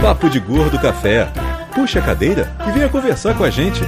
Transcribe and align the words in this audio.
Papo 0.00 0.30
de 0.30 0.38
Gordo 0.38 0.78
Café. 0.78 1.28
Puxa 1.74 1.98
a 1.98 2.02
cadeira 2.02 2.48
e 2.68 2.70
venha 2.70 2.88
conversar 2.88 3.34
com 3.36 3.42
a 3.42 3.50
gente. 3.50 3.82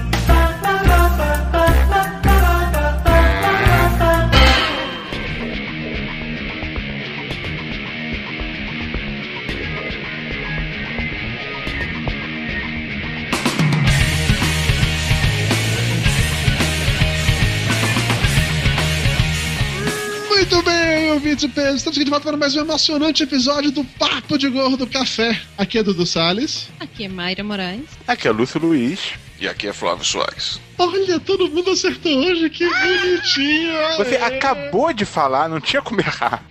Estamos 21.80 21.96
aqui 21.96 22.04
de 22.04 22.10
volta 22.10 22.26
para 22.28 22.36
mais 22.36 22.54
um 22.54 22.60
emocionante 22.60 23.22
episódio 23.22 23.70
do 23.70 23.82
Papo 23.82 24.36
de 24.36 24.50
Gordo 24.50 24.86
Café. 24.86 25.40
Aqui 25.56 25.78
é 25.78 25.82
Dudu 25.82 26.04
Salles. 26.04 26.68
Aqui 26.78 27.04
é 27.04 27.08
Mayra 27.08 27.42
Moraes. 27.42 27.86
Aqui 28.06 28.28
é 28.28 28.30
Lúcio 28.30 28.60
Luiz. 28.60 29.00
E 29.40 29.48
aqui 29.48 29.66
é 29.66 29.72
Flávio 29.72 30.04
Soares. 30.04 30.60
Olha, 30.76 31.18
todo 31.18 31.48
mundo 31.48 31.70
acertou 31.70 32.12
hoje, 32.18 32.50
que 32.50 32.68
bonitinho. 32.68 33.72
Você 33.96 34.16
É. 34.16 34.24
acabou 34.26 34.92
de 34.92 35.06
falar, 35.06 35.48
não 35.48 35.58
tinha 35.58 35.80
como 35.80 35.98
errar. 36.02 36.44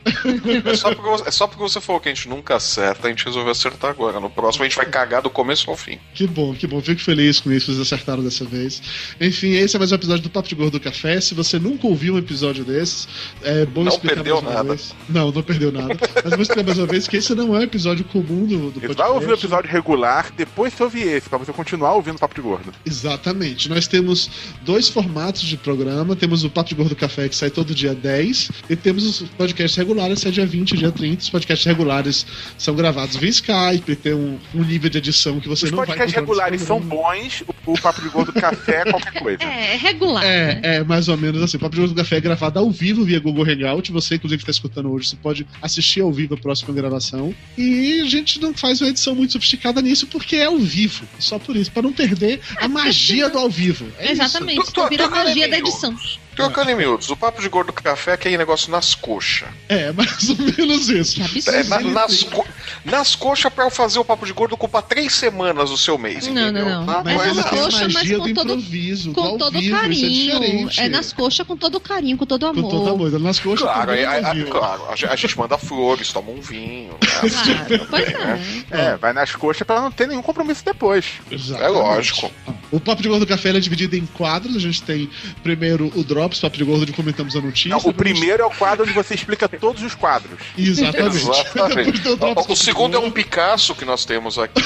É 0.66 0.76
só, 0.76 0.94
porque, 0.94 1.10
você- 1.10 1.28
é 1.28 1.32
só 1.32 1.48
porque 1.48 1.62
você 1.64 1.80
falou 1.82 2.00
que 2.02 2.10
a 2.10 2.14
gente 2.14 2.28
nunca 2.28 2.56
acerta, 2.56 3.08
a 3.08 3.10
gente 3.10 3.26
resolveu 3.26 3.52
acertar 3.52 3.92
agora. 3.92 4.20
No 4.20 4.30
próximo 4.30 4.64
a 4.64 4.68
gente 4.68 4.78
vai 4.78 4.86
cagar 4.86 5.22
do 5.22 5.30
começo 5.30 5.70
ao 5.70 5.78
fim. 5.78 5.98
Que 6.14 6.28
bom, 6.28 6.54
que 6.54 6.68
bom. 6.68 6.82
Fico 6.82 7.02
feliz 7.02 7.40
com 7.40 7.52
isso, 7.52 7.68
vocês 7.68 7.80
acertaram 7.80 8.24
dessa 8.24 8.46
vez. 8.46 8.82
Enfim, 9.20 9.52
esse 9.54 9.76
é 9.76 9.80
mais 9.80 9.92
um 9.92 9.96
episódio 9.96 10.24
do 10.24 10.30
Papo 10.30 10.48
de 10.48 10.56
Gordo 10.56 10.80
Café. 10.80 11.20
Se 11.22 11.34
você 11.34 11.58
nunca 11.60 11.88
ouviu 11.88 12.16
um 12.16 12.18
episódio 12.18 12.64
desses, 12.64 13.08
é 13.44 13.66
bom 13.66 13.84
Não 13.84 13.92
explicar 13.92 14.16
perdeu 14.16 14.36
mais 14.42 14.46
uma 14.48 14.54
nada. 14.54 14.70
vez. 14.76 14.96
Não, 15.08 15.32
não 15.32 15.44
perdeu 15.44 15.72
nada. 15.72 15.98
Mas 16.24 16.34
vou 16.34 16.42
explicar 16.42 16.64
mais 16.66 16.78
uma 16.78 16.88
vez 16.88 17.08
que 17.08 17.18
esse 17.18 17.34
não 17.36 17.56
é 17.56 17.60
um 17.60 17.64
episódio 17.64 18.04
comum 18.06 18.46
do, 18.46 18.58
do 18.72 18.80
Você 18.80 18.88
podcast. 18.88 18.98
vai 18.98 19.10
ouvir 19.10 19.28
o 19.30 19.34
episódio 19.34 19.70
regular, 19.70 20.32
depois 20.36 20.74
você 20.74 20.84
ouvir 20.84 21.08
esse, 21.08 21.30
pra 21.30 21.38
você 21.38 21.54
continuar 21.54 21.94
ouvindo 21.94 22.16
o 22.16 22.20
Papo 22.20 22.36
de 22.36 22.42
Gordo. 22.42 22.72
Exatamente. 22.86 23.70
Nós 23.70 23.88
temos 23.88 24.30
dois 24.64 24.90
formatos 24.90 25.42
de 25.42 25.58
programa. 25.58 26.16
Temos 26.16 26.44
o 26.44 26.50
Papo 26.50 26.70
de 26.70 26.76
Gordo 26.76 26.96
Café, 26.96 27.30
que 27.30 27.36
sai 27.36 27.50
todo 27.50 27.74
dia 27.76 27.94
10. 27.94 28.52
E 28.70 28.76
temos 28.76 29.06
os 29.06 29.30
podcasts 29.30 29.78
regulares, 29.78 30.09
que 30.16 30.22
sai 30.22 30.32
dia 30.32 30.46
20 30.46 30.78
dia 30.78 30.92
30. 30.92 31.22
Os 31.24 31.30
podcasts 31.30 31.66
regulares 31.66 32.26
são 32.58 32.76
gravados 32.76 33.16
via 33.18 33.30
Skype, 33.30 33.96
tem 33.96 34.14
um, 34.14 34.38
um 34.54 34.64
nível 34.64 34.90
de 34.90 34.98
edição 34.98 35.40
que 35.40 35.48
você 35.48 35.66
Os 35.66 35.72
não 35.72 35.78
vai 35.78 35.88
podcasts 35.88 36.18
encontrar 36.18 36.52
nesse 36.52 36.64
regulares 36.66 36.68
são 36.68 36.80
bons, 36.80 37.44
o, 37.66 37.74
o 37.74 37.80
Papo 37.82 38.02
de 38.02 38.10
Gordo 38.10 38.34
Café 38.34 38.84
é 38.86 38.92
qualquer 38.92 39.14
coisa. 39.14 39.44
É, 39.44 39.74
é 39.74 39.78
regular. 39.78 40.24
né? 40.24 40.60
É, 40.64 40.76
é, 40.78 40.84
mais 40.84 41.08
ou 41.08 41.18
menos 41.18 41.42
assim. 41.42 41.58
O 41.58 41.60
Papo 41.60 41.76
de 41.76 41.82
Gordo 41.82 41.96
Café 41.96 42.18
é 42.18 42.22
gravado 42.22 42.60
ao 42.60 42.70
vivo 42.72 43.04
via 43.04 43.20
Google 43.20 43.46
Hangout. 43.46 43.92
Você, 43.92 44.16
inclusive, 44.16 44.38
que 44.44 44.50
está 44.50 44.52
escutando 44.52 44.92
hoje, 44.92 45.10
você 45.10 45.16
pode 45.16 45.46
assistir 45.62 46.02
ao 46.02 46.12
vivo 46.12 46.34
a 46.36 46.38
próxima 46.38 46.74
gravação. 46.74 47.34
E 47.58 48.02
a 48.02 48.06
gente 48.06 48.40
não 48.42 48.54
faz 48.54 48.82
uma 48.82 48.90
edição 48.90 49.14
muito 49.16 49.34
sofisticada 49.34 49.82
nisso 49.82 50.08
porque 50.08 50.36
é 50.38 50.46
ao 50.46 50.58
vivo. 50.58 51.06
Só 51.20 51.38
por 51.40 51.56
isso, 51.56 51.72
para 51.72 51.84
não 51.84 51.94
perder 51.94 52.40
a 52.58 52.68
magia 52.68 53.30
do 53.30 53.38
ao 53.38 53.50
vivo. 53.50 53.86
É 53.98 54.06
isso. 54.14 54.22
Exatamente. 54.22 54.66
Tu- 54.66 54.72
tu- 54.74 54.88
Vira 54.90 55.06
a 55.06 55.08
tu- 55.08 55.16
magia 55.16 55.48
da 55.48 55.58
edição. 55.58 55.96
Trocando 56.46 56.72
em 56.72 56.76
miúdos, 56.76 57.10
o 57.10 57.16
papo 57.18 57.42
de 57.42 57.50
gordo 57.50 57.72
café 57.74 58.12
é 58.12 58.14
aquele 58.14 58.38
negócio 58.38 58.72
nas 58.72 58.96
coxas. 58.96 59.48
É, 59.68 59.92
mais 59.92 60.30
ou 60.30 60.36
menos 60.38 60.90
isso. 60.90 61.22
É, 61.50 61.64
na- 61.64 61.80
nas, 61.82 62.24
co 62.24 62.46
nas 62.86 63.16
coxas 63.16 63.52
pra 63.54 63.66
eu 63.66 63.70
fazer 63.70 64.00
o 64.00 64.06
papo 64.06 64.26
de 64.26 64.34
gordo 64.34 64.54
ocupar 64.54 64.82
três 64.82 65.14
semanas 65.14 65.70
do 65.70 65.78
seu 65.78 65.98
mês, 65.98 66.28
Não, 66.28 66.42
entendeu? 66.42 66.66
não, 66.66 66.86
não. 66.86 66.94
Ah, 66.94 67.02
Mas 67.04 67.14
É 67.14 67.18
mas 67.18 67.36
nas 67.38 67.46
é- 67.46 67.50
coxas, 67.50 67.94
mas 67.94 68.12
com 68.12 68.18
do 68.20 68.34
todo- 68.34 69.14
Com 69.14 69.22
ao 69.22 69.38
todo 69.38 69.60
vivo, 69.60 69.76
é 69.76 69.80
carinho. 69.80 70.10
diferente. 70.10 70.80
É, 70.82 70.90
nas 70.90 71.14
coxas 71.14 71.46
com 71.46 71.58
todo 71.58 71.80
carinho, 71.80 72.18
com 72.18 72.26
todo 72.26 72.46
amor. 72.46 72.64
Com 72.64 72.70
todo 72.70 72.90
amor. 72.90 73.20
Nas 73.20 73.40
coxas 73.40 73.68
Claro, 73.68 73.92
é- 73.92 74.02
é- 74.04 74.34
vivo. 74.34 74.52
claro, 74.52 74.84
a, 74.90 74.96
gente- 74.96 75.12
a 75.12 75.16
gente 75.16 75.38
manda 75.38 75.58
flores, 75.58 76.12
toma 76.14 76.32
um 76.32 76.42
vinho. 76.42 76.94
né? 76.94 77.30
Claro, 77.30 77.88
pois 77.90 78.08
é. 78.08 78.40
É, 78.72 78.98
vai 78.98 79.14
nas 79.14 79.36
coxas 79.36 79.66
pra 79.66 79.82
não 79.82 79.92
ter 79.92 80.08
nenhum 80.08 80.22
compromisso 80.22 80.64
depois. 80.64 81.06
Exatamente. 81.30 81.66
É 81.66 81.70
lógico. 81.70 82.32
O 82.72 82.80
Papo 82.80 83.02
de 83.02 83.10
Gordo 83.10 83.26
Café 83.26 83.50
é 83.50 83.60
dividido 83.60 83.96
em 83.96 84.06
quadros. 84.06 84.56
A 84.56 84.60
gente 84.60 84.82
tem 84.84 85.10
primeiro 85.42 85.92
o 85.96 86.04
Drops, 86.04 86.40
Papo 86.40 86.58
de 86.58 86.64
Gordo, 86.64 86.84
onde 86.84 86.94
comentamos 86.94 87.36
a 87.36 87.42
notícia. 87.42 87.70
Não, 87.70 87.80
o 87.80 87.94
primeiro 87.94 88.44
é 88.44 88.46
o 88.46 88.52
quadro 88.52 88.84
onde 88.84 88.94
você 88.94 89.16
explica 89.16 89.48
todos 89.48 89.82
os 89.84 89.96
quadros. 89.96 90.40
Exatamente. 90.58 91.18
Exatamente. 91.30 92.08
O 92.08 92.16
Drops, 92.16 92.46
O, 92.48 92.56
segundo 92.56 92.96
é 92.96 93.00
um 93.00 93.10
Picasso 93.12 93.74
que 93.74 93.86
nós 93.86 94.06
temos 94.06 94.38
aqui. 94.38 94.62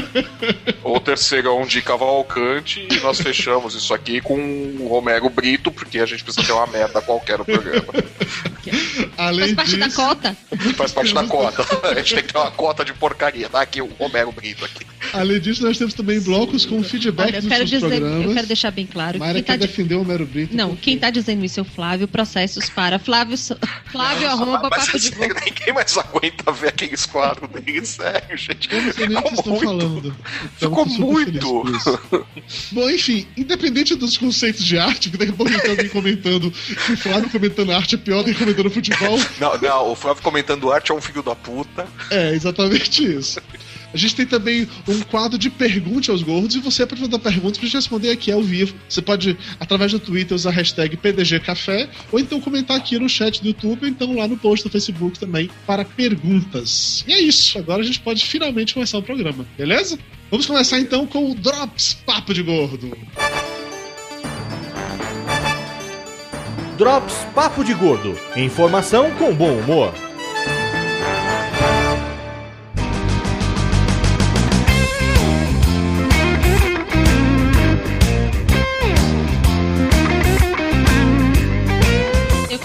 o 0.82 0.98
terceiro 0.98 1.48
é 1.48 1.52
um 1.52 1.66
de 1.66 1.82
Cavalcante. 1.82 2.86
E 2.90 3.00
nós 3.00 3.20
fechamos 3.20 3.74
isso 3.74 3.92
aqui 3.92 4.20
com 4.20 4.38
o 4.80 4.88
Romero 4.88 5.28
Brito, 5.28 5.70
porque 5.70 5.98
a 5.98 6.06
gente 6.06 6.24
precisa 6.24 6.46
ter 6.46 6.52
uma 6.52 6.66
merda 6.66 7.00
qualquer 7.00 7.38
no 7.38 7.44
programa. 7.44 7.92
Além 9.16 9.54
Faz 9.54 9.54
parte 9.54 9.76
da 9.76 9.86
disso, 9.86 9.96
cota. 9.96 10.36
Faz 10.76 10.92
parte 10.92 11.14
da 11.14 11.24
cota. 11.24 11.88
A 11.88 11.94
gente 11.94 12.14
tem 12.14 12.24
que 12.24 12.32
ter 12.32 12.38
uma 12.38 12.50
cota 12.50 12.84
de 12.84 12.92
porcaria. 12.92 13.48
Tá 13.48 13.60
aqui 13.60 13.80
o 13.80 13.86
Romero 13.98 14.32
Brito 14.32 14.64
aqui. 14.64 14.86
Além 15.12 15.40
disso, 15.40 15.62
nós 15.62 15.78
temos 15.78 15.94
também 15.94 16.20
blocos 16.20 16.64
com 16.66 16.82
feedback 16.82 17.26
Olha, 17.28 17.36
eu 17.36 17.40
dos 17.42 17.48
quero 17.50 17.68
seus 17.68 17.82
dizer, 17.82 18.00
programas. 18.00 18.26
eu 18.26 18.34
quero 18.34 18.46
deixar 18.46 18.70
bem 18.70 18.86
claro. 18.86 19.18
Mayra 19.18 19.34
Quem 19.34 19.42
tá 19.42 19.52
quer 19.52 19.58
di- 19.58 19.66
defender 19.66 19.94
o 19.96 20.00
Homero 20.02 20.26
Brito. 20.26 20.56
Não, 20.56 20.70
porque- 20.70 20.82
quem 20.82 20.98
tá 20.98 21.10
dizendo 21.10 21.44
isso 21.44 21.60
é 21.60 21.62
o 21.62 21.66
Flávio. 21.66 22.06
Processos 22.08 22.68
para 22.70 22.98
Flávio, 22.98 23.36
Flávio 23.90 24.28
arroba 24.28 24.68
Mas 24.70 24.86
papo 24.86 24.98
de 24.98 25.10
ninguém 25.10 25.74
mais 25.74 25.96
aguenta 25.98 26.52
ver 26.52 26.68
aqueles 26.68 27.06
quadros 27.06 27.48
dele, 27.50 27.84
sério, 27.86 28.36
gente. 28.36 28.72
Eu 28.72 28.82
não 28.82 28.92
sei 28.92 29.08
nem 29.08 29.16
o 29.18 29.22
que 29.22 29.28
vocês 29.30 29.38
estão 29.38 29.52
muito. 29.54 29.66
falando. 29.66 30.16
Então, 30.56 30.70
Ficou 30.70 30.86
muito. 30.86 31.64
Bom, 32.72 32.90
enfim, 32.90 33.26
independente 33.36 33.94
dos 33.94 34.16
conceitos 34.16 34.64
de 34.64 34.78
arte, 34.78 35.10
que 35.10 35.16
daqui 35.16 35.32
a 35.32 35.34
pouco 35.34 35.60
tem 35.60 35.70
alguém 35.70 35.88
comentando 35.88 36.50
que 36.50 36.92
o 36.92 36.96
Flávio 36.96 37.30
comentando 37.30 37.72
arte 37.72 37.94
é 37.94 37.98
pior 37.98 38.22
do 38.22 38.32
que 38.32 38.38
comentando 38.38 38.70
futebol. 38.70 39.18
Não, 39.40 39.58
não, 39.60 39.90
o 39.92 39.94
Flávio 39.94 40.22
comentando 40.22 40.70
arte 40.70 40.90
é 40.90 40.94
um 40.94 41.00
filho 41.00 41.22
da 41.22 41.34
puta. 41.34 41.86
É, 42.10 42.32
exatamente 42.34 43.04
isso. 43.04 43.40
A 43.92 43.96
gente 43.96 44.14
tem 44.14 44.26
também 44.26 44.68
um 44.88 45.00
quadro 45.00 45.38
de 45.38 45.48
pergunte 45.48 46.10
aos 46.10 46.22
gordos 46.22 46.54
e 46.56 46.58
você 46.60 46.86
pode 46.86 47.00
mandar 47.00 47.18
perguntas 47.18 47.58
pra 47.58 47.66
gente 47.66 47.76
responder 47.76 48.10
aqui 48.10 48.30
ao 48.30 48.42
vivo. 48.42 48.74
Você 48.88 49.00
pode, 49.00 49.36
através 49.58 49.92
do 49.92 49.98
Twitter, 49.98 50.34
usar 50.34 50.50
a 50.50 50.52
hashtag 50.52 50.96
PDGCafé 50.96 51.88
ou 52.12 52.20
então 52.20 52.40
comentar 52.40 52.76
aqui 52.76 52.98
no 52.98 53.08
chat 53.08 53.40
do 53.40 53.48
YouTube 53.48 53.82
ou 53.82 53.88
então 53.88 54.16
lá 54.16 54.28
no 54.28 54.36
post 54.36 54.64
do 54.64 54.70
Facebook 54.70 55.18
também 55.18 55.50
para 55.66 55.84
perguntas. 55.84 57.04
E 57.06 57.12
é 57.12 57.20
isso. 57.20 57.58
Agora 57.58 57.82
a 57.82 57.84
gente 57.84 58.00
pode 58.00 58.24
finalmente 58.24 58.74
começar 58.74 58.98
o 58.98 59.02
programa, 59.02 59.46
beleza? 59.56 59.98
Vamos 60.30 60.46
começar 60.46 60.78
então 60.80 61.06
com 61.06 61.30
o 61.30 61.34
Drops 61.34 61.94
Papo 62.04 62.34
de 62.34 62.42
Gordo. 62.42 62.96
Drops 66.76 67.14
Papo 67.34 67.64
de 67.64 67.72
Gordo. 67.72 68.18
Informação 68.36 69.10
com 69.12 69.34
bom 69.34 69.58
humor. 69.58 70.05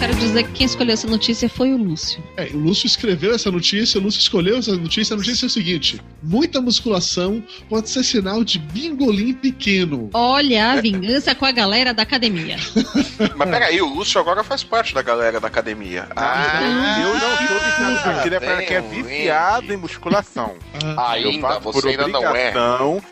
Quero 0.02 0.16
dizer 0.16 0.44
que 0.46 0.52
quem 0.54 0.66
escolheu 0.66 0.94
essa 0.94 1.08
notícia 1.08 1.48
foi 1.48 1.72
o 1.74 1.78
Lúcio. 1.78 2.24
É, 2.36 2.46
o 2.54 2.58
Lúcio 2.58 2.88
escreveu 2.88 3.36
essa 3.36 3.52
notícia, 3.52 4.00
o 4.00 4.04
Lúcio 4.04 4.20
escolheu 4.20 4.58
essa 4.58 4.76
notícia. 4.76 5.14
A 5.14 5.18
notícia 5.18 5.46
é 5.46 5.48
o 5.48 5.50
seguinte: 5.50 6.02
muita 6.24 6.60
musculação 6.60 7.44
pode 7.70 7.88
ser 7.90 8.04
sinal 8.04 8.44
de 8.44 8.58
bingolim 8.58 9.32
pequeno. 9.34 10.10
Olha 10.14 10.72
a 10.72 10.82
vingança 10.82 11.36
com 11.36 11.46
a 11.46 11.52
galera 11.52 11.94
da 11.94 12.02
academia. 12.02 12.58
Mas 13.38 13.50
peraí, 13.50 13.80
o 13.80 13.94
Lúcio 13.94 14.20
agora 14.20 14.44
faz 14.44 14.64
parte 14.64 14.92
da 14.94 15.04
galera 15.04 15.40
da 15.40 15.48
academia. 15.48 16.08
Ah, 16.16 17.00
eu 17.00 17.14
não 17.14 17.20
sou 17.20 17.60
viciado 17.60 17.82
Ah, 17.84 17.92
em 17.94 18.16
corrida, 18.18 18.36
é 18.38 18.40
para 18.40 18.62
quem 18.64 18.78
é 18.78 18.82
bem, 18.82 19.04
viciado 19.04 19.74
em 19.74 19.78
musculação. 19.78 20.56
Ah, 20.98 21.20
Eu 21.20 21.30
Ainda, 21.30 21.48
faço 21.48 21.62
por 21.62 21.74
você 21.74 21.90
ainda 21.90 22.08
não 22.08 22.36
é. 22.36 22.54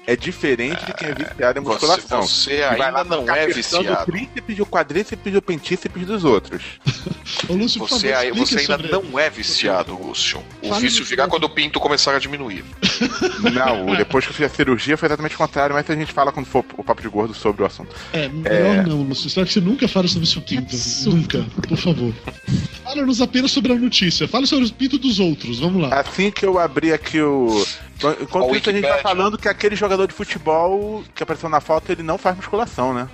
é 0.07 0.15
diferente 0.15 0.83
de 0.85 0.93
quem 0.93 1.09
é 1.09 1.13
viciado 1.13 1.59
em 1.59 1.63
Você, 1.63 1.85
musculação. 1.85 2.21
você 2.23 2.59
lá 2.77 2.87
ainda 2.87 3.03
não 3.03 3.29
é 3.29 3.47
viciado. 3.47 3.91
O 3.93 4.05
tríceps, 4.05 4.59
o 4.59 4.65
quadríceps, 4.65 5.35
o 5.35 5.41
pentíceps 5.41 6.05
dos 6.07 6.23
outros. 6.23 6.78
Ô, 7.47 7.53
Lúcio, 7.53 7.79
por 7.79 7.89
Você, 7.89 8.11
favor, 8.13 8.33
você 8.37 8.59
ainda 8.59 8.73
sobre- 8.77 8.91
não 8.91 9.17
é 9.19 9.29
viciado, 9.29 9.93
Lúcio. 9.97 10.43
O 10.61 10.69
Fala 10.69 10.81
vício 10.81 11.05
novo. 11.17 11.29
quando 11.29 11.43
o 11.45 11.49
pinto 11.49 11.79
começar 11.79 12.15
a 12.15 12.19
diminuir. 12.19 12.63
Não, 13.53 13.95
depois 13.95 14.25
que 14.25 14.31
eu 14.31 14.35
fiz 14.35 14.45
a 14.45 14.49
cirurgia 14.49 14.97
foi 14.97 15.07
exatamente 15.07 15.35
o 15.35 15.37
contrário, 15.37 15.73
mas 15.73 15.89
a 15.89 15.95
gente 15.95 16.11
fala 16.11 16.31
quando 16.31 16.45
for 16.45 16.65
o 16.77 16.83
papo 16.83 17.01
de 17.01 17.07
gordo 17.07 17.33
sobre 17.33 17.63
o 17.63 17.65
assunto. 17.65 17.95
É, 18.11 18.27
melhor 18.27 18.85
não, 18.85 19.03
Lúcio. 19.03 19.27
Espero 19.27 19.47
que 19.47 19.53
você 19.53 19.61
nunca 19.61 19.87
fale 19.87 20.07
sobre 20.07 20.25
o 20.25 20.27
seu 20.27 20.41
pinto. 20.41 20.63
absurdo. 20.75 21.15
Nunca, 21.19 21.45
por 21.67 21.77
favor. 21.77 22.13
Fala-nos 22.83 23.21
apenas 23.21 23.51
sobre 23.51 23.71
a 23.71 23.75
notícia. 23.75 24.27
Fala 24.27 24.45
sobre 24.45 24.65
os 24.65 24.71
pintos 24.71 24.99
dos 24.99 25.19
outros. 25.19 25.59
Vamos 25.59 25.81
lá. 25.81 25.99
Assim 25.99 26.29
que 26.31 26.45
eu 26.45 26.59
abri 26.59 26.91
aqui 26.91 27.21
o. 27.21 27.65
Enquanto 28.21 28.53
A 28.53 28.57
isso, 28.57 28.69
a 28.69 28.73
gente 28.73 28.87
tá 28.87 28.97
falando 28.99 29.37
que 29.37 29.47
aquele 29.47 29.75
jogador 29.75 30.07
de 30.07 30.13
futebol 30.13 31.03
que 31.15 31.23
apareceu 31.23 31.49
na 31.49 31.59
foto, 31.61 31.91
ele 31.91 32.03
não 32.03 32.17
faz 32.17 32.35
musculação, 32.35 32.93
né? 32.93 33.07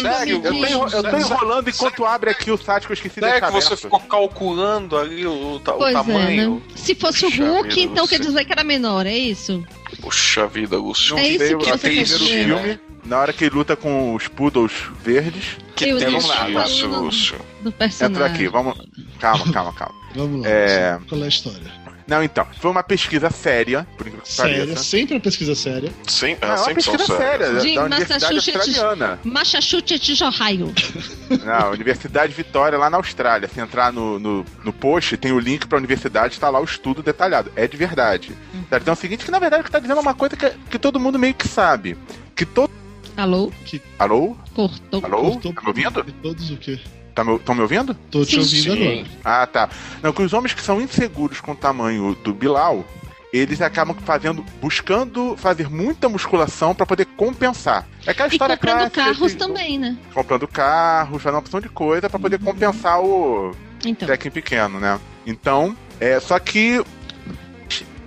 Sério? 0.00 0.36
Eu 0.44 0.52
tô, 0.52 0.66
enro- 0.66 0.88
eu 0.90 1.02
tô 1.02 1.16
enrolando 1.18 1.68
enquanto 1.68 2.04
abre 2.04 2.30
aqui 2.30 2.50
o 2.50 2.56
site 2.56 2.86
que 2.86 2.92
eu 2.92 2.94
esqueci 2.94 3.20
de 3.20 3.26
é 3.26 3.30
deixar 3.32 3.46
que 3.48 3.52
você 3.52 3.76
ficou 3.76 4.00
calculando 4.00 4.96
ali 4.96 5.26
o, 5.26 5.60
ta- 5.64 5.74
o 5.74 5.78
Pois 5.78 5.90
é, 5.94 5.98
tamanho. 5.98 6.54
né? 6.56 6.62
Se 6.74 6.94
fosse 6.94 7.26
o 7.26 7.30
Puxa 7.30 7.44
Hulk, 7.44 7.68
vida, 7.68 7.80
então 7.92 8.06
você- 8.06 8.16
quer 8.18 8.24
dizer 8.24 8.44
que 8.44 8.52
era 8.52 8.64
menor, 8.64 9.06
é 9.06 9.16
isso? 9.16 9.64
Puxa 10.00 10.46
vida, 10.46 10.76
Lúcio. 10.76 11.16
É 11.18 11.26
isso 11.28 11.58
que 11.58 11.64
você 11.70 11.90
quer 11.90 12.02
dizer. 12.04 12.18
filme, 12.44 12.80
na 13.04 13.18
hora 13.20 13.32
que 13.32 13.44
ele 13.44 13.54
luta 13.54 13.76
com 13.76 14.14
os 14.14 14.28
poodles 14.28 14.72
verdes. 15.02 15.56
Que 15.76 15.88
Eu 15.88 15.98
tem 15.98 16.20
falando 16.20 17.02
Lúcio. 17.04 17.38
Do 17.62 17.72
personagem. 17.72 18.14
Entra 18.14 18.26
aqui, 18.26 18.48
vamos. 18.48 18.78
Calma, 19.18 19.52
calma, 19.52 19.72
calma. 19.72 19.94
Vamos 20.14 20.42
lá. 20.42 20.48
É. 20.48 20.98
Qual 21.08 21.20
é 21.20 21.24
a 21.24 21.28
história? 21.28 21.81
Não, 22.06 22.22
então, 22.22 22.46
foi 22.60 22.70
uma 22.70 22.82
pesquisa 22.82 23.30
séria, 23.30 23.86
por 23.96 24.06
incrível 24.06 24.22
que 24.22 24.32
Séria, 24.32 24.58
pareça. 24.60 24.82
sempre 24.82 25.14
uma 25.14 25.20
pesquisa 25.20 25.54
séria. 25.54 25.90
Sim, 26.06 26.32
é, 26.32 26.38
é 26.40 26.46
uma 26.46 26.56
sempre 26.58 26.82
são 26.82 26.96
pesquisa 26.96 27.16
séria, 27.18 27.46
De 27.60 27.74
da 27.74 27.84
Universidade 27.84 28.22
Massachusetts. 28.34 28.56
Australiana. 28.78 29.20
Massachusetts 29.24 30.16
de 30.16 30.24
Ohio. 30.24 30.74
Não, 31.44 31.70
Universidade 31.72 32.32
Vitória, 32.32 32.78
lá 32.78 32.88
na 32.90 32.96
Austrália. 32.96 33.48
Se 33.48 33.60
entrar 33.60 33.92
no, 33.92 34.18
no, 34.18 34.44
no 34.64 34.72
post, 34.72 35.16
tem 35.16 35.32
o 35.32 35.38
link 35.38 35.66
pra 35.66 35.78
universidade, 35.78 36.38
tá 36.38 36.48
lá 36.48 36.60
o 36.60 36.64
estudo 36.64 37.02
detalhado. 37.02 37.50
É 37.56 37.66
de 37.66 37.76
verdade. 37.76 38.32
Tá 38.68 38.78
dizendo 38.78 38.94
o 38.94 39.00
seguinte, 39.00 39.24
que 39.24 39.30
na 39.30 39.38
verdade 39.38 39.62
o 39.62 39.64
que 39.64 39.70
tá 39.70 39.78
dizendo 39.78 39.98
é 39.98 40.02
uma 40.02 40.14
coisa 40.14 40.36
que, 40.36 40.50
que 40.70 40.78
todo 40.78 40.98
mundo 41.00 41.18
meio 41.18 41.34
que 41.34 41.48
sabe. 41.48 41.96
Que 42.34 42.44
todo... 42.46 42.70
Alô? 43.16 43.52
Alô? 43.98 44.36
Cortou. 44.54 45.04
Alô? 45.04 45.32
Cortou 45.32 45.52
Tá 45.52 45.60
me 45.62 45.68
ouvindo? 45.68 46.02
de 46.02 46.12
Todos 46.12 46.50
o 46.50 46.56
quê? 46.56 46.78
Tá 47.14 47.22
me, 47.24 47.38
tão 47.40 47.54
me 47.54 47.60
ouvindo? 47.60 47.94
Tô 48.10 48.24
te 48.24 48.42
Sim. 48.42 48.66
ouvindo 48.68 48.76
Sim. 48.84 48.90
agora. 49.00 49.06
Ah, 49.42 49.46
tá. 49.46 49.68
Não, 50.02 50.12
que 50.12 50.22
os 50.22 50.32
homens 50.32 50.54
que 50.54 50.62
são 50.62 50.80
inseguros 50.80 51.40
com 51.40 51.52
o 51.52 51.56
tamanho 51.56 52.14
do 52.14 52.32
Bilal, 52.32 52.84
eles 53.32 53.60
acabam 53.60 53.96
fazendo, 54.04 54.44
buscando 54.60 55.36
fazer 55.36 55.68
muita 55.70 56.08
musculação 56.08 56.74
pra 56.74 56.86
poder 56.86 57.06
compensar. 57.16 57.86
É 58.06 58.10
aquela 58.10 58.28
E 58.28 58.32
história 58.32 58.56
comprando 58.56 58.76
clássica 58.90 59.04
carros 59.04 59.32
de- 59.32 59.38
também, 59.38 59.78
né? 59.78 59.96
Comprando 60.14 60.48
carros, 60.48 61.22
fazendo 61.22 61.34
uma 61.34 61.40
opção 61.40 61.60
de 61.60 61.68
coisa 61.68 62.08
pra 62.10 62.18
poder 62.18 62.38
compensar 62.38 63.00
o 63.00 63.54
Então. 63.84 64.06
técnico 64.08 64.34
pequeno, 64.34 64.78
né? 64.80 64.98
Então, 65.26 65.76
é, 66.00 66.18
só 66.20 66.38
que, 66.38 66.82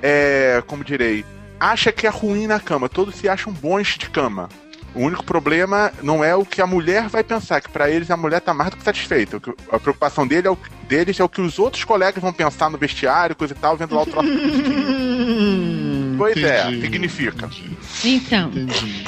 é, 0.01 0.63
como 0.68 0.84
direi, 0.84 1.25
acha 1.60 1.92
que 1.92 2.06
é 2.06 2.10
ruim 2.10 2.48
na 2.48 2.60
cama. 2.60 2.90
Todos 2.90 3.16
se 3.16 3.28
acham 3.30 3.51
bons 3.54 3.98
de 3.98 4.10
cama. 4.10 4.50
O 4.95 5.01
único 5.01 5.24
problema 5.25 5.92
não 6.01 6.24
é 6.24 6.33
o 6.33 6.45
que 6.45 6.62
a 6.62 6.68
mulher 6.68 7.09
vai 7.09 7.24
pensar, 7.24 7.59
que 7.59 7.69
pra 7.69 7.89
eles 7.89 8.09
a 8.09 8.15
mulher 8.15 8.39
tá 8.39 8.53
mais 8.53 8.69
do 8.69 8.77
que 8.77 8.83
satisfeita. 8.83 9.42
A 9.69 9.77
preocupação 9.77 10.25
dele 10.25 10.47
é 10.47 10.51
o, 10.51 10.57
deles 10.88 11.19
é 11.19 11.24
o 11.24 11.27
que 11.27 11.42
os 11.42 11.59
outros 11.59 11.83
colegas 11.83 12.21
vão 12.21 12.31
pensar 12.31 12.69
no 12.69 12.77
vestiário, 12.77 13.36
coisa 13.36 13.53
e 13.53 13.57
tal, 13.57 13.75
vendo 13.75 13.94
lá 13.94 14.03
o 14.03 14.06
troço. 14.06 14.30
Pois 16.18 16.38
é, 16.38 16.62
entendi, 16.62 16.81
significa. 16.81 17.45
Entendi. 17.45 17.77
Então. 18.06 18.47
entendi. 18.47 19.03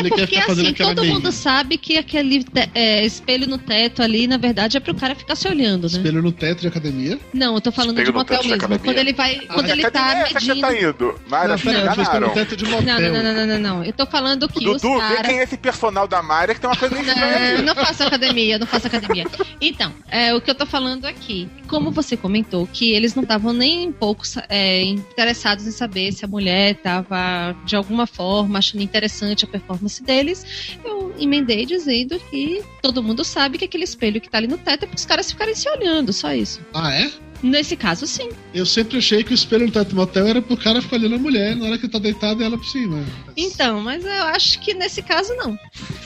Até 0.00 0.08
porque, 0.08 0.36
assim, 0.36 0.72
todo 0.74 1.02
meia. 1.02 1.14
mundo 1.14 1.32
sabe 1.32 1.76
que 1.78 1.98
aquele 1.98 2.44
é, 2.74 3.04
espelho 3.04 3.46
no 3.46 3.58
teto 3.58 4.02
ali, 4.02 4.26
na 4.26 4.36
verdade, 4.36 4.76
é 4.76 4.80
pro 4.80 4.94
cara 4.94 5.14
ficar 5.14 5.36
se 5.36 5.48
olhando, 5.48 5.82
né? 5.82 5.96
Espelho 5.98 6.22
no 6.22 6.32
teto 6.32 6.60
de 6.60 6.68
academia. 6.68 7.18
Não, 7.32 7.54
eu 7.54 7.60
tô 7.60 7.72
falando 7.72 7.98
Espelho 7.98 8.12
de 8.12 8.18
motel 8.18 8.38
mesmo. 8.38 8.54
academia. 8.54 8.78
Quando 8.84 8.98
ele 8.98 9.12
vai. 9.12 9.40
Quando 9.40 9.68
ele 9.68 9.82
tá 9.82 9.88
Academia, 9.88 10.24
que 10.24 10.32
você 10.32 10.54
medindo. 10.54 10.66
tá 10.66 10.74
indo. 10.74 11.20
Mara, 11.28 11.48
não, 11.48 11.58
pera, 11.58 11.78
eu 11.78 11.94
tô 11.94 12.02
espelho 12.02 12.26
no 12.26 12.34
teto 12.34 12.56
de 12.56 12.64
motel. 12.64 13.00
Não, 13.00 13.00
não, 13.00 13.22
não, 13.22 13.34
não, 13.34 13.46
não, 13.46 13.58
não. 13.58 13.84
Eu 13.84 13.92
tô 13.92 14.06
falando 14.06 14.48
que 14.48 14.68
os 14.68 14.82
Dudu, 14.82 14.98
vê 15.00 15.22
quem 15.22 15.38
é 15.38 15.42
esse 15.42 15.56
personal 15.56 16.06
da 16.08 16.22
Mara 16.22 16.54
que 16.54 16.60
tem 16.60 16.68
uma 16.68 16.76
coisa 16.76 16.98
estranha 16.98 17.58
Não, 17.58 17.64
não 17.64 17.74
faço 17.74 18.02
academia, 18.02 18.54
eu 18.54 18.58
não 18.58 18.66
faço 18.66 18.86
academia. 18.86 19.26
Então, 19.60 19.92
é, 20.08 20.34
o 20.34 20.40
que 20.40 20.50
eu 20.50 20.54
tô 20.54 20.66
falando 20.66 21.04
aqui, 21.06 21.48
como 21.72 21.90
você 21.90 22.18
comentou, 22.18 22.68
que 22.70 22.92
eles 22.92 23.14
não 23.14 23.22
estavam 23.22 23.50
nem 23.54 23.88
um 23.88 23.92
pouco 23.92 24.24
é, 24.50 24.82
interessados 24.82 25.66
em 25.66 25.70
saber 25.70 26.12
se 26.12 26.22
a 26.22 26.28
mulher 26.28 26.72
estava 26.72 27.56
de 27.64 27.74
alguma 27.74 28.06
forma 28.06 28.58
achando 28.58 28.82
interessante 28.82 29.46
a 29.46 29.48
performance 29.48 30.02
deles, 30.02 30.76
eu 30.84 31.14
emendei 31.18 31.64
dizendo 31.64 32.20
que 32.30 32.62
todo 32.82 33.02
mundo 33.02 33.24
sabe 33.24 33.56
que 33.56 33.64
aquele 33.64 33.84
espelho 33.84 34.20
que 34.20 34.28
tá 34.28 34.36
ali 34.36 34.48
no 34.48 34.58
teto 34.58 34.84
é 34.84 34.86
para 34.86 34.96
os 34.96 35.06
caras 35.06 35.32
ficarem 35.32 35.54
se 35.54 35.66
olhando, 35.70 36.12
só 36.12 36.34
isso. 36.34 36.60
Ah, 36.74 36.92
é? 36.94 37.10
Nesse 37.42 37.76
caso, 37.76 38.06
sim. 38.06 38.28
Eu 38.54 38.64
sempre 38.64 38.98
achei 38.98 39.24
que 39.24 39.32
o 39.32 39.34
espelho 39.34 39.66
no 39.66 39.72
teto 39.72 39.96
motel 39.96 40.26
era 40.28 40.40
pro 40.40 40.56
cara 40.56 40.80
ficar 40.80 40.96
olhando 40.96 41.16
a 41.16 41.18
mulher 41.18 41.56
na 41.56 41.66
hora 41.66 41.78
que 41.78 41.88
tá 41.88 41.98
deitada 41.98 42.42
e 42.42 42.46
ela 42.46 42.56
por 42.56 42.66
cima. 42.66 43.04
Então, 43.36 43.80
mas 43.80 44.04
eu 44.04 44.22
acho 44.24 44.60
que 44.60 44.72
nesse 44.74 45.02
caso 45.02 45.34
não. 45.34 45.58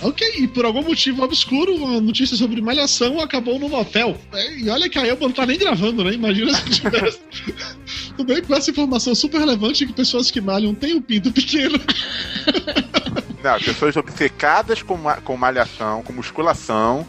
Ok, 0.02 0.26
e 0.38 0.48
por 0.48 0.64
algum 0.64 0.82
motivo 0.82 1.22
obscuro, 1.22 1.74
uma 1.76 2.00
notícia 2.00 2.36
sobre 2.36 2.62
malhação 2.62 3.20
acabou 3.20 3.58
no 3.58 3.68
motel. 3.68 4.18
É, 4.32 4.58
E 4.58 4.68
olha 4.70 4.88
que 4.88 4.98
a 4.98 5.06
Elba 5.06 5.26
não 5.26 5.32
tá 5.32 5.44
nem 5.44 5.58
gravando, 5.58 6.02
né? 6.02 6.14
Imagina 6.14 6.54
se 6.54 6.80
tivesse. 6.80 7.18
Tudo 8.16 8.32
bem 8.32 8.42
com 8.42 8.54
essa 8.54 8.70
informação 8.70 9.14
super 9.14 9.38
relevante 9.38 9.84
que 9.86 9.92
pessoas 9.92 10.30
que 10.30 10.40
malham 10.40 10.74
têm 10.74 10.94
um 10.94 11.02
pinto 11.02 11.30
pequeno. 11.30 11.78
Não, 13.52 13.60
pessoas 13.60 13.96
obcecadas 13.96 14.82
com, 14.82 14.96
ma- 14.96 15.16
com 15.16 15.36
malhação, 15.36 16.02
com 16.02 16.12
musculação, 16.12 17.06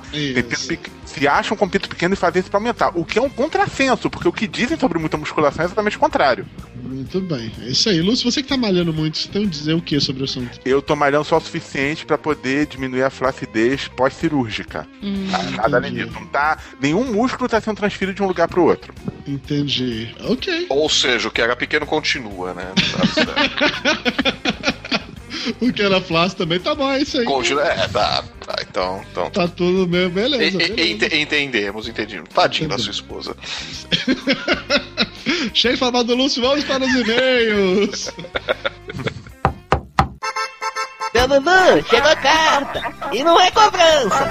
se 1.06 1.28
acham 1.28 1.58
com 1.58 1.68
pinto 1.68 1.90
pequeno 1.90 2.14
e 2.14 2.18
fazem 2.18 2.40
isso 2.42 2.50
pra 2.50 2.60
aumentar. 2.60 2.92
O 2.96 3.04
que 3.06 3.18
é 3.18 3.22
um 3.22 3.30
contrassenso, 3.30 4.10
porque 4.10 4.28
o 4.28 4.32
que 4.32 4.48
dizem 4.48 4.78
sobre 4.78 5.00
muita 5.00 5.18
musculação 5.18 5.64
é 5.64 5.66
exatamente 5.66 5.98
o 5.98 6.00
contrário. 6.00 6.46
Muito 6.76 7.20
bem. 7.22 7.52
É 7.62 7.70
isso 7.70 7.90
aí. 7.90 8.02
Lúcio, 8.02 8.30
você 8.32 8.42
que 8.44 8.48
tá 8.50 8.56
malhando 8.58 8.94
muito, 8.94 9.18
você 9.18 9.28
tem 9.28 9.46
a 9.46 9.50
dizer 9.50 9.74
o 9.74 9.82
que 9.82 10.00
sobre 10.00 10.22
o 10.22 10.26
assunto? 10.26 10.60
Eu 10.66 10.82
tô 10.82 10.96
malhando 10.96 11.26
só 11.26 11.38
o 11.38 11.42
suficiente 11.42 12.06
pra 12.06 12.18
poder 12.18 12.66
diminuir 12.68 13.04
a 13.04 13.10
flacidez 13.10 13.88
pós-cirúrgica. 13.90 14.88
Hum. 15.02 15.28
Tá? 15.32 15.44
Nada 15.44 15.78
além 15.78 15.92
entendi. 15.92 16.06
disso. 16.08 16.20
Não 16.20 16.28
tá, 16.28 16.58
nenhum 16.82 17.12
músculo 17.12 17.50
tá 17.50 17.60
sendo 17.60 17.78
transferido 17.78 18.16
de 18.16 18.24
um 18.24 18.28
lugar 18.28 18.48
pro 18.48 18.64
outro. 18.64 18.94
Entendi. 19.28 20.16
Ok. 20.22 20.68
Ou 20.70 20.90
seja, 20.90 21.28
o 21.28 21.32
que 21.32 21.42
era 21.42 21.56
pequeno 21.56 21.86
continua, 21.86 22.54
né? 22.54 22.72
Tá 22.76 23.08
certo. 23.08 24.77
O 25.62 25.72
que 25.74 25.82
era 25.82 26.00
flácido 26.02 26.44
também 26.44 26.60
tá 26.60 26.76
bom, 26.76 26.92
é 26.92 27.02
isso 27.02 27.18
aí. 27.20 27.26
Continua. 27.26 27.64
É, 27.64 27.88
tá. 27.88 28.24
tá 28.46 28.56
então, 28.62 29.02
então. 29.12 29.30
Tá 29.30 29.48
tudo 29.48 29.88
bem, 29.88 30.06
E- 30.06 30.10
beleza. 30.10 30.44
e- 30.44 30.52
beleza. 30.52 30.82
ente- 31.06 31.16
entendemos, 31.18 31.88
entendimos. 31.88 32.30
Tadinho 32.34 32.70
da 32.70 32.78
sua 32.78 32.92
esposa. 32.92 33.36
Cheio 35.54 35.74
de 35.74 35.80
falar 35.80 36.04
do 36.04 36.16
Lúcio, 36.16 36.42
vamos 36.42 36.64
para 36.66 36.84
os 36.86 36.94
e-mails. 36.94 38.12
Dudu, 41.14 41.86
chegou 41.90 42.12
a 42.12 42.16
carta. 42.16 42.82
E 43.12 43.24
não 43.24 43.40
é 43.42 43.50
cobrança. 43.52 44.30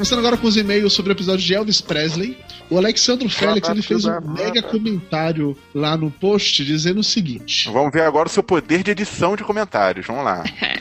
Começando 0.00 0.20
agora 0.20 0.38
com 0.38 0.46
os 0.46 0.56
e-mails 0.56 0.94
sobre 0.94 1.12
o 1.12 1.14
episódio 1.14 1.44
de 1.44 1.54
Elvis 1.54 1.82
Presley. 1.82 2.38
O 2.70 2.78
Alexandro 2.78 3.28
Félix 3.28 3.68
ele 3.68 3.82
fez 3.82 4.06
um 4.06 4.18
mega 4.32 4.62
comentário 4.62 5.54
lá 5.74 5.94
no 5.94 6.10
post 6.10 6.64
dizendo 6.64 7.00
o 7.00 7.04
seguinte: 7.04 7.68
Vamos 7.70 7.92
ver 7.92 8.04
agora 8.04 8.26
o 8.26 8.30
seu 8.30 8.42
poder 8.42 8.82
de 8.82 8.92
edição 8.92 9.36
de 9.36 9.44
comentários. 9.44 10.06
Vamos 10.06 10.24
lá. 10.24 10.42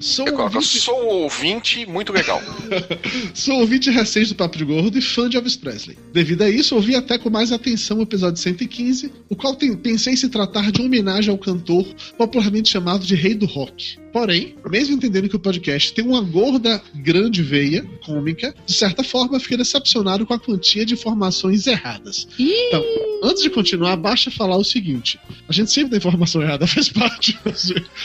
Sou 0.00 0.26
Eu 0.26 0.32
um 0.32 0.36
coloco, 0.36 0.56
ouvinte, 0.56 0.80
sou 0.80 1.06
ouvinte 1.06 1.86
muito 1.86 2.12
legal. 2.12 2.40
sou 3.34 3.60
ouvinte 3.60 3.90
recente 3.90 4.28
do 4.30 4.34
Papo 4.34 4.56
de 4.56 4.64
Gordo 4.64 4.98
e 4.98 5.02
fã 5.02 5.28
de 5.28 5.36
Elvis 5.36 5.56
Presley. 5.56 5.98
Devido 6.12 6.42
a 6.42 6.48
isso, 6.50 6.74
ouvi 6.74 6.94
até 6.94 7.18
com 7.18 7.28
mais 7.30 7.52
atenção 7.52 7.98
o 7.98 8.02
episódio 8.02 8.40
115, 8.40 9.12
o 9.28 9.36
qual 9.36 9.54
tem- 9.54 9.76
pensei 9.76 10.16
se 10.16 10.28
tratar 10.28 10.70
de 10.72 10.80
uma 10.80 10.86
homenagem 10.86 11.30
ao 11.30 11.38
cantor 11.38 11.86
popularmente 12.16 12.70
chamado 12.70 13.04
de 13.04 13.14
Rei 13.14 13.34
do 13.34 13.46
Rock. 13.46 13.98
Porém, 14.12 14.56
mesmo 14.68 14.96
entendendo 14.96 15.28
que 15.28 15.36
o 15.36 15.40
podcast 15.40 15.92
tem 15.92 16.04
uma 16.04 16.20
gorda 16.20 16.82
grande 16.96 17.42
veia 17.42 17.84
cômica, 18.04 18.52
de 18.66 18.72
certa 18.72 19.04
forma 19.04 19.38
fiquei 19.38 19.56
decepcionado 19.56 20.26
com 20.26 20.34
a 20.34 20.38
quantia 20.38 20.84
de 20.84 20.94
informações 20.94 21.64
erradas. 21.68 22.26
Ih, 22.36 22.50
Então, 22.68 22.84
antes 23.22 23.40
de 23.40 23.50
continuar, 23.50 23.94
basta 23.96 24.28
falar 24.28 24.56
o 24.56 24.64
seguinte: 24.64 25.16
a 25.48 25.52
gente 25.52 25.70
sempre 25.70 25.90
dá 25.92 25.96
informação 25.98 26.42
errada, 26.42 26.66
faz 26.68 26.88
parte. 26.88 27.38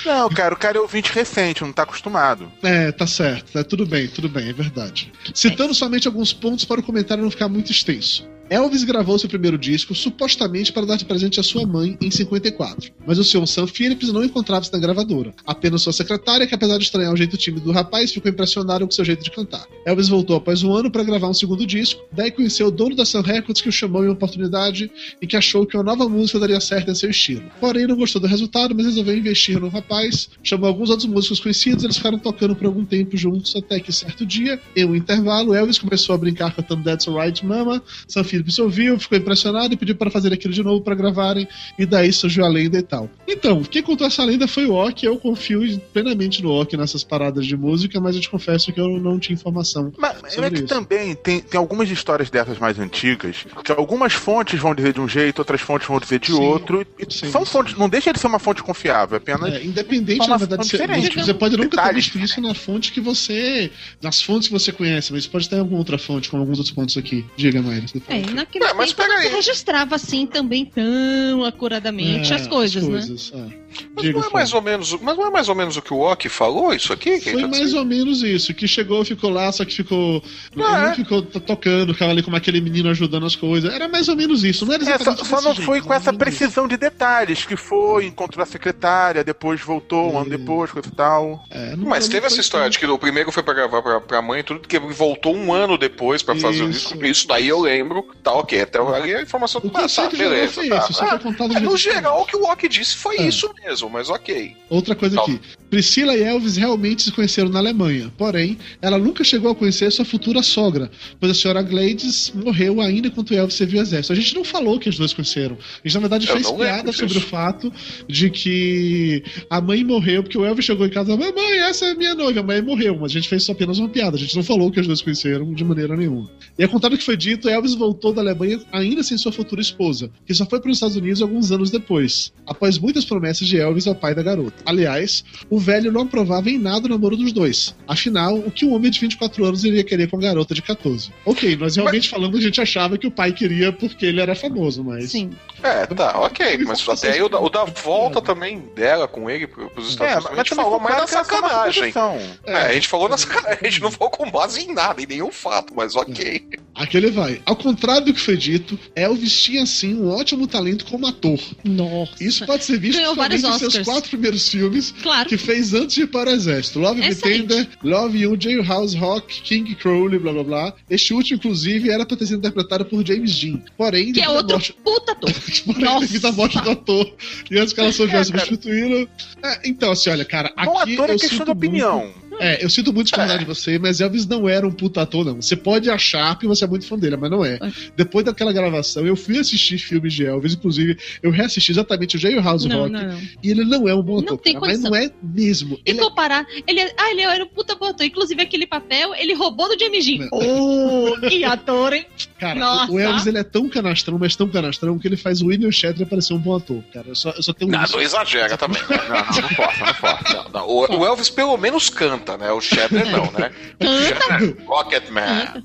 Não, 0.06 0.30
cara, 0.30 0.54
o 0.54 0.58
cara 0.58 0.77
é 0.77 0.82
ouvinte 0.82 1.12
recente, 1.25 1.63
não 1.63 1.74
tá 1.74 1.84
acostumado. 1.84 2.51
É, 2.62 2.91
tá 2.91 3.08
certo, 3.08 3.51
tá 3.51 3.63
tudo 3.63 3.86
bem, 3.86 4.08
tudo 4.08 4.29
bem, 4.29 4.50
é 4.50 4.53
verdade. 4.53 5.12
Citando 5.34 5.74
somente 5.74 6.08
alguns 6.08 6.32
pontos 6.32 6.63
para 6.63 6.79
o 6.79 6.84
comentário 6.84 7.24
não 7.24 7.32
ficar 7.32 7.50
muito 7.50 7.72
extenso. 7.72 8.29
Elvis 8.48 8.84
gravou 8.84 9.18
seu 9.18 9.28
primeiro 9.28 9.58
disco 9.58 9.96
supostamente 9.96 10.72
para 10.72 10.86
dar 10.86 10.98
de 10.98 11.06
presente 11.06 11.40
à 11.40 11.44
sua 11.44 11.66
mãe 11.66 11.98
em 12.00 12.12
54, 12.12 12.92
mas 13.06 13.18
o 13.18 13.24
Sr. 13.24 13.48
Sam 13.48 13.66
Phillips 13.66 14.12
não 14.14 14.24
encontrava-se 14.24 14.72
na 14.72 14.78
gravadora. 14.78 15.34
Apenas 15.46 15.82
sua 15.82 15.92
secretária, 15.92 16.46
que 16.46 16.54
apesar 16.54 16.78
de 16.78 16.84
estranhar 16.84 17.12
o 17.12 17.18
jeito 17.18 17.38
tímido 17.38 17.66
do 17.66 17.72
rapaz, 17.72 18.14
ficou 18.14 18.30
impressionada 18.30 18.86
com 18.86 18.92
seu 18.92 19.04
jeito 19.04 19.24
de 19.24 19.32
cantar. 19.32 19.66
Elvis 19.84 20.10
voltou 20.10 20.36
após 20.36 20.62
um 20.62 20.72
ano 20.72 20.92
para 20.92 21.04
gravar 21.04 21.28
um 21.28 21.34
segundo 21.34 21.66
disco, 21.66 22.04
daí 22.12 22.30
conheceu 22.30 22.68
o 22.68 22.72
dono 22.72 22.96
da 22.96 23.04
Sun 23.04 23.22
Records 23.22 23.62
que 23.62 23.70
o 23.70 23.72
chamou 23.72 24.04
em 24.04 24.08
uma 24.08 24.14
oportunidade 24.14 24.92
e 25.20 25.25
que 25.25 25.36
achou 25.36 25.66
que 25.66 25.75
uma 25.75 25.84
nova 25.84 26.08
música 26.08 26.40
daria 26.40 26.60
certo 26.60 26.92
em 26.92 26.96
seu 26.96 27.10
estilo. 27.10 27.44
Porém, 27.60 27.88
não 27.88 27.96
gostou 27.96 28.22
do 28.22 28.28
resultado, 28.28 28.75
mas 28.75 28.86
resolveu 28.86 29.18
investir 29.18 29.60
no 29.60 29.70
rapaz, 29.70 30.30
chamou 30.44 30.68
alguns 30.68 30.92
outros 30.92 31.08
músicos 31.10 31.40
conhecidos, 31.40 31.84
eles 31.84 31.98
ficaram 31.98 32.20
tocando 32.20 32.56
por 32.56 32.68
algum 32.68 32.86
tempo 32.86 33.18
juntos, 33.18 33.56
até 33.56 33.80
que 33.80 33.92
certo 33.92 34.24
dia, 34.24 34.62
em 34.75 34.86
um 34.86 34.96
intervalo, 34.96 35.56
Elvis 35.56 35.80
começou 35.80 36.14
a 36.14 36.18
brincar 36.18 36.56
cantando 36.56 36.84
That's 36.84 37.08
Alright 37.08 37.44
Mama, 37.44 37.82
Sam 38.08 38.24
Phillips 38.24 38.35
ouviu, 38.60 39.00
ficou 39.00 39.18
impressionado 39.18 39.74
e 39.74 39.77
pediu 39.77 39.96
para 39.96 40.10
fazer 40.12 40.34
aquilo 40.34 40.54
de 40.54 40.63
novo 40.63 40.82
para 40.82 40.96
gravarem, 40.96 41.48
e 41.77 41.86
daí 41.86 42.12
surgiu 42.12 42.46
a 42.46 42.48
lenda 42.48 42.77
e 42.77 42.84
tal. 42.84 43.10
Então, 43.27 43.63
quem 43.63 43.82
contou 43.82 44.08
essa 44.08 44.24
lenda 44.24 44.48
foi 44.48 44.65
o 44.65 44.74
Ok, 44.74 45.08
eu 45.08 45.18
confio 45.18 45.80
plenamente 45.94 46.44
no 46.44 46.51
Ok 46.51 46.77
nessas 46.77 47.04
paradas 47.04 47.46
de 47.46 47.56
música, 47.56 48.00
mas 48.00 48.15
eu 48.15 48.22
te 48.22 48.30
confesso 48.30 48.72
que 48.72 48.80
eu 48.80 49.00
não 49.00 49.20
tinha 49.20 49.34
informação. 49.34 49.92
Mas 49.98 50.38
é 50.38 50.50
que 50.50 50.58
isso. 50.58 50.68
também 50.68 51.15
tem, 51.15 51.39
tem 51.39 51.58
algumas 51.58 51.89
histórias 51.89 52.30
dessas 52.30 52.60
mais 52.60 52.80
antigas 52.80 53.46
que 53.63 53.72
algumas 53.72 54.13
fontes 54.13 54.60
vão 54.60 54.75
dizer 54.75 54.94
de 54.94 55.01
um 55.01 55.08
jeito, 55.08 55.39
outras 55.39 55.62
fontes 55.62 55.88
vão 55.88 56.00
dizer 56.00 56.20
de 56.20 56.27
Sim, 56.27 56.42
outro. 56.42 56.86
E 57.00 57.12
sim, 57.12 57.30
são 57.30 57.46
sim. 57.46 57.51
fontes, 57.51 57.77
não 57.77 57.89
deixa 57.89 58.12
de 58.12 58.20
ser 58.20 58.27
uma 58.27 58.39
fonte 58.39 58.62
confiável, 58.62 59.15
é 59.15 59.18
apenas. 59.18 59.54
É, 59.54 59.63
independente, 59.63 60.27
na 60.27 60.38
verdade, 60.38 60.65
você, 60.68 60.77
diferente. 60.77 61.18
você 61.18 61.34
pode 61.34 61.58
nunca 61.58 61.82
ter 61.82 61.94
visto 61.94 62.18
isso 62.20 62.42
na 62.42 62.54
fonte 62.54 62.92
que 62.92 63.01
você. 63.01 63.72
nas 64.01 64.22
fontes 64.22 64.48
que 64.48 64.54
você 64.54 64.72
conhece, 64.72 65.12
mas 65.12 65.27
pode 65.27 65.50
ter 65.50 65.58
alguma 65.58 65.77
outra 65.80 65.98
fonte, 65.98 66.30
como 66.30 66.42
alguns 66.42 66.58
outros 66.58 66.75
pontos 66.75 66.98
aqui. 66.98 67.25
Diga, 67.36 67.62
Maíra. 67.62 67.88
você 67.88 68.01
É. 68.10 68.25
naquele 68.34 68.65
É, 68.65 68.74
mas 68.74 68.94
tempo 68.94 69.10
não 69.10 69.22
se 69.22 69.27
registrava 69.29 69.96
assim 69.96 70.25
também 70.25 70.65
tão 70.65 71.44
acuradamente 71.46 72.32
É, 72.32 72.36
as 72.36 72.48
coisas, 72.48 72.84
né? 72.84 72.89
coisas, 72.89 73.32
é. 73.34 73.64
Mas 73.96 74.05
Diga, 74.05 74.20
não, 74.20 74.27
é 74.27 74.32
mais 74.32 74.53
ou 74.53 74.62
menos, 74.62 74.94
o- 74.94 75.00
mas 75.01 75.17
não 75.17 75.27
é 75.27 75.29
mais 75.32 75.50
ou 75.50 75.55
menos 75.55 75.77
o 75.77 75.82
que 75.82 75.94
o 75.94 76.00
Ock 76.00 76.27
falou, 76.29 76.74
isso 76.74 76.91
aqui? 76.94 77.20
Foi 77.22 77.34
tá 77.41 77.48
mais 77.48 77.63
dizendo? 77.63 77.79
ou 77.79 77.86
menos 77.86 78.24
isso, 78.24 78.53
que 78.53 78.67
chegou, 78.67 79.03
ficou 79.05 79.29
lá, 79.29 79.51
só 79.51 79.63
que 79.65 79.74
ficou. 79.74 80.22
Ah, 80.25 80.58
não 80.58 80.77
é. 80.88 80.96
ficou 80.96 81.22
to- 81.22 81.39
tocando, 81.39 81.94
ficava 81.94 82.12
ali 82.12 82.22
como 82.24 82.36
aquele 82.36 82.62
menino 82.62 82.89
ajudando 82.89 83.25
as 83.25 83.36
coisas. 83.36 83.74
Era 83.74 83.88
mais 83.88 84.08
ou 84.08 84.15
menos 84.15 84.44
isso, 84.44 84.65
não 84.65 84.74
era 84.74 84.84
É, 84.84 84.86
só, 84.86 84.94
exatamente 84.96 85.27
só 85.27 85.36
não 85.41 85.53
jeito, 85.53 85.62
foi 85.65 85.82
com 85.82 85.94
essa 85.94 86.13
precisão 86.13 86.67
de 86.67 86.77
detalhes, 86.77 87.46
que 87.46 87.55
foi, 87.55 88.05
encontrou 88.05 88.44
a 88.44 88.46
secretária, 88.46 89.24
depois 89.24 89.62
voltou, 89.62 90.12
um 90.13 90.17
ano 90.17 90.25
Hum. 90.27 90.29
depois, 90.29 90.72
coisa 90.72 90.88
e 90.88 90.91
tal. 90.91 91.44
É, 91.50 91.75
não- 91.75 91.88
Mas 91.88 92.05
não 92.05 92.12
teve 92.12 92.27
essa 92.27 92.39
história 92.41 92.70
de 92.70 92.77
que 92.79 92.86
o 92.86 92.98
primeiro 92.98 93.32
foi 93.32 93.44
pra 93.44 93.53
gravar 93.53 93.82
pra, 93.82 94.01
pra 94.01 94.22
mãe, 94.22 94.44
tudo 94.44 94.67
que 94.67 94.79
voltou 94.79 95.36
um 95.36 95.53
ano 95.53 95.77
depois 95.77 96.22
pra 96.22 96.36
fazer 96.36 96.63
o 96.63 96.70
Isso. 96.70 96.89
disco. 96.94 97.05
Isso 97.05 97.27
daí 97.27 97.48
eu 97.48 97.60
lembro. 97.62 98.05
Tá 98.24 98.32
ok, 98.34 98.62
até 98.62 98.79
ali 98.79 99.15
a 99.15 99.22
informação 99.22 99.62
O 99.63 99.67
ah, 99.67 99.72
tá, 99.72 99.82
conceito 99.82 100.15
geral 100.15 100.32
beleza. 100.34 100.62
tá. 100.70 100.88
Ah, 101.01 101.55
é, 101.55 101.60
no 101.60 101.77
geral, 101.77 102.22
o 102.22 102.25
que 102.25 102.36
o 102.36 102.44
Ock 102.46 102.67
disse 102.67 102.96
foi 102.96 103.17
É. 103.17 103.27
isso 103.27 103.50
mesmo, 103.55 103.64
mas 103.89 104.10
ok. 104.10 104.55
Outra 104.69 104.95
coisa 104.95 105.15
Tá. 105.15 105.24
aqui. 105.24 105.39
Priscila 105.69 106.15
e 106.15 106.24
Elvis 106.24 106.55
realmente 106.57 107.03
se 107.03 107.12
conheceram 107.12 107.50
na 107.50 107.60
Alemanha. 107.60 108.12
Porém, 108.17 108.57
ela 108.81 108.98
nunca 108.98 109.24
chegou 109.24 109.51
a 109.51 109.55
conhecer 109.55 109.91
sua 109.91 110.05
futura 110.05 110.41
sogra, 110.41 110.89
pois 111.19 111.31
a 111.31 111.36
senhora 111.36 111.62
Gladys 111.62 112.31
morreu 112.36 112.81
ainda 112.81 113.07
enquanto 113.07 113.34
Elvis 113.34 113.55
serviu 113.55 113.79
o 113.79 113.81
exército. 113.81 114.13
A 114.13 114.15
gente 114.15 114.36
não 114.36 114.43
falou 114.43 114.79
que 114.79 114.89
os 114.89 114.98
dois 114.98 115.13
conheceram. 115.13 115.55
A 115.55 115.88
gente, 115.88 115.95
na 115.95 116.00
verdade, 116.01 116.27
Eu 116.27 116.34
fez 116.34 116.51
piada 116.51 116.91
sobre 116.91 117.17
o 117.17 117.22
fato 117.22 117.72
de 118.07 118.29
que 118.29 119.24
a 119.50 119.60
mãe 119.60 119.84
morreu, 119.84 120.24
porque 120.24 120.38
o 120.38 120.45
Elvis 120.45 120.65
chegou 120.65 120.86
em 120.86 120.89
casa 120.89 121.13
e 121.13 121.17
falou: 121.17 121.34
Mamãe, 121.34 121.60
essa 121.60 121.86
é 121.86 121.95
minha 121.95 122.15
noiva. 122.15 122.39
A 122.39 122.43
mãe 122.43 122.62
morreu. 122.62 122.98
Mas 123.00 123.12
a 123.12 123.15
gente 123.15 123.27
fez 123.27 123.43
só 123.43 123.51
apenas 123.51 123.79
uma 123.79 123.89
piada. 123.89 124.15
A 124.15 124.19
gente 124.19 124.36
não 124.36 124.43
falou 124.43 124.72
que 124.72 124.79
os 124.79 124.88
dois 124.88 125.01
conheceram 125.01 125.53
de 125.53 125.63
maneira 125.63 125.95
nenhuma. 125.95 126.29
E 126.57 126.63
é 126.63 126.67
contado 126.67 126.98
que 126.98 127.03
foi 127.03 127.17
dito, 127.17 127.50
Elvis 127.50 127.74
voltou 127.74 128.13
da 128.13 128.22
Alemanha 128.22 128.60
ainda 128.72 129.03
sem 129.03 129.17
sua 129.17 129.31
futura 129.31 129.62
esposa, 129.62 130.10
que 130.25 130.34
só 130.34 130.45
foi 130.45 130.60
para 130.60 130.69
os 130.69 130.77
Estados 130.77 130.95
Unidos 130.95 131.22
alguns 131.22 131.51
anos 131.51 131.69
depois, 131.69 132.34
após 132.45 132.77
muitas 132.77 133.05
promessas 133.05 133.48
de 133.48 133.57
Elvis 133.57 133.88
ao 133.88 133.95
pai 133.95 134.15
da 134.15 134.24
garota. 134.24 134.55
Aliás, 134.65 135.24
o 135.50 135.55
velho 135.60 135.92
não 135.92 136.02
aprovava 136.02 136.50
em 136.50 136.58
nada 136.58 136.86
o 136.86 136.90
namoro 136.90 137.16
dos 137.18 137.32
dois. 137.32 137.76
Afinal, 137.88 138.36
o 138.36 138.52
que 138.52 138.66
um 138.66 138.74
homem 138.74 138.90
de 138.92 139.00
24 139.00 139.46
anos 139.46 139.64
iria 139.64 139.84
querer 139.84 140.10
com 140.10 140.18
a 140.18 140.22
garota 140.22 140.54
de 140.54 140.62
14? 140.62 141.12
Ok, 141.26 141.56
nós 141.58 141.76
realmente 141.76 142.10
falamos, 142.10 142.40
a 142.40 142.42
gente 142.42 142.60
achava 142.62 142.98
que 142.98 143.08
o 143.08 143.12
pai 143.12 143.32
queria 143.32 143.72
porque 143.72 144.06
ele 144.06 144.20
era 144.22 144.36
famoso, 144.36 144.84
mas. 144.84 145.12
Sim. 145.12 145.32
É, 145.64 145.86
tá, 145.88 146.20
ok. 146.20 146.58
Mas 146.66 146.88
até 146.88 147.14
aí 147.14 147.22
o 147.22 147.30
da, 147.30 147.40
o 147.40 147.50
da 147.50 147.64
volta 147.66 148.20
É. 148.20 148.22
também 148.22 148.60
dela 148.76 149.08
com 149.08 149.30
ele 149.30 149.48
pro- 149.48 149.70
pros 149.70 149.90
Estados 149.90 150.12
É, 150.14 150.16
Unidos. 150.18 150.30
mas 150.32 150.40
a 150.40 150.44
gente 150.44 150.56
falou 150.56 150.80
mais 150.80 150.96
na 150.96 151.02
uma 151.02 151.08
sacanagem. 151.08 151.74
suposição. 151.94 152.20
É, 152.46 152.54
a 152.56 152.74
gente 152.74 152.88
falou 152.88 153.10
na 153.10 153.18
sacanagem. 153.18 153.60
A 153.62 153.70
gente 153.70 153.82
não 153.82 153.92
falou 153.92 154.12
com 154.12 154.30
base 154.30 154.62
em 154.62 154.74
nada, 154.74 155.02
em 155.02 155.08
nenhum 155.08 155.32
fato, 155.32 155.74
mas 155.76 155.96
ok. 155.96 156.46
Aqui 156.76 156.98
ele 156.98 157.10
vai. 157.12 157.42
Ao 157.46 157.56
contrário 157.56 158.06
do 158.06 158.14
que 158.14 158.20
foi 158.20 158.36
dito, 158.38 158.78
Elvis 158.96 159.42
tinha 159.42 159.66
sim 159.66 159.96
um 159.96 160.10
ótimo 160.10 160.46
talento 160.48 160.86
como 160.86 161.08
ator. 161.08 161.40
Nossa. 161.64 162.12
Isso 162.24 162.46
pode 162.46 162.64
ser 162.66 162.78
visto 162.78 163.00
Ganhou 163.00 163.16
vários 163.16 163.42
seus 163.42 163.78
quatro 163.80 164.10
primeiros 164.10 164.48
filmes 164.50 164.94
Claro. 165.02 165.30
que 165.30 165.38
fez 165.46 165.74
antes 165.74 165.96
de 165.96 166.02
ir 166.02 166.08
para 166.08 166.30
o 166.30 166.34
exército. 166.34 166.80
Love 166.80 167.00
Me 167.00 167.08
Excelente. 167.08 167.48
Tender, 167.48 167.68
Love 167.84 168.18
You, 168.18 168.38
Jailhouse 168.40 168.98
Rock, 168.98 169.42
King 169.44 169.75
Crowley, 169.75 170.20
blá 170.20 170.34
blá 170.34 170.44
blá. 170.44 170.74
Este 170.90 171.14
último, 171.14 171.38
inclusive, 171.38 171.90
era 171.90 172.06
para 172.06 172.18
ter 172.18 172.25
sido 172.28 172.40
interpretado 172.40 172.86
por 172.86 173.06
James 173.06 173.34
Dean. 173.40 173.62
Porém, 173.78 174.12
Que 174.12 174.22
é 174.22 174.30
outro 174.30 174.54
morte- 174.58 174.74
puta 174.84 175.12
ator. 175.12 175.32
Porém, 175.66 176.00
devido 176.00 176.25
à 176.25 176.32
morte 176.32 176.60
do 176.62 176.70
ator 176.72 177.14
e 177.50 177.58
antes 177.60 177.74
que 177.74 177.80
ela 177.80 177.92
soubesse 177.92 178.32
cara. 178.32 178.46
substituí-lo. 178.46 179.08
É, 179.44 179.62
então, 179.70 179.92
assim, 179.92 180.10
olha, 180.10 180.25
cara, 180.25 180.52
Bom 180.66 180.78
aqui 180.80 180.94
ator 180.96 181.10
é 181.10 181.14
eu 181.14 181.20
questão 181.20 181.30
sinto 181.38 181.46
de 181.46 181.52
opinião. 181.52 182.00
muito- 182.02 182.25
é, 182.39 182.63
eu 182.63 182.70
sinto 182.70 182.92
muito 182.94 183.08
discordar 183.08 183.38
de 183.39 183.46
você, 183.46 183.77
mas 183.80 184.01
Elvis 184.01 184.25
não 184.25 184.48
era 184.48 184.65
um 184.68 184.72
puta 184.72 185.01
ator, 185.01 185.25
não. 185.25 185.42
Você 185.42 185.56
pode 185.56 185.89
achar 185.89 186.38
que 186.38 186.48
você 186.48 186.63
é 186.65 186.68
muito 186.68 186.86
fã 186.88 186.98
dele, 186.98 187.18
mas 187.18 187.30
não 187.32 187.44
é. 187.44 187.56
É. 187.56 187.72
Depois 187.96 188.25
daquela 188.25 188.51
gravação, 188.54 189.06
eu 189.06 189.15
fui 189.15 189.38
assistir 189.38 189.77
filmes 189.77 190.13
de 190.13 190.25
Elvis, 190.25 190.54
inclusive, 190.54 190.98
eu 191.22 191.32
reassisti 191.32 191.72
exatamente 191.72 192.15
o 192.15 192.20
Jailhouse 192.20 192.68
Não, 192.68 192.80
Rock, 192.82 192.92
não, 192.92 193.04
não. 193.08 193.22
e 193.44 193.50
ele 193.51 193.63
não 193.65 193.88
é 193.88 193.96
um 193.96 194.01
bom 194.01 194.15
Não 194.18 194.24
ator, 194.24 194.38
tem 194.39 194.54
cara, 194.54 194.65
mas 194.68 194.80
não 194.82 194.96
é 194.96 195.10
mesmo. 195.22 195.80
E 195.86 195.92
Ele 195.92 196.00
é 196.00 196.04
comparar, 196.04 196.46
ele, 196.68 196.80
é- 196.80 196.94
ah, 196.98 197.12
ele 197.12 197.22
era 197.22 197.44
um 197.44 197.48
puta 197.48 197.75
bom 197.75 197.86
ator. 197.86 198.06
Inclusive, 198.06 198.42
aquele 198.42 198.65
papel, 198.68 199.13
ele 199.15 199.34
roubou 199.34 199.68
do 199.68 199.80
James 199.80 200.06
Dean. 200.06 200.27
Não. 200.30 200.30
Oh, 200.32 201.20
que 201.27 201.44
ator, 201.44 201.94
hein? 201.94 202.06
Cara, 202.39 202.60
Nossa. 202.60 202.92
o 202.92 203.00
Elvis 203.00 203.25
ele 203.27 203.38
é 203.38 203.44
tão 203.44 203.70
canastrão, 203.70 204.18
mas 204.20 204.36
tão 204.36 204.48
canastrão 204.50 204.98
que 205.00 205.08
ele 205.08 205.18
faz 205.18 205.42
o 205.42 205.48
William 205.48 205.72
Shatner 205.72 206.08
parecer 206.08 206.34
um 206.34 206.38
bom 206.39 206.56
ator, 206.56 206.84
cara. 206.94 207.08
Eu 207.10 207.15
só, 207.15 207.32
eu 207.32 207.42
só 207.44 207.54
tenho 207.54 207.72
Não, 207.72 207.84
isso. 207.84 207.94
não 207.94 208.01
exagera 208.01 208.58
também. 208.58 208.82
Não, 208.89 208.98
não, 208.98 209.42
não 209.42 209.50
força, 209.50 210.34
não. 210.36 210.44
Não, 210.51 210.88
não. 210.88 211.00
O 211.00 211.06
Elvis 211.06 211.30
pelo 211.30 211.56
menos 211.58 211.89
canta, 211.89 212.25
né? 212.38 212.51
O 212.51 212.62
Shatner 212.62 213.05
não, 213.12 213.32
né? 213.32 213.51
Shatner, 214.08 214.55
Rocket 214.65 215.10
Man. 215.10 215.63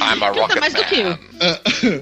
I'm 0.00 0.22
a 0.22 0.28
Rocket 0.30 0.60
mais 0.60 0.74
do 0.74 0.84
que 0.84 0.94
eu. 0.96 1.10
Man. 1.10 1.18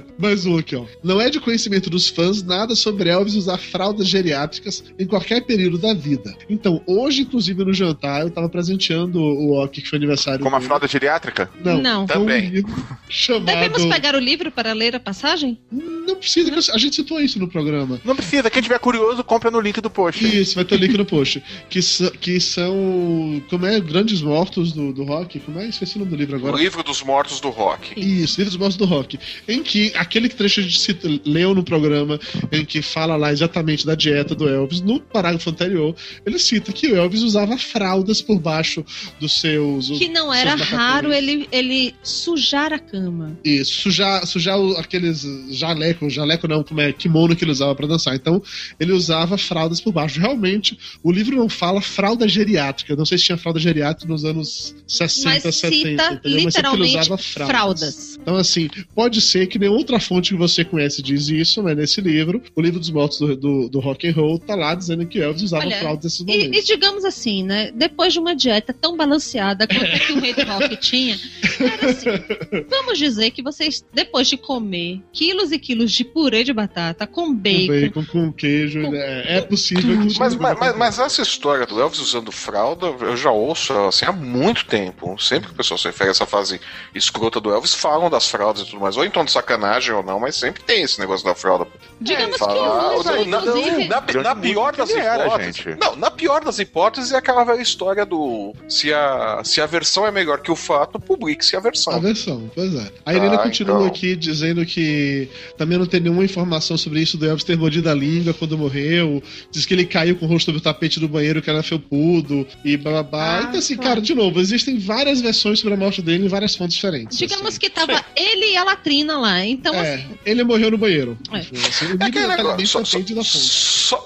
Mais 0.18 0.46
um 0.46 0.56
aqui, 0.58 0.74
ó. 0.76 0.84
Não 1.04 1.20
é 1.20 1.28
de 1.30 1.38
conhecimento 1.40 1.90
dos 1.90 2.08
fãs 2.08 2.42
nada 2.42 2.74
sobre 2.74 3.08
Elvis 3.10 3.34
usar 3.34 3.58
fraldas 3.58 4.08
geriátricas 4.08 4.82
em 4.98 5.06
qualquer 5.06 5.42
período 5.44 5.78
da 5.78 5.92
vida. 5.94 6.34
Então, 6.48 6.82
hoje, 6.86 7.22
inclusive, 7.22 7.64
no 7.64 7.72
jantar, 7.72 8.22
eu 8.22 8.30
tava 8.30 8.48
presenteando 8.48 9.20
o 9.20 9.62
Oki, 9.62 9.82
que 9.82 9.88
foi 9.88 9.98
aniversário 9.98 10.40
Como 10.40 10.54
a 10.56 10.58
dele. 10.58 10.66
fralda 10.68 10.88
geriátrica? 10.88 11.50
Não, 11.62 11.80
Não. 11.80 12.02
um 12.04 12.06
Também. 12.06 12.48
livro 12.48 12.74
chamado... 13.08 13.44
Devemos 13.46 13.84
pegar 13.86 14.14
o 14.14 14.18
livro 14.18 14.50
para 14.50 14.72
ler 14.72 14.96
a 14.96 15.00
passagem? 15.00 15.58
Não 15.70 16.16
precisa, 16.16 16.50
eu- 16.50 16.74
a 16.74 16.78
gente 16.78 16.96
citou 16.96 17.20
isso 17.20 17.38
no 17.38 17.48
programa. 17.48 18.00
Não 18.04 18.16
precisa, 18.16 18.48
quem 18.50 18.62
tiver 18.62 18.78
curioso, 18.78 19.22
compra 19.22 19.50
no 19.50 19.60
link 19.60 19.80
do 19.80 19.90
post. 19.90 20.24
Isso, 20.24 20.54
vai 20.54 20.64
ter 20.64 20.76
o 20.76 20.78
link 20.78 20.96
no 20.96 21.04
post. 21.04 21.42
Que, 21.68 21.80
que 22.20 22.40
são. 22.40 23.42
Como 23.50 23.66
é? 23.66 23.78
Grandes 23.80 24.22
Mortos 24.22 24.72
do, 24.72 24.92
do 24.92 25.04
rock? 25.04 25.38
Como 25.40 25.58
é? 25.58 25.68
Esqueci 25.68 25.98
o 25.98 26.05
nome 26.06 26.10
do 26.10 26.16
livro 26.16 26.36
O 26.36 26.38
agora. 26.38 26.56
livro 26.62 26.82
dos 26.82 27.02
mortos 27.02 27.40
do 27.40 27.50
rock. 27.50 27.92
Isso, 27.98 28.38
Livros 28.40 28.54
dos 28.54 28.56
Mortos 28.56 28.76
do 28.76 28.84
Rock. 28.84 29.18
Em 29.48 29.62
que 29.62 29.92
aquele 29.94 30.28
trecho 30.28 30.60
a 30.60 30.62
gente 30.62 31.20
leu 31.24 31.54
no 31.54 31.62
programa, 31.62 32.18
em 32.52 32.64
que 32.64 32.80
fala 32.80 33.16
lá 33.16 33.32
exatamente 33.32 33.84
da 33.84 33.94
dieta 33.94 34.34
do 34.34 34.48
Elvis, 34.48 34.80
no 34.80 35.00
parágrafo 35.00 35.50
anterior, 35.50 35.94
ele 36.24 36.38
cita 36.38 36.72
que 36.72 36.86
o 36.88 36.96
Elvis 36.96 37.22
usava 37.22 37.56
fraldas 37.58 38.22
por 38.22 38.38
baixo 38.38 38.84
dos 39.20 39.32
seus. 39.40 39.88
Que 39.98 40.08
não 40.08 40.32
era 40.32 40.54
raro 40.54 41.12
ele, 41.12 41.48
ele 41.50 41.94
sujar 42.02 42.72
a 42.72 42.78
cama. 42.78 43.38
Isso, 43.44 43.82
sujar, 43.82 44.26
sujar 44.26 44.58
o- 44.58 44.76
aqueles 44.76 45.26
jaleco, 45.50 46.08
jaleco 46.08 46.46
não, 46.48 46.62
como 46.62 46.80
é, 46.80 46.92
kimono 46.92 47.34
que 47.34 47.44
ele 47.44 47.50
usava 47.52 47.74
pra 47.74 47.86
dançar. 47.86 48.14
Então, 48.14 48.42
ele 48.78 48.92
usava 48.92 49.36
fraldas 49.38 49.80
por 49.80 49.92
baixo. 49.92 50.20
Realmente, 50.20 50.78
o 51.02 51.10
livro 51.10 51.36
não 51.36 51.48
fala 51.48 51.80
fralda 51.80 52.28
geriátrica. 52.28 52.94
Não 52.96 53.04
sei 53.04 53.18
se 53.18 53.24
tinha 53.24 53.38
fralda 53.38 53.58
geriátrica 53.60 54.10
nos 54.10 54.24
anos 54.24 54.74
60, 54.86 55.28
Mas 55.46 55.56
70. 55.56 55.95
Literalmente 56.24 56.92
fraldas. 57.06 57.26
fraldas. 57.26 58.18
Então, 58.20 58.36
assim, 58.36 58.68
pode 58.94 59.20
ser 59.20 59.46
que 59.46 59.58
nenhuma 59.58 59.78
outra 59.78 60.00
fonte 60.00 60.30
que 60.30 60.36
você 60.38 60.64
conhece 60.64 61.02
diz 61.02 61.28
isso, 61.28 61.62
mas 61.62 61.76
nesse 61.76 62.00
livro, 62.00 62.42
o 62.54 62.60
livro 62.60 62.78
dos 62.80 62.90
mortos 62.90 63.18
do, 63.18 63.36
do, 63.36 63.68
do 63.68 63.80
rock 63.80 64.08
and 64.08 64.12
roll, 64.12 64.38
tá 64.38 64.54
lá 64.54 64.74
dizendo 64.74 65.06
que 65.06 65.18
Elvis 65.20 65.42
usava 65.42 65.64
Olha, 65.66 65.76
fraldas 65.78 66.04
nesses 66.04 66.20
E, 66.20 66.24
momentos. 66.24 66.58
e 66.58 66.64
digamos 66.64 67.04
assim, 67.04 67.42
né? 67.42 67.70
Depois 67.74 68.12
de 68.12 68.18
uma 68.18 68.34
dieta 68.34 68.72
tão 68.72 68.96
balanceada 68.96 69.66
quanto 69.66 69.84
a 69.84 69.98
que 69.98 70.12
o 70.12 70.20
rei 70.20 70.34
do 70.34 70.42
rock 70.44 70.76
tinha, 70.80 71.18
era 71.60 71.90
assim. 71.90 72.66
Vamos 72.68 72.98
dizer 72.98 73.30
que 73.30 73.42
vocês, 73.42 73.84
depois 73.92 74.28
de 74.28 74.36
comer 74.36 75.00
quilos 75.12 75.52
e 75.52 75.58
quilos 75.58 75.92
de 75.92 76.04
purê 76.04 76.42
de 76.44 76.52
batata 76.52 77.06
com 77.06 77.26
Com 77.26 77.34
bacon, 77.34 77.66
bacon, 77.80 78.04
com 78.06 78.32
queijo, 78.32 78.82
Com 78.82 78.94
é, 78.94 79.38
é 79.38 79.40
possível 79.40 80.06
que 80.06 80.18
Mas, 80.18 80.34
mas, 80.36 80.58
mas- 80.58 80.76
mas 80.76 80.98
essa 80.98 81.22
história 81.22 81.66
do 81.66 81.80
Elvis 81.80 81.98
usando 82.00 82.30
fralda, 82.32 82.86
eu 82.86 83.16
já 83.16 83.30
ouço 83.30 83.72
assim, 83.72 84.04
há 84.04 84.12
muito 84.12 84.64
tempo. 84.66 85.16
Sempre 85.20 85.48
que 85.48 85.54
o 85.54 85.56
pessoal 85.56 85.78
se 85.86 85.92
refere 85.92 86.10
a 86.10 86.12
essa 86.12 86.26
fase 86.26 86.60
escrota 86.94 87.40
do 87.40 87.50
Elvis, 87.50 87.74
falam 87.74 88.10
das 88.10 88.28
fraldas 88.28 88.62
e 88.62 88.66
tudo 88.66 88.80
mais. 88.80 88.96
Ou 88.96 89.04
então 89.04 89.24
de 89.24 89.30
sacanagem 89.32 89.92
ou 89.94 90.02
não, 90.02 90.18
mas 90.20 90.36
sempre 90.36 90.62
tem 90.62 90.82
esse 90.82 90.98
negócio 91.00 91.24
da 91.24 91.34
fralda. 91.34 91.66
digamos 92.00 92.36
Fala- 92.36 92.52
que 92.52 92.58
Ah, 92.58 92.96
o 93.20 93.24
na, 93.26 93.40
na- 93.40 94.22
na- 94.22 94.36
pior 94.36 94.74
das 94.76 94.90
era, 94.90 95.26
hipóteses. 95.26 95.64
Não, 95.80 95.96
na 95.96 96.10
pior 96.10 96.44
das 96.44 96.58
hipóteses 96.58 97.12
é 97.12 97.16
aquela 97.16 97.44
velha 97.44 97.60
história 97.62 98.04
do 98.04 98.54
se 98.68 98.92
a, 98.92 99.40
se 99.44 99.60
a 99.60 99.66
versão 99.66 100.06
é 100.06 100.10
melhor 100.10 100.40
que 100.40 100.50
o 100.50 100.56
fato, 100.56 100.98
publique-se 101.00 101.56
a 101.56 101.60
versão. 101.60 101.94
A 101.94 101.98
versão, 101.98 102.50
pois 102.54 102.74
é. 102.74 102.90
A 103.04 103.14
Irina 103.14 103.36
Ah, 103.36 103.38
continua 103.38 103.76
então. 103.76 103.86
aqui 103.86 104.14
dizendo 104.16 104.64
que 104.66 105.28
também 105.56 105.78
não 105.78 105.86
tem 105.86 106.00
nenhuma 106.00 106.24
informação 106.24 106.76
sobre 106.76 107.00
isso 107.00 107.16
do 107.16 107.26
Elvis 107.26 107.44
ter 107.44 107.56
mordido 107.56 107.88
a 107.90 107.94
língua 107.94 108.34
quando 108.34 108.56
morreu. 108.58 109.22
Diz 109.50 109.64
que 109.64 109.74
ele 109.74 109.84
caiu 109.86 110.16
com 110.16 110.26
o 110.26 110.28
rosto 110.28 110.46
sobre 110.46 110.60
o 110.60 110.62
tapete 110.62 111.00
do 111.00 111.08
banheiro 111.08 111.40
que 111.42 111.48
era 111.50 111.62
felpudo 111.62 112.46
e 112.64 112.76
blá 112.76 112.92
blá 112.92 113.02
blá. 113.02 113.36
Ah, 113.38 113.42
então, 113.48 113.58
assim, 113.58 113.74
claro. 113.76 113.90
cara, 113.90 114.00
de 114.00 114.14
novo, 114.14 114.40
existem 114.40 114.78
várias 114.78 115.20
versões 115.20 115.58
sobre 115.60 115.74
a 115.74 115.75
morte 115.76 116.02
dele 116.02 116.26
em 116.26 116.28
várias 116.28 116.54
fontes 116.54 116.74
diferentes. 116.76 117.18
digamos 117.18 117.46
assim. 117.46 117.58
que 117.58 117.70
tava 117.70 118.04
ele 118.14 118.52
e 118.52 118.56
a 118.56 118.64
latrina 118.64 119.18
lá. 119.18 119.44
Então, 119.44 119.74
É, 119.74 119.94
assim, 119.94 120.18
ele 120.24 120.44
morreu 120.44 120.70
no 120.70 120.78
banheiro. 120.78 121.18
É. 121.32 121.38
Assim, 121.38 121.92
o 121.92 122.02
É 122.02 122.06
aquele 122.06 122.26
negócio, 122.26 122.78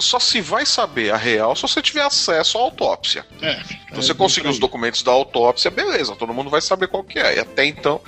só, 0.00 0.18
se 0.18 0.40
vai 0.40 0.66
saber 0.66 1.12
a 1.12 1.16
real 1.16 1.56
se 1.56 1.62
você 1.62 1.80
tiver 1.80 2.02
acesso 2.02 2.58
à 2.58 2.60
autópsia. 2.60 3.24
É, 3.40 3.54
Se 3.90 3.96
você 3.96 4.12
é, 4.12 4.14
conseguir 4.14 4.46
por 4.46 4.52
os 4.52 4.58
documentos 4.58 5.02
da 5.02 5.12
autópsia, 5.12 5.70
beleza, 5.70 6.14
todo 6.16 6.34
mundo 6.34 6.50
vai 6.50 6.60
saber 6.60 6.88
qual 6.88 7.02
que 7.02 7.18
é. 7.18 7.36
E 7.36 7.38
até 7.40 7.64
então. 7.64 8.00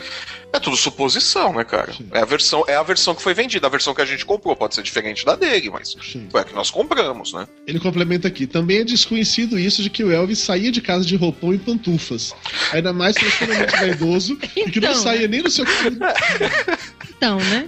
É 0.53 0.61
tudo 0.61 0.77
suposição, 0.77 1.53
né, 1.55 1.65
cara? 1.65 1.93
É 2.13 2.21
a, 2.21 2.25
versão, 2.25 2.63
é 2.69 2.77
a 2.77 2.83
versão 2.83 3.15
que 3.15 3.23
foi 3.23 3.33
vendida, 3.33 3.67
a 3.67 3.71
versão 3.71 3.95
que 3.95 4.03
a 4.03 4.05
gente 4.05 4.25
comprou. 4.27 4.55
Pode 4.55 4.75
ser 4.75 4.83
diferente 4.83 5.25
da 5.25 5.35
dele, 5.35 5.71
mas 5.71 5.97
Sim. 6.03 6.29
foi 6.31 6.41
a 6.43 6.45
que 6.45 6.55
nós 6.55 6.71
compramos, 6.71 7.33
né? 7.33 7.47
Ele 7.67 7.81
complementa 7.81 8.29
aqui. 8.29 8.47
Também 8.47 8.79
é 8.81 8.85
desconhecido 8.85 9.59
isso 9.59 9.83
de 9.83 9.89
que 9.89 10.05
o 10.05 10.13
Elvis 10.13 10.39
saía 10.41 10.71
de 10.71 10.81
casa 10.83 11.05
de 11.07 11.17
roupão 11.17 11.55
e 11.55 11.59
pantufas. 11.59 12.35
Ainda 12.73 12.93
mais 12.93 13.15
se 13.15 13.23
ele 13.23 13.29
extremamente 13.31 13.77
vaidoso 13.77 14.39
e 14.55 14.71
que 14.71 14.81
não 14.81 14.91
Então, 14.91 15.03
saía 15.03 15.27
nem 15.27 15.43
no 15.43 15.51
seu 15.51 15.65
Então, 17.17 17.39
né? 17.39 17.67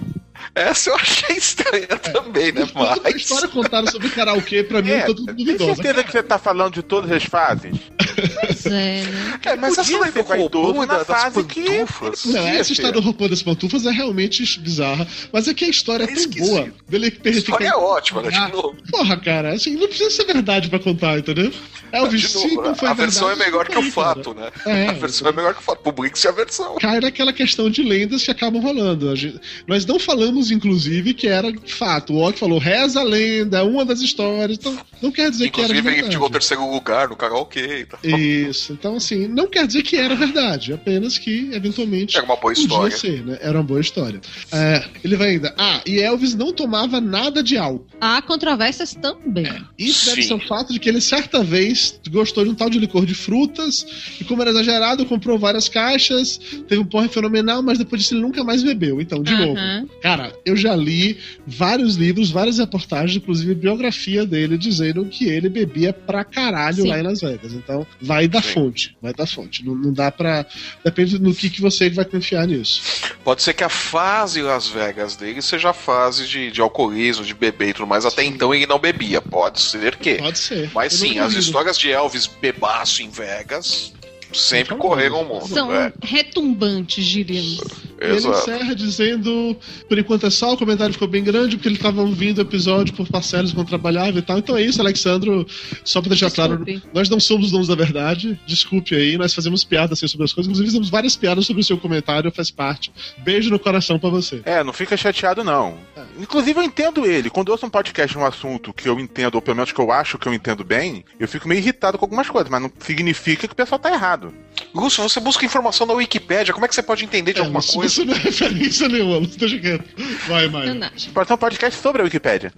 Essa 0.53 0.89
eu 0.89 0.95
achei 0.95 1.37
estranha 1.37 1.87
também, 1.87 2.51
né? 2.51 2.65
Toda 2.71 2.93
a 2.93 2.99
Mas. 3.03 3.15
história 3.15 3.47
contada 3.47 3.89
sobre 3.89 4.09
karaokê, 4.09 4.63
pra 4.63 4.81
mim, 4.81 4.91
É, 4.91 4.99
tá 5.01 5.05
tudo 5.07 5.25
tem 5.25 5.35
duvidosa. 5.35 5.75
certeza 5.75 6.03
que 6.03 6.11
você 6.11 6.23
tá 6.23 6.37
falando 6.37 6.73
de 6.75 6.83
todas 6.83 7.11
as 7.11 7.23
fases? 7.23 7.75
Pois 8.65 8.73
é, 8.73 9.03
né? 9.03 9.39
É, 9.45 9.55
mas 9.55 9.77
essa 9.77 9.99
daí 9.99 10.49
do 10.49 10.73
na 10.73 10.85
da- 10.85 10.97
das 11.03 11.07
fase 11.07 11.43
que- 11.43 11.63
pantufas. 11.63 12.25
Não, 12.25 12.47
essa 12.47 12.71
história 12.73 12.93
do 12.93 12.99
roupão 13.01 13.29
das 13.29 13.41
pantufas 13.43 13.85
é 13.85 13.91
realmente 13.91 14.59
bizarra. 14.59 15.07
Mas 15.31 15.47
é 15.47 15.53
que 15.53 15.65
a 15.65 15.69
história 15.69 16.03
é, 16.03 16.05
É 16.05 16.07
tão 16.07 16.15
esquisito. 16.15 16.49
boa. 16.49 16.69
Dele 16.87 17.11
que 17.11 17.27
A 17.27 17.31
história 17.31 17.67
é 17.67 17.75
ótima, 17.75 18.21
né? 18.21 18.29
Ah, 18.33 18.45
De 18.47 18.51
novo. 18.53 18.75
Porra, 18.89 19.17
cara, 19.17 19.53
assim, 19.53 19.75
não 19.75 19.87
precisa 19.87 20.09
ser 20.09 20.25
verdade 20.25 20.69
pra 20.69 20.79
contar, 20.79 21.17
entendeu? 21.19 21.51
Novo, 21.93 22.61
não 22.61 22.75
foi 22.75 22.89
a 22.89 22.93
versão 22.93 23.29
é 23.31 23.35
melhor 23.37 23.65
que 23.67 23.75
fica 23.75 23.87
o 23.87 23.91
fato, 23.91 24.33
né? 24.33 24.51
É, 24.65 24.87
a 24.87 24.93
versão 24.93 25.29
é 25.29 25.31
melhor 25.31 25.53
que 25.53 25.59
o 25.61 25.63
fato. 25.63 25.79
Publique-se 25.79 26.27
a 26.27 26.31
versão. 26.31 26.75
cai 26.75 26.99
naquela 26.99 27.31
questão 27.31 27.69
de 27.69 27.83
lendas 27.83 28.23
que 28.23 28.31
acabam 28.31 28.61
rolando. 28.61 29.09
A 29.09 29.15
gente- 29.15 29.39
nós 29.67 29.85
não 29.85 29.97
falamos, 29.99 30.51
inclusive, 30.51 31.13
que 31.13 31.27
era 31.27 31.53
fato. 31.67 32.13
O 32.13 32.17
Og 32.17 32.37
falou, 32.37 32.57
reza 32.59 32.99
a 32.99 33.03
lenda, 33.03 33.59
é 33.59 33.61
uma 33.61 33.85
das 33.85 34.01
histórias. 34.01 34.57
Então, 34.57 34.77
não 35.01 35.11
quer 35.11 35.29
dizer 35.29 35.49
que 35.49 35.61
era 35.61 35.71
Inclusive, 35.71 35.99
ele 36.01 36.11
ficou 36.11 36.29
terceiro 36.29 36.69
lugar 36.69 37.07
no 37.07 37.15
karaokê 37.15 37.79
e 37.81 37.85
tal. 37.85 37.99
Isso. 38.03 38.54
Então, 38.69 38.95
assim, 38.95 39.27
não 39.27 39.47
quer 39.47 39.65
dizer 39.67 39.83
que 39.83 39.95
era 39.97 40.15
verdade. 40.15 40.73
Apenas 40.73 41.17
que, 41.17 41.49
eventualmente, 41.53 42.15
Era 42.17 42.25
uma 42.25 42.35
boa 42.35 42.53
podia 42.53 42.63
história. 42.63 42.97
ser, 42.97 43.25
né? 43.25 43.37
Era 43.41 43.57
uma 43.57 43.63
boa 43.63 43.79
história. 43.81 44.21
É, 44.51 44.83
ele 45.03 45.15
vai 45.15 45.29
ainda. 45.31 45.53
Ah, 45.57 45.81
e 45.85 45.99
Elvis 45.99 46.35
não 46.35 46.51
tomava 46.53 46.99
nada 47.01 47.41
de 47.43 47.57
álcool. 47.57 47.85
Há 47.99 48.21
controvérsias 48.21 48.93
também. 48.93 49.61
Isso 49.77 50.05
deve 50.05 50.21
Sim. 50.21 50.27
ser 50.29 50.33
o 50.35 50.47
fato 50.47 50.73
de 50.73 50.79
que 50.79 50.89
ele 50.89 51.01
certa 51.01 51.43
vez 51.43 51.99
gostou 52.09 52.43
de 52.43 52.49
um 52.49 52.55
tal 52.55 52.69
de 52.69 52.79
licor 52.79 53.05
de 53.05 53.13
frutas 53.13 53.85
e 54.19 54.23
como 54.23 54.41
era 54.41 54.51
exagerado, 54.51 55.05
comprou 55.05 55.37
várias 55.37 55.67
caixas, 55.69 56.37
teve 56.67 56.81
um 56.81 56.85
porre 56.85 57.07
fenomenal, 57.07 57.61
mas 57.61 57.77
depois 57.77 58.01
disso 58.01 58.13
ele 58.13 58.21
nunca 58.21 58.43
mais 58.43 58.63
bebeu. 58.63 59.01
Então, 59.01 59.21
de 59.21 59.31
novo, 59.35 59.55
cara, 60.01 60.33
eu 60.45 60.55
já 60.55 60.75
li 60.75 61.17
vários 61.45 61.95
livros, 61.95 62.29
várias 62.31 62.57
reportagens, 62.57 63.17
inclusive 63.17 63.53
biografia 63.55 64.25
dele, 64.25 64.57
dizendo 64.57 65.05
que 65.05 65.25
ele 65.25 65.49
bebia 65.49 65.93
pra 65.93 66.23
caralho 66.23 66.83
Sim. 66.83 66.89
lá 66.89 66.99
em 66.99 67.03
Las 67.03 67.21
Vegas. 67.21 67.53
Então, 67.53 67.85
vai 68.01 68.27
da 68.27 68.41
Sim. 68.41 68.44
Fonte, 68.53 68.97
vai 69.01 69.13
da 69.13 69.25
fonte. 69.25 69.65
Não, 69.65 69.75
não 69.75 69.91
dá 69.91 70.11
pra... 70.11 70.45
Depende 70.83 71.17
do 71.17 71.33
que, 71.33 71.49
que 71.49 71.61
você 71.61 71.89
vai 71.89 72.05
confiar 72.05 72.47
nisso. 72.47 72.81
Pode 73.23 73.41
ser 73.41 73.53
que 73.53 73.63
a 73.63 73.69
fase 73.69 74.41
Las 74.41 74.67
Vegas 74.67 75.15
dele 75.15 75.41
seja 75.41 75.71
a 75.71 75.73
fase 75.73 76.27
de, 76.27 76.51
de 76.51 76.61
alcoolismo, 76.61 77.25
de 77.25 77.33
beber 77.33 77.69
e 77.69 77.73
tudo 77.73 77.87
mais. 77.87 78.05
Até 78.05 78.23
então 78.23 78.53
ele 78.53 78.65
não 78.65 78.79
bebia. 78.79 79.21
Pode 79.21 79.59
ser 79.59 79.95
que. 79.95 80.15
Pode 80.15 80.37
ser. 80.37 80.71
Mas 80.73 80.93
Eu 80.93 80.99
sim, 80.99 81.19
as 81.19 81.33
histórias 81.33 81.77
de 81.77 81.91
Elvis 81.91 82.27
bebaço 82.27 83.01
em 83.01 83.09
Vegas 83.09 83.94
sempre 84.37 84.69
São 84.69 84.77
correram 84.77 85.21
o 85.21 85.25
mundo. 85.25 85.47
São 85.47 85.73
é. 85.73 85.91
retumbantes, 86.03 87.05
diríamos. 87.05 87.61
Ele 87.99 88.15
Exato. 88.15 88.37
encerra 88.37 88.75
dizendo: 88.75 89.57
por 89.87 89.97
enquanto 89.97 90.25
é 90.25 90.29
só, 90.29 90.53
o 90.53 90.57
comentário 90.57 90.93
ficou 90.93 91.07
bem 91.07 91.23
grande, 91.23 91.55
porque 91.55 91.67
ele 91.67 91.75
estava 91.75 92.01
ouvindo 92.01 92.39
o 92.39 92.41
episódio 92.41 92.93
por 92.93 93.07
parcelas 93.07 93.51
enquanto 93.51 93.69
trabalhava 93.69 94.19
e 94.19 94.21
tal. 94.21 94.37
Então 94.37 94.57
é 94.57 94.61
isso, 94.61 94.81
Alexandro. 94.81 95.45
Só 95.83 96.01
pra 96.01 96.09
deixar 96.09 96.27
Desculpe. 96.27 96.65
claro, 96.65 96.81
nós 96.93 97.09
não 97.09 97.19
somos 97.19 97.47
os 97.47 97.51
donos 97.51 97.67
da 97.67 97.75
verdade. 97.75 98.39
Desculpe 98.45 98.95
aí, 98.95 99.17
nós 99.17 99.33
fazemos 99.33 99.63
piadas 99.63 99.97
assim, 99.99 100.07
sobre 100.07 100.25
as 100.25 100.33
coisas. 100.33 100.49
Inclusive, 100.49 100.67
fizemos 100.67 100.89
várias 100.89 101.15
piadas 101.15 101.45
sobre 101.45 101.61
o 101.61 101.65
seu 101.65 101.77
comentário, 101.77 102.31
faz 102.31 102.51
parte. 102.51 102.91
Beijo 103.19 103.49
no 103.49 103.59
coração 103.59 103.97
pra 103.97 104.09
você. 104.09 104.41
É, 104.45 104.63
não 104.63 104.73
fica 104.73 104.97
chateado, 104.97 105.43
não. 105.43 105.77
Inclusive, 106.19 106.59
eu 106.59 106.63
entendo 106.63 107.05
ele. 107.05 107.29
Quando 107.29 107.49
eu 107.49 107.53
ouço 107.53 107.65
um 107.65 107.69
podcast 107.69 108.17
um 108.17 108.25
assunto 108.25 108.73
que 108.73 108.87
eu 108.87 108.99
entendo, 108.99 109.35
ou 109.35 109.41
pelo 109.41 109.55
menos 109.55 109.71
que 109.71 109.79
eu 109.79 109.91
acho 109.91 110.17
que 110.17 110.27
eu 110.27 110.33
entendo 110.33 110.63
bem, 110.63 111.03
eu 111.19 111.27
fico 111.27 111.47
meio 111.47 111.59
irritado 111.59 111.97
com 111.97 112.05
algumas 112.05 112.29
coisas, 112.29 112.49
mas 112.49 112.61
não 112.61 112.71
significa 112.79 113.47
que 113.47 113.53
o 113.53 113.55
pessoal 113.55 113.79
tá 113.79 113.91
errado. 113.91 114.24
Lúcio, 114.73 115.03
você 115.03 115.19
busca 115.19 115.45
informação 115.45 115.85
na 115.87 115.93
Wikipédia, 115.93 116.53
como 116.53 116.65
é 116.65 116.67
que 116.69 116.75
você 116.75 116.83
pode 116.83 117.03
entender 117.05 117.33
de 117.33 117.39
É, 117.39 117.43
alguma 117.43 117.61
coisa? 117.61 117.85
Isso 117.85 118.05
não 118.05 118.13
é 118.13 118.17
referência 118.17 118.87
nenhuma, 118.89 119.17
Lúcio, 119.17 119.37
deixa 119.39 119.59
quieto. 119.59 119.83
Vai, 120.27 120.47
Maio. 120.47 120.67
Sacanagem. 120.67 121.11
Pode 121.11 121.27
ser 121.27 121.33
um 121.33 121.37
podcast 121.37 121.81
sobre 121.81 122.01
a 122.01 122.05
Wikipédia. 122.05 122.53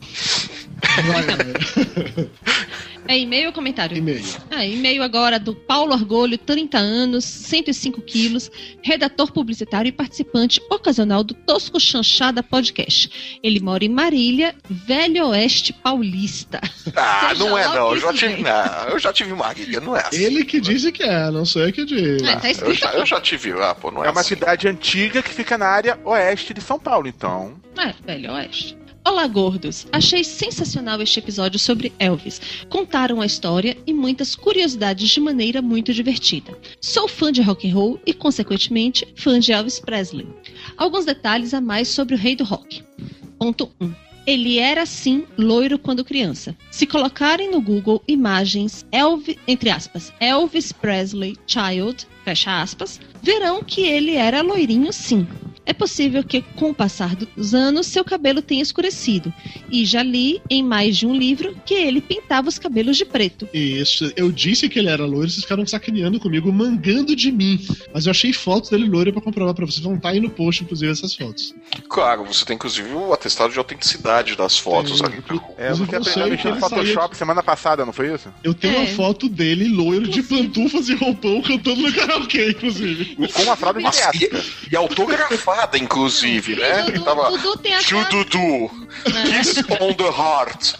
Vai. 1.05 2.27
É 3.07 3.17
e-mail 3.17 3.47
ou 3.47 3.53
comentário? 3.53 3.95
E-mail. 3.97 4.23
Ah, 4.51 4.65
e-mail 4.65 5.01
agora 5.01 5.39
do 5.39 5.55
Paulo 5.55 5.93
Argolho, 5.93 6.37
30 6.37 6.77
anos, 6.77 7.23
105 7.25 8.01
quilos, 8.01 8.51
redator 8.83 9.31
publicitário 9.31 9.89
e 9.89 9.91
participante 9.91 10.61
ocasional 10.69 11.23
do 11.23 11.33
Tosco 11.33 11.79
Chanchada 11.79 12.43
Podcast. 12.43 13.39
Ele 13.41 13.59
mora 13.59 13.85
em 13.85 13.89
Marília, 13.89 14.55
Velho 14.69 15.27
Oeste 15.27 15.71
Paulista. 15.73 16.59
Ah, 16.95 17.29
Seja 17.29 17.43
não 17.43 17.57
é 17.57 17.65
não. 17.67 17.93
Eu 17.93 17.99
já 17.99 18.13
tive. 18.13 18.41
Não, 18.41 18.89
eu 18.89 18.99
já 18.99 19.13
tive 19.13 19.33
Marília, 19.33 19.79
não 19.79 19.95
é 19.95 20.01
assim. 20.01 20.23
Ele 20.23 20.43
que 20.43 20.59
disse 20.59 20.91
que 20.91 21.03
é, 21.03 21.31
não 21.31 21.43
eu 21.55 21.71
que 21.73 21.85
diz. 21.85 22.21
É, 22.23 22.35
tá 22.35 22.65
Eu 22.65 22.73
já, 22.73 22.91
eu 22.93 23.05
já 23.05 23.21
tive 23.21 23.53
lá, 23.53 23.73
pô, 23.73 23.91
não 23.91 24.03
é, 24.03 24.07
É 24.07 24.11
uma 24.11 24.21
assim. 24.21 24.29
cidade 24.35 24.67
antiga 24.67 25.21
que 25.21 25.33
fica 25.33 25.57
na 25.57 25.67
área 25.67 25.99
oeste 26.03 26.53
de 26.53 26.61
São 26.61 26.79
Paulo, 26.79 27.07
então. 27.07 27.55
É, 27.77 27.93
Velho 28.05 28.33
Oeste. 28.33 28.77
Olá, 29.09 29.25
gordos! 29.25 29.87
Achei 29.89 30.21
sensacional 30.21 31.01
este 31.01 31.19
episódio 31.19 31.57
sobre 31.57 31.93
Elvis. 31.97 32.41
Contaram 32.67 33.21
a 33.21 33.25
história 33.25 33.77
e 33.87 33.93
muitas 33.93 34.35
curiosidades 34.35 35.09
de 35.09 35.21
maneira 35.21 35.61
muito 35.61 35.93
divertida. 35.93 36.51
Sou 36.81 37.07
fã 37.07 37.31
de 37.31 37.41
rock 37.41 37.69
and 37.69 37.73
roll 37.73 37.99
e, 38.05 38.13
consequentemente, 38.13 39.07
fã 39.15 39.39
de 39.39 39.53
Elvis 39.53 39.79
Presley. 39.79 40.27
Alguns 40.75 41.05
detalhes 41.05 41.53
a 41.53 41.61
mais 41.61 41.87
sobre 41.87 42.15
o 42.15 42.17
rei 42.17 42.35
do 42.35 42.43
rock. 42.43 42.83
Ponto 43.39 43.71
1. 43.79 43.93
Ele 44.27 44.59
era 44.59 44.85
sim 44.85 45.23
loiro 45.37 45.79
quando 45.79 46.03
criança. 46.03 46.53
Se 46.69 46.85
colocarem 46.85 47.49
no 47.49 47.61
Google 47.61 48.03
imagens 48.09 48.85
Elvis, 48.91 49.37
entre 49.47 49.69
aspas, 49.69 50.11
Elvis 50.19 50.73
Presley 50.73 51.37
Child, 51.47 52.05
fecha 52.27 52.61
aspas, 52.61 52.99
verão 53.23 53.63
que 53.63 53.79
ele 53.81 54.15
era 54.15 54.41
loirinho 54.41 54.91
sim. 54.91 55.25
É 55.65 55.73
possível 55.73 56.23
que, 56.23 56.41
com 56.55 56.69
o 56.69 56.73
passar 56.73 57.13
dos 57.13 57.53
anos, 57.53 57.87
seu 57.87 58.01
cabelo 58.05 58.41
tenha 58.41 58.63
escurecido. 58.63 59.33
E 59.69 59.83
já 59.85 60.01
li 60.01 60.41
em 60.49 60.63
mais 60.63 60.95
de 60.95 61.05
um 61.05 61.13
livro 61.13 61.53
que 61.65 61.73
ele 61.73 61.99
pintava 61.99 62.47
os 62.47 62.57
cabelos 62.57 62.95
de 62.95 63.03
preto. 63.03 63.49
Isso, 63.53 64.09
eu 64.15 64.31
disse 64.31 64.69
que 64.69 64.79
ele 64.79 64.87
era 64.87 65.05
loiro, 65.05 65.29
vocês 65.29 65.43
ficaram 65.43 65.67
sacaneando 65.67 66.21
comigo, 66.21 66.53
mangando 66.53 67.13
de 67.13 67.33
mim. 67.33 67.59
Mas 67.93 68.05
eu 68.05 68.11
achei 68.11 68.31
fotos 68.31 68.69
dele 68.69 68.87
loiro 68.87 69.11
pra 69.11 69.21
comprovar 69.21 69.53
pra 69.53 69.65
vocês. 69.65 69.83
Vão 69.83 69.95
estar 69.95 70.11
aí 70.11 70.21
no 70.21 70.29
post, 70.29 70.63
inclusive, 70.63 70.89
essas 70.89 71.13
fotos. 71.13 71.53
Claro, 71.89 72.23
você 72.23 72.45
tem 72.45 72.55
inclusive 72.55 72.89
o 72.93 73.11
atestado 73.11 73.51
de 73.51 73.59
autenticidade 73.59 74.37
das 74.37 74.57
fotos 74.57 75.01
Tem. 75.01 75.09
ali. 75.09 75.21
É, 75.57 75.67
Mas 75.71 75.79
você 75.79 75.95
aprendeu 75.97 76.51
a 76.53 76.55
no 76.55 76.61
Photoshop 76.61 77.17
semana 77.17 77.43
passada, 77.43 77.85
não 77.85 77.91
foi 77.91 78.13
isso? 78.15 78.29
Eu 78.41 78.53
tenho 78.53 78.73
É. 78.73 78.77
uma 78.79 78.87
foto 78.87 79.27
dele 79.27 79.67
loiro 79.67 80.07
de 80.07 80.23
pantufas 80.23 80.87
e 80.87 80.95
roupão 80.95 81.41
cantando 81.41 81.81
no 81.81 81.91
karaokê, 82.27 82.49
inclusive. 82.51 83.15
Com 83.15 83.43
uma 83.43 83.57
Mas, 83.81 83.95
geriátrica. 83.95 84.37
e, 84.37 84.73
e 84.73 84.75
autografada, 84.75 85.77
inclusive, 85.77 86.55
né? 86.55 86.83
Dudu, 86.83 87.03
Tava. 87.03 87.31
Dudu 87.31 87.57
tem 87.57 87.77
To 87.77 87.97
até, 87.97 88.09
Dudu, 88.09 88.71
Kiss 89.29 89.63
on 89.79 89.93
the 89.93 90.03
Heart. 90.03 90.73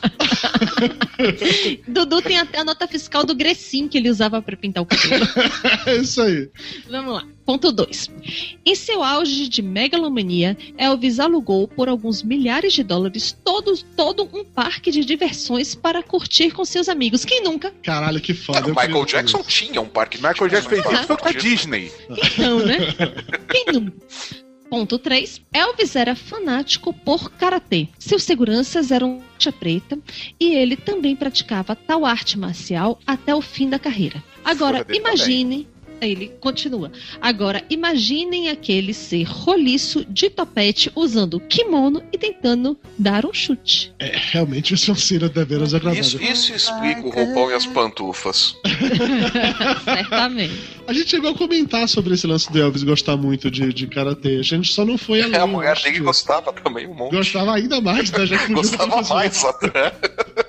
Dudu 1.88 2.21
tem 2.21 2.39
até 2.39 2.60
a 2.60 2.63
nota 2.63 2.88
fiscal 2.88 3.23
do 3.23 3.36
Grecin 3.36 3.88
que 3.88 3.97
ele 3.97 4.10
usava 4.10 4.41
para 4.41 4.58
pintar 4.58 4.84
o 4.84 4.86
cabelo. 4.86 5.28
É 5.86 5.97
isso 5.97 6.21
aí. 6.21 6.50
Vamos 6.89 7.13
lá. 7.13 7.23
Ponto 7.45 7.71
2. 7.71 8.12
Em 8.65 8.76
seu 8.76 9.02
auge 9.02 9.47
de 9.47 9.62
megalomania, 9.62 10.58
Elvis 10.78 11.17
alugou 11.17 11.65
por 11.65 11.88
alguns 11.88 12.21
milhares 12.21 12.73
de 12.73 12.84
dólares 12.84 13.38
todo, 13.41 13.78
todo 13.95 14.30
um 14.34 14.43
parque 14.43 14.91
de 14.91 15.06
diversões 15.06 15.73
para 15.73 16.04
curtir 16.04 16.52
com 16.52 16.65
seus 16.65 16.89
amigos. 16.89 17.23
Quem 17.23 17.41
nunca? 17.41 17.73
Caralho, 17.84 18.19
que 18.19 18.34
foda. 18.34 18.60
Cara, 18.60 18.71
o 18.73 18.76
Michael 18.76 19.06
Jackson 19.06 19.41
tinha 19.43 19.80
um 19.80 19.88
parque. 19.88 20.17
Michael 20.17 20.50
Jackson 20.50 20.69
fez 20.69 20.82
isso 20.82 21.08
foi 21.08 21.15
a 21.15 21.27
para- 21.32 21.40
Disney. 21.42 21.92
Então, 22.10 22.60
né? 22.60 22.78
Quem? 23.50 23.94
Ponto 24.70 25.00
3. 25.00 25.42
Elvis 25.54 25.96
era 25.96 26.13
fanático 26.16 26.92
por 26.94 27.32
karatê. 27.32 27.88
Seus 27.98 28.24
seguranças 28.24 28.92
eram 28.92 29.22
faixa 29.34 29.52
preta 29.52 29.98
e 30.40 30.54
ele 30.56 30.76
também 30.76 31.16
praticava 31.16 31.76
tal 31.76 32.06
arte 32.06 32.38
marcial 32.38 33.00
até 33.08 33.34
o 33.34 33.42
fim 33.42 33.70
da 33.70 33.80
carreira. 33.80 34.22
Agora, 34.44 34.86
imagine. 34.94 35.68
Ele 36.01 36.31
continua. 36.39 36.91
Agora, 37.21 37.63
imaginem 37.69 38.49
aquele 38.49 38.93
ser 38.93 39.23
roliço 39.23 40.05
de 40.05 40.29
topete 40.29 40.91
usando 40.95 41.39
kimono 41.39 42.03
e 42.12 42.17
tentando 42.17 42.77
dar 42.97 43.25
um 43.25 43.33
chute. 43.33 43.93
É, 43.99 44.12
realmente 44.15 44.73
isso 44.73 44.89
é 44.89 44.93
uma 44.93 44.99
cena 44.99 45.29
deveras 45.29 45.73
agradável. 45.73 46.01
Isso, 46.01 46.21
isso 46.21 46.53
explica 46.55 47.01
o 47.01 47.10
roupão 47.10 47.49
e 47.51 47.53
as 47.53 47.65
pantufas. 47.65 48.55
Certamente. 49.83 50.53
A 50.88 50.93
gente 50.93 51.10
chegou 51.10 51.31
a 51.31 51.36
comentar 51.36 51.88
sobre 51.88 52.13
esse 52.13 52.25
lance 52.25 52.51
do 52.51 52.60
Elvis 52.60 52.83
gostar 52.83 53.17
muito 53.17 53.51
de, 53.51 53.73
de 53.73 53.88
karatê. 53.88 54.38
A 54.38 54.41
gente 54.43 54.71
só 54.73 54.86
não 54.86 54.97
foi 54.97 55.21
além. 55.21 55.36
É, 55.36 55.39
a 55.39 55.47
mulher 55.47 55.75
dele 55.81 55.97
que- 55.97 55.99
gostava 56.01 56.53
também 56.53 56.88
um 56.88 56.93
monte. 56.93 57.15
Gostava 57.15 57.55
ainda 57.55 57.81
mais, 57.81 58.12
né? 58.12 58.25
Já 58.25 58.38
Gostava 58.47 59.01
mais 59.03 59.43
até. 59.43 59.93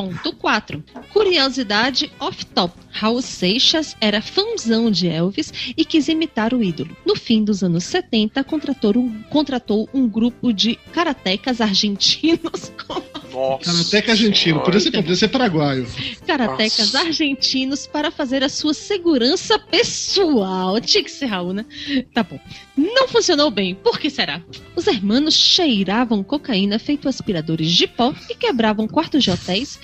Ponto 0.00 0.32
4. 0.32 0.82
Curiosidade 1.12 2.10
off-top. 2.18 2.72
Raul 2.90 3.20
Seixas 3.20 3.94
era 4.00 4.22
fãzão 4.22 4.90
de 4.90 5.06
Elvis 5.06 5.52
e 5.76 5.84
quis 5.84 6.08
imitar 6.08 6.54
o 6.54 6.62
ídolo. 6.62 6.96
No 7.04 7.14
fim 7.14 7.44
dos 7.44 7.62
anos 7.62 7.84
70, 7.84 8.42
contratou 8.44 8.96
um, 8.96 9.22
contratou 9.24 9.90
um 9.92 10.08
grupo 10.08 10.54
de 10.54 10.76
karatecas 10.90 11.60
argentinos 11.60 12.72
Nossa. 13.32 13.64
Karateca 13.64 14.12
argentino, 14.12 14.60
podia 14.60 14.80
ser, 14.80 14.90
podia 14.90 15.14
ser 15.14 15.28
paraguaio. 15.28 15.86
karatecas 16.26 16.92
Nossa. 16.92 17.06
argentinos 17.06 17.86
para 17.86 18.10
fazer 18.10 18.42
a 18.42 18.48
sua 18.48 18.74
segurança 18.74 19.58
pessoal. 19.58 20.80
Tinha 20.80 21.04
que 21.04 21.10
ser 21.10 21.26
Raul, 21.26 21.52
né? 21.52 21.64
Tá 22.12 22.22
bom. 22.22 22.40
Não 22.76 23.08
funcionou 23.08 23.50
bem. 23.50 23.74
Por 23.74 23.98
que 23.98 24.10
será? 24.10 24.42
Os 24.74 24.86
hermanos 24.86 25.34
cheiravam 25.34 26.22
cocaína 26.24 26.78
feito 26.78 27.08
aspiradores 27.08 27.70
de 27.70 27.86
pó 27.86 28.14
e 28.28 28.34
quebravam 28.34 28.88
quartos 28.88 29.22
de 29.22 29.30
hotéis 29.30 29.78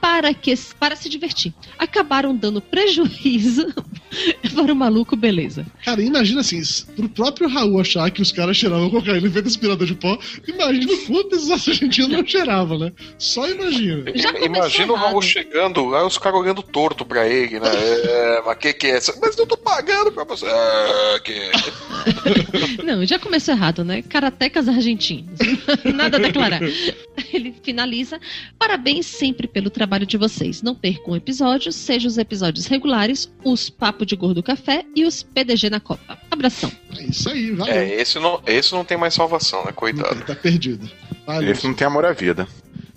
para, 0.00 0.32
que, 0.32 0.54
para 0.78 0.96
se 0.96 1.08
divertir. 1.08 1.52
Acabaram 1.78 2.34
dando 2.34 2.60
prejuízo 2.60 3.66
para 4.54 4.72
o 4.72 4.76
maluco, 4.76 5.16
beleza. 5.16 5.66
Cara, 5.84 6.02
imagina 6.02 6.40
assim, 6.40 6.60
pro 6.96 7.08
próprio 7.08 7.48
Raul 7.48 7.80
achar 7.80 8.10
que 8.10 8.22
os 8.22 8.32
caras 8.32 8.56
cheiravam 8.56 8.90
cocaína 8.90 9.30
feito 9.30 9.48
aspirador 9.48 9.86
de 9.86 9.94
pó, 9.94 10.18
imagina 10.46 10.92
o 10.92 11.06
quanto 11.06 11.36
esses 11.36 11.50
argentinos 11.50 12.10
não 12.10 12.26
cheiravam, 12.26 12.78
né? 12.78 12.92
Só 13.18 13.48
imagina. 13.48 14.04
Imagina 14.42 14.92
o 14.92 14.96
Raul 14.96 15.22
chegando 15.22 15.84
lá, 15.86 16.06
os 16.06 16.18
caras 16.18 16.40
olhando 16.40 16.62
torto 16.62 17.04
pra 17.04 17.28
ele, 17.28 17.60
né? 17.60 17.68
É, 17.68 18.42
mas 18.44 18.58
que 18.58 18.72
que 18.72 18.86
é 18.86 18.90
essa? 18.90 19.14
Mas 19.20 19.36
eu 19.36 19.46
tô 19.46 19.56
pagando 19.56 20.12
pra 20.12 20.24
você. 20.24 20.46
É, 20.46 21.20
que... 21.20 22.82
Não, 22.84 23.04
já 23.04 23.18
começou 23.18 23.54
errado, 23.54 23.84
né? 23.84 24.02
Karatecas 24.02 24.68
argentinos. 24.68 25.38
Nada 25.94 26.16
a 26.16 26.20
declarar. 26.20 26.60
Ele 27.32 27.54
finaliza. 27.62 28.20
Parabéns 28.58 29.06
sempre 29.06 29.46
pelo 29.46 29.70
trabalho 29.70 29.87
de 30.06 30.16
vocês. 30.16 30.62
Não 30.62 30.74
percam 30.74 31.16
episódios, 31.16 31.74
seja 31.74 32.08
os 32.08 32.18
episódios 32.18 32.66
regulares, 32.66 33.32
os 33.44 33.70
Papo 33.70 34.04
de 34.04 34.14
Gordo 34.16 34.42
Café 34.42 34.84
e 34.94 35.04
os 35.04 35.22
PDG 35.22 35.70
na 35.70 35.80
Copa. 35.80 36.18
Abração. 36.30 36.70
É 36.96 37.04
isso 37.04 37.28
aí, 37.28 37.52
valeu. 37.52 37.74
É, 37.74 37.94
esse 38.00 38.18
não, 38.18 38.40
esse 38.46 38.72
não 38.72 38.84
tem 38.84 38.98
mais 38.98 39.14
salvação, 39.14 39.60
né? 39.60 39.66
Não 39.66 39.72
Coitado. 39.72 40.16
tem, 40.16 40.24
tá 40.26 40.34
perdido. 40.34 40.90
Valeu. 41.26 41.50
Esse 41.50 41.66
não 41.66 41.74
tem 41.74 41.86
amor 41.86 42.04
à 42.04 42.12
vida. 42.12 42.46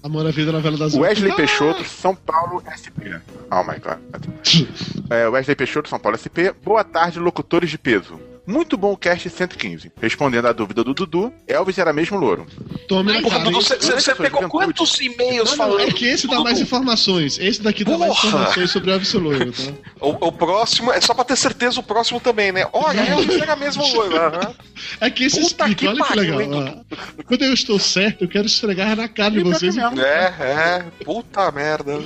Amor 0.03 0.25
à 0.25 0.31
vida, 0.31 0.51
novela 0.51 0.77
das 0.77 0.95
Wesley! 0.95 1.35
Peixoto, 1.35 1.83
São 1.85 2.15
Paulo 2.15 2.63
SP. 2.65 3.21
Oh 3.51 3.63
my 3.63 3.79
god. 3.79 3.99
É, 5.09 5.27
Wesley 5.27 5.55
Peixoto, 5.55 5.89
São 5.89 5.99
Paulo 5.99 6.17
SP. 6.17 6.55
Boa 6.63 6.83
tarde, 6.83 7.19
locutores 7.19 7.69
de 7.69 7.77
peso. 7.77 8.19
Muito 8.51 8.75
bom 8.77 8.91
o 8.91 8.97
cast 8.97 9.29
115. 9.29 9.91
Respondendo 10.01 10.47
à 10.47 10.51
dúvida 10.51 10.83
do 10.83 10.93
Dudu, 10.93 11.33
Elvis 11.47 11.77
era 11.77 11.93
mesmo 11.93 12.17
louro. 12.17 12.45
Tome 12.87 13.21
Porra, 13.21 13.37
cara. 13.37 13.43
Dudu, 13.45 13.61
você, 13.61 13.75
você- 13.77 13.93
você 13.93 14.15
pegou 14.15 14.47
quantos 14.49 14.99
e-mails 14.99 15.49
não, 15.51 15.57
falando? 15.57 15.81
é 15.81 15.91
que 15.91 16.05
esse 16.05 16.27
dá 16.27 16.39
mais 16.41 16.59
informações. 16.59 17.39
Esse 17.39 17.61
daqui 17.61 17.83
dá 17.83 17.97
mais 17.97 18.13
Porra! 18.13 18.27
informações 18.27 18.71
sobre 18.71 18.89
o 18.91 18.93
Elvis 18.93 19.13
Loiro, 19.13 19.51
tá? 19.51 19.61
O, 20.01 20.27
o 20.27 20.31
próximo, 20.31 20.91
é 20.91 20.99
só 20.99 21.13
pra 21.13 21.23
ter 21.23 21.35
certeza, 21.35 21.79
o 21.79 21.83
próximo 21.83 22.19
também, 22.19 22.51
né? 22.51 22.65
Olha, 22.73 22.99
Elvis 23.01 23.39
era 23.41 23.55
mesmo 23.55 23.85
loiro. 23.87 24.17
aham. 24.17 24.53
É 24.99 25.09
que 25.09 25.25
esse 25.25 25.39
Puta 25.39 25.67
explica, 25.67 25.75
que 25.75 25.87
olha 25.87 26.03
que 26.03 26.15
legal. 26.15 26.41
hein. 26.41 26.81
Quando 27.25 27.43
eu 27.43 27.53
estou 27.53 27.77
certo, 27.79 28.23
eu 28.23 28.27
quero 28.27 28.47
esfregar 28.47 28.95
na 28.95 29.07
cara 29.07 29.29
de 29.31 29.39
E 29.39 29.43
pior 29.43 29.53
vocês. 29.53 29.77
É, 29.77 30.33
é. 30.39 30.85
Puta 31.05 31.51
merda. 31.51 32.01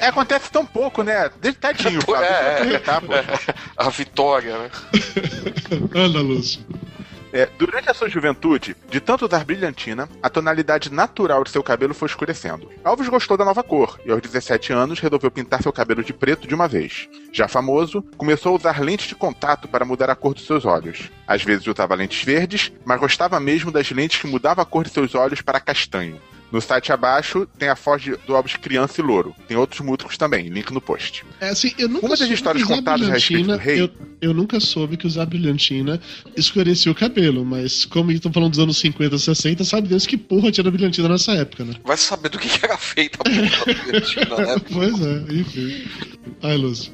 É, 0.00 0.06
acontece 0.06 0.50
tão 0.50 0.64
pouco, 0.64 1.02
né? 1.02 1.30
Tadinho, 1.60 2.00
Fábio. 2.06 2.24
é, 2.24 2.28
é. 2.28 2.54
aproveitar, 2.54 3.00
pô. 3.00 3.12
A 3.76 3.88
vitória, 3.90 4.58
né? 4.58 4.70
Anda, 5.94 6.20
Lúcio. 6.20 6.60
É, 7.32 7.46
durante 7.58 7.90
a 7.90 7.94
sua 7.94 8.08
juventude, 8.08 8.74
de 8.88 9.00
tanto 9.00 9.26
usar 9.26 9.44
brilhantina, 9.44 10.08
a 10.22 10.30
tonalidade 10.30 10.90
natural 10.90 11.44
de 11.44 11.50
seu 11.50 11.62
cabelo 11.62 11.92
foi 11.92 12.08
escurecendo. 12.08 12.70
Alves 12.82 13.08
gostou 13.08 13.36
da 13.36 13.44
nova 13.44 13.62
cor 13.62 14.00
e, 14.04 14.10
aos 14.10 14.22
17 14.22 14.72
anos, 14.72 14.98
resolveu 14.98 15.30
pintar 15.30 15.62
seu 15.62 15.72
cabelo 15.72 16.02
de 16.02 16.14
preto 16.14 16.48
de 16.48 16.54
uma 16.54 16.66
vez. 16.66 17.06
Já 17.30 17.46
famoso, 17.46 18.02
começou 18.16 18.52
a 18.52 18.56
usar 18.56 18.80
lentes 18.80 19.08
de 19.08 19.14
contato 19.14 19.68
para 19.68 19.84
mudar 19.84 20.08
a 20.08 20.14
cor 20.16 20.32
dos 20.32 20.46
seus 20.46 20.64
olhos. 20.64 21.10
Às 21.26 21.42
vezes 21.42 21.66
usava 21.66 21.94
lentes 21.94 22.24
verdes, 22.24 22.72
mas 22.84 22.98
gostava 22.98 23.38
mesmo 23.38 23.70
das 23.70 23.90
lentes 23.90 24.20
que 24.20 24.26
mudavam 24.26 24.62
a 24.62 24.66
cor 24.66 24.84
de 24.84 24.90
seus 24.90 25.14
olhos 25.14 25.42
para 25.42 25.60
castanho. 25.60 26.18
No 26.50 26.60
site 26.62 26.90
abaixo 26.92 27.46
tem 27.58 27.68
a 27.68 27.76
foto 27.76 28.02
de- 28.04 28.16
do 28.26 28.34
Alves 28.34 28.56
criança 28.56 29.00
e 29.00 29.04
louro. 29.04 29.34
Tem 29.46 29.56
outros 29.56 29.80
músicos 29.80 30.16
também, 30.16 30.48
link 30.48 30.70
no 30.72 30.80
post. 30.80 31.24
É 31.40 31.50
assim, 31.50 31.72
eu 31.78 31.88
nunca 31.88 32.06
Uma 32.06 32.10
das 32.10 32.18
soube 32.20 32.34
histórias 32.34 32.62
que 32.64 32.72
usar 32.72 32.76
contadas 32.76 33.08
a 33.08 33.12
respeito 33.12 33.42
do 33.42 33.58
brilhantina- 33.58 33.62
rei- 33.62 33.82
Eu, 33.82 33.90
eu 34.30 34.34
nunca 34.34 34.58
soube 34.58 34.96
que 34.96 35.06
usar 35.06 35.26
brilhantina 35.26 36.00
escurecia 36.36 36.90
o 36.90 36.94
cabelo, 36.94 37.44
mas 37.44 37.84
como 37.84 38.10
estão 38.10 38.32
falando 38.32 38.50
dos 38.50 38.58
anos 38.60 38.78
50, 38.78 39.18
60, 39.18 39.62
sabe 39.62 39.88
Deus 39.88 40.06
que 40.06 40.16
porra 40.16 40.50
tinha 40.50 40.68
brilhantina 40.70 41.08
nessa 41.08 41.32
época, 41.32 41.64
né? 41.64 41.74
Vai 41.84 41.96
saber 41.98 42.30
do 42.30 42.38
que, 42.38 42.48
que 42.48 42.64
era 42.64 42.78
feita 42.78 43.18
a 43.20 43.24
porra 43.24 43.40
da 43.42 43.82
brilhantina, 43.84 44.36
né? 44.36 44.56
pois 44.72 45.00
é, 45.02 45.34
enfim. 45.34 45.84
Ai, 46.42 46.56
Lúcio. 46.56 46.92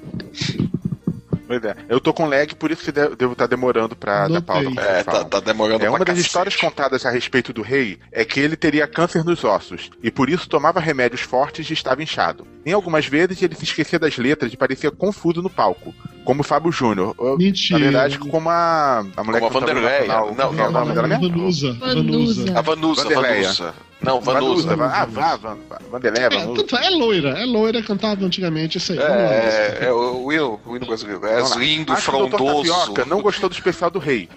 Pois 1.47 1.63
é. 1.63 1.77
Eu 1.89 2.01
tô 2.01 2.13
com 2.15 2.27
lag, 2.27 2.55
por 2.55 2.71
isso 2.71 2.83
que 2.83 2.91
de- 2.91 3.15
devo 3.17 3.33
estar 3.35 3.47
demorando 3.47 3.95
pra 3.95 4.23
dar 4.23 4.29
Notei. 4.29 4.43
pausa. 4.43 4.65
pro 4.71 4.75
que 4.75 4.81
É, 4.81 5.03
tá, 5.05 5.25
tá 5.25 5.41
demorando 5.41 5.85
É 5.85 5.89
uma 5.91 5.99
pra 5.99 6.07
das 6.07 6.15
cacete. 6.15 6.27
histórias 6.27 6.57
contadas 6.57 7.05
a 7.05 7.11
respeito 7.11 7.53
do 7.53 7.61
rei 7.63 7.99
é 8.11 8.25
que 8.25 8.41
ele 8.41 8.57
teria 8.57 8.87
câncer 8.87 9.23
nos 9.25 9.45
ossos 9.45 9.91
e 10.03 10.11
por 10.11 10.31
isso 10.31 10.49
tomava 10.49 10.81
remédios 10.81 11.21
fortes 11.21 11.69
e 11.69 11.73
estava 11.75 12.03
inchado. 12.03 12.47
Em 12.65 12.73
algumas 12.73 13.07
vezes 13.07 13.43
ele 13.43 13.55
se 13.55 13.65
esquecia 13.65 13.99
das 13.99 14.17
letras 14.17 14.53
e 14.53 14.57
parecia 14.57 14.91
confuso 14.91 15.43
no 15.43 15.51
palco, 15.51 15.95
como 16.25 16.41
o 16.41 16.45
Fábio 16.45 16.73
Júnior. 16.73 17.15
Mentira. 17.39 17.79
Na 17.79 17.85
verdade, 17.85 18.19
como 18.19 18.49
a, 18.51 19.05
a 19.17 19.25
mulher 19.25 19.41
Como 19.41 19.57
a 19.57 19.61
Vanderleia. 19.61 20.07
Não, 20.09 20.29
Como 20.29 20.41
é 20.61 20.69
o 20.69 20.71
nome 20.71 20.93
dela 20.95 21.09
mesmo? 21.09 21.29
Vanusa. 21.29 21.73
Vanusa. 21.75 22.59
A 22.59 22.61
Vanusa. 22.63 23.05
Vanusa. 23.09 23.75
Não, 24.03 24.21
Vanusa. 24.21 24.77
Vanusa. 24.77 24.95
Ah, 24.97 25.07
vá, 25.07 25.37
Van- 25.37 25.59
Vanderleia, 25.91 26.27
É, 26.27 26.31
Vanusa. 26.31 26.67
é 26.83 26.91
loira, 26.91 27.31
é 27.31 27.45
loira, 27.45 27.83
cantava 27.83 28.25
antigamente 28.25 28.79
isso 28.79 28.93
aí. 28.93 28.99
Lúcio. 28.99 29.11
É, 29.13 29.79
é 29.87 29.93
o 29.93 30.33
hino, 30.33 30.61
o 30.67 30.77
hino 30.77 30.87
brasileiro. 30.87 31.25
É 31.27 31.43
lindo, 31.59 31.95
frondoso. 31.97 32.73
Não 33.07 33.21
gostou 33.23 33.49
do 33.49 33.53
especial 33.55 33.91
do 33.91 33.99
rei. 33.99 34.29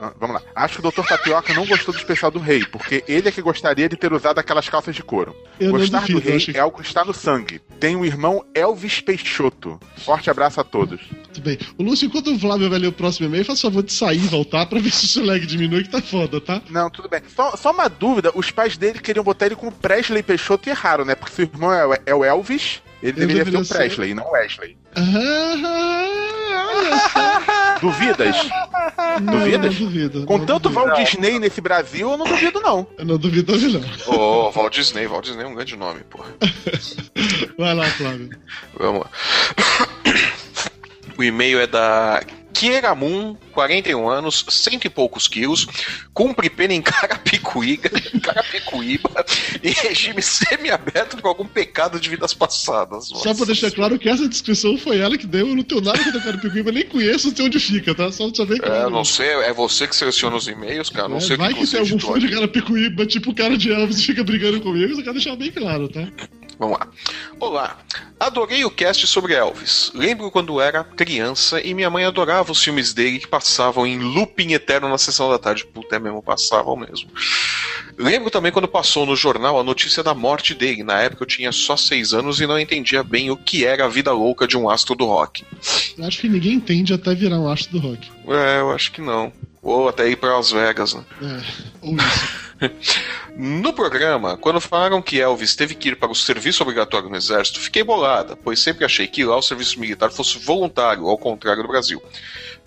Ah, 0.00 0.12
Vamos 0.18 0.34
lá. 0.36 0.42
Acho 0.54 0.80
que 0.80 0.86
o 0.86 0.90
Dr. 0.90 1.06
Tapioca 1.06 1.52
não 1.52 1.66
gostou 1.66 1.92
do 1.92 1.98
especial 1.98 2.30
do 2.30 2.38
rei, 2.38 2.64
porque 2.64 3.04
ele 3.06 3.28
é 3.28 3.32
que 3.32 3.42
gostaria 3.42 3.88
de 3.88 3.96
ter 3.96 4.12
usado 4.12 4.38
aquelas 4.38 4.68
calças 4.68 4.94
de 4.96 5.02
couro. 5.02 5.36
Eu 5.58 5.72
Gostar 5.72 6.00
duvido, 6.00 6.20
do 6.20 6.28
rei 6.28 6.46
é 6.54 6.58
algo 6.60 6.80
que 6.80 6.86
está 6.86 7.04
no 7.04 7.12
sangue. 7.12 7.60
Tem 7.78 7.96
o 7.96 8.04
irmão 8.04 8.44
Elvis 8.54 9.00
Peixoto. 9.00 9.78
Forte 9.98 10.30
abraço 10.30 10.60
a 10.60 10.64
todos. 10.64 11.00
Muito 11.10 11.40
bem. 11.42 11.58
O 11.78 11.82
Lúcio, 11.82 12.06
enquanto 12.06 12.32
o 12.32 12.38
Flávio 12.38 12.70
vai 12.70 12.78
ler 12.78 12.86
o 12.88 12.92
próximo 12.92 13.26
e-mail, 13.26 13.44
faz 13.44 13.60
favor 13.60 13.82
de 13.82 13.92
sair 13.92 14.16
e 14.24 14.28
voltar 14.28 14.66
pra 14.66 14.78
ver 14.80 14.90
se 14.90 15.04
o 15.04 15.08
seu 15.08 15.24
lag 15.24 15.44
diminui, 15.44 15.82
que 15.84 15.90
tá 15.90 16.00
foda, 16.00 16.40
tá? 16.40 16.62
Não, 16.70 16.88
tudo 16.90 17.08
bem. 17.08 17.20
Só, 17.34 17.56
só 17.56 17.70
uma 17.70 17.88
dúvida: 17.88 18.30
os 18.34 18.50
pais 18.50 18.76
dele 18.76 18.98
queriam 19.00 19.22
botar 19.24 19.46
ele 19.46 19.56
como 19.56 19.70
Presley 19.72 20.22
Peixoto 20.22 20.68
e 20.68 20.70
erraram, 20.70 21.04
né? 21.04 21.14
Porque 21.14 21.34
seu 21.36 21.44
irmão 21.44 21.72
é, 21.72 21.86
o- 21.86 21.98
é 22.06 22.14
o 22.14 22.24
Elvis, 22.24 22.80
ele 23.02 23.22
Eu 23.22 23.26
deveria 23.28 23.52
ser 23.52 23.58
o 23.58 23.64
ser- 23.64 23.74
Presley, 23.74 24.14
não 24.14 24.24
o 24.28 24.32
Wesley. 24.32 24.76
Ah, 24.96 26.66
olha 26.74 26.98
só. 27.08 27.59
Duvidas? 27.80 28.36
Não, 29.22 29.38
Duvidas? 29.38 29.78
Não 29.78 29.86
duvido. 29.86 30.26
Com 30.26 30.38
tanto 30.44 30.68
duvido. 30.68 30.86
Walt 30.86 30.98
Disney 30.98 31.38
nesse 31.38 31.60
Brasil, 31.60 32.10
eu 32.10 32.16
não 32.16 32.26
duvido, 32.26 32.60
não. 32.60 32.86
Eu 32.98 33.04
não 33.04 33.18
duvido 33.18 33.52
também, 33.52 33.72
não. 33.72 34.14
Ô, 34.14 34.50
Walt 34.50 34.74
Disney. 34.74 35.06
Walt 35.06 35.24
Disney 35.24 35.44
é 35.44 35.46
um 35.46 35.54
grande 35.54 35.76
nome, 35.76 36.00
porra. 36.10 36.28
Vai 37.58 37.74
lá, 37.74 37.84
Flávio. 37.86 38.30
Vamos 38.78 39.00
lá. 39.02 39.10
O 41.18 41.22
e-mail 41.22 41.60
é 41.60 41.66
da 41.66 42.22
Kieramun, 42.60 43.36
41 43.54 44.06
anos, 44.06 44.44
cento 44.50 44.84
e 44.84 44.90
poucos 44.90 45.26
quilos, 45.26 45.66
cumpre 46.12 46.50
pena 46.50 46.74
em 46.74 46.82
Carapicuíba, 46.84 47.88
Carapicuíba 48.22 49.24
em 49.62 49.70
regime 49.70 50.20
semiaberto 50.20 51.16
por 51.16 51.28
algum 51.28 51.46
pecado 51.46 51.98
de 51.98 52.10
vidas 52.10 52.34
passadas. 52.34 53.06
Só 53.06 53.14
Nossa 53.14 53.34
pra 53.34 53.46
deixar 53.46 53.70
claro 53.70 53.98
que 53.98 54.10
essa 54.10 54.28
descrição 54.28 54.76
foi 54.76 54.98
ela 54.98 55.16
que 55.16 55.26
deu. 55.26 55.48
Eu 55.48 55.56
não 55.56 55.62
tenho 55.62 55.80
nada 55.80 56.04
contra 56.04 56.20
Carapicuíba, 56.20 56.70
nem 56.70 56.84
conheço, 56.84 57.28
não 57.28 57.36
sei 57.36 57.46
onde 57.46 57.58
fica, 57.58 57.94
tá? 57.94 58.12
Só 58.12 58.26
pra 58.26 58.36
saber 58.36 58.60
que. 58.60 58.68
É, 58.68 58.90
não 58.90 59.06
sei, 59.06 59.28
é 59.28 59.54
você 59.54 59.88
que 59.88 59.96
seleciona 59.96 60.36
os 60.36 60.46
e-mails, 60.46 60.90
cara. 60.90 61.08
Não 61.08 61.16
É, 61.16 61.20
sei 61.20 61.36
o 61.36 61.38
vai 61.38 61.54
que 61.54 61.60
que 61.60 61.66
você 61.66 61.78
tem 61.78 61.86
algum 61.86 61.98
fã 61.98 62.18
de. 62.18 62.28
Carapicuíba, 62.28 63.06
tipo 63.06 63.30
o 63.30 63.34
cara 63.34 63.56
de 63.56 63.72
Elvis, 63.72 64.00
e 64.00 64.06
fica 64.06 64.22
brigando 64.22 64.60
comigo, 64.60 64.94
só 64.94 65.00
quero 65.00 65.14
deixar 65.14 65.34
bem 65.34 65.50
claro, 65.50 65.88
tá? 65.88 66.06
Vamos 66.60 66.78
lá. 66.78 66.88
Olá. 67.40 67.78
Adorei 68.20 68.66
o 68.66 68.70
cast 68.70 69.06
sobre 69.06 69.32
Elvis. 69.32 69.90
Lembro 69.94 70.30
quando 70.30 70.60
era 70.60 70.84
criança 70.84 71.58
e 71.58 71.72
minha 71.72 71.88
mãe 71.88 72.04
adorava 72.04 72.52
os 72.52 72.62
filmes 72.62 72.92
dele 72.92 73.18
que 73.18 73.26
passavam 73.26 73.86
em 73.86 73.98
looping 73.98 74.52
eterno 74.52 74.86
na 74.86 74.98
sessão 74.98 75.30
da 75.30 75.38
tarde. 75.38 75.64
Puta, 75.64 75.96
é 75.96 75.98
mesmo, 75.98 76.22
passavam 76.22 76.76
mesmo. 76.76 77.08
Lembro 77.96 78.30
também 78.30 78.52
quando 78.52 78.68
passou 78.68 79.06
no 79.06 79.16
jornal 79.16 79.58
a 79.58 79.64
notícia 79.64 80.02
da 80.02 80.12
morte 80.12 80.52
dele. 80.52 80.82
Na 80.82 81.00
época 81.00 81.22
eu 81.22 81.26
tinha 81.26 81.50
só 81.50 81.78
seis 81.78 82.12
anos 82.12 82.42
e 82.42 82.46
não 82.46 82.60
entendia 82.60 83.02
bem 83.02 83.30
o 83.30 83.38
que 83.38 83.64
era 83.64 83.86
a 83.86 83.88
vida 83.88 84.12
louca 84.12 84.46
de 84.46 84.58
um 84.58 84.68
astro 84.68 84.94
do 84.94 85.06
rock. 85.06 85.42
Eu 85.96 86.04
acho 86.04 86.20
que 86.20 86.28
ninguém 86.28 86.52
entende 86.52 86.92
até 86.92 87.14
virar 87.14 87.40
um 87.40 87.48
astro 87.48 87.80
do 87.80 87.88
rock. 87.88 88.10
É, 88.28 88.60
eu 88.60 88.70
acho 88.70 88.92
que 88.92 89.00
não. 89.00 89.32
Ou 89.62 89.88
até 89.88 90.10
ir 90.10 90.16
para 90.16 90.36
Las 90.36 90.52
Vegas, 90.52 90.92
né? 90.92 91.04
É, 91.22 91.42
ou 91.80 91.96
isso. 91.96 92.49
No 93.36 93.72
programa, 93.72 94.36
quando 94.36 94.60
falaram 94.60 95.00
que 95.00 95.20
Elvis 95.20 95.54
teve 95.54 95.74
que 95.74 95.90
ir 95.90 95.96
para 95.96 96.10
o 96.10 96.14
serviço 96.14 96.62
obrigatório 96.62 97.08
no 97.08 97.16
Exército, 97.16 97.60
fiquei 97.60 97.82
bolada, 97.82 98.36
pois 98.36 98.60
sempre 98.60 98.84
achei 98.84 99.06
que 99.06 99.24
lá 99.24 99.36
o 99.36 99.42
serviço 99.42 99.78
militar 99.80 100.10
fosse 100.10 100.38
voluntário, 100.38 101.08
ao 101.08 101.16
contrário 101.16 101.62
do 101.62 101.68
Brasil. 101.68 102.02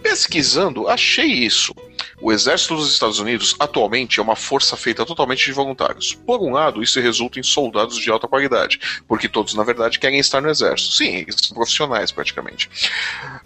Pesquisando, 0.03 0.87
achei 0.89 1.25
isso. 1.25 1.73
O 2.21 2.31
Exército 2.31 2.75
dos 2.75 2.91
Estados 2.91 3.19
Unidos 3.19 3.55
atualmente 3.59 4.19
é 4.19 4.23
uma 4.23 4.35
força 4.35 4.77
feita 4.77 5.05
totalmente 5.05 5.45
de 5.45 5.51
voluntários. 5.51 6.13
Por 6.13 6.41
um 6.41 6.53
lado, 6.53 6.81
isso 6.81 6.99
resulta 6.99 7.39
em 7.39 7.43
soldados 7.43 7.97
de 7.97 8.09
alta 8.09 8.27
qualidade, 8.27 8.79
porque 9.07 9.27
todos, 9.27 9.53
na 9.53 9.63
verdade, 9.63 9.99
querem 9.99 10.19
estar 10.19 10.41
no 10.41 10.49
Exército. 10.49 10.93
Sim, 10.93 11.17
eles 11.17 11.35
são 11.41 11.55
profissionais 11.55 12.11
praticamente. 12.11 12.69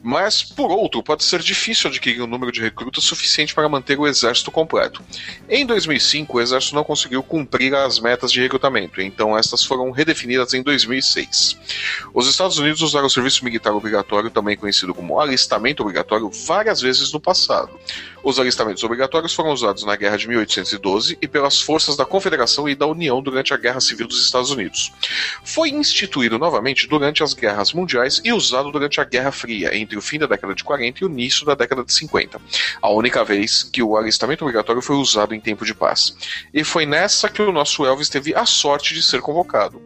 Mas, 0.04 0.43
por 0.43 0.70
outro, 0.70 1.02
pode 1.02 1.24
ser 1.24 1.41
difícil 1.41 1.89
adquirir 1.89 2.22
um 2.22 2.28
número 2.28 2.52
de 2.52 2.62
recrutas 2.62 3.04
suficiente 3.04 3.56
para 3.56 3.67
manter 3.67 3.98
o 3.98 4.06
Exército 4.06 4.52
completo. 4.52 5.02
Em 5.50 5.65
2005, 5.65 6.38
o 6.38 6.41
Exército 6.41 6.76
não 6.76 6.84
conseguiu 6.84 7.24
cumprir 7.24 7.74
as 7.74 8.00
metas 8.00 8.32
de 8.32 8.41
recrutamento, 8.41 9.02
então 9.02 9.38
estas 9.38 9.63
foram 9.63 9.89
redefinidas 9.91 10.54
em 10.54 10.62
2006. 10.62 11.58
Os 12.13 12.28
Estados 12.28 12.60
Unidos 12.60 12.82
usaram 12.82 13.08
o 13.08 13.10
serviço 13.10 13.43
militar 13.43 13.74
obrigatório, 13.74 14.30
também 14.30 14.56
conhecido 14.56 14.93
como 14.93 15.20
alistamento 15.20 15.82
obrigatório, 15.82 16.32
várias 16.48 16.80
vezes 16.82 17.12
no 17.12 17.20
passado. 17.20 17.78
Os 18.24 18.40
alistamentos 18.40 18.84
obrigatórios 18.84 19.34
foram 19.34 19.52
usados 19.52 19.84
na 19.84 19.96
Guerra 19.96 20.18
de 20.18 20.28
1812 20.28 21.18
e 21.22 21.28
pelas 21.28 21.62
forças 21.62 21.96
da 21.96 22.06
Confederação 22.06 22.68
e 22.68 22.76
da 22.76 22.88
União 22.88 23.22
durante 23.22 23.54
a 23.54 23.58
Guerra 23.58 23.80
Civil 23.80 24.08
dos 24.08 24.24
Estados 24.24 24.50
Unidos. 24.50 24.92
Foi 25.44 25.70
instituído 25.70 26.40
novamente 26.40 26.88
durante 26.88 27.22
as 27.22 27.34
guerras 27.34 27.74
mundiais 27.74 28.22
e 28.24 28.32
usado 28.32 28.72
durante 28.72 29.00
a 29.00 29.04
Guerra 29.04 29.32
Fria, 29.32 29.76
entre 29.78 29.98
o 29.98 30.02
fim 30.02 30.18
da 30.18 30.26
década 30.26 30.56
de 30.56 30.64
40 30.64 31.04
e 31.04 31.06
o 31.06 31.10
início 31.10 31.46
da 31.46 31.54
década 31.54 31.84
de 31.84 31.94
50. 31.94 32.42
A 32.82 32.90
única 32.90 33.24
vez 33.24 33.64
que 33.64 33.84
o 33.84 33.98
alistamento 33.98 34.44
obrigatório 34.44 34.82
foi 34.82 34.96
usado 34.96 35.36
em 35.36 35.40
tempo 35.40 35.66
de 35.66 35.74
paz. 35.74 36.16
E 36.54 36.64
foi 36.64 36.86
nessa 36.86 37.30
que 37.30 37.42
o 37.42 37.52
nosso 37.52 37.86
Elvis 37.86 38.10
teve 38.10 38.34
a 38.34 38.46
sorte 38.46 38.94
de 38.94 39.04
ser 39.04 39.22
convocado. 39.22 39.82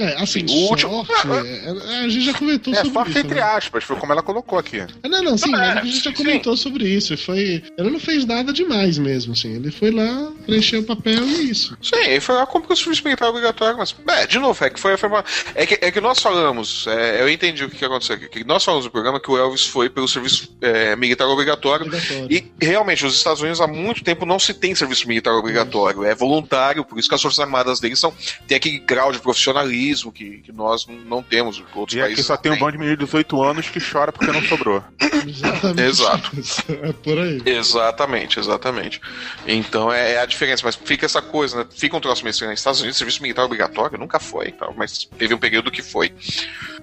É, 0.00 0.22
assim, 0.22 0.44
O 0.48 0.52
último- 0.70 1.04
sorte, 1.04 1.28
é, 1.48 1.94
é, 1.94 1.98
a 2.04 2.08
gente 2.08 2.24
já 2.24 2.34
comentou 2.34 2.72
É, 2.72 2.76
sobre 2.76 2.92
sorte 2.92 3.10
isso. 3.10 3.18
entre 3.20 3.34
né? 3.36 3.42
aspas, 3.42 3.84
foi 3.84 3.96
como 3.96 4.12
ela 4.12 4.22
colocou 4.22 4.58
aqui. 4.58 4.80
Ah, 4.80 5.08
Não, 5.08 5.22
não, 5.22 5.36
sim, 5.38 5.50
Não, 5.50 5.60
é, 5.60 5.72
a 5.80 5.84
gente 5.84 5.96
já 6.02 6.10
sim. 6.10 6.12
comentou 6.16 6.56
sobre 6.56 6.88
isso. 6.88 7.16
Foi, 7.18 7.62
ele 7.76 7.90
não 7.90 8.00
fez 8.00 8.24
nada 8.24 8.52
demais 8.52 8.98
mesmo, 8.98 9.32
assim. 9.32 9.54
Ele 9.56 9.70
foi 9.70 9.90
lá, 9.90 10.32
preencheu 10.46 10.80
o 10.80 10.84
papel 10.84 11.24
e 11.26 11.34
é 11.34 11.42
isso. 11.42 11.76
Sim, 11.82 11.96
ele 12.06 12.20
foi 12.20 12.34
lá 12.34 12.46
cumprir 12.46 12.72
o 12.72 12.76
serviço 12.76 13.02
militar 13.04 13.28
obrigatório, 13.28 13.76
mas. 13.78 13.94
É, 14.08 14.26
de 14.26 14.38
novo, 14.38 14.64
é 14.64 14.70
que 14.70 14.80
foi 14.80 14.94
a 14.94 14.98
forma. 14.98 15.24
É 15.54 15.66
que, 15.66 15.78
é 15.80 15.90
que 15.90 16.00
nós 16.00 16.18
falamos, 16.20 16.86
é, 16.86 17.20
eu 17.22 17.28
entendi 17.28 17.64
o 17.64 17.68
que, 17.70 17.76
que 17.76 17.84
aconteceu 17.84 18.16
aqui. 18.16 18.28
Que 18.28 18.44
nós 18.44 18.64
falamos 18.64 18.84
no 18.86 18.90
programa 18.90 19.20
que 19.20 19.30
o 19.30 19.36
Elvis 19.36 19.66
foi 19.66 19.90
pelo 19.90 20.08
serviço 20.08 20.48
é, 20.60 20.94
militar 20.96 21.26
obrigatório. 21.26 21.86
Obrigatório. 21.86 22.26
E 22.30 22.44
realmente, 22.64 23.04
os 23.04 23.14
Estados 23.14 23.40
Unidos 23.42 23.60
há 23.60 23.66
muito 23.66 24.02
tempo 24.02 24.24
não 24.24 24.38
se 24.38 24.54
tem 24.54 24.74
serviço 24.74 25.06
militar 25.08 25.32
obrigatório, 25.34 26.04
é 26.04 26.14
voluntário, 26.14 26.84
por 26.84 26.98
isso 26.98 27.08
que 27.08 27.14
as 27.14 27.20
Forças 27.22 27.38
Armadas 27.40 27.80
deles 27.80 27.98
são, 27.98 28.12
tem 28.46 28.56
aquele 28.56 28.78
grau 28.78 29.12
de 29.12 29.18
profissionalismo 29.18 29.89
que, 30.12 30.38
que 30.38 30.52
nós 30.52 30.86
não- 30.86 30.94
não 30.96 31.22
temos, 31.22 31.58
que 31.58 31.78
outros 31.78 31.96
E 31.96 32.00
aqui 32.00 32.08
países 32.10 32.26
só 32.26 32.36
tem 32.36 32.52
um 32.52 32.58
bando 32.58 32.72
de 32.72 32.78
menino 32.78 32.96
de 32.96 33.04
18 33.04 33.42
anos 33.42 33.68
que 33.68 33.78
chora 33.80 34.12
porque 34.12 34.30
não 34.32 34.42
sobrou. 34.42 34.82
Exatamente. 35.26 35.82
Exato. 35.82 36.30
É 36.82 36.92
por 36.92 37.18
aí. 37.18 37.42
Exatamente, 37.44 38.38
exatamente. 38.38 39.00
Então 39.46 39.92
é, 39.92 40.12
é 40.12 40.20
a 40.20 40.26
diferença, 40.26 40.62
mas 40.64 40.76
fica 40.76 41.04
essa 41.06 41.20
coisa, 41.20 41.58
né? 41.58 41.66
Fica 41.70 41.96
um 41.96 42.00
troço 42.00 42.22
meio 42.22 42.30
estranho. 42.30 42.50
Nos 42.52 42.60
Estados 42.60 42.80
Unidos, 42.80 42.96
serviço 42.98 43.22
militar 43.22 43.44
obrigatório 43.44 43.98
nunca 43.98 44.18
foi, 44.18 44.52
tal, 44.52 44.72
mas 44.76 45.04
teve 45.18 45.34
um 45.34 45.38
período 45.38 45.70
que 45.70 45.82
foi. 45.82 46.12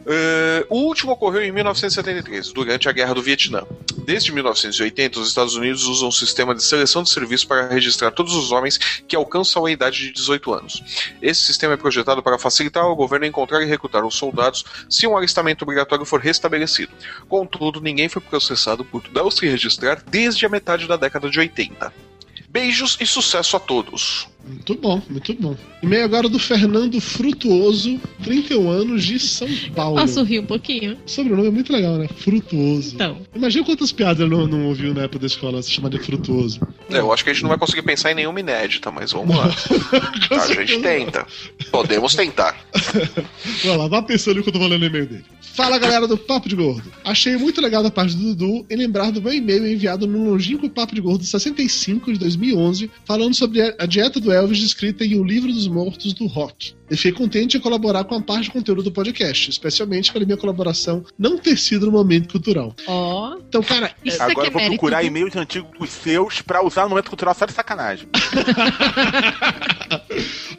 Eh, 0.09 0.65
o 0.69 0.77
último 0.77 1.11
ocorreu 1.11 1.43
em 1.43 1.51
1973, 1.51 2.53
durante 2.53 2.87
a 2.87 2.93
Guerra 2.93 3.13
do 3.13 3.21
Vietnã. 3.21 3.63
Desde 4.05 4.31
1980, 4.31 5.19
os 5.19 5.27
Estados 5.27 5.55
Unidos 5.55 5.83
usam 5.83 6.07
um 6.07 6.11
sistema 6.11 6.55
de 6.55 6.63
seleção 6.63 7.03
de 7.03 7.09
serviço 7.09 7.45
para 7.45 7.67
registrar 7.67 8.11
todos 8.11 8.33
os 8.33 8.53
homens 8.53 8.77
que 9.05 9.17
alcançam 9.17 9.65
a 9.65 9.71
idade 9.71 9.99
de 9.99 10.13
18 10.13 10.53
anos. 10.53 11.11
Esse 11.21 11.41
sistema 11.41 11.73
é 11.73 11.77
projetado 11.77 12.23
para 12.23 12.39
facilitar 12.39 12.85
ao 12.85 12.95
governo 12.95 13.25
encontrar 13.25 13.61
e 13.61 13.65
recrutar 13.65 14.05
os 14.05 14.15
soldados 14.15 14.63
se 14.89 15.05
um 15.05 15.17
alistamento 15.17 15.65
obrigatório 15.65 16.05
for 16.05 16.21
restabelecido. 16.21 16.93
Contudo, 17.27 17.81
ninguém 17.81 18.07
foi 18.07 18.21
processado 18.21 18.85
por 18.85 19.03
não 19.11 19.29
se 19.29 19.45
registrar 19.45 20.01
desde 20.09 20.45
a 20.45 20.49
metade 20.49 20.87
da 20.87 20.95
década 20.95 21.29
de 21.29 21.37
80. 21.37 21.93
Beijos 22.47 22.97
e 23.01 23.05
sucesso 23.05 23.57
a 23.57 23.59
todos. 23.59 24.29
Muito 24.47 24.75
bom, 24.75 25.01
muito 25.09 25.33
bom. 25.33 25.55
E-mail 25.81 26.03
agora 26.03 26.29
do 26.29 26.37
Fernando 26.37 26.99
Frutuoso, 26.99 27.99
31 28.23 28.69
anos, 28.69 29.03
de 29.03 29.19
São 29.19 29.47
Paulo. 29.75 29.99
Posso 29.99 30.23
rir 30.23 30.39
um 30.39 30.45
pouquinho? 30.45 30.97
O 31.05 31.09
sobrenome 31.09 31.47
é 31.47 31.51
muito 31.51 31.71
legal, 31.71 31.97
né? 31.97 32.07
Frutuoso. 32.07 32.95
Então. 32.95 33.17
Imagina 33.35 33.65
quantas 33.65 33.91
piadas 33.91 34.19
ele 34.19 34.29
não, 34.29 34.47
não 34.47 34.67
ouviu 34.67 34.93
na 34.93 35.03
época 35.03 35.19
da 35.19 35.27
escola 35.27 35.61
se 35.61 35.71
chamar 35.71 35.89
de 35.89 35.99
Frutuoso. 35.99 36.59
É, 36.89 36.99
eu 36.99 37.11
acho 37.11 37.23
que 37.23 37.29
a 37.29 37.33
gente 37.33 37.43
não 37.43 37.49
vai 37.49 37.57
conseguir 37.57 37.81
pensar 37.81 38.11
em 38.11 38.15
nenhuma 38.15 38.39
inédita, 38.39 38.91
mas 38.91 39.11
vamos 39.11 39.35
lá. 39.35 39.47
A 40.31 40.53
gente 40.53 40.79
tenta. 40.81 41.25
Podemos 41.71 42.15
tentar. 42.15 42.55
Vai 43.63 43.77
lá, 43.77 43.87
vá 43.87 44.01
pensando 44.01 44.39
enquanto 44.39 44.55
eu 44.55 44.61
vou 44.61 44.69
lendo 44.69 44.83
o 44.83 44.85
e-mail 44.85 45.07
dele. 45.07 45.25
Fala 45.41 45.79
galera 45.79 46.07
do 46.07 46.17
Papo 46.17 46.47
de 46.47 46.55
Gordo. 46.55 46.91
Achei 47.03 47.35
muito 47.37 47.59
legal 47.61 47.81
da 47.81 47.89
parte 47.89 48.15
do 48.15 48.35
Dudu 48.35 48.65
em 48.69 48.75
lembrar 48.75 49.11
do 49.11 49.21
meu 49.21 49.33
e-mail 49.33 49.65
enviado 49.67 50.05
no 50.05 50.29
longínquo 50.29 50.69
Papo 50.69 50.93
de 50.93 51.01
Gordo 51.01 51.23
65 51.23 52.13
de 52.13 52.19
2011, 52.19 52.91
falando 53.05 53.33
sobre 53.33 53.61
a 53.61 53.77
a 53.77 53.85
dieta 53.85 54.19
do 54.19 54.31
Elvis 54.37 54.59
descrita 54.59 55.05
em 55.05 55.19
O 55.19 55.23
Livro 55.23 55.51
dos 55.51 55.67
Mortos 55.67 56.13
do 56.13 56.25
Rock. 56.27 56.73
E 56.89 56.95
fiquei 56.95 57.11
contente 57.11 57.57
em 57.57 57.59
colaborar 57.59 58.05
com 58.05 58.15
a 58.15 58.21
parte 58.21 58.43
de 58.43 58.51
conteúdo 58.51 58.81
do 58.81 58.91
podcast, 58.91 59.49
especialmente 59.49 60.11
pela 60.13 60.23
minha 60.23 60.37
colaboração 60.37 61.03
não 61.19 61.37
ter 61.37 61.57
sido 61.57 61.85
no 61.87 61.91
momento 61.91 62.31
cultural. 62.31 62.73
Ó, 62.87 63.35
Então, 63.49 63.61
cara, 63.61 63.91
isso 64.05 64.21
Agora 64.23 64.31
aqui 64.31 64.39
eu 64.39 64.45
é 64.45 64.49
vou 64.51 64.61
mérito. 64.61 64.71
procurar 64.79 65.01
do- 65.01 65.07
e-mails 65.07 65.35
antigos 65.35 65.89
seus 65.89 66.41
pra 66.41 66.65
usar 66.65 66.83
no 66.83 66.89
momento 66.89 67.09
cultural 67.09 67.35
só 67.35 67.45
de 67.45 67.51
sacanagem. 67.51 68.07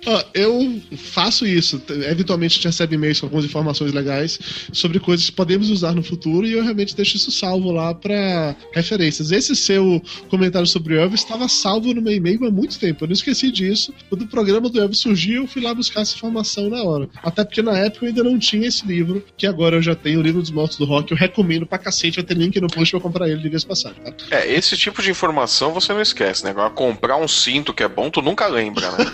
Ó, 0.07 0.25
eu 0.35 0.81
faço 0.97 1.47
isso. 1.47 1.81
Eventualmente 2.11 2.53
a 2.53 2.57
gente 2.57 2.67
recebe 2.67 2.95
e-mails 2.95 3.21
com 3.21 3.27
algumas 3.27 3.45
informações 3.45 3.93
legais 3.93 4.38
sobre 4.73 5.01
coisas 5.01 5.27
que 5.27 5.33
podemos 5.33 5.71
usar 5.71 5.93
no 5.95 6.03
futuro 6.03 6.47
e 6.47 6.53
eu 6.53 6.62
realmente 6.62 6.95
deixo 6.95 7.17
isso 7.17 7.31
salvo 7.31 7.71
lá 7.73 7.95
pra 7.95 8.55
referências. 8.73 9.31
Esse 9.31 9.55
seu 9.57 10.03
comentário 10.29 10.67
sobre 10.67 10.95
o 10.95 10.99
Elvis 11.01 11.21
estava 11.21 11.49
salvo 11.49 11.93
no 11.93 12.01
meu 12.03 12.12
e-mail 12.14 12.45
há 12.47 12.51
muito 12.51 12.79
tempo. 12.79 13.05
Eu 13.05 13.09
não 13.09 13.14
esqueci 13.14 13.51
disso. 13.51 13.68
Quando 14.09 14.23
o 14.23 14.27
programa 14.27 14.69
do 14.69 14.81
Elvis 14.81 15.01
surgiu, 15.01 15.43
eu 15.43 15.49
fui 15.49 15.63
lá 15.63 15.75
buscar 15.75 16.03
essa 16.03 16.15
informação 16.15 16.69
na 16.69 16.83
hora. 16.83 17.09
Até 17.23 17.45
porque 17.45 17.63
na 17.63 17.77
época 17.77 18.05
eu 18.05 18.09
ainda 18.09 18.25
não 18.25 18.39
tinha 18.39 18.67
esse 18.67 18.87
livro, 18.87 19.25
que 19.37 19.47
agora 19.47 19.77
eu 19.77 19.83
já 19.83 19.95
tenho, 19.95 20.21
o 20.21 20.23
livro 20.23 20.41
dos 20.41 20.51
mortos 20.51 20.79
do 20.79 20.85
rock. 20.85 21.13
Eu 21.13 21.17
recomendo 21.17 21.67
pra 21.67 21.79
cacete. 21.79 22.17
Vai 22.17 22.25
ter 22.25 22.37
link 22.37 22.61
no 22.61 22.69
post 22.69 22.91
pra 22.91 23.01
comprar 23.01 23.29
ele, 23.29 23.41
diga-se 23.41 23.67
passagem, 23.67 24.03
tá? 24.03 24.13
É, 24.31 24.53
esse 24.53 24.77
tipo 24.77 25.03
de 25.03 25.11
informação 25.11 25.73
você 25.73 25.93
não 25.93 26.01
esquece, 26.01 26.45
né? 26.45 26.51
Agora, 26.51 26.71
comprar 26.71 27.17
um 27.17 27.29
cinto 27.29 27.73
que 27.73 27.83
é 27.83 27.89
bom, 27.89 28.11
tu 28.11 28.23
nunca 28.23 28.47
lembra, 28.47 28.91
né? 28.93 29.05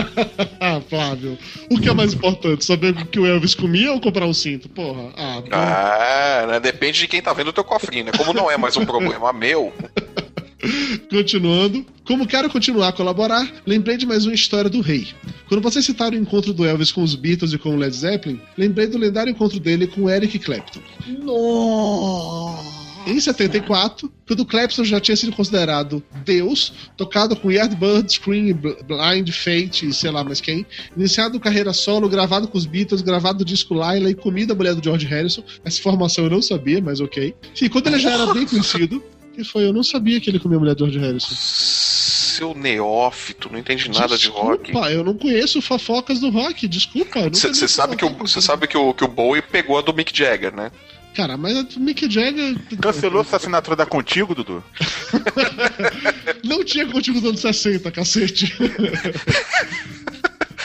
ah, 0.60 0.80
Flávio. 0.88 1.38
O 1.70 1.80
que 1.80 1.88
é 1.88 1.94
mais 1.94 2.12
importante? 2.14 2.64
Saber 2.64 2.92
o 2.92 3.06
que 3.06 3.20
o 3.20 3.26
Elvis 3.26 3.54
comia 3.54 3.92
ou 3.92 4.00
comprar 4.00 4.26
um 4.26 4.34
cinto? 4.34 4.68
Porra. 4.68 5.12
Ah, 5.16 5.40
bom. 5.40 5.48
Ah, 5.52 6.46
né? 6.48 6.60
Depende 6.60 7.00
de 7.00 7.08
quem 7.08 7.22
tá 7.22 7.32
vendo 7.32 7.48
o 7.48 7.52
teu 7.52 7.64
cofrinho, 7.64 8.06
né? 8.06 8.12
Como 8.16 8.32
não 8.32 8.50
é 8.50 8.56
mais 8.56 8.76
um 8.76 8.84
problema 8.84 9.32
meu, 9.32 9.72
Continuando, 11.08 11.84
como 12.04 12.26
quero 12.26 12.50
continuar 12.50 12.88
a 12.88 12.92
colaborar, 12.92 13.50
lembrei 13.66 13.96
de 13.96 14.06
mais 14.06 14.24
uma 14.26 14.34
história 14.34 14.68
do 14.70 14.80
rei. 14.80 15.08
Quando 15.48 15.62
vocês 15.62 15.84
citaram 15.84 16.16
o 16.16 16.20
encontro 16.20 16.52
do 16.52 16.64
Elvis 16.64 16.92
com 16.92 17.02
os 17.02 17.14
Beatles 17.14 17.52
e 17.52 17.58
com 17.58 17.70
o 17.74 17.76
Led 17.76 17.94
Zeppelin, 17.94 18.40
lembrei 18.56 18.86
do 18.86 18.98
lendário 18.98 19.30
encontro 19.30 19.58
dele 19.58 19.86
com 19.86 20.02
o 20.02 20.10
Eric 20.10 20.38
Clapton. 20.38 20.80
Em 23.06 23.18
74, 23.18 24.12
quando 24.26 24.44
Clapton 24.44 24.84
já 24.84 25.00
tinha 25.00 25.16
sido 25.16 25.32
considerado 25.32 26.02
Deus, 26.24 26.70
tocado 26.98 27.34
com 27.34 27.50
Yardbird, 27.50 28.12
Scream, 28.12 28.52
Bl- 28.54 28.74
Blind, 28.86 29.30
Fate 29.30 29.86
e 29.88 29.92
sei 29.94 30.10
lá 30.10 30.22
mais 30.22 30.40
quem, 30.40 30.66
iniciado 30.94 31.40
carreira 31.40 31.72
solo, 31.72 32.08
gravado 32.10 32.46
com 32.46 32.58
os 32.58 32.66
Beatles, 32.66 33.00
gravado 33.00 33.38
do 33.38 33.44
disco 33.44 33.72
Laila 33.72 34.10
e 34.10 34.14
comida 34.14 34.52
a 34.52 34.56
mulher 34.56 34.74
do 34.74 34.84
George 34.84 35.06
Harrison. 35.06 35.42
Essa 35.64 35.78
informação 35.78 36.24
eu 36.24 36.30
não 36.30 36.42
sabia, 36.42 36.80
mas 36.82 37.00
ok. 37.00 37.34
E 37.60 37.68
quando 37.70 37.86
ele 37.86 37.98
já 37.98 38.10
era 38.10 38.34
bem 38.34 38.44
conhecido, 38.46 39.02
que 39.40 39.44
foi, 39.44 39.64
eu 39.64 39.72
não 39.72 39.82
sabia 39.82 40.20
que 40.20 40.28
ele 40.28 40.38
comia 40.38 40.56
a 40.56 40.60
mulher 40.60 40.74
do 40.74 40.84
George 40.84 40.98
Harrison. 40.98 41.34
seu 41.34 42.54
neófito, 42.54 43.50
não 43.50 43.58
entende 43.58 43.88
nada 43.90 44.16
de 44.16 44.28
rock. 44.28 44.64
Desculpa, 44.64 44.90
eu 44.90 45.02
não 45.02 45.14
conheço 45.14 45.62
fofocas 45.62 46.20
do 46.20 46.30
rock, 46.30 46.68
desculpa. 46.68 47.28
Você 47.30 47.66
sabe 47.68 47.96
que 47.96 48.04
o 48.04 48.26
sabe 48.26 48.66
que 48.66 48.76
o 48.76 48.92
que 48.94 49.04
o 49.04 49.08
Bowie 49.08 49.42
pegou 49.42 49.78
a 49.78 49.82
do 49.82 49.94
Mick 49.94 50.16
Jagger, 50.16 50.54
né? 50.54 50.70
Cara, 51.14 51.36
mas 51.36 51.76
o 51.76 51.80
Mick 51.80 52.08
Jagger. 52.10 52.56
Cancelou 52.80 53.24
sua 53.24 53.36
assinatura 53.36 53.76
da 53.76 53.84
Contigo, 53.84 54.34
Dudu? 54.34 54.62
Não 56.44 56.64
tinha 56.64 56.86
contigo 56.86 57.20
dos 57.20 57.30
anos 57.30 57.40
60, 57.40 57.90
cacete. 57.90 58.54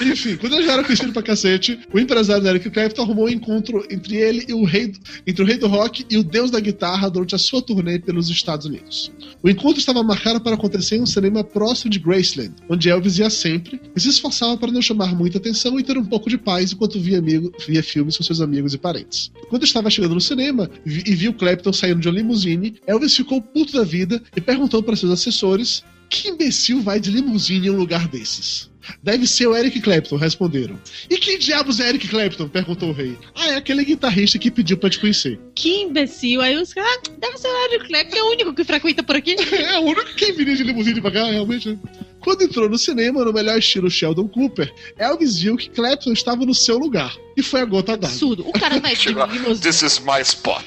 Enfim, 0.01 0.35
quando 0.35 0.55
eu 0.57 0.63
já 0.63 0.73
era 0.73 0.83
conhecido 0.83 1.13
pra 1.13 1.23
cacete, 1.23 1.79
o 1.93 1.97
empresário 1.99 2.43
da 2.43 2.49
Eric 2.49 2.69
Clapton 2.69 3.01
arrumou 3.03 3.25
um 3.25 3.29
encontro 3.29 3.85
entre 3.89 4.15
ele 4.17 4.45
e 4.47 4.53
o 4.53 4.65
rei, 4.65 4.87
do- 4.87 4.99
entre 5.25 5.41
o 5.41 5.45
rei 5.45 5.57
do 5.57 5.67
rock 5.67 6.05
e 6.09 6.17
o 6.17 6.23
deus 6.23 6.51
da 6.51 6.59
guitarra 6.59 7.09
durante 7.09 7.33
a 7.33 7.37
sua 7.37 7.61
turnê 7.61 7.97
pelos 7.99 8.29
Estados 8.29 8.65
Unidos. 8.65 9.11
O 9.41 9.49
encontro 9.49 9.79
estava 9.79 10.03
marcado 10.03 10.41
para 10.41 10.55
acontecer 10.55 10.97
em 10.97 11.01
um 11.01 11.05
cinema 11.05 11.43
próximo 11.43 11.89
de 11.89 11.99
Graceland, 11.99 12.53
onde 12.69 12.89
Elvis 12.89 13.17
ia 13.19 13.29
sempre 13.29 13.79
e 13.95 13.99
se 13.99 14.09
esforçava 14.09 14.57
para 14.57 14.71
não 14.71 14.81
chamar 14.81 15.15
muita 15.15 15.37
atenção 15.37 15.79
e 15.79 15.83
ter 15.83 15.97
um 15.97 16.05
pouco 16.05 16.29
de 16.29 16.37
paz 16.37 16.73
enquanto 16.73 16.99
via, 16.99 17.19
amigo, 17.19 17.51
via 17.65 17.81
filmes 17.81 18.17
com 18.17 18.23
seus 18.23 18.41
amigos 18.41 18.73
e 18.73 18.77
parentes. 18.77 19.31
Quando 19.49 19.63
estava 19.63 19.89
chegando 19.89 20.13
no 20.15 20.21
cinema 20.21 20.69
vi- 20.85 21.03
e 21.05 21.15
viu 21.15 21.33
Clapton 21.33 21.71
saindo 21.71 22.01
de 22.01 22.09
uma 22.09 22.15
limusine, 22.17 22.75
Elvis 22.85 23.15
ficou 23.15 23.41
puto 23.41 23.71
da 23.73 23.83
vida 23.83 24.21
e 24.35 24.41
perguntou 24.41 24.83
para 24.83 24.95
seus 24.95 25.11
assessores 25.11 25.83
Que 26.07 26.29
imbecil 26.29 26.81
vai 26.81 26.99
de 26.99 27.09
limusine 27.09 27.67
em 27.67 27.71
um 27.71 27.77
lugar 27.77 28.07
desses? 28.07 28.69
Deve 29.01 29.27
ser 29.27 29.47
o 29.47 29.55
Eric 29.55 29.79
Clapton, 29.81 30.15
responderam. 30.15 30.79
E 31.09 31.17
que 31.17 31.37
diabos 31.37 31.79
é 31.79 31.89
Eric 31.89 32.07
Clapton? 32.07 32.47
perguntou 32.47 32.89
o 32.89 32.93
rei. 32.93 33.17
Ah, 33.35 33.49
é 33.49 33.55
aquele 33.55 33.83
guitarrista 33.83 34.37
que 34.37 34.51
pediu 34.51 34.77
pra 34.77 34.89
te 34.89 34.99
conhecer. 34.99 35.39
Que 35.53 35.81
imbecil. 35.81 36.41
Aí 36.41 36.55
os 36.57 36.73
caras, 36.73 36.99
ah, 37.07 37.11
deve 37.19 37.37
ser 37.37 37.47
o 37.47 37.65
Eric 37.65 37.87
Clapton, 37.87 38.15
é 38.17 38.23
o 38.23 38.31
único 38.31 38.53
que 38.53 38.63
frequenta 38.63 39.03
por 39.03 39.15
aqui. 39.15 39.35
é 39.55 39.79
o 39.79 39.83
único 39.83 40.15
que 40.15 40.31
viria 40.31 40.55
de 40.55 40.63
limusine 40.63 41.01
pra 41.01 41.11
cá, 41.11 41.25
realmente. 41.25 41.77
Quando 42.25 42.41
entrou 42.41 42.67
no 42.67 42.77
cinema, 42.77 43.23
no 43.23 43.31
melhor 43.31 43.59
estilo 43.59 43.87
Sheldon 43.87 44.27
Cooper, 44.27 44.73
Elvis 44.97 45.37
viu 45.37 45.55
que 45.55 45.69
Clapton 45.69 46.11
estava 46.11 46.43
no 46.43 46.55
seu 46.55 46.75
lugar. 46.79 47.15
E 47.37 47.43
foi 47.43 47.61
a 47.61 47.65
gota 47.65 47.91
d'água. 47.95 48.07
Absurdo. 48.07 48.47
O 48.47 48.51
cara 48.51 48.79
vai 48.79 48.95
de 48.97 49.09
limusine. 49.09 49.59
This 49.59 49.83
is 49.83 49.99
my 49.99 50.21
spot. 50.21 50.63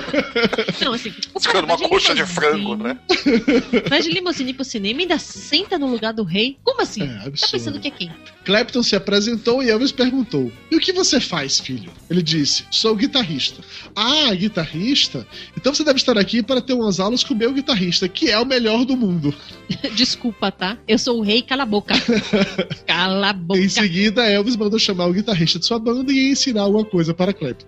Não, 0.80 0.94
assim, 0.94 1.10
o 1.34 1.40
cara 1.40 1.40
Ficando 1.40 1.64
uma 1.66 1.76
coxa 1.76 2.14
de 2.14 2.22
limusine, 2.22 2.26
frango, 2.26 2.76
né? 2.76 2.98
Vai 3.88 4.00
de 4.00 4.08
limusine 4.08 4.54
pro 4.54 4.64
cinema 4.64 5.00
e 5.00 5.02
ainda 5.02 5.18
senta 5.18 5.78
no 5.78 5.88
lugar 5.88 6.14
do 6.14 6.22
rei. 6.22 6.56
Como 6.64 6.80
assim? 6.80 7.02
É, 7.02 7.21
tá 7.22 7.28
absurdo. 7.28 7.52
pensando 7.52 7.80
que 7.80 7.88
é 7.88 7.90
quem? 7.90 8.10
Clapton 8.44 8.82
se 8.82 8.96
apresentou 8.96 9.62
e 9.62 9.70
Elvis 9.70 9.92
perguntou: 9.92 10.50
E 10.70 10.76
o 10.76 10.80
que 10.80 10.92
você 10.92 11.20
faz, 11.20 11.58
filho? 11.60 11.92
Ele 12.10 12.22
disse: 12.22 12.64
Sou 12.70 12.94
guitarrista. 12.96 13.62
Ah, 13.94 14.34
guitarrista? 14.34 15.26
Então 15.56 15.74
você 15.74 15.84
deve 15.84 15.98
estar 15.98 16.18
aqui 16.18 16.42
para 16.42 16.60
ter 16.60 16.72
umas 16.72 17.00
aulas 17.00 17.22
com 17.22 17.34
o 17.34 17.36
meu 17.36 17.52
guitarrista, 17.52 18.08
que 18.08 18.30
é 18.30 18.38
o 18.38 18.46
melhor 18.46 18.84
do 18.84 18.96
mundo. 18.96 19.34
Desculpa, 19.94 20.50
tá? 20.50 20.78
Eu 20.86 20.98
sou 20.98 21.18
o 21.18 21.22
rei, 21.22 21.42
cala 21.42 21.62
a 21.62 21.66
boca. 21.66 21.94
Cala 22.86 23.30
a 23.30 23.32
boca. 23.32 23.60
Em 23.60 23.68
seguida, 23.68 24.28
Elvis 24.28 24.56
mandou 24.56 24.78
chamar 24.78 25.06
o 25.06 25.12
guitarrista 25.12 25.58
de 25.58 25.66
sua 25.66 25.78
banda 25.78 26.12
e 26.12 26.30
ensinar 26.32 26.62
alguma 26.62 26.84
coisa 26.84 27.14
para 27.14 27.32
Clapton. 27.32 27.66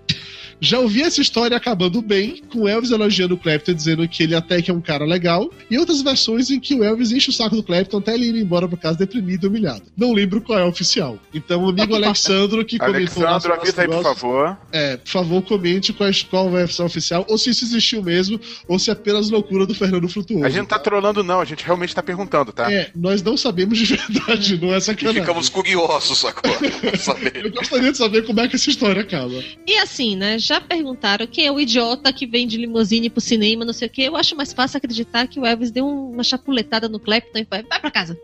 Já 0.60 0.78
ouvi 0.78 1.02
essa 1.02 1.20
história 1.20 1.56
acabando 1.56 2.00
bem, 2.00 2.42
com 2.50 2.68
Elvis 2.68 2.90
elogiando 2.90 3.34
o 3.34 3.38
Clapton, 3.38 3.74
dizendo 3.74 4.08
que 4.08 4.22
ele 4.22 4.34
até 4.34 4.60
que 4.62 4.70
é 4.70 4.74
um 4.74 4.80
cara 4.80 5.04
legal, 5.04 5.50
e 5.70 5.78
outras 5.78 6.02
versões 6.02 6.50
em 6.50 6.58
que 6.60 6.74
o 6.74 6.84
Elvis 6.84 7.12
enche 7.12 7.30
o 7.30 7.32
saco 7.32 7.56
do 7.56 7.62
Clapton 7.62 7.98
até 7.98 8.14
ele 8.14 8.26
ir 8.26 8.36
embora 8.36 8.68
pra 8.68 8.76
casa 8.78 8.98
deprimido 8.98 9.44
e 9.44 9.48
humilhado. 9.48 9.82
Não 9.96 10.12
lembro 10.12 10.40
qual 10.40 10.58
é 10.58 10.62
a 10.62 10.66
oficial. 10.66 11.18
Então, 11.32 11.64
o 11.64 11.70
amigo 11.70 11.94
Alexandro 11.94 12.64
que 12.64 12.78
comentou 12.78 13.26
Alexandro, 13.26 13.52
avisa 13.54 13.82
aí, 13.82 13.88
por 13.88 14.02
favor. 14.02 14.58
É, 14.72 14.96
por 14.96 15.10
favor, 15.10 15.42
comente 15.42 15.92
qual, 15.92 16.10
qual 16.30 16.46
é 16.46 16.48
a 16.48 16.50
versão 16.66 16.86
oficial, 16.86 17.24
ou 17.28 17.36
se 17.38 17.50
isso 17.50 17.64
existiu 17.64 18.02
mesmo, 18.02 18.40
ou 18.68 18.78
se 18.78 18.90
é 18.90 18.92
apenas 18.92 19.30
loucura 19.30 19.66
do 19.66 19.74
Fernando 19.74 20.08
Frutuoso. 20.08 20.44
A 20.44 20.48
gente 20.48 20.58
não 20.58 20.66
tá 20.66 20.78
trolando, 20.78 21.22
não, 21.22 21.40
a 21.40 21.44
gente 21.44 21.64
realmente 21.64 21.94
tá 21.94 22.02
perguntando, 22.02 22.52
tá? 22.52 22.70
É, 22.72 22.90
nós 22.94 23.22
não 23.22 23.36
sabemos 23.36 23.78
de 23.78 23.84
verdade, 23.96 24.60
não 24.60 24.72
é 24.72 24.78
E 24.78 24.80
sacanagem. 24.80 25.20
ficamos 25.20 25.48
curiosos, 25.48 26.18
sacou? 26.18 26.50
Eu 27.34 27.50
gostaria 27.50 27.92
de 27.92 27.98
saber 27.98 28.24
como 28.24 28.40
é 28.40 28.48
que 28.48 28.56
essa 28.56 28.70
história 28.70 29.02
acaba. 29.02 29.42
E 29.66 29.76
assim, 29.78 30.16
né? 30.16 30.38
Já 30.44 30.60
perguntaram 30.60 31.26
quem 31.26 31.46
é 31.46 31.50
o 31.50 31.58
idiota 31.58 32.12
que 32.12 32.26
vem 32.26 32.46
de 32.46 32.58
limusine 32.58 33.08
pro 33.08 33.18
cinema, 33.18 33.64
não 33.64 33.72
sei 33.72 33.88
o 33.88 33.90
quê. 33.90 34.02
Eu 34.02 34.14
acho 34.14 34.36
mais 34.36 34.52
fácil 34.52 34.76
acreditar 34.76 35.26
que 35.26 35.40
o 35.40 35.46
Elvis 35.46 35.70
deu 35.70 35.88
uma 35.88 36.22
chapuletada 36.22 36.86
no 36.86 37.00
Clapton 37.00 37.38
e 37.38 37.46
vai, 37.50 37.62
vai 37.62 37.80
pra 37.80 37.90
casa. 37.90 38.18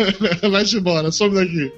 Vai-te 0.50 0.78
embora, 0.78 1.12
some 1.12 1.34
daqui. 1.34 1.70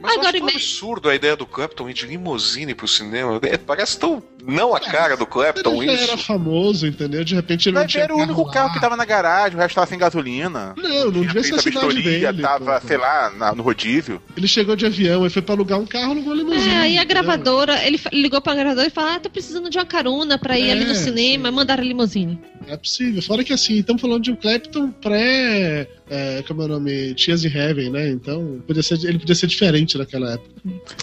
Mas 0.00 0.14
eu 0.14 0.20
Agora, 0.20 0.28
acho 0.30 0.38
tão 0.38 0.48
e 0.48 0.52
me- 0.52 0.56
absurdo 0.56 1.08
a 1.08 1.14
ideia 1.14 1.36
do 1.36 1.46
Clapton 1.46 1.88
ir 1.88 1.94
de 1.94 2.06
limusine 2.06 2.74
pro 2.74 2.86
cinema. 2.86 3.38
É, 3.42 3.56
Parece 3.56 3.98
tão 3.98 4.22
não 4.44 4.74
a 4.74 4.80
cara 4.80 5.16
do 5.16 5.26
Clapton 5.26 5.82
Ele 5.82 5.96
já 5.96 6.02
era 6.04 6.14
isso. 6.14 6.24
famoso, 6.26 6.86
entendeu? 6.86 7.24
De 7.24 7.34
repente 7.34 7.68
ele 7.68 7.74
não 7.76 7.82
Mas 7.82 7.90
tinha 7.92 8.04
era 8.04 8.14
o 8.14 8.18
único 8.18 8.42
lá. 8.44 8.52
carro 8.52 8.72
que 8.72 8.80
tava 8.80 8.96
na 8.96 9.04
garagem, 9.04 9.56
o 9.58 9.60
resto 9.60 9.74
tava 9.74 9.86
sem 9.88 9.98
gasolina. 9.98 10.74
Não, 10.76 11.04
não 11.10 11.22
devia 11.22 11.42
ser 11.42 11.54
a 11.54 11.58
cidade 11.58 12.02
dele. 12.02 12.42
tava, 12.42 12.80
pô. 12.80 12.86
sei 12.86 12.96
lá, 12.96 13.30
na- 13.30 13.54
no 13.54 13.62
rodízio. 13.62 14.22
Ele 14.36 14.46
chegou 14.46 14.76
de 14.76 14.86
avião 14.86 15.26
e 15.26 15.30
foi 15.30 15.42
pra 15.42 15.54
alugar 15.54 15.78
um 15.80 15.86
carro, 15.86 16.12
alugou 16.12 16.32
uma 16.32 16.42
limusine. 16.42 16.68
É, 16.72 16.76
aí 16.78 16.98
a 16.98 17.04
gravadora, 17.04 17.84
ele 17.84 18.00
ligou 18.12 18.40
pra 18.40 18.54
gravadora 18.54 18.86
e 18.86 18.90
falou: 18.90 19.10
Ah, 19.10 19.18
tô 19.20 19.28
precisando 19.30 19.68
de 19.70 19.78
uma 19.78 19.84
carona 19.86 20.38
pra 20.38 20.58
ir 20.58 20.68
É, 20.68 20.72
ali 20.72 20.84
no 20.84 20.94
cinema, 20.94 21.48
sim. 21.48 21.54
mandaram 21.54 21.82
a 21.82 21.86
limusine. 21.86 22.38
É 22.68 22.76
possível. 22.76 23.22
Fora 23.22 23.44
que 23.44 23.52
assim, 23.52 23.74
estamos 23.78 24.00
falando 24.02 24.22
de 24.24 24.30
um 24.32 24.36
Clapton 24.36 24.90
pré. 24.90 25.88
É, 26.10 26.42
como 26.46 26.62
é 26.62 26.64
o 26.64 26.68
nome? 26.68 27.14
Tears 27.14 27.44
in 27.44 27.48
Heaven, 27.48 27.90
né? 27.90 28.10
Então, 28.10 28.62
podia 28.66 28.82
ser, 28.82 28.98
ele 29.04 29.18
podia 29.18 29.34
ser 29.34 29.46
diferente 29.46 29.96
naquela 29.96 30.32
época. 30.34 30.50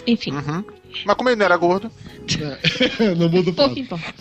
Enfim. 0.06 0.32
Uhum. 0.32 0.64
Mas 1.04 1.16
como 1.16 1.28
ele 1.28 1.36
não 1.36 1.46
era 1.46 1.56
gordo, 1.56 1.90
não 3.18 3.28
muda 3.28 3.50
o 3.50 3.54
Pouco 3.54 3.78
importa. 3.78 4.14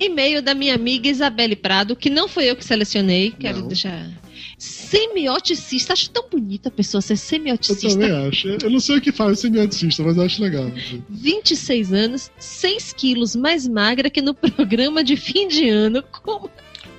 E-mail 0.00 0.40
da 0.40 0.54
minha 0.54 0.74
amiga 0.74 1.08
Isabelle 1.08 1.54
Prado, 1.54 1.94
que 1.94 2.08
não 2.08 2.26
foi 2.28 2.46
eu 2.50 2.56
que 2.56 2.64
selecionei, 2.64 3.30
quero 3.38 3.60
Não. 3.60 3.68
deixar. 3.68 4.08
Semioticista, 4.56 5.92
acho 5.92 6.10
tão 6.10 6.24
bonita 6.30 6.68
a 6.68 6.72
pessoa 6.72 7.00
ser 7.02 7.12
Eu 7.12 7.16
semioticista. 7.18 7.88
também 7.90 8.10
acho. 8.28 8.48
Eu 8.48 8.70
não 8.70 8.80
sei 8.80 8.96
o 8.96 9.00
que 9.00 9.12
faz 9.12 9.38
semioticista, 9.40 10.02
mas 10.02 10.16
eu 10.16 10.22
acho 10.24 10.42
legal. 10.42 10.70
26 11.10 11.92
anos, 11.92 12.30
6 12.38 12.92
quilos 12.94 13.36
mais 13.36 13.68
magra 13.68 14.08
que 14.08 14.22
no 14.22 14.32
programa 14.34 15.04
de 15.04 15.16
fim 15.16 15.46
de 15.46 15.68
ano. 15.68 16.02
Como? 16.22 16.50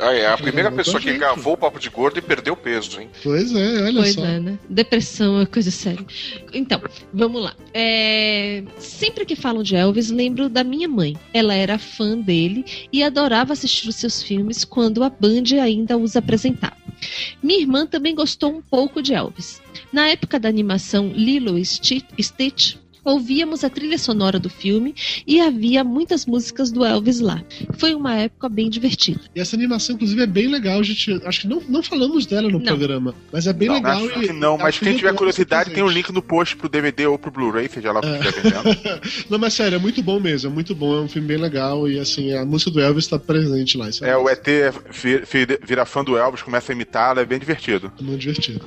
Ah, 0.02 0.14
é 0.14 0.28
a 0.28 0.38
primeira 0.38 0.72
pessoa 0.72 1.00
que 1.00 1.12
gravou 1.18 1.54
o 1.54 1.58
papo 1.58 1.78
de 1.80 1.90
gordo 1.90 2.18
e 2.20 2.22
perdeu 2.22 2.56
peso, 2.56 3.02
hein? 3.02 3.10
Pois 3.22 3.54
é, 3.54 3.84
olha 3.84 4.02
Pois 4.02 4.14
só. 4.14 4.26
é, 4.26 4.40
né? 4.40 4.58
Depressão 4.70 5.42
é 5.42 5.46
coisa 5.46 5.70
séria. 5.72 6.06
Então, 6.54 6.82
vamos 7.14 7.44
lá. 7.44 7.54
É, 7.74 8.64
Sempre 8.78 9.26
que 9.26 9.36
falam 9.36 9.62
de 9.62 9.76
Elvis, 9.76 10.10
lembro 10.10 10.48
da 10.48 10.64
minha 10.64 10.88
mãe. 10.88 11.18
Ela 11.34 11.54
era 11.54 11.78
fã 11.78 12.18
dele 12.18 12.64
e 12.94 13.04
adorava 13.04 13.52
assistir 13.54 13.90
os 13.90 13.96
seus 13.98 14.24
filmes 14.24 14.64
quando 14.64 15.04
a 15.04 15.10
Band 15.10 15.44
ainda 15.62 15.98
os 15.98 16.16
apresentava. 16.16 16.78
Minha 17.44 17.60
irmã 17.62 17.86
também 17.86 18.16
gostou 18.16 18.52
um 18.56 18.62
pouco 18.62 19.02
de 19.02 19.14
Elvis. 19.14 19.62
Na 19.92 20.08
época 20.08 20.40
da 20.40 20.48
animação 20.50 21.08
Lilo 21.10 21.58
e 21.58 21.66
Sti- 21.66 22.06
Stitch, 22.22 22.76
ouvíamos 23.12 23.64
a 23.64 23.70
trilha 23.70 23.98
sonora 23.98 24.40
do 24.40 24.50
filme 24.50 24.94
e 25.26 25.40
havia 25.40 25.84
muitas 25.84 26.26
músicas 26.26 26.72
do 26.72 26.84
Elvis 26.86 27.20
lá. 27.20 27.44
Foi 27.78 27.94
uma 27.94 28.16
época 28.16 28.48
bem 28.50 28.70
divertida. 28.70 29.20
E 29.36 29.40
essa 29.40 29.56
animação, 29.56 29.96
inclusive, 29.96 30.22
é 30.22 30.28
bem 30.28 30.48
legal. 30.48 30.84
Gente, 30.84 31.20
acho 31.26 31.42
que 31.42 31.48
não, 31.48 31.62
não 31.68 31.82
falamos 31.84 32.26
dela 32.26 32.50
no 32.50 32.60
Não. 32.60 32.66
programa, 32.66 33.16
mas 33.32 33.48
é 33.48 33.54
bem 33.54 33.68
não, 33.68 33.76
legal. 33.76 34.06
acho 34.06 34.24
e- 34.24 34.28
que 34.28 34.34
não. 34.34 34.58
Mas 34.58 34.78
quem 34.80 34.92
que 34.94 35.00
tiver 35.00 35.14
curiosidade, 35.14 35.72
tem 35.72 35.82
o 35.84 35.86
presente. 35.88 36.08
link 36.08 36.14
no 36.16 36.22
post 36.22 36.56
pro 36.56 36.70
DVD 36.70 37.08
ou 37.08 37.18
pro 37.18 37.32
Blu-ray, 37.32 37.68
seja 37.70 37.92
lá 37.92 38.00
o 38.00 38.02
que 38.02 38.08
É. 38.10 38.20
estiver 38.20 38.42
vendendo. 38.44 39.00
Não, 39.30 39.38
mas 39.40 39.54
sério, 39.54 39.76
é 39.76 39.80
muito 39.80 40.02
bom 40.02 40.20
mesmo, 40.20 40.50
é 40.50 40.54
muito 40.54 40.74
bom, 40.76 40.96
é 40.96 41.02
um 41.02 41.08
filme 41.08 41.28
bem 41.28 41.38
legal 41.38 41.88
e 41.90 42.00
assim, 42.00 42.34
a 42.34 42.46
música 42.46 42.72
do 42.72 42.80
Elvis 42.80 43.08
tá 43.08 43.18
presente 43.20 43.78
lá. 43.78 43.90
Isso 43.90 44.04
É, 44.04 44.16
o 44.18 44.28
ET 44.30 44.46
vi- 44.92 45.20
vi- 45.20 45.60
vira 45.66 45.86
fã 45.86 46.04
do 46.04 46.18
Elvis, 46.18 46.42
começa 46.42 46.72
a 46.72 46.76
imitá-lo, 46.76 47.20
é 47.20 47.26
bem 47.26 47.40
divertido. 47.40 47.92
muito 48.02 48.20
divertido. 48.20 48.62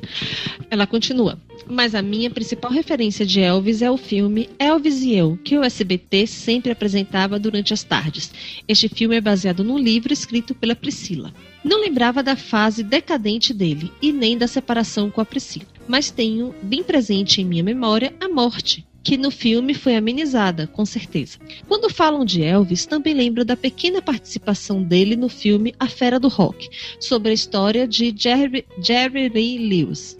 Ela 0.70 0.86
continua. 0.86 1.38
Mas 1.68 1.94
a 1.94 2.02
minha 2.02 2.30
principal 2.30 2.70
referência 2.70 3.24
de 3.26 3.40
Elvis 3.40 3.82
é 3.82 3.90
o 3.90 3.96
filme 4.32 4.48
Elvis 4.58 5.02
e 5.02 5.14
Eu, 5.14 5.38
que 5.44 5.58
o 5.58 5.62
SBT 5.62 6.26
sempre 6.26 6.72
apresentava 6.72 7.38
durante 7.38 7.74
as 7.74 7.84
tardes. 7.84 8.32
Este 8.66 8.88
filme 8.88 9.14
é 9.14 9.20
baseado 9.20 9.62
num 9.62 9.76
livro 9.76 10.10
escrito 10.10 10.54
pela 10.54 10.74
Priscila. 10.74 11.34
Não 11.62 11.82
lembrava 11.82 12.22
da 12.22 12.34
fase 12.34 12.82
decadente 12.82 13.52
dele 13.52 13.92
e 14.00 14.10
nem 14.10 14.38
da 14.38 14.46
separação 14.46 15.10
com 15.10 15.20
a 15.20 15.24
Priscila, 15.26 15.66
mas 15.86 16.10
tenho 16.10 16.54
bem 16.62 16.82
presente 16.82 17.42
em 17.42 17.44
minha 17.44 17.62
memória 17.62 18.14
a 18.18 18.26
morte. 18.26 18.86
Que 19.04 19.18
no 19.18 19.30
filme 19.30 19.74
foi 19.74 19.96
amenizada, 19.96 20.66
com 20.66 20.86
certeza. 20.86 21.36
Quando 21.68 21.92
falam 21.92 22.24
de 22.24 22.42
Elvis, 22.42 22.86
também 22.86 23.12
lembro 23.12 23.44
da 23.44 23.56
pequena 23.56 24.00
participação 24.00 24.82
dele 24.82 25.14
no 25.14 25.28
filme 25.28 25.74
A 25.78 25.88
Fera 25.88 26.18
do 26.18 26.28
Rock, 26.28 26.70
sobre 26.98 27.32
a 27.32 27.34
história 27.34 27.86
de 27.86 28.14
Jerry, 28.16 28.64
Jerry 28.80 29.28
Lee 29.28 29.58
Lewis. 29.58 30.16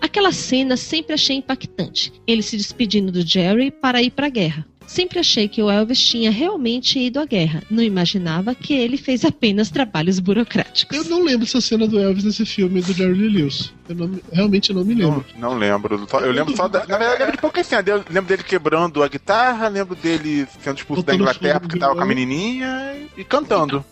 Aquela 0.00 0.32
cena 0.32 0.76
sempre 0.76 1.14
achei 1.14 1.36
impactante. 1.36 2.12
Ele 2.26 2.42
se 2.42 2.56
despedindo 2.56 3.12
do 3.12 3.26
Jerry 3.26 3.70
para 3.70 4.02
ir 4.02 4.10
para 4.10 4.26
a 4.26 4.30
guerra. 4.30 4.66
Sempre 4.88 5.18
achei 5.18 5.46
que 5.46 5.62
o 5.62 5.70
Elvis 5.70 6.00
tinha 6.00 6.30
realmente 6.30 6.98
ido 6.98 7.20
à 7.20 7.26
guerra. 7.26 7.62
Não 7.70 7.82
imaginava 7.82 8.54
que 8.54 8.72
ele 8.72 8.96
fez 8.96 9.22
apenas 9.22 9.68
trabalhos 9.68 10.18
burocráticos. 10.18 10.96
Eu 10.96 11.04
não 11.04 11.22
lembro 11.22 11.44
essa 11.44 11.60
cena 11.60 11.86
do 11.86 11.98
Elvis 11.98 12.24
nesse 12.24 12.46
filme 12.46 12.80
do 12.80 12.94
Jerry 12.94 13.12
Lee 13.12 13.28
Lewis. 13.28 13.70
Eu 13.86 13.94
não, 13.94 14.20
realmente 14.32 14.72
não 14.72 14.82
me 14.86 14.94
lembro. 14.94 15.22
Não, 15.36 15.50
não 15.50 15.58
lembro. 15.58 16.08
Eu 16.22 16.32
lembro 16.32 16.56
só 16.56 16.68
da. 16.68 16.86
Na 16.86 16.96
verdade, 16.96 17.12
eu 17.12 17.18
lembro 17.18 17.32
de 17.32 17.38
poucas 17.38 17.66
cenas. 17.66 17.86
Eu 17.86 17.96
lembro 18.08 18.28
dele 18.28 18.42
quebrando 18.42 19.02
a 19.02 19.08
guitarra, 19.08 19.68
lembro 19.68 19.94
dele 19.94 20.48
sendo 20.64 20.78
expulso 20.78 21.02
da 21.02 21.14
Inglaterra 21.14 21.60
porque 21.60 21.78
tava 21.78 21.94
com 21.94 22.00
a 22.00 22.06
menininha 22.06 22.96
e 23.14 23.22
cantando. 23.24 23.84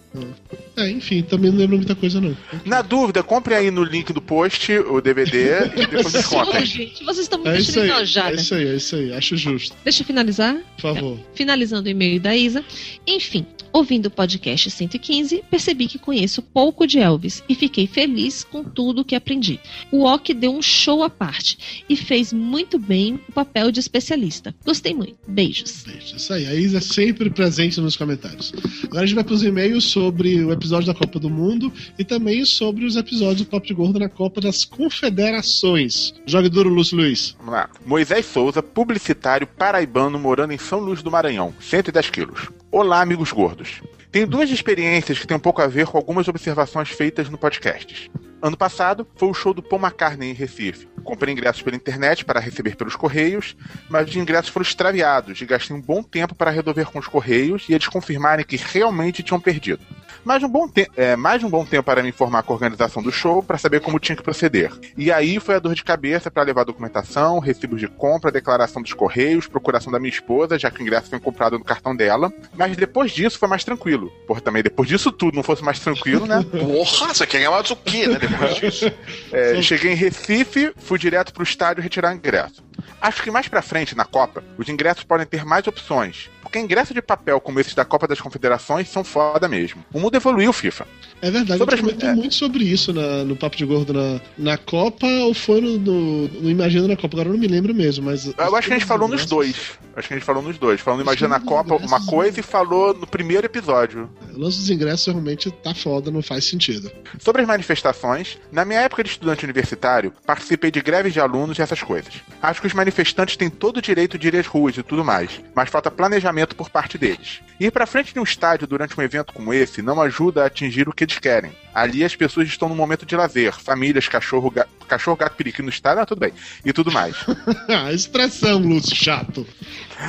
É, 0.76 0.90
enfim, 0.90 1.22
também 1.22 1.50
não 1.50 1.58
lembro 1.58 1.76
muita 1.76 1.94
coisa 1.94 2.20
não. 2.20 2.36
Na 2.64 2.82
dúvida, 2.82 3.22
compre 3.22 3.54
aí 3.54 3.70
no 3.70 3.82
link 3.82 4.12
do 4.12 4.20
post 4.20 4.72
o 4.72 5.00
DVD 5.00 5.66
e 5.76 5.86
depois 5.86 6.12
me 6.12 6.20
Ô, 6.20 6.22
contem. 6.44 6.66
gente, 6.66 7.04
vocês 7.04 7.20
estão 7.26 7.38
me 7.42 7.48
É 7.48 7.58
isso 7.58 7.72
deixando 7.72 7.84
aí, 7.84 7.90
é 7.90 7.94
enojada. 7.94 8.34
isso 8.36 8.54
aí, 8.54 8.66
é 8.68 8.74
isso 8.76 8.96
aí, 8.96 9.12
acho 9.12 9.36
justo. 9.36 9.76
Deixa 9.84 10.02
eu 10.02 10.06
finalizar. 10.06 10.56
Por 10.76 10.82
favor. 10.82 11.18
Finalizando 11.34 11.88
o 11.88 11.90
e-mail 11.90 12.20
da 12.20 12.36
Isa. 12.36 12.64
Enfim, 13.06 13.46
ouvindo 13.72 14.06
o 14.06 14.10
podcast 14.10 14.70
115, 14.70 15.42
percebi 15.50 15.86
que 15.86 15.98
conheço 15.98 16.42
pouco 16.42 16.86
de 16.86 16.98
Elvis 16.98 17.42
e 17.48 17.54
fiquei 17.54 17.86
feliz 17.86 18.44
com 18.44 18.62
tudo 18.62 19.04
que 19.04 19.14
aprendi. 19.14 19.58
O 19.90 20.04
Ok 20.04 20.34
deu 20.34 20.54
um 20.54 20.62
show 20.62 21.02
à 21.02 21.10
parte 21.10 21.84
e 21.88 21.96
fez 21.96 22.32
muito 22.32 22.78
bem 22.78 23.18
o 23.28 23.32
papel 23.32 23.70
de 23.70 23.80
especialista. 23.80 24.54
Gostei 24.64 24.94
muito. 24.94 25.16
Beijos. 25.26 25.84
Beijo. 25.86 26.16
Isso 26.16 26.32
aí, 26.32 26.46
a 26.46 26.54
Isa 26.54 26.78
é 26.78 26.80
sempre 26.80 27.30
presente 27.30 27.80
nos 27.80 27.96
comentários. 27.96 28.52
Agora 28.84 29.02
a 29.02 29.06
gente 29.06 29.14
vai 29.14 29.24
para 29.24 29.34
os 29.34 29.42
e-mails 29.42 29.84
sobre 29.84 30.05
o 30.08 30.52
episódio 30.52 30.86
da 30.86 30.94
Copa 30.98 31.18
do 31.18 31.30
Mundo 31.30 31.72
e 31.98 32.04
também 32.04 32.44
sobre 32.44 32.84
os 32.84 32.96
episódios 32.96 33.42
do 33.42 33.46
Papo 33.46 33.66
de 33.66 33.74
Gordo 33.74 33.98
na 33.98 34.08
Copa 34.08 34.40
das 34.40 34.64
Confederações. 34.64 36.14
Jogue 36.26 36.48
duro, 36.48 36.68
Lúcio 36.68 36.96
Luiz. 36.96 37.34
Vamos 37.38 37.54
lá. 37.54 37.70
Moisés 37.84 38.26
Souza, 38.26 38.62
publicitário 38.62 39.46
paraibano 39.46 40.18
morando 40.18 40.52
em 40.52 40.58
São 40.58 40.80
Luís 40.80 41.02
do 41.02 41.10
Maranhão, 41.10 41.54
110 41.60 42.10
quilos. 42.10 42.48
Olá, 42.70 43.00
amigos 43.00 43.32
gordos. 43.32 43.80
Tenho 44.10 44.26
duas 44.26 44.50
experiências 44.50 45.18
que 45.18 45.26
têm 45.26 45.36
um 45.36 45.40
pouco 45.40 45.60
a 45.60 45.66
ver 45.66 45.86
com 45.86 45.98
algumas 45.98 46.26
observações 46.28 46.88
feitas 46.88 47.28
no 47.28 47.36
podcast. 47.36 48.10
Ano 48.42 48.56
passado 48.56 49.06
foi 49.16 49.28
o 49.28 49.34
show 49.34 49.54
do 49.54 49.62
Paul 49.62 49.82
McCartney 49.82 50.30
em 50.30 50.34
Recife. 50.34 50.88
Comprei 51.02 51.32
ingressos 51.32 51.62
pela 51.62 51.76
internet 51.76 52.24
para 52.24 52.40
receber 52.40 52.76
pelos 52.76 52.96
correios, 52.96 53.56
mas 53.88 54.08
os 54.08 54.16
ingressos 54.16 54.50
foram 54.50 54.62
extraviados 54.64 55.40
e 55.40 55.46
gastei 55.46 55.76
um 55.76 55.80
bom 55.80 56.02
tempo 56.02 56.34
para 56.34 56.50
resolver 56.50 56.86
com 56.86 56.98
os 56.98 57.06
correios 57.06 57.68
e 57.68 57.74
eles 57.74 57.88
confirmarem 57.88 58.44
que 58.44 58.56
realmente 58.56 59.22
tinham 59.22 59.40
perdido. 59.40 59.80
Mais 60.26 60.42
um 60.42 60.48
bom, 60.48 60.68
te 60.68 60.90
é, 60.96 61.14
mais 61.14 61.44
um 61.44 61.48
bom 61.48 61.64
tempo 61.64 61.84
para 61.84 62.02
me 62.02 62.08
informar 62.08 62.42
com 62.42 62.52
a 62.52 62.56
organização 62.56 63.00
do 63.00 63.12
show 63.12 63.44
para 63.44 63.56
saber 63.58 63.80
como 63.80 64.00
tinha 64.00 64.16
que 64.16 64.24
proceder. 64.24 64.72
E 64.96 65.12
aí 65.12 65.38
foi 65.38 65.54
a 65.54 65.60
dor 65.60 65.72
de 65.72 65.84
cabeça 65.84 66.28
para 66.28 66.42
levar 66.42 66.64
documentação, 66.64 67.38
recibos 67.38 67.78
de 67.78 67.86
compra, 67.86 68.32
declaração 68.32 68.82
dos 68.82 68.92
correios, 68.92 69.46
procuração 69.46 69.92
da 69.92 70.00
minha 70.00 70.10
esposa, 70.10 70.58
já 70.58 70.68
que 70.68 70.80
o 70.80 70.82
ingresso 70.82 71.10
foi 71.10 71.20
comprado 71.20 71.56
no 71.56 71.64
cartão 71.64 71.94
dela. 71.94 72.32
Mas 72.56 72.76
depois 72.76 73.12
disso 73.12 73.38
foi 73.38 73.48
mais 73.48 73.62
tranquilo. 73.62 74.10
Porra, 74.26 74.40
também 74.40 74.64
depois 74.64 74.88
disso 74.88 75.12
tudo 75.12 75.36
não 75.36 75.44
fosse 75.44 75.62
mais 75.62 75.78
tranquilo, 75.78 76.26
né? 76.26 76.44
Porra, 76.50 77.14
você 77.14 77.24
quer 77.24 77.48
mais 77.48 77.70
o 77.70 77.76
quê, 77.76 78.08
né? 78.08 78.18
Depois 78.28 78.54
disso. 78.56 78.92
É, 79.32 79.60
cheguei 79.60 79.92
em 79.92 79.96
Recife, 79.96 80.72
fui 80.76 80.98
direto 80.98 81.32
pro 81.32 81.42
estádio 81.42 81.82
retirar 81.82 82.12
o 82.12 82.16
ingresso. 82.16 82.64
Acho 83.00 83.22
que 83.22 83.30
mais 83.30 83.48
pra 83.48 83.60
frente, 83.60 83.96
na 83.96 84.04
Copa, 84.04 84.42
os 84.56 84.68
ingressos 84.68 85.04
podem 85.04 85.26
ter 85.26 85.44
mais 85.44 85.66
opções. 85.66 86.30
Porque 86.46 86.58
ingressos 86.58 86.94
de 86.94 87.02
papel 87.02 87.40
como 87.40 87.58
esses 87.60 87.74
da 87.74 87.84
Copa 87.84 88.06
das 88.06 88.20
Confederações 88.20 88.88
são 88.88 89.02
foda 89.02 89.48
mesmo. 89.48 89.84
O 89.92 89.98
mundo 90.00 90.14
evoluiu, 90.16 90.52
FIFA. 90.52 90.86
É 91.20 91.30
verdade, 91.30 91.58
Sobre 91.58 91.74
a 91.74 91.78
gente 91.78 91.86
as- 91.86 91.92
comentou 91.94 92.08
é. 92.10 92.14
muito 92.14 92.34
sobre 92.34 92.64
isso 92.64 92.92
na- 92.92 93.24
no 93.24 93.34
Papo 93.36 93.56
de 93.56 93.64
Gordo 93.64 93.92
na, 93.92 94.20
na 94.38 94.56
Copa 94.58 95.06
ou 95.06 95.34
foi 95.34 95.60
no, 95.60 95.78
no, 95.78 96.28
no 96.28 96.50
Imagina 96.50 96.86
na 96.88 96.96
Copa, 96.96 97.16
agora 97.16 97.28
eu 97.28 97.32
não 97.32 97.40
me 97.40 97.48
lembro 97.48 97.74
mesmo, 97.74 98.04
mas. 98.04 98.26
Eu 98.26 98.54
acho 98.56 98.68
que 98.68 98.74
a 98.74 98.78
gente 98.78 98.86
falou 98.86 99.08
nos 99.08 99.26
dois. 99.26 99.56
Acho 99.96 100.08
que 100.08 100.14
a 100.14 100.16
gente 100.18 100.26
falou 100.26 100.42
nos 100.42 100.58
dois. 100.58 100.80
Falando 100.80 101.00
Imagina 101.00 101.28
na 101.28 101.40
Copa 101.40 101.74
uma 101.76 102.04
coisa 102.06 102.38
e 102.38 102.42
falou 102.42 102.92
no 102.94 103.06
primeiro 103.06 103.46
episódio. 103.46 104.08
O 104.34 104.38
lance 104.38 104.58
dos 104.58 104.70
ingressos 104.70 105.06
realmente 105.06 105.50
tá 105.50 105.74
foda, 105.74 106.10
não 106.10 106.22
faz 106.22 106.44
sentido. 106.44 106.90
Sobre 107.18 107.42
as 107.42 107.48
manifestações, 107.48 108.38
na 108.52 108.64
minha 108.64 108.80
época 108.80 109.02
de 109.02 109.10
estudante 109.10 109.44
universitário, 109.44 110.12
participei 110.26 110.70
de 110.70 110.80
greves 110.82 111.12
de 111.14 111.20
alunos 111.20 111.58
e 111.58 111.62
essas 111.62 111.82
coisas. 111.82 112.12
Acho 112.42 112.60
que 112.60 112.66
os 112.66 112.74
manifestantes 112.74 113.36
têm 113.36 113.48
todo 113.48 113.78
o 113.78 113.82
direito 113.82 114.18
de 114.18 114.28
ir 114.28 114.36
às 114.36 114.46
ruas 114.46 114.76
e 114.76 114.82
tudo 114.82 115.02
mais, 115.04 115.40
mas 115.54 115.70
falta 115.70 115.90
planejamento 115.90 116.35
por 116.54 116.68
parte 116.68 116.98
deles. 116.98 117.40
Ir 117.58 117.70
pra 117.70 117.86
frente 117.86 118.12
de 118.12 118.20
um 118.20 118.24
estádio 118.24 118.66
durante 118.66 118.98
um 118.98 119.02
evento 119.02 119.32
como 119.32 119.54
esse 119.54 119.80
não 119.80 120.00
ajuda 120.02 120.42
a 120.42 120.46
atingir 120.46 120.88
o 120.88 120.92
que 120.92 121.04
eles 121.04 121.18
querem. 121.18 121.52
Ali 121.76 122.02
as 122.02 122.16
pessoas 122.16 122.48
estão 122.48 122.68
num 122.70 122.74
momento 122.74 123.04
de 123.04 123.14
lazer, 123.14 123.52
famílias, 123.52 124.08
cachorro, 124.08 124.50
ga... 124.50 124.66
cachorro 124.88 125.16
gato, 125.16 125.36
periquito 125.36 125.62
no 125.62 125.68
estádio, 125.68 126.02
ah, 126.02 126.06
tudo 126.06 126.20
bem. 126.20 126.32
E 126.64 126.72
tudo 126.72 126.90
mais. 126.90 127.14
expressão, 127.92 128.58
Lúcio, 128.58 128.96
chato. 128.96 129.46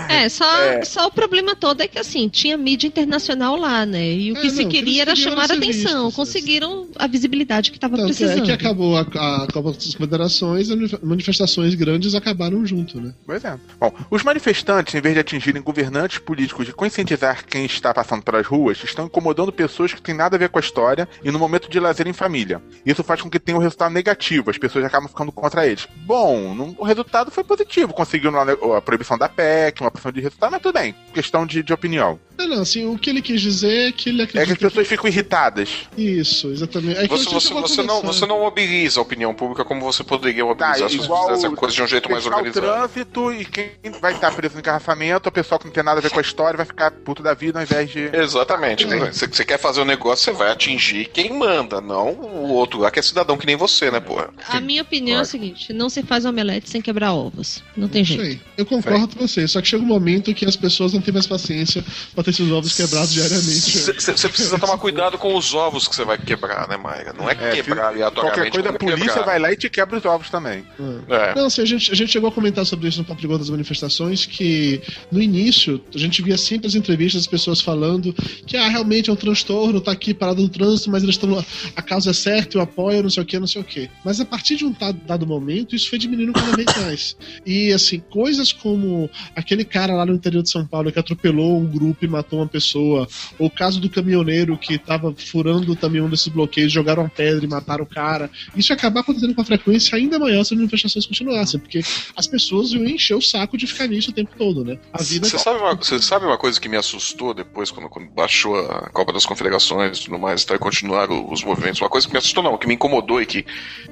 É, 0.10 0.28
só, 0.30 0.46
É. 0.64 0.84
só 0.84 1.08
o 1.08 1.12
problema 1.12 1.56
todo 1.56 1.82
é 1.82 1.88
que 1.88 1.98
assim, 1.98 2.28
tinha 2.30 2.58
mídia 2.58 2.88
internacional 2.88 3.56
lá, 3.56 3.86
né? 3.86 4.12
E 4.14 4.32
o 4.34 4.38
É, 4.38 4.42
que 4.42 4.48
não, 4.48 4.56
se 4.56 4.64
o 4.64 4.70
que 4.70 4.78
queria 4.78 5.02
era 5.04 5.12
eles 5.12 5.24
queriam 5.24 5.36
chamar 5.38 5.50
a 5.50 5.54
era 5.56 5.64
atenção. 5.64 6.06
vistos, 6.06 6.16
Conseguiram 6.16 6.88
a 6.98 7.08
visibilidade 7.08 7.72
que 7.72 7.78
estava 7.78 7.96
Tanto 7.96 8.08
precisando. 8.08 8.44
é 8.44 8.46
que 8.46 8.52
acabou 8.52 8.98
a, 8.98 9.02
a 9.02 9.48
Copa 9.52 9.72
das 9.72 9.94
Confederações, 9.96 10.70
as 10.70 11.02
manifestações 11.02 11.74
grandes 11.76 12.16
acabaram 12.16 12.66
junto, 12.66 13.00
né? 13.00 13.14
Pois 13.26 13.44
é. 13.46 13.58
Bom, 13.80 13.94
os 14.12 14.24
manifestantes, 14.24 14.94
em 14.94 15.02
vez 15.02 15.14
de 15.14 15.22
atingirem 15.22 15.62
governantes 15.62 16.18
políticos 16.20 16.68
e 16.68 16.74
conscientizar 16.74 17.46
quem 17.46 17.66
está 17.66 17.94
passando 17.94 18.24
pelas 18.24 18.46
ruas, 18.46 18.84
estão 18.84 19.06
incomodando 19.06 19.52
pessoas 19.54 19.94
que 19.94 20.02
têm 20.02 20.14
nada 20.16 20.36
a 20.36 20.40
ver 20.40 20.50
com 20.50 20.60
a 20.60 20.62
história 20.62 21.08
e 21.24 21.32
no 21.32 21.40
momento 21.40 21.57
de 21.60 21.80
lazer 21.80 22.08
em 22.08 22.14
família. 22.14 22.62
Isso 22.86 23.04
faz 23.04 23.22
com 23.22 23.30
que 23.30 23.40
tenha 23.40 23.58
um 23.58 23.62
resultado 23.62 23.92
negativo, 23.94 24.50
as 24.52 24.58
pessoas 24.58 24.86
acabam 24.86 25.08
ficando 25.10 25.32
contra 25.32 25.66
eles. 25.66 25.88
Bom, 26.06 26.54
não- 26.54 26.76
o 26.78 26.84
resultado 26.84 27.32
foi 27.32 27.44
positivo, 27.44 27.94
conseguiram 27.94 28.34
lá 28.34 28.46
a 28.78 28.82
proibição 28.82 29.18
da 29.18 29.28
PEC, 29.30 29.82
uma 29.82 29.88
opção 29.90 30.12
de 30.12 30.22
resultado, 30.22 30.52
mas 30.52 30.62
tudo 30.62 30.74
bem, 30.74 30.94
questão 31.14 31.46
de, 31.46 31.64
de 31.64 31.74
opinião. 31.74 32.20
Não, 32.38 32.48
não, 32.48 32.62
assim, 32.62 32.86
o 32.88 33.00
que 33.00 33.10
ele 33.10 33.22
quis 33.22 33.42
dizer 33.42 33.90
é 33.90 33.92
que 33.92 34.10
ele 34.10 34.22
É 34.22 34.28
que 34.28 34.38
acredita 34.38 34.68
as 34.68 34.72
pessoas 34.74 34.88
ficam 34.88 35.08
irritadas. 35.08 35.88
Isso, 35.98 36.50
exatamente. 36.52 37.00
É 37.00 37.08
que 37.08 37.08
Você, 37.08 37.24
você, 37.30 37.48
que 37.48 37.54
você, 37.62 37.82
não, 37.82 37.96
conversar. 37.96 38.08
você 38.20 38.26
não 38.28 38.40
mobiliza 38.42 39.00
a 39.00 39.04
opinião 39.04 39.34
pública 39.34 39.66
como 39.66 39.82
você 39.82 40.04
poderia 40.04 40.44
Tá, 40.44 40.46
mobilizar 40.46 40.88
se 40.90 40.98
você 40.98 41.08
fizesse 41.28 41.46
a 41.48 41.50
coisa 41.52 41.76
de 41.76 41.82
um 41.82 41.88
jeito 41.88 42.12
mais 42.12 42.26
organizado. 42.28 42.68
o 42.68 42.70
trânsito 42.70 43.34
e 43.34 43.44
quem 43.46 43.72
vai 44.00 44.14
estar 44.14 44.32
preso 44.36 44.54
no 44.54 44.60
engarrafamento, 44.60 45.30
o 45.30 45.32
pessoal 45.32 45.58
que 45.58 45.66
não 45.66 45.74
tem 45.74 45.84
nada 45.84 46.00
a 46.00 46.02
ver 46.02 46.12
com 46.12 46.20
a 46.20 46.22
história 46.22 46.58
vai 46.58 46.66
ficar 46.66 46.92
puto 46.92 47.24
da 47.24 47.34
vida 47.34 47.58
ao 47.58 47.64
invés 47.64 47.90
de. 47.90 48.10
Exatamente. 48.14 48.86
É. 48.86 49.12
Você, 49.12 49.26
você 49.28 49.44
quer 49.44 49.58
fazer 49.58 49.82
um 49.82 49.86
negócio, 49.86 50.26
você 50.26 50.32
vai 50.32 50.52
atingir 50.52 51.06
quem 51.12 51.34
manda, 51.34 51.47
não 51.82 52.12
o 52.12 52.50
outro 52.54 52.80
lá 52.80 52.92
que 52.92 53.00
é 53.00 53.02
cidadão 53.02 53.38
que 53.38 53.46
nem 53.46 53.56
você, 53.56 53.90
né, 53.92 54.00
porra? 54.00 54.30
A 54.50 54.60
minha 54.60 54.82
opinião 54.82 55.20
é 55.20 55.22
a 55.22 55.26
seguinte: 55.26 55.72
não 55.74 55.90
se 55.90 56.04
faz 56.04 56.26
omelete 56.26 56.70
sem 56.70 56.82
quebrar 56.82 57.14
ovos. 57.14 57.64
Não 57.76 57.88
tem 57.88 58.02
Isso 58.04 58.14
jeito. 58.14 58.24
aí. 58.24 58.40
Eu 58.58 58.66
concordo 58.66 59.16
com 59.16 59.28
você, 59.28 59.48
só 59.48 59.62
que 59.62 59.68
chega 59.68 59.84
um 59.84 59.88
momento 59.88 60.34
que 60.34 60.46
as 60.46 60.56
pessoas 60.56 60.94
não 60.94 61.02
têm 61.02 61.14
mais 61.14 61.28
paciência 61.28 61.84
pra 62.14 62.24
ter 62.24 62.32
esses 62.32 62.52
ovos 62.52 62.76
quebrados 62.76 63.14
diariamente. 63.14 63.78
Você 63.80 64.30
precisa 64.30 64.58
tomar 64.60 64.78
cuidado 64.78 65.18
com 65.18 65.36
os 65.36 65.54
ovos 65.54 65.88
que 65.88 65.96
você 65.96 66.04
vai 66.04 66.18
quebrar, 66.18 66.68
né, 66.68 66.78
Mayra? 66.78 67.14
Não 67.14 67.30
é, 67.30 67.34
É, 67.34 67.52
quebrar 67.52 67.76
Qualquer 67.76 67.88
aleatoriamente. 67.88 68.48
é 68.48 68.52
coisa, 68.52 68.70
a 68.70 68.74
polícia 68.74 69.06
quebrar. 69.08 69.26
vai 69.26 69.40
lá 69.40 69.52
e 69.52 69.58
te 69.58 69.70
quebra 69.70 69.98
os 69.98 70.06
ovos 70.06 70.30
também. 70.30 70.66
É. 71.10 71.36
Não, 71.36 71.46
assim, 71.46 71.62
a 71.62 71.66
gente, 71.66 71.92
a 71.92 71.96
gente 71.96 72.12
chegou 72.12 72.30
a 72.30 72.32
comentar 72.32 72.66
sobre 72.66 72.88
isso 72.88 73.00
no 73.00 73.06
Papo 73.06 73.22
de 73.22 73.28
Gordo 73.28 73.40
das 73.40 73.50
manifestações, 73.50 74.26
que 74.26 74.82
no 75.12 75.22
início 75.22 75.82
a 75.94 75.98
gente 75.98 76.22
via 76.22 76.38
sempre 76.38 76.68
as 76.68 76.76
entrevistas 76.76 77.22
das 77.24 77.28
pessoas 77.28 77.62
falando 77.62 78.14
que 78.46 78.56
ah, 78.58 78.68
realmente 78.68 79.10
é 79.10 79.14
um 79.14 79.16
transtorno, 79.16 79.80
tá 79.82 79.92
aqui 79.92 80.14
parado 80.14 80.42
no 80.42 80.50
trânsito, 80.50 80.90
mas 80.90 81.04
eles 81.04 81.16
estão. 81.16 81.27
A 81.76 81.82
causa 81.82 82.12
é 82.12 82.14
certa, 82.14 82.58
eu 82.58 82.62
apoio, 82.62 83.04
não 83.04 83.10
sei 83.10 83.24
o 83.24 83.26
que, 83.26 83.40
não 83.40 83.48
sei 83.48 83.62
o 83.62 83.66
que. 83.66 83.90
Mas 84.04 84.20
a 84.20 84.26
partir 84.26 84.56
de 84.56 84.66
um 84.66 84.76
dado 85.06 85.26
momento, 85.26 85.76
isso 85.76 85.90
foi 85.90 86.00
diminuindo 86.00 86.34
cada 86.34 86.56
vez 86.56 86.68
mais. 86.78 87.18
E 87.46 87.72
assim, 87.72 88.00
coisas 88.00 88.52
como 88.52 89.10
aquele 89.36 89.64
cara 89.64 89.94
lá 89.94 90.06
no 90.06 90.14
interior 90.14 90.44
de 90.44 90.50
São 90.50 90.66
Paulo 90.66 90.92
que 90.92 91.00
atropelou 91.00 91.60
um 91.60 91.66
grupo 91.66 92.06
e 92.06 92.08
matou 92.08 92.40
uma 92.40 92.48
pessoa, 92.48 93.08
ou 93.38 93.48
o 93.48 93.52
caso 93.52 93.80
do 93.80 93.90
caminhoneiro 93.90 94.58
que 94.58 94.78
tava 94.78 95.14
furando 95.16 95.76
também 95.76 96.02
um 96.02 96.10
desses 96.10 96.28
bloqueios, 96.28 96.72
jogaram 96.72 97.04
uma 97.04 97.10
pedra 97.10 97.44
e 97.44 97.48
mataram 97.48 97.84
o 97.84 97.88
cara. 97.88 98.30
Isso 98.56 98.72
ia 98.72 98.76
acabar 98.76 99.02
acontecendo 99.02 99.34
com 99.34 99.42
a 99.42 99.46
frequência 99.46 99.98
ainda 99.98 100.20
maior 100.20 100.44
se 100.44 100.54
as 100.54 100.58
manifestações 100.60 101.06
continuassem, 101.06 101.60
porque 101.60 101.82
as 102.16 102.28
pessoas 102.28 102.72
iam 102.72 102.86
encher 102.86 103.16
o 103.16 103.22
saco 103.22 103.58
de 103.58 103.68
ficar 103.68 103.88
nisso 103.88 104.12
o 104.12 104.14
tempo 104.14 104.32
todo, 104.38 104.64
né? 104.64 104.78
A 104.94 105.02
vida 105.02 105.28
Você 105.28 105.38
sabe, 105.38 105.60
uma, 105.60 105.76
você 105.76 106.02
sabe 106.02 106.26
uma 106.26 106.38
coisa 106.38 106.60
que 106.60 106.70
me 106.70 106.78
assustou 106.78 107.34
depois, 107.34 107.72
quando, 107.72 107.90
quando 107.90 108.10
baixou 108.10 108.60
a 108.60 108.90
Copa 108.90 109.14
das 109.14 109.26
Confederações 109.26 109.98
e 109.98 110.06
tudo 110.06 110.20
mais, 110.20 110.44
tá, 110.46 110.56
e 110.56 110.60
continuaram 110.60 111.17
os 111.32 111.44
movimentos? 111.44 111.82
Uma 111.82 111.90
coisa 111.90 112.08
que 112.08 112.14
me 112.14 112.20
assustou, 112.20 112.44
não, 112.44 112.58
que 112.58 112.68
me 112.68 112.76
incomodou 112.76 113.22
e 113.22 113.26
que, 113.26 113.46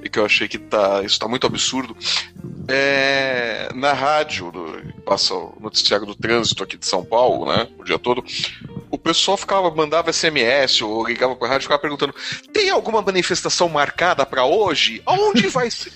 e 0.03 0.09
que 0.09 0.19
eu 0.19 0.25
achei 0.25 0.47
que 0.47 0.57
tá, 0.57 1.01
isso 1.03 1.19
tá 1.19 1.27
muito 1.27 1.47
absurdo. 1.47 1.95
É, 2.67 3.69
na 3.75 3.93
rádio, 3.93 4.51
do, 4.51 5.03
passa 5.03 5.33
o 5.33 5.57
noticiário 5.59 6.05
do 6.05 6.15
trânsito 6.15 6.63
aqui 6.63 6.77
de 6.77 6.85
São 6.85 7.03
Paulo, 7.03 7.45
né, 7.45 7.67
o 7.77 7.83
dia 7.83 7.99
todo, 7.99 8.23
o 8.89 8.97
pessoal 8.97 9.37
ficava, 9.37 9.69
mandava 9.71 10.11
SMS 10.11 10.81
ou 10.81 11.05
ligava 11.05 11.35
pra 11.35 11.47
rádio 11.47 11.63
e 11.63 11.67
ficava 11.67 11.81
perguntando: 11.81 12.15
tem 12.53 12.69
alguma 12.69 13.01
manifestação 13.01 13.67
marcada 13.67 14.25
pra 14.25 14.45
hoje? 14.45 15.01
Aonde 15.05 15.47
vai 15.47 15.69
ser? 15.69 15.91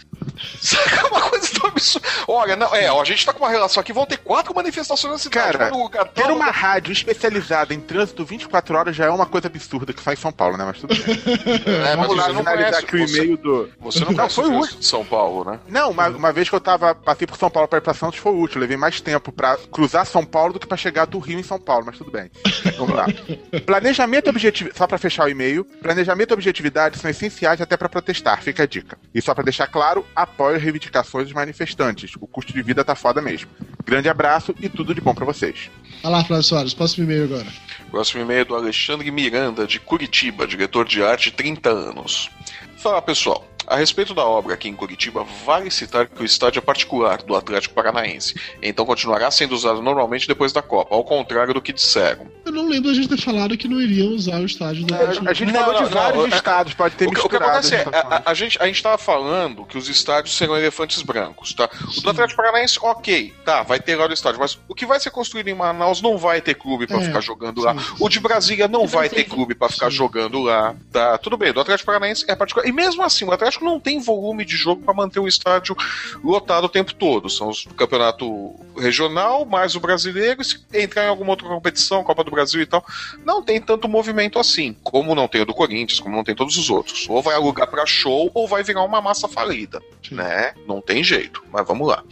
Saca 0.62 1.08
uma 1.10 1.22
coisa 1.22 1.48
tão 1.60 1.70
absurda. 1.70 2.08
Olha, 2.28 2.56
não, 2.56 2.74
é, 2.76 2.92
ó, 2.92 3.02
a 3.02 3.06
gente 3.06 3.26
tá 3.26 3.34
com 3.34 3.40
uma 3.44 3.50
relação 3.50 3.82
aqui, 3.82 3.94
vão 3.94 4.06
ter 4.06 4.18
quatro 4.18 4.54
manifestações 4.54 5.12
na 5.14 5.18
cidade. 5.20 5.58
Cara, 5.58 5.66
uma 5.70 5.78
no 5.78 5.84
lugar 5.84 6.06
Ter 6.08 6.24
uma 6.24 6.34
lugar- 6.34 6.52
rádio 6.54 6.92
especializada 6.92 7.74
em 7.74 7.80
trânsito 7.80 8.24
24 8.26 8.78
horas 8.78 8.96
já 8.96 9.06
é 9.06 9.10
uma 9.10 9.26
coisa 9.26 9.48
absurda 9.48 9.94
que 9.94 10.02
sai 10.02 10.14
em 10.14 10.18
São 10.18 10.32
Paulo, 10.32 10.58
né? 10.58 10.66
Mas 10.66 10.80
tudo 10.80 10.96
bem. 10.96 11.20
É, 11.90 11.96
mas 11.96 12.08
Vamos 12.08 12.18
lá 12.18 12.24
você 12.26 12.32
não 12.34 12.40
finalizar 12.40 12.72
conhece, 12.72 12.86
aqui 12.86 12.96
o 12.96 13.08
você- 13.08 13.18
e-mail 13.18 13.38
do. 13.38 13.70
Você 13.80 14.00
não 14.06 14.12
Não, 14.12 14.30
foi 14.30 14.46
o 14.46 14.50
trânsito 14.50 14.80
de 14.80 14.86
São 14.86 15.06
Paulo, 15.06 15.50
né? 15.50 15.60
Não, 15.68 15.92
uma, 15.92 16.08
uma 16.10 16.32
vez 16.32 16.50
que 16.50 16.56
eu 16.56 16.60
tava, 16.60 16.94
passei 16.96 17.26
por 17.28 17.38
São 17.38 17.50
Paulo 17.50 17.68
pra 17.68 17.78
ir 17.80 17.82
pra 17.82 17.94
Santos 17.94 18.20
foi 18.20 18.34
útil. 18.34 18.60
Levei 18.62 18.78
mais 18.78 19.00
tempo 19.02 19.32
pra 19.32 19.58
cruzar 19.72 20.06
São 20.06 20.26
Paulo 20.26 20.54
do 20.54 20.60
que 20.60 20.68
pra 20.68 20.78
chegar 20.78 21.06
do 21.06 21.20
Rio 21.20 21.40
em 21.40 21.44
São 21.44 21.60
Paulo, 21.60 21.86
mas 21.86 21.98
tudo 21.98 22.12
bem. 22.12 22.30
Vamos 22.78 22.96
lá. 22.96 23.06
Planejamento 23.66 24.28
e 24.28 24.30
objetividade. 24.30 24.78
Só 24.78 24.88
pra 24.88 24.98
fechar 24.98 25.26
o 25.26 25.30
e-mail. 25.30 25.64
Planejamento 25.82 26.32
e 26.32 26.34
objetividade 26.34 26.98
são 26.98 27.10
essenciais 27.10 27.62
até 27.62 27.76
pra 27.78 27.90
protestar, 27.90 28.42
fica 28.42 28.64
a 28.64 28.66
dica. 28.66 28.98
E 29.14 29.22
só 29.22 29.34
pra 29.34 29.44
deixar 29.44 29.68
claro, 29.68 30.06
apoio 30.30 30.56
as 30.56 30.64
reivindicações 30.64 31.26
dos 31.26 31.34
manifestantes. 31.34 32.14
O 32.20 32.28
custo 32.28 32.54
de 32.54 32.62
vida 32.62 32.84
tá 32.84 32.96
foda 32.96 33.22
mesmo. 33.22 33.50
Grande 33.84 34.08
abraço 34.08 34.56
e 34.62 34.70
tudo 34.70 34.94
de 34.94 35.02
bom 35.02 35.14
pra 35.14 35.26
vocês. 35.26 35.70
Lá, 36.04 36.24
Flávio 36.24 36.44
Soares, 36.44 36.74
próximo 36.74 37.04
e-mail 37.06 37.26
agora. 37.26 37.48
Próximo 37.92 38.22
e-mail 38.22 38.42
é 38.42 38.46
do 38.46 38.56
Alexandre 38.56 39.12
Miranda, 39.12 39.68
de 39.68 39.80
Curitiba, 39.80 40.48
diretor 40.48 40.88
de 40.88 41.04
arte, 41.04 41.32
30 41.32 41.70
anos. 41.70 42.30
Fala 42.78 43.02
pessoal, 43.02 43.46
a 43.70 43.76
respeito 43.76 44.14
da 44.14 44.26
obra 44.26 44.54
aqui 44.56 44.68
em 44.68 44.74
Curitiba, 44.76 45.26
vale 45.46 45.70
citar 45.72 46.08
que 46.08 46.22
o 46.22 46.26
estádio 46.26 46.60
é 46.60 46.62
particular 46.62 47.22
do 47.22 47.36
Atlético 47.36 47.76
Paranaense, 47.76 48.34
então 48.62 48.86
continuará 48.86 49.30
sendo 49.32 49.54
usado 49.54 49.82
normalmente 49.82 50.28
depois 50.28 50.52
da 50.52 50.62
Copa, 50.62 50.94
ao 50.94 51.04
contrário 51.04 51.54
do 51.54 51.62
que 51.62 51.72
disseram. 51.72 52.28
Eu 52.46 52.52
não 52.52 52.68
lembro 52.68 52.90
a 52.90 52.94
gente 52.94 53.08
ter 53.08 53.22
falado 53.22 53.56
que 53.58 53.68
não 53.68 53.80
iriam 53.80 54.10
usar 54.14 54.40
o 54.42 54.46
estádio 54.46 54.86
do 54.86 54.96
A 54.96 55.34
gente 55.34 55.52
Não, 55.54 55.60
falou 55.62 55.80
não, 55.82 55.88
de 55.88 55.94
vários 55.94 56.18
não, 56.28 56.34
é- 56.34 56.36
estados, 56.38 56.74
pode 56.74 56.96
ter 56.96 57.08
O 57.08 57.12
que, 57.12 57.20
o 57.20 57.24
que 57.24 57.30
misturado. 57.30 57.52
acontece 57.52 57.76
é, 57.76 57.78
situações. 57.80 58.12
a, 58.12 58.16
a- 58.18 58.22
a 58.26 58.34
gente, 58.34 58.62
a 58.62 58.66
gente 58.66 58.82
tava 58.84 58.98
falando 58.98 59.66
que 59.66 59.78
os 59.78 59.88
estádios 59.88 60.36
serão 60.36 60.58
elefantes 60.58 61.02
brancos, 61.04 61.54
tá? 61.54 61.70
O 61.98 62.02
do 62.02 62.10
Atlético 62.10 62.42
Paranaense, 62.42 62.80
ok, 62.82 63.34
tá, 63.46 63.62
vai 63.64 63.80
ter 63.80 63.96
lá 63.96 64.08
o 64.08 64.12
estádio, 64.14 64.40
mas 64.40 64.58
o 64.68 64.74
que 64.74 64.86
vai 64.86 65.00
ser 65.00 65.12
construído 65.12 65.48
em 65.48 65.54
Manaus 65.54 66.02
não 66.02 66.18
vai 66.18 66.42
ter 66.42 66.56
clube 66.56 66.88
pra 66.88 66.98
É, 66.98 67.02
ficar 67.06 67.22
jogando 67.22 67.62
lá. 67.62 67.74
sim. 67.78 67.80
O 68.00 68.10
de 68.10 68.20
Brasília 68.20 68.68
não 68.68 68.86
De 68.86 68.92
vai 68.92 69.10
ter 69.10 69.24
clube 69.26 69.54
pra 69.54 69.70
ficar 69.70 69.90
Sim. 69.92 69.98
jogando 69.98 70.40
lá, 70.40 70.76
tá? 70.92 71.18
Tudo 71.20 71.38
bem, 71.38 71.54
do 71.54 71.60
Atlético 71.62 71.86
Paranaense 71.86 72.26
é 72.28 72.36
particular. 72.36 72.68
E 72.68 72.72
mesmo 72.72 73.04
assim, 73.04 73.26
o 73.26 73.32
Atlético 73.32 73.59
não 73.64 73.80
tem 73.80 74.00
volume 74.00 74.46
de 74.46 74.56
jogo 74.56 74.84
pra 74.84 74.94
manter 74.94 75.20
o 75.20 75.28
estádio 75.28 75.76
lotado 76.24 76.66
o 76.66 76.70
tempo 76.70 76.94
todo. 76.94 77.30
São 77.30 77.50
os 77.50 77.66
campeonato 77.78 78.56
regional, 78.78 79.46
mais 79.46 79.76
o 79.76 79.80
brasileiro, 79.80 80.42
e 80.42 80.46
se 80.46 80.60
entrar 80.74 81.06
em 81.06 81.10
alguma 81.10 81.32
outra 81.32 81.48
competição, 81.48 82.04
Copa 82.04 82.24
do 82.24 82.32
Brasil, 82.32 82.62
e 82.62 82.66
tal, 82.66 82.84
não 83.26 83.42
tem 83.44 83.62
tanto 83.62 83.88
movimento 83.88 84.40
assim, 84.40 84.76
como 84.84 85.16
não 85.16 85.28
tem 85.28 85.42
o 85.42 85.46
do 85.46 85.54
Corinthians, 85.54 86.00
como 86.00 86.16
não 86.16 86.24
tem 86.24 86.36
todos 86.36 86.58
os 86.58 86.70
outros. 86.70 87.08
Ou 87.10 87.22
vai 87.22 87.36
alugar 87.36 87.68
para 87.68 87.86
show 87.86 88.30
ou 88.34 88.48
vai 88.48 88.64
virar 88.64 88.84
uma 88.84 89.02
massa 89.02 89.28
falida, 89.28 89.82
né? 90.12 90.54
Não 90.68 90.82
tem 90.82 91.04
jeito, 91.04 91.44
mas 91.52 91.66
vamos 91.66 91.88
lá. 91.88 92.04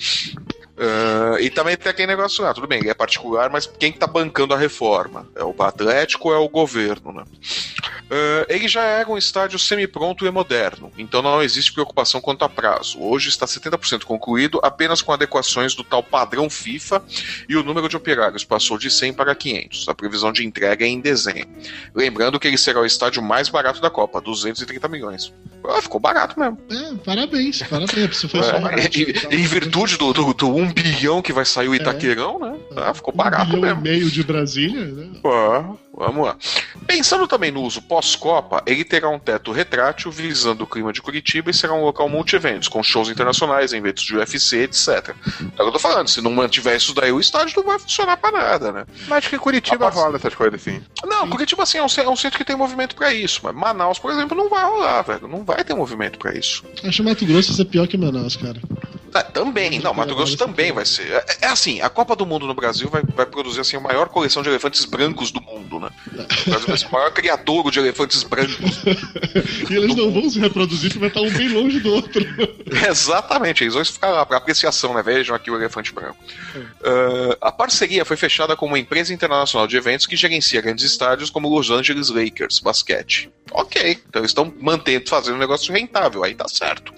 Ah, 0.78 1.38
e 1.40 1.50
também 1.50 1.76
tem 1.76 1.90
aquele 1.90 2.08
negócio 2.08 2.44
lá, 2.44 2.54
tudo 2.54 2.68
bem, 2.68 2.80
ele 2.80 2.90
é 2.90 2.94
particular, 2.94 3.50
mas 3.50 3.66
quem 3.66 3.92
que 3.92 3.98
tá 3.98 4.06
bancando 4.06 4.54
a 4.54 4.58
reforma? 4.58 5.28
É 5.36 5.44
o 5.44 5.56
Atlético 5.60 6.30
ou 6.30 6.36
é 6.36 6.38
o 6.38 6.48
governo, 6.48 7.12
né? 7.12 7.24
Ah, 8.10 8.46
ele 8.50 8.68
já 8.68 8.84
era 8.84 9.10
um 9.10 9.18
estádio 9.18 9.60
semi-pronto 9.60 10.26
e 10.26 10.32
moderno, 10.32 10.92
então 10.98 11.22
não 11.22 11.42
existe 11.42 11.74
preocupação 11.74 12.22
quanto 12.22 12.44
a 12.46 12.50
prazo. 12.50 12.98
Hoje 13.02 13.30
está 13.30 13.46
70% 13.46 14.04
concluído, 14.04 14.60
apenas 14.64 15.02
com 15.02 15.12
adequações 15.12 15.76
do 15.76 15.84
tal 15.84 16.02
padrão 16.02 16.50
FIFA 16.50 17.04
e 17.50 17.56
o 17.56 17.64
número 17.64 17.90
de 17.90 17.98
operários 17.98 18.44
passou 18.44 18.78
de 18.78 18.90
100 18.90 19.14
para 19.14 19.36
500. 19.36 19.90
A 19.90 19.96
previsão 19.96 20.32
de 20.32 20.46
entrega 20.46 20.86
é 20.86 20.88
em 20.88 21.00
dezembro. 21.00 21.50
Lembrando 21.94 22.40
que 22.40 22.48
ele 22.48 22.58
será 22.58 22.80
o 22.80 22.86
estádio 22.86 23.22
mais 23.22 23.50
barato 23.50 23.82
da 23.82 23.90
Copa, 23.90 24.22
230 24.22 24.88
milhões. 24.88 25.34
Ah, 25.68 25.82
ficou 25.82 26.00
barato 26.00 26.40
mesmo. 26.40 26.58
É, 26.72 26.96
parabéns, 27.04 27.62
parabéns. 27.64 28.22
Foi 28.22 28.40
É, 28.40 28.60
barato, 28.60 28.98
em, 29.00 29.14
tá? 29.14 29.36
em 29.36 29.44
virtude 29.44 29.98
do, 29.98 30.14
do, 30.14 30.34
do 30.34 30.56
um 30.56 30.72
bilhão 30.72 31.22
que 31.22 31.34
vai 31.34 31.44
sair 31.44 31.68
o 31.68 31.76
Itaquerão, 31.76 32.40
né? 32.40 32.58
Ah, 32.76 32.94
ficou 32.94 33.14
barato 33.14 33.52
um 33.52 33.60
bilhão 33.60 33.76
mesmo. 33.76 33.80
e 33.80 33.90
meio 33.90 34.10
de 34.12 34.24
Brasília, 34.24 34.86
né? 34.86 35.10
Pô, 35.22 35.78
vamos 35.98 36.26
lá. 36.26 36.38
Pensando 36.86 37.28
também 37.28 37.52
no 37.52 37.62
uso 37.62 37.82
pós-Copa, 37.82 38.62
ele 38.66 38.84
terá 38.84 39.10
um 39.10 39.20
teto 39.20 39.52
retrátil 39.52 40.12
visando 40.12 40.64
o 40.64 40.68
clima 40.68 40.94
de 40.94 41.02
Curitiba 41.02 41.50
e 41.50 41.54
será 41.54 41.74
um 41.74 41.84
local 41.84 42.08
multi-eventos, 42.08 42.68
com 42.68 42.84
shows 42.84 43.10
internacionais, 43.10 43.74
eventos 43.74 44.04
de 44.04 44.16
UFC, 44.16 44.64
etc. 44.64 44.88
É 44.88 45.12
o 45.12 45.16
que 45.56 45.62
eu 45.62 45.72
tô 45.72 45.80
falando, 45.80 46.08
se 46.08 46.22
não 46.22 46.32
mantiver 46.32 46.78
isso 46.78 46.94
daí, 46.94 47.12
o 47.12 47.20
estádio 47.20 47.56
não 47.58 47.64
vai 47.64 47.80
funcionar 47.80 48.18
pra 48.18 48.32
nada, 48.32 48.72
né? 48.72 48.86
Mas 49.08 49.28
que 49.28 49.36
em 49.36 49.40
Curitiba 49.40 49.90
rola 49.90 50.18
essas 50.18 50.36
coisas 50.36 50.62
assim. 50.62 50.82
Não, 51.04 51.28
Curitiba 51.30 51.64
assim, 51.64 51.80
é 51.80 51.84
um, 51.84 51.88
é 51.88 52.10
um 52.10 52.16
centro 52.16 52.38
que 52.38 52.46
tem 52.46 52.56
movimento 52.56 52.96
pra 52.96 53.14
isso, 53.14 53.42
mas 53.44 53.56
Manaus, 53.56 54.00
por 54.00 54.12
exemplo, 54.12 54.38
não 54.38 54.50
vai 54.50 54.64
rolar, 54.64 55.02
velho. 55.02 55.28
Não 55.28 55.44
vai 55.44 55.64
ter 55.64 55.74
movimento 55.74 56.20
pra 56.20 56.38
isso. 56.38 56.64
Acho 56.84 57.04
Mato 57.04 57.26
Grosso 57.26 57.54
ser 57.54 57.66
pior 57.66 57.88
que 57.88 57.98
Manaus, 57.98 58.36
cara. 58.36 58.62
É, 59.14 59.24
também, 59.24 59.80
não, 59.80 59.94
Mato 59.94 60.16
Grosso 60.16 60.38
também 60.38 60.72
vai 60.72 60.86
ser. 60.86 61.10
É, 61.10 61.26
é 61.42 61.48
assim, 61.48 61.82
a 61.82 61.90
Copa 61.90 62.16
do 62.16 62.26
Mundo 62.26 62.46
no 62.46 62.54
Brasil 62.54 62.90
vai, 62.90 63.02
vai 63.16 63.26
produzir 63.26 63.62
assim, 63.62 63.78
a 63.78 63.80
maior 63.80 64.10
coleção 64.10 64.44
de 64.44 64.50
elefantes 64.50 64.86
brancos 64.86 65.32
do 65.32 65.42
mundo, 65.42 65.80
né? 65.80 65.90
O 66.08 66.50
Brasil 66.50 66.68
vai 66.68 66.78
ser 66.78 66.88
o 66.88 66.92
maior 66.92 67.12
criador 67.12 67.72
de 67.72 67.80
elefantes 67.80 68.24
brancos. 68.24 68.58
E 69.70 69.76
eles 69.76 69.96
não 69.96 70.12
vão 70.12 70.30
se 70.30 70.40
reproduzir 70.40 70.90
porque 70.90 71.00
vai 71.00 71.10
estar 71.10 71.22
um 71.22 71.30
bem 71.30 71.50
longe 71.50 71.80
do 71.80 71.94
outro. 71.94 72.26
Exatamente, 72.90 73.64
eles 73.64 73.74
vão 73.74 73.84
ficar 73.84 74.10
lá 74.10 74.26
para 74.26 74.38
apreciação, 74.38 74.94
né? 74.94 75.04
Vejam 75.04 75.36
aqui 75.36 75.52
o 75.52 75.56
elefante 75.56 75.94
branco. 75.94 76.18
Ah, 76.84 77.48
a 77.48 77.52
parceria 77.52 78.06
foi 78.06 78.18
fechada 78.18 78.56
com 78.56 78.66
uma 78.66 78.80
empresa 78.80 79.14
internacional 79.14 79.68
de 79.68 79.78
eventos 79.78 80.06
que 80.06 80.16
gerencia 80.16 80.62
grandes 80.62 80.86
estádios 80.86 81.30
como 81.30 81.50
Los 81.50 81.70
Angeles 81.70 82.10
Lakers, 82.10 82.60
basquete. 82.60 83.30
Ok, 83.52 84.00
então 84.08 84.22
eles 84.22 84.32
estão 84.32 84.54
mantendo, 84.60 85.08
fazendo 85.08 85.36
um 85.36 85.40
negócio 85.40 85.74
rentável, 85.74 86.24
aí 86.24 86.36
tá 86.36 86.48
certo. 86.48 86.94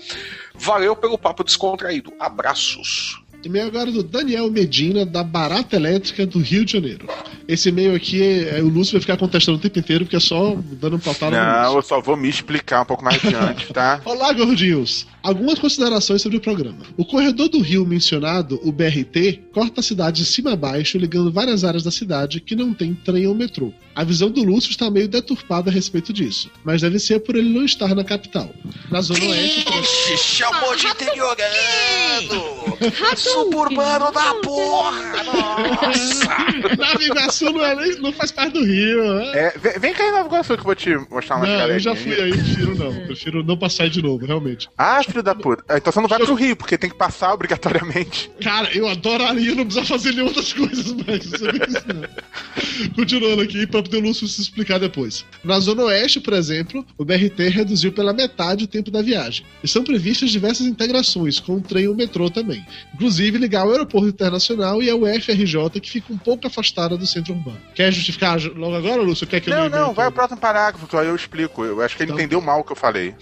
Valeu 0.59 0.95
pelo 0.95 1.17
papo 1.17 1.43
descontraído. 1.43 2.13
Abraços. 2.19 3.21
E-mail 3.43 3.67
agora 3.67 3.89
do 3.89 4.03
Daniel 4.03 4.51
Medina, 4.51 5.05
da 5.05 5.23
Barata 5.23 5.77
Elétrica 5.77 6.25
do 6.25 6.39
Rio 6.39 6.65
de 6.65 6.73
Janeiro. 6.73 7.07
Esse 7.47 7.69
e-mail 7.69 7.95
aqui, 7.95 8.21
é, 8.21 8.61
o 8.61 8.67
Lúcio 8.67 8.93
vai 8.93 9.01
ficar 9.01 9.15
contestando 9.15 9.57
o 9.57 9.61
tempo 9.61 9.79
inteiro, 9.79 10.03
porque 10.03 10.17
é 10.17 10.19
só 10.19 10.57
dando 10.57 10.97
um 10.97 10.99
patada 10.99 11.31
no 11.31 11.63
Não, 11.63 11.75
eu 11.77 11.81
só 11.81 12.01
vou 12.01 12.17
me 12.17 12.27
explicar 12.27 12.81
um 12.81 12.85
pouco 12.85 13.03
mais 13.03 13.23
adiante, 13.23 13.71
tá? 13.71 14.01
Olá, 14.03 14.33
gordinhos! 14.33 15.07
Algumas 15.21 15.59
considerações 15.59 16.21
sobre 16.21 16.37
o 16.37 16.41
programa. 16.41 16.85
O 16.97 17.05
corredor 17.05 17.49
do 17.49 17.59
rio 17.59 17.85
mencionado, 17.85 18.59
o 18.63 18.71
BRT, 18.71 19.41
corta 19.51 19.81
a 19.81 19.83
cidade 19.83 20.17
de 20.23 20.25
cima 20.25 20.53
a 20.53 20.55
baixo, 20.55 20.97
ligando 20.97 21.31
várias 21.31 21.63
áreas 21.63 21.83
da 21.83 21.91
cidade 21.91 22.39
que 22.39 22.55
não 22.55 22.73
tem 22.73 22.93
trem 22.93 23.27
ou 23.27 23.35
metrô. 23.35 23.73
A 23.95 24.03
visão 24.03 24.29
do 24.29 24.43
Lúcio 24.43 24.71
está 24.71 24.89
meio 24.89 25.09
deturpada 25.09 25.69
a 25.69 25.73
respeito 25.73 26.13
disso, 26.13 26.49
mas 26.63 26.81
deve 26.81 26.99
ser 26.99 27.19
por 27.19 27.35
ele 27.35 27.49
não 27.49 27.65
estar 27.65 27.93
na 27.93 28.03
capital. 28.03 28.49
Na 28.89 29.01
Zona 29.01 29.25
Oeste, 29.25 29.65
Ixi, 29.81 30.17
chamou 30.17 30.73
de 30.75 30.87
interiorano! 30.87 31.49
Suburbano 33.17 34.11
da 34.13 34.35
porra! 34.35 35.23
Nossa! 35.23 36.29
Iguaçu 37.03 37.51
não, 37.51 37.65
é 37.65 37.75
não 37.97 38.13
faz 38.13 38.31
parte 38.31 38.53
do 38.53 38.63
Rio, 38.63 39.15
né? 39.15 39.31
É, 39.33 39.57
vem, 39.57 39.79
vem 39.79 39.93
cá 39.93 40.07
em 40.07 40.11
Nova 40.11 40.27
Iguaçu 40.27 40.53
que 40.53 40.61
eu 40.61 40.65
vou 40.65 40.75
te 40.75 40.95
mostrar 41.09 41.37
umas 41.37 41.49
Não, 41.49 41.67
eu 41.67 41.79
já 41.79 41.95
fui 41.95 42.13
aí, 42.13 42.31
prefiro 42.31 42.75
não. 42.77 42.93
Prefiro 43.05 43.43
não 43.43 43.57
passar 43.57 43.83
aí 43.83 43.89
de 43.89 44.01
novo, 44.01 44.25
realmente. 44.25 44.69
Ah, 44.77 45.01
filho 45.09 45.23
da 45.23 45.35
puta. 45.35 45.63
Ah, 45.67 45.77
Então 45.77 45.91
você 45.91 45.99
não 45.99 46.07
vai 46.07 46.19
pro 46.19 46.33
Rio, 46.33 46.55
porque 46.55 46.77
tem 46.77 46.89
que 46.89 46.95
passar 46.95 47.33
obrigatoriamente. 47.33 48.29
Cara, 48.41 48.69
eu 48.75 48.87
adoraria 48.87 49.53
não 49.55 49.65
precisar 49.65 49.85
fazer 49.85 50.11
nenhuma 50.11 50.29
outras 50.29 50.53
coisas, 50.53 50.93
mas 51.05 51.25
isso 51.25 51.45
é 51.47 51.51
isso 51.67 51.85
não. 51.87 52.89
Continuando 52.95 53.41
aqui, 53.41 53.65
pra 53.67 53.81
poder 53.83 53.97
o 53.97 54.01
Lúcio 54.01 54.27
se 54.27 54.41
explicar 54.41 54.79
depois. 54.79 55.25
Na 55.43 55.59
Zona 55.59 55.83
Oeste, 55.83 56.19
por 56.19 56.33
exemplo, 56.33 56.85
o 56.97 57.05
BRT 57.05 57.49
reduziu 57.49 57.91
pela 57.91 58.13
metade 58.13 58.63
o 58.63 58.67
tempo 58.67 58.89
da 58.91 59.01
viagem. 59.01 59.45
E 59.63 59.67
são 59.67 59.83
previstas 59.83 60.29
diversas 60.31 60.65
integrações, 60.65 61.39
com 61.39 61.53
o 61.55 61.61
trem 61.61 61.83
e 61.85 61.87
o 61.87 61.95
metrô 61.95 62.29
também. 62.29 62.65
Inclusive 62.93 63.37
ligar 63.37 63.65
o 63.67 63.71
aeroporto 63.71 64.07
internacional 64.07 64.81
e 64.81 64.89
a 64.89 64.95
UFRJ, 64.95 65.79
que 65.81 65.89
fica 65.89 66.11
um 66.13 66.17
pouco 66.17 66.47
afastada 66.47 66.97
do 66.97 67.05
centro 67.05 67.33
urbano. 67.33 67.59
Quer 67.75 67.91
justificar 67.91 68.39
logo 68.55 68.75
agora, 68.75 69.01
Lúcio? 69.01 69.27
Quer 69.27 69.39
que 69.41 69.49
eu 69.49 69.55
Não, 69.55 69.65
o 69.65 69.69
não, 69.69 69.77
e-mail 69.79 69.93
vai 69.93 70.05
ao 70.05 70.11
próximo 70.11 70.39
parágrafo, 70.39 70.87
só 70.89 71.03
eu 71.03 71.15
explico. 71.15 71.63
Eu 71.63 71.81
acho 71.81 71.95
que 71.95 72.03
ele 72.03 72.11
Então. 72.11 72.19
entendeu 72.19 72.41
mal 72.41 72.59
o 72.59 72.63
que 72.63 72.71
eu 72.71 72.75
falei. 72.75 73.15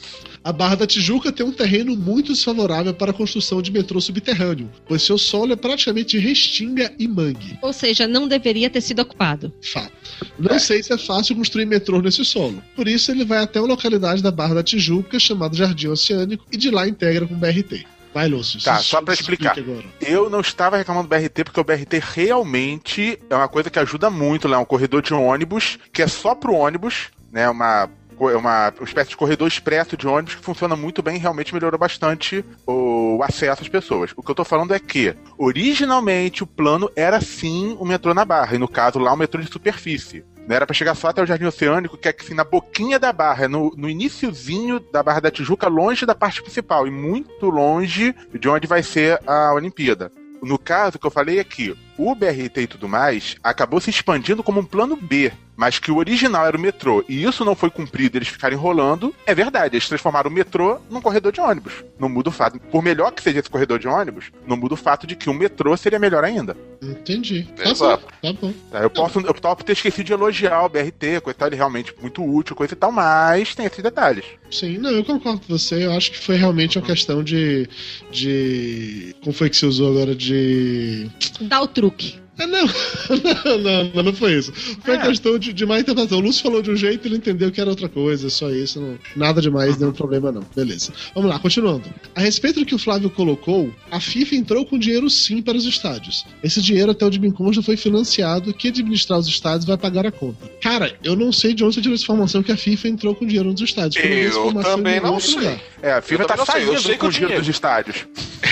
A 0.43 0.51
Barra 0.53 0.75
da 0.75 0.87
Tijuca 0.87 1.31
tem 1.31 1.45
um 1.45 1.51
terreno 1.51 1.76
muito 1.85 2.33
desfavorável 2.33 2.93
para 2.93 3.11
a 3.11 3.13
construção 3.13 3.61
de 3.61 3.71
metrô 3.71 3.99
subterrâneo, 4.01 4.69
pois 4.87 5.03
seu 5.03 5.17
solo 5.17 5.53
é 5.53 5.55
praticamente 5.55 6.17
restinga 6.17 6.93
e 6.97 7.07
mangue. 7.07 7.57
Ou 7.61 7.73
seja, 7.73 8.07
não 8.07 8.27
deveria 8.27 8.69
ter 8.69 8.81
sido 8.81 9.01
ocupado. 9.01 9.53
Fato. 9.61 9.91
Não 10.39 10.59
sei 10.59 10.81
se 10.81 10.93
é 10.93 10.97
fácil 10.97 11.35
construir 11.35 11.65
metrô 11.65 12.01
nesse 12.01 12.23
solo. 12.25 12.61
Por 12.75 12.87
isso, 12.87 13.11
ele 13.11 13.25
vai 13.25 13.39
até 13.39 13.59
uma 13.59 13.67
localidade 13.67 14.21
da 14.21 14.31
Barra 14.31 14.55
da 14.55 14.63
Tijuca, 14.63 15.19
chamada 15.19 15.55
Jardim 15.55 15.87
Oceânico, 15.87 16.45
e 16.51 16.57
de 16.57 16.71
lá 16.71 16.87
integra 16.87 17.27
com 17.27 17.33
o 17.33 17.37
BRT. 17.37 17.85
Vai, 18.13 18.27
Lúcio. 18.27 18.59
Tá, 18.63 18.79
só 18.79 19.01
pra 19.01 19.15
se 19.15 19.21
explicar. 19.21 19.55
Eu 20.01 20.29
não 20.29 20.39
estava 20.39 20.77
reclamando 20.77 21.07
do 21.07 21.09
BRT 21.09 21.43
porque 21.43 21.59
o 21.59 21.63
BRT 21.63 22.01
realmente 22.15 23.19
é 23.29 23.35
uma 23.35 23.47
coisa 23.47 23.69
que 23.69 23.77
ajuda 23.77 24.09
muito 24.09 24.47
lá, 24.47 24.57
é 24.57 24.59
um 24.59 24.65
corredor 24.65 25.03
de 25.03 25.13
ônibus 25.13 25.77
que 25.93 26.01
é 26.01 26.07
só 26.07 26.33
pro 26.33 26.55
ônibus, 26.55 27.09
né? 27.31 27.47
Uma 27.47 27.89
uma 28.19 28.73
espécie 28.81 29.09
de 29.11 29.17
corredor 29.17 29.47
expresso 29.47 29.95
de 29.95 30.07
ônibus 30.07 30.35
que 30.35 30.43
funciona 30.43 30.75
muito 30.75 31.01
bem 31.01 31.15
e 31.15 31.19
realmente 31.19 31.53
melhorou 31.53 31.79
bastante 31.79 32.43
o 32.65 33.19
acesso 33.23 33.61
às 33.61 33.69
pessoas. 33.69 34.11
O 34.15 34.23
que 34.23 34.31
eu 34.31 34.35
tô 34.35 34.43
falando 34.43 34.73
é 34.73 34.79
que, 34.79 35.15
originalmente, 35.37 36.43
o 36.43 36.47
plano 36.47 36.89
era 36.95 37.21
sim 37.21 37.75
o 37.79 37.85
metrô 37.85 38.13
na 38.13 38.25
Barra, 38.25 38.55
e 38.55 38.59
no 38.59 38.67
caso 38.67 38.99
lá, 38.99 39.13
o 39.13 39.17
metrô 39.17 39.41
de 39.41 39.51
superfície. 39.51 40.25
Não 40.47 40.55
era 40.55 40.65
pra 40.65 40.73
chegar 40.73 40.95
só 40.95 41.09
até 41.09 41.21
o 41.21 41.25
Jardim 41.25 41.45
Oceânico, 41.45 41.97
que 41.97 42.07
é 42.07 42.15
assim, 42.17 42.33
na 42.33 42.45
boquinha 42.45 42.97
da 42.97 43.11
barra, 43.11 43.45
é 43.45 43.47
no, 43.49 43.73
no 43.75 43.89
iniciozinho 43.89 44.79
da 44.79 45.03
Barra 45.03 45.19
da 45.19 45.29
Tijuca, 45.29 45.67
longe 45.67 46.05
da 46.05 46.15
parte 46.15 46.41
principal, 46.41 46.87
e 46.87 46.91
muito 46.91 47.47
longe 47.49 48.15
de 48.39 48.47
onde 48.47 48.65
vai 48.65 48.81
ser 48.81 49.19
a 49.27 49.53
Olimpíada. 49.53 50.09
No 50.41 50.57
caso, 50.57 50.97
que 50.97 51.05
eu 51.05 51.11
falei 51.11 51.39
é 51.39 51.43
que 51.43 51.75
o 51.97 52.13
BRT 52.15 52.61
e 52.61 52.67
tudo 52.67 52.87
mais 52.87 53.35
acabou 53.43 53.79
se 53.79 53.89
expandindo 53.89 54.43
como 54.43 54.59
um 54.59 54.65
plano 54.65 54.95
B, 54.95 55.31
mas 55.55 55.79
que 55.79 55.91
o 55.91 55.97
original 55.97 56.45
era 56.45 56.55
o 56.55 56.59
metrô, 56.59 57.03
e 57.09 57.23
isso 57.23 57.43
não 57.43 57.55
foi 57.55 57.71
cumprido, 57.71 58.17
eles 58.17 58.27
ficaram 58.27 58.55
enrolando, 58.55 59.13
é 59.25 59.33
verdade, 59.33 59.75
eles 59.75 59.87
transformaram 59.87 60.29
o 60.29 60.33
metrô 60.33 60.79
num 60.89 61.01
corredor 61.01 61.31
de 61.31 61.41
ônibus. 61.41 61.83
Não 61.99 62.07
muda 62.07 62.29
o 62.29 62.31
fato, 62.31 62.59
por 62.59 62.83
melhor 62.83 63.11
que 63.11 63.23
seja 63.23 63.39
esse 63.39 63.49
corredor 63.49 63.79
de 63.79 63.87
ônibus, 63.87 64.25
não 64.45 64.55
muda 64.55 64.75
o 64.75 64.77
fato 64.77 65.07
de 65.07 65.15
que 65.15 65.29
o 65.29 65.33
metrô 65.33 65.75
seria 65.75 65.97
melhor 65.97 66.23
ainda. 66.23 66.55
Entendi. 66.79 67.47
Tá 67.55 67.71
Exato. 67.71 68.05
bom, 68.21 68.33
tá 68.33 68.39
bom. 68.39 68.53
Tá, 68.71 68.79
Eu 68.79 68.89
posso, 68.89 69.19
eu 69.19 69.33
posso 69.33 69.63
ter 69.63 69.73
esquecido 69.73 70.05
de 70.05 70.13
elogiar 70.13 70.63
o 70.63 70.69
BRT, 70.69 71.21
coisa 71.23 71.35
e 71.35 71.39
tal, 71.39 71.47
ele 71.47 71.55
é 71.55 71.57
realmente 71.57 71.93
muito 71.99 72.23
útil, 72.23 72.55
coisa 72.55 72.73
e 72.73 72.77
tal, 72.77 72.91
mas 72.91 73.55
tem 73.55 73.65
esses 73.65 73.81
detalhes. 73.81 74.25
Sim, 74.51 74.77
não, 74.77 74.91
eu 74.91 75.03
concordo 75.03 75.41
com 75.41 75.57
você. 75.57 75.85
Eu 75.85 75.91
acho 75.93 76.11
que 76.11 76.19
foi 76.19 76.35
realmente 76.37 76.77
uma 76.77 76.85
questão 76.85 77.23
de. 77.23 77.67
de. 78.11 79.15
Como 79.21 79.35
foi 79.35 79.49
que 79.49 79.57
você 79.57 79.65
usou 79.65 79.91
agora? 79.91 80.15
De. 80.15 81.09
Dá 81.41 81.61
o 81.61 81.67
truque. 81.89 82.26
Ah, 82.39 82.45
não. 82.47 82.65
não, 82.67 83.57
não, 83.57 83.83
não, 83.93 84.03
não 84.03 84.13
foi 84.13 84.33
isso. 84.35 84.53
Foi 84.83 84.95
É. 84.95 84.97
questão 84.99 85.37
de, 85.39 85.53
de 85.53 85.65
má 85.65 85.79
interpretação. 85.79 86.19
O 86.19 86.21
Lúcio 86.21 86.43
falou 86.43 86.61
de 86.61 86.69
um 86.71 86.75
jeito 86.75 87.05
e 87.05 87.07
ele 87.09 87.17
entendeu 87.17 87.51
que 87.51 87.59
era 87.59 87.69
outra 87.69 87.89
coisa, 87.89 88.29
só 88.29 88.49
isso. 88.51 88.79
Não, 88.79 88.97
nada 89.15 89.41
demais, 89.41 89.77
nenhum 89.77 89.91
problema, 89.91 90.31
não. 90.31 90.43
Beleza. 90.55 90.91
Vamos 91.15 91.29
lá, 91.29 91.39
continuando. 91.39 91.83
A 92.15 92.21
respeito 92.21 92.59
do 92.59 92.65
que 92.65 92.75
o 92.75 92.79
Flávio 92.79 93.09
colocou, 93.09 93.71
a 93.89 93.99
FIFA 93.99 94.35
entrou 94.35 94.65
com 94.65 94.77
dinheiro 94.77 95.09
sim 95.09 95.41
para 95.41 95.57
os 95.57 95.65
estádios. 95.65 96.25
Esse 96.43 96.61
dinheiro, 96.61 96.91
até 96.91 97.05
onde 97.05 97.19
me 97.19 97.31
consta, 97.31 97.61
foi 97.63 97.77
financiado. 97.77 98.53
Quem 98.53 98.69
administrar 98.71 99.19
os 99.19 99.27
estádios 99.27 99.65
vai 99.65 99.77
pagar 99.77 100.05
a 100.05 100.11
conta. 100.11 100.47
Cara, 100.61 100.95
eu 101.03 101.15
não 101.15 101.31
sei 101.31 101.53
de 101.53 101.63
onde 101.63 101.75
você 101.75 101.81
tirou 101.81 101.95
essa 101.95 102.03
informação 102.03 102.43
que 102.43 102.51
a 102.51 102.57
FIFA 102.57 102.87
entrou 102.89 103.15
com 103.15 103.25
dinheiro 103.25 103.49
nos 103.51 103.61
estádios. 103.61 104.03
Eu 104.03 104.53
também 104.61 104.99
não 104.99 105.19
sei. 105.19 105.35
lugar. 105.35 105.59
É, 105.81 105.91
a 105.93 106.01
FIFA 106.01 106.23
Eu 106.23 106.27
tá 106.27 106.35
eu 106.37 106.45
saindo 106.45 106.81
sei 106.81 106.97
com 106.97 107.05
o 107.05 107.09
o 107.09 107.11
dinheiro 107.11 107.27
dinheiro- 107.27 107.41
dos 107.45 107.49
estádios. 107.49 107.97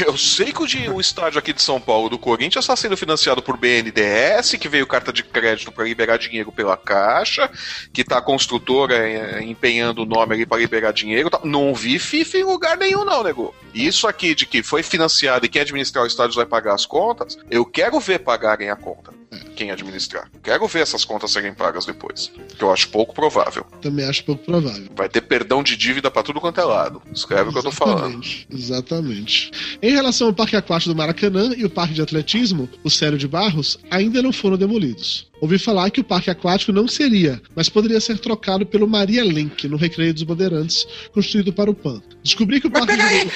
Eu 0.05 0.17
sei 0.17 0.51
que 0.51 0.61
o, 0.61 0.95
o 0.95 1.01
estádio 1.01 1.39
aqui 1.39 1.53
de 1.53 1.61
São 1.61 1.79
Paulo 1.79 2.09
do 2.09 2.17
Corinthians 2.17 2.63
está 2.63 2.75
sendo 2.75 2.95
financiado 2.97 3.41
por 3.41 3.57
BNDES, 3.81 4.55
que 4.59 4.69
veio 4.69 4.87
carta 4.87 5.11
de 5.11 5.23
crédito 5.23 5.71
para 5.71 5.83
liberar 5.83 6.17
dinheiro 6.17 6.51
pela 6.51 6.77
Caixa, 6.77 7.49
que 7.91 8.03
tá 8.03 8.17
a 8.17 8.21
construtora 8.21 8.95
eh, 8.95 9.43
empenhando 9.43 10.03
o 10.03 10.05
nome 10.05 10.35
ali 10.35 10.45
para 10.45 10.57
liberar 10.57 10.91
dinheiro. 10.91 11.29
Não 11.43 11.73
vi 11.73 11.99
FIFA 11.99 12.37
em 12.37 12.43
lugar 12.43 12.77
nenhum, 12.77 13.03
não, 13.03 13.23
nego. 13.23 13.53
Isso 13.73 14.07
aqui 14.07 14.33
de 14.33 14.45
que 14.45 14.63
foi 14.63 14.81
financiado 14.83 15.45
e 15.45 15.49
quem 15.49 15.61
administrar 15.61 16.03
o 16.03 16.07
estádio 16.07 16.35
vai 16.35 16.45
pagar 16.45 16.73
as 16.73 16.85
contas, 16.85 17.37
eu 17.49 17.65
quero 17.65 17.99
ver 17.99 18.19
pagarem 18.19 18.69
a 18.69 18.75
conta. 18.75 19.13
quem 19.55 19.71
administrar. 19.71 20.29
Quero 20.43 20.67
ver 20.67 20.81
essas 20.81 21.03
contas 21.03 21.31
serem 21.31 21.53
pagas 21.53 21.85
depois. 21.85 22.31
Que 22.57 22.63
eu 22.63 22.71
acho 22.71 22.89
pouco 22.89 23.13
provável. 23.13 23.65
Também 23.81 24.05
acho 24.05 24.23
pouco 24.23 24.43
provável. 24.45 24.87
Vai 24.95 25.09
ter 25.09 25.21
perdão 25.21 25.63
de 25.63 25.75
dívida 25.75 26.11
pra 26.11 26.23
tudo 26.23 26.39
quanto 26.39 26.59
é 26.59 26.63
lado. 26.63 27.01
Escreve 27.13 27.49
o 27.49 27.53
que 27.53 27.59
eu 27.59 27.63
tô 27.63 27.71
falando. 27.71 28.21
Exatamente, 28.23 28.47
Exatamente. 28.49 29.51
Em 29.81 29.91
relação 29.91 30.27
ao 30.27 30.33
Parque 30.33 30.55
Aquático 30.55 30.93
do 30.93 30.97
Maracanã 30.97 31.53
e 31.55 31.65
o 31.65 31.69
Parque 31.69 31.93
de 31.93 32.01
Atletismo, 32.01 32.69
o 32.83 32.89
Célio 32.89 33.17
de 33.17 33.27
Barros, 33.27 33.64
ainda 33.89 34.21
não 34.21 34.31
foram 34.31 34.57
demolidos. 34.57 35.27
Ouvi 35.41 35.57
falar 35.57 35.89
que 35.89 36.01
o 36.01 36.03
parque 36.03 36.29
aquático 36.29 36.71
não 36.71 36.87
seria, 36.87 37.41
mas 37.55 37.69
poderia 37.69 37.99
ser 37.99 38.17
trocado 38.19 38.65
pelo 38.65 38.87
Maria 38.87 39.23
Lenk, 39.23 39.67
no 39.67 39.77
Recreio 39.77 40.13
dos 40.13 40.23
Bandeirantes, 40.23 40.87
construído 41.11 41.51
para 41.51 41.69
o 41.69 41.75
PAN. 41.75 42.01
Descobri 42.23 42.61
que 42.61 42.67
o 42.67 42.71
Mas 42.71 42.85
parque. 42.85 43.01
peraí! 43.01 43.31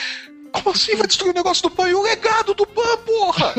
Como 0.51 0.71
assim 0.71 0.95
vai 0.95 1.07
destruir 1.07 1.31
o 1.31 1.33
negócio 1.35 1.63
do 1.63 1.69
PAN? 1.69 1.89
E 1.89 1.93
o 1.93 2.01
legado 2.01 2.53
do 2.53 2.65
PAN, 2.65 2.97
porra! 3.05 3.53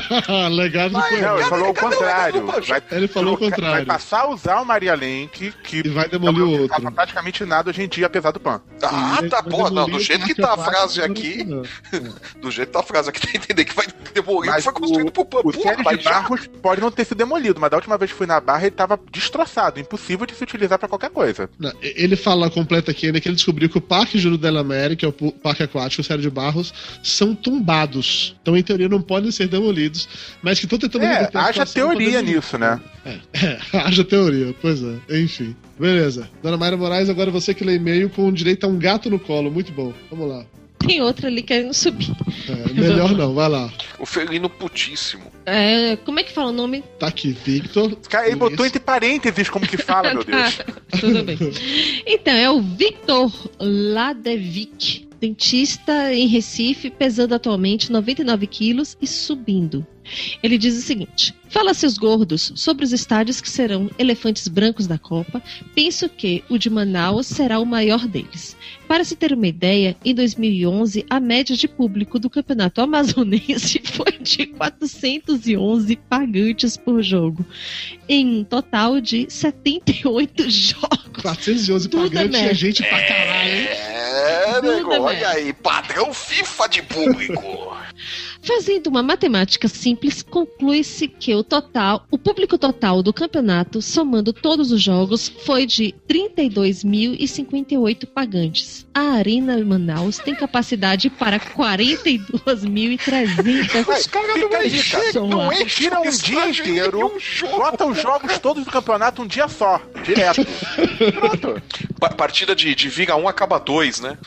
Legado 0.50 0.92
do 0.92 1.00
PAN. 1.00 1.10
Não, 1.10 1.16
ele 1.16 1.22
Cadê- 1.44 1.48
falou 1.48 1.70
o 1.70 1.74
cadê 1.74 1.86
o 1.86 1.90
contrário. 1.90 2.46
Vai, 2.66 2.82
Ele 2.92 3.08
falou 3.08 3.34
o 3.34 3.38
contrário. 3.38 3.76
Vai 3.76 3.84
passar 3.84 4.20
a 4.22 4.28
usar 4.30 4.60
o 4.60 4.64
Maria 4.64 4.94
Lenk, 4.94 5.52
que 5.64 5.78
E 5.84 5.88
vai 5.88 6.08
demolir 6.08 6.42
o 6.42 6.46
não 6.46 6.52
outro. 6.62 6.68
tava 6.68 6.90
praticamente 6.90 7.44
nada 7.44 7.70
hoje 7.70 7.82
em 7.82 7.88
dia, 7.88 8.06
apesar 8.06 8.30
do 8.30 8.40
PAN. 8.40 8.60
Ah, 8.82 9.16
Ele 9.20 9.28
tá, 9.28 9.42
porra, 9.42 9.70
não, 9.70 9.86
demolir 9.86 9.90
do 9.92 9.96
o 9.96 10.00
jeito 10.00 10.24
que 10.26 10.34
tá 10.34 10.54
a 10.54 10.58
frase 10.58 11.02
aqui, 11.02 11.44
do 12.40 12.50
jeito 12.50 12.68
que 12.68 12.72
tá 12.72 12.80
a 12.80 12.82
frase 12.82 13.08
aqui, 13.10 13.20
tem 13.20 13.30
que 13.32 13.36
entender 13.38 13.64
que 13.64 13.74
vai 13.74 13.86
demolir 14.14 14.38
o 14.38 14.42
que 14.42 14.48
Mas 14.50 14.64
foi 14.64 14.72
construído 14.72 15.10
pro 15.12 15.24
PAN. 15.24 15.38
O 15.40 15.52
Porra, 15.52 15.62
Sérgio 15.76 15.96
de 15.98 16.04
já- 16.04 16.10
Barros 16.10 16.46
pode 16.62 16.80
não 16.80 16.90
ter 16.90 17.04
sido 17.04 17.18
demolido, 17.18 17.60
mas 17.60 17.70
da 17.70 17.76
última 17.76 17.98
vez 17.98 18.10
que 18.10 18.16
fui 18.16 18.26
na 18.26 18.40
barra 18.40 18.62
ele 18.62 18.70
tava 18.70 18.98
destroçado, 19.10 19.80
impossível 19.80 20.26
de 20.26 20.34
se 20.34 20.42
utilizar 20.42 20.78
pra 20.78 20.88
qualquer 20.88 21.10
coisa. 21.10 21.48
Não, 21.58 21.72
Ele 21.82 22.16
fala 22.16 22.50
completa 22.50 22.90
aqui 22.90 23.06
ainda 23.06 23.20
que 23.20 23.28
ele 23.28 23.36
descobriu 23.36 23.68
que 23.68 23.78
o 23.78 23.80
Parque 23.80 24.18
Júlio 24.18 24.38
Della 24.38 24.60
América, 24.60 24.96
que 24.96 25.04
é 25.04 25.08
o 25.08 25.32
Parque 25.32 25.62
Aquático, 25.62 26.00
o 26.02 26.04
Sérgio 26.04 26.30
de 26.30 26.34
Barros, 26.36 26.74
são 27.02 27.34
tombados. 27.34 28.36
Então, 28.42 28.56
em 28.56 28.62
teoria, 28.62 28.88
não 28.88 29.00
podem 29.00 29.30
ser 29.30 29.48
demolidos, 29.48 30.06
mas 30.42 30.58
que 30.58 30.66
estão 30.66 30.78
tentando 30.78 31.04
É, 31.04 31.30
haja 31.32 31.64
teoria 31.64 32.20
nisso, 32.20 32.58
né? 32.58 32.78
É, 33.04 33.18
é, 33.32 33.58
haja 33.80 34.04
teoria, 34.04 34.54
pois 34.60 34.82
é. 34.82 35.22
Enfim. 35.22 35.56
Beleza. 35.78 36.28
Dona 36.42 36.56
Mayra 36.56 36.76
Moraes, 36.76 37.08
agora 37.08 37.30
você 37.30 37.54
que 37.54 37.64
lê 37.64 37.76
e-mail 37.76 38.10
com 38.10 38.30
direito 38.32 38.64
a 38.64 38.68
um 38.68 38.78
gato 38.78 39.08
no 39.10 39.18
colo. 39.18 39.50
Muito 39.50 39.72
bom. 39.72 39.92
Vamos 40.10 40.28
lá. 40.28 40.44
Tem 40.78 41.00
outra 41.02 41.28
ali 41.28 41.42
querendo 41.42 41.72
subir. 41.74 42.14
É, 42.48 42.72
melhor 42.72 43.12
não, 43.12 43.34
vai 43.34 43.48
lá. 43.48 43.70
O 43.98 44.06
felino 44.06 44.48
putíssimo. 44.48 45.24
É, 45.44 45.96
como 46.04 46.20
é 46.20 46.22
que 46.22 46.32
fala 46.32 46.50
o 46.50 46.52
nome? 46.52 46.82
Tá 46.98 47.06
aqui, 47.08 47.36
Victor. 47.44 47.96
Cara, 48.08 48.26
ele 48.26 48.36
botou 48.36 48.64
entre 48.64 48.78
parênteses 48.78 49.48
como 49.48 49.66
que 49.66 49.76
fala, 49.76 50.12
meu 50.14 50.22
Deus. 50.24 50.56
Tá, 50.56 50.64
tudo 51.00 51.22
bem. 51.24 51.38
Então, 52.06 52.34
é 52.34 52.50
o 52.50 52.60
Victor 52.60 53.32
Ladevic, 53.58 55.05
dentista 55.20 56.12
em 56.12 56.26
Recife, 56.26 56.90
pesando 56.90 57.34
atualmente 57.34 57.90
99 57.90 58.46
quilos 58.46 58.96
e 59.00 59.06
subindo. 59.06 59.86
Ele 60.42 60.58
diz 60.58 60.76
o 60.76 60.82
seguinte: 60.82 61.34
Fala 61.48 61.72
seus 61.74 61.96
gordos 61.96 62.52
sobre 62.56 62.84
os 62.84 62.92
estádios 62.92 63.40
que 63.40 63.48
serão 63.48 63.88
elefantes 63.98 64.48
brancos 64.48 64.86
da 64.86 64.98
Copa. 64.98 65.42
Penso 65.74 66.08
que 66.08 66.42
o 66.48 66.58
de 66.58 66.68
Manaus 66.68 67.26
será 67.26 67.60
o 67.60 67.64
maior 67.64 68.06
deles. 68.06 68.56
Para 68.88 69.04
se 69.04 69.16
ter 69.16 69.32
uma 69.32 69.46
ideia, 69.46 69.96
em 70.04 70.14
2011 70.14 71.06
a 71.08 71.20
média 71.20 71.56
de 71.56 71.68
público 71.68 72.18
do 72.18 72.28
Campeonato 72.28 72.80
Amazonense 72.80 73.80
foi 73.84 74.12
de 74.20 74.46
411 74.46 75.96
pagantes 76.08 76.76
por 76.76 77.02
jogo, 77.02 77.44
em 78.08 78.40
um 78.40 78.44
total 78.44 79.00
de 79.00 79.26
78 79.28 80.50
jogos. 80.50 81.22
411 81.22 81.88
Tudo 81.88 82.02
pagantes 82.02 82.28
e 82.28 82.32
merda. 82.32 82.50
a 82.50 82.54
gente 82.54 82.82
pra 82.82 83.06
caralho, 83.06 83.50
hein? 83.50 83.66
É, 83.68 84.62
nego, 84.62 84.90
olha 84.90 85.02
merda. 85.04 85.28
aí, 85.30 85.52
padrão 85.52 86.12
FIFA 86.12 86.68
de 86.68 86.82
público. 86.82 87.76
Fazendo 88.46 88.86
uma 88.86 89.02
matemática 89.02 89.66
simples, 89.66 90.22
conclui-se 90.22 91.08
que 91.08 91.34
o 91.34 91.42
total, 91.42 92.06
o 92.10 92.16
público 92.16 92.56
total 92.56 93.02
do 93.02 93.12
campeonato, 93.12 93.82
somando 93.82 94.32
todos 94.32 94.70
os 94.70 94.80
jogos, 94.80 95.28
foi 95.44 95.66
de 95.66 95.92
32.058 96.08 98.06
pagantes. 98.06 98.86
A 98.94 99.00
Arena 99.16 99.58
Manaus 99.64 100.18
tem 100.18 100.32
capacidade 100.34 101.10
para 101.10 101.40
42.300 101.40 103.98
Os 103.98 104.06
caras 104.06 104.40
não 104.40 104.48
cara. 104.48 104.64
não 105.14 105.50
o 106.02 106.06
um 106.06 106.10
dia 106.10 106.48
inteiro, 106.48 107.12
bota 107.50 107.84
os 107.86 108.00
jogos 108.00 108.38
todos 108.38 108.64
do 108.64 108.70
campeonato 108.70 109.22
um 109.22 109.26
dia 109.26 109.48
só, 109.48 109.80
direto. 110.04 110.46
Pronto. 111.12 111.60
Pa- 111.98 112.10
partida 112.10 112.54
de, 112.54 112.74
de 112.74 112.88
Viga 112.88 113.16
1 113.16 113.28
acaba 113.28 113.58
2, 113.58 114.00
né? 114.00 114.18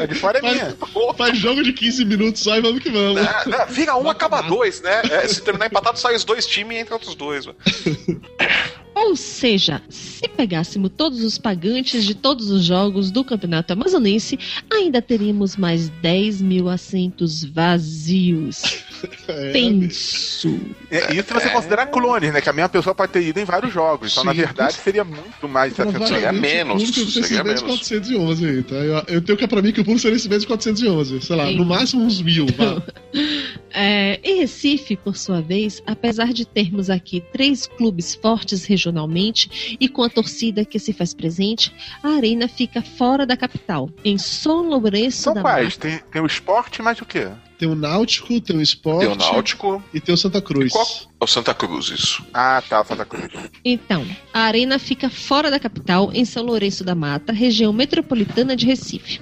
A 0.00 0.06
de 0.06 0.14
fora 0.14 0.38
é 0.38 0.42
minha. 0.42 0.76
Faz 1.16 1.36
jogo 1.38 1.62
de 1.62 1.72
15 1.72 2.04
minutos 2.04 2.42
só 2.42 2.53
e 2.58 2.60
vamos 2.60 2.82
que 2.82 2.90
vamos. 2.90 3.20
É, 3.20 3.48
né? 3.48 3.66
Viga 3.68 3.96
1 3.96 4.10
acaba 4.10 4.42
2, 4.42 4.82
né? 4.82 5.02
É, 5.10 5.28
se 5.28 5.42
terminar 5.42 5.66
empatado, 5.66 5.98
sai 5.98 6.14
os 6.14 6.24
dois 6.24 6.46
times 6.46 6.76
e 6.76 6.80
entra 6.80 6.94
outros 6.94 7.14
dois. 7.14 7.46
né? 7.46 7.52
Ou 8.94 9.16
seja, 9.16 9.82
se 9.88 10.26
pegássemos 10.28 10.90
todos 10.96 11.22
os 11.24 11.36
pagantes 11.36 12.04
de 12.04 12.14
todos 12.14 12.50
os 12.50 12.64
jogos 12.64 13.10
do 13.10 13.24
Campeonato 13.24 13.72
Amazonense, 13.72 14.38
ainda 14.72 15.02
teríamos 15.02 15.56
mais 15.56 15.88
10 15.88 16.40
mil 16.40 16.68
assentos 16.68 17.44
vazios. 17.44 18.84
É, 19.28 19.52
Penso. 19.52 20.60
É, 20.90 21.14
Isso 21.14 21.28
se 21.28 21.34
você 21.34 21.50
considerar 21.50 21.86
clones, 21.86 22.32
né? 22.32 22.40
Que 22.40 22.48
a 22.48 22.52
mesma 22.52 22.68
pessoa 22.68 22.94
pode 22.94 23.12
ter 23.12 23.22
ido 23.22 23.40
em 23.40 23.44
vários 23.44 23.72
jogos. 23.72 24.12
Então, 24.12 24.24
na 24.24 24.32
Sim. 24.32 24.38
verdade, 24.38 24.74
seria 24.74 25.04
muito 25.04 25.48
mais 25.48 25.74
700 25.74 26.08
Seria 26.08 26.32
menos, 26.32 26.82
o 26.82 26.86
público 26.86 27.10
seria 27.10 27.44
menos. 27.44 27.62
411 27.62 28.46
aí, 28.46 28.62
tá? 28.62 28.74
Eu, 28.76 29.02
eu 29.08 29.22
tenho 29.22 29.38
que 29.38 29.44
é 29.44 29.46
pra 29.46 29.62
mim 29.62 29.72
que 29.72 29.80
o 29.80 29.84
público 29.84 30.00
seria 30.00 30.16
esses 30.16 30.28
mesmos 30.28 30.46
411. 30.46 31.20
Sei 31.22 31.36
lá, 31.36 31.46
Sim. 31.46 31.56
no 31.56 31.64
máximo 31.64 32.04
uns 32.04 32.20
mil. 32.20 32.46
vá. 32.56 32.82
É, 33.76 34.20
em 34.22 34.38
Recife, 34.38 34.96
por 34.96 35.16
sua 35.16 35.40
vez, 35.40 35.82
apesar 35.84 36.32
de 36.32 36.46
termos 36.46 36.88
aqui 36.88 37.20
três 37.32 37.66
clubes 37.66 38.14
fortes 38.14 38.64
regionalmente 38.64 39.76
e 39.80 39.88
com 39.88 40.04
a 40.04 40.08
torcida 40.08 40.64
que 40.64 40.78
se 40.78 40.92
faz 40.92 41.12
presente, 41.12 41.72
a 42.00 42.10
arena 42.10 42.46
fica 42.46 42.80
fora 42.80 43.26
da 43.26 43.36
capital, 43.36 43.90
em 44.04 44.16
São 44.16 44.68
Lourenço 44.68 45.22
São 45.22 45.34
da 45.34 45.40
quais? 45.40 45.76
Tem, 45.76 45.98
tem 46.12 46.22
o 46.22 46.26
esporte, 46.26 46.80
mas 46.82 47.00
o 47.00 47.04
quê? 47.04 47.26
Tem 47.64 47.72
o 47.72 47.74
Náutico, 47.74 48.38
tem 48.42 48.56
o 48.56 48.60
Esporte 48.60 49.06
Tem 49.06 49.08
o 49.08 49.14
Náutico 49.16 49.82
e 49.94 49.98
tem 49.98 50.14
o 50.14 50.18
Santa 50.18 50.42
Cruz. 50.42 50.66
e 50.68 50.70
qual? 50.70 50.86
É 51.20 51.24
o 51.24 51.26
Santa 51.26 51.54
Cruz, 51.54 51.86
isso. 51.88 52.22
Ah, 52.34 52.62
tá, 52.68 52.84
Santa 52.84 53.06
Cruz. 53.06 53.30
Então, 53.64 54.04
a 54.34 54.40
arena 54.40 54.78
fica 54.78 55.08
fora 55.08 55.50
da 55.50 55.58
capital, 55.58 56.10
em 56.12 56.26
São 56.26 56.44
Lourenço 56.44 56.84
da 56.84 56.94
Mata, 56.94 57.32
região 57.32 57.72
metropolitana 57.72 58.54
de 58.54 58.66
Recife. 58.66 59.20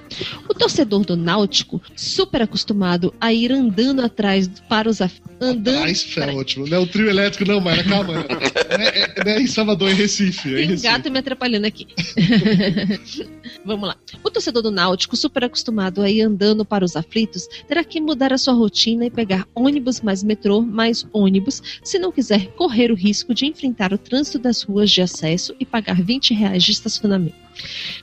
O 0.49 0.53
torcedor 0.53 1.05
do 1.05 1.15
Náutico, 1.15 1.81
super 1.95 2.41
acostumado 2.41 3.13
a 3.21 3.31
ir 3.31 3.53
andando 3.53 4.01
atrás 4.01 4.49
para 4.67 4.89
os 4.89 4.99
af... 4.99 5.13
andando 5.39 5.77
Atrás, 5.77 6.05
é 6.17 6.31
ótimo. 6.33 6.67
Não 6.67 6.75
é 6.77 6.79
o 6.81 6.87
trio 6.87 7.09
elétrico, 7.09 7.49
não, 7.49 7.61
Mayra, 7.61 7.85
calma. 7.85 8.13
Não 8.15 8.21
é, 8.77 8.87
é- 8.99 9.23
não 9.23 9.31
é 9.31 9.39
em 9.41 9.47
Salvador, 9.47 9.87
é 9.87 9.91
em 9.93 9.95
Recife. 9.95 10.49
É 10.49 10.51
em 10.51 10.55
Tem 10.55 10.67
Recife. 10.71 10.91
gato 10.91 11.09
me 11.09 11.19
atrapalhando 11.19 11.67
aqui. 11.67 11.87
Vamos 13.63 13.87
lá. 13.87 13.95
O 14.21 14.29
torcedor 14.29 14.61
do 14.61 14.71
Náutico, 14.71 15.15
super 15.15 15.45
acostumado 15.45 16.01
a 16.01 16.09
ir 16.09 16.21
andando 16.21 16.65
para 16.65 16.83
os 16.83 16.97
aflitos, 16.97 17.47
terá 17.65 17.81
que 17.81 18.01
mudar 18.01 18.32
sua 18.37 18.53
rotina 18.53 19.05
e 19.05 19.09
pegar 19.09 19.47
ônibus 19.55 20.01
mais 20.01 20.23
metrô 20.23 20.61
mais 20.61 21.05
ônibus, 21.13 21.61
se 21.83 21.99
não 21.99 22.11
quiser 22.11 22.47
correr 22.53 22.91
o 22.91 22.95
risco 22.95 23.33
de 23.33 23.45
enfrentar 23.45 23.93
o 23.93 23.97
trânsito 23.97 24.39
das 24.39 24.61
ruas 24.61 24.89
de 24.89 25.01
acesso 25.01 25.55
e 25.59 25.65
pagar 25.65 26.01
20 26.01 26.33
reais 26.33 26.63
de 26.63 26.71
estacionamento. 26.71 27.35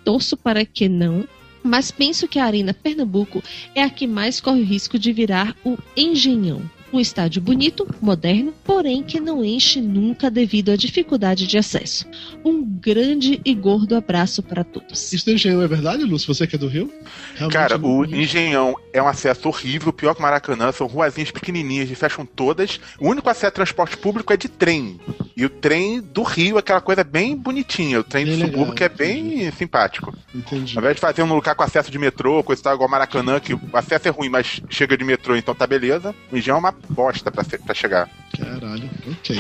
Torço 0.05 0.37
para 0.37 0.65
que 0.65 0.89
não. 0.89 1.27
Mas 1.63 1.91
penso 1.91 2.27
que 2.27 2.39
a 2.39 2.47
Arena 2.47 2.73
Pernambuco 2.73 3.43
é 3.75 3.83
a 3.83 3.91
que 3.91 4.07
mais 4.07 4.41
corre 4.41 4.63
o 4.63 4.65
risco 4.65 4.99
de 4.99 5.13
virar 5.13 5.55
o 5.63 5.77
Engenhão. 5.95 6.63
Um 6.93 6.99
estádio 6.99 7.41
bonito, 7.41 7.87
moderno, 8.01 8.53
porém 8.65 9.03
que 9.03 9.21
não 9.21 9.45
enche 9.45 9.81
nunca 9.81 10.31
devido 10.31 10.71
à 10.71 10.77
dificuldade 10.77 11.47
de 11.47 11.57
acesso. 11.57 12.07
Um 12.45 12.65
grande 12.65 13.41
e 13.45 13.55
gordo 13.55 13.95
abraço 13.95 14.43
para 14.43 14.65
todos. 14.65 15.13
Isso 15.13 15.25
do 15.27 15.33
Engenhão 15.33 15.63
é 15.63 15.69
verdade, 15.69 16.03
Lúcio? 16.05 16.33
Você 16.35 16.47
que 16.47 16.57
é 16.57 16.59
do 16.59 16.67
Rio? 16.67 16.93
Realmente 17.35 17.53
Cara, 17.53 17.75
é 17.75 17.77
o 17.77 17.79
bonito. 17.79 18.17
Engenhão 18.17 18.75
é 18.93 19.01
um 19.01 19.07
acesso 19.07 19.49
horrível, 19.49 19.93
pior 19.93 20.15
que 20.15 20.21
o 20.21 20.23
Maracanã, 20.23 20.73
são 20.73 20.87
ruazinhas 20.87 21.31
pequenininhas 21.31 21.91
e 21.91 21.95
fecham 21.95 22.27
todas. 22.27 22.81
O 22.99 23.09
único 23.09 23.29
acesso 23.29 23.47
a 23.47 23.51
transporte 23.53 23.97
público 23.97 24.33
é 24.33 24.37
de 24.37 24.49
trem. 24.49 24.99
E 25.37 25.45
o 25.45 25.49
trem 25.49 26.01
do 26.01 26.23
Rio 26.23 26.57
é 26.57 26.61
aquela 26.61 26.81
coisa 26.81 27.05
bem 27.05 27.37
bonitinha. 27.37 28.01
O 28.01 28.05
trem 28.05 28.25
Bem 28.25 28.35
do 28.35 28.41
legal, 28.41 28.53
subúrbio 28.53 28.75
que 28.75 28.85
é 28.85 28.89
bem 28.89 29.51
simpático. 29.53 30.15
Entendi. 30.35 30.77
Ao 30.77 30.83
invés 30.83 30.97
de 30.97 31.01
fazer 31.01 31.23
um 31.23 31.35
lugar 31.35 31.55
com 31.55 31.63
acesso 31.63 31.91
de 31.91 31.99
metrô, 31.99 32.43
coisa 32.43 32.61
e 32.61 32.63
tal, 32.63 32.75
igual 32.75 32.89
o 32.89 32.91
Maracanã, 32.91 33.41
que 33.41 33.55
o 33.55 33.61
acesso 33.73 34.09
é 34.09 34.11
ruim, 34.11 34.29
mas 34.29 34.61
chega 34.69 34.97
de 34.97 35.05
metrô, 35.05 35.37
então 35.37 35.55
tá 35.55 35.67
beleza. 35.67 36.15
O 36.31 36.37
Engenhão 36.37 36.57
é 36.57 36.61
uma 36.61 36.73
bosta 36.89 37.31
pra, 37.31 37.45
pra 37.45 37.75
chegar. 37.75 38.09
Caralho, 38.37 38.89
ok. 39.11 39.37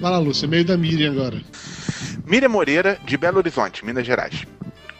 Vai 0.00 0.10
lá, 0.10 0.18
Lúcio, 0.18 0.48
meio 0.48 0.64
da 0.64 0.76
Miriam 0.76 1.12
agora. 1.12 1.40
Miriam 2.26 2.48
Moreira, 2.48 2.98
de 3.04 3.16
Belo 3.16 3.38
Horizonte, 3.38 3.84
Minas 3.84 4.06
Gerais. 4.06 4.46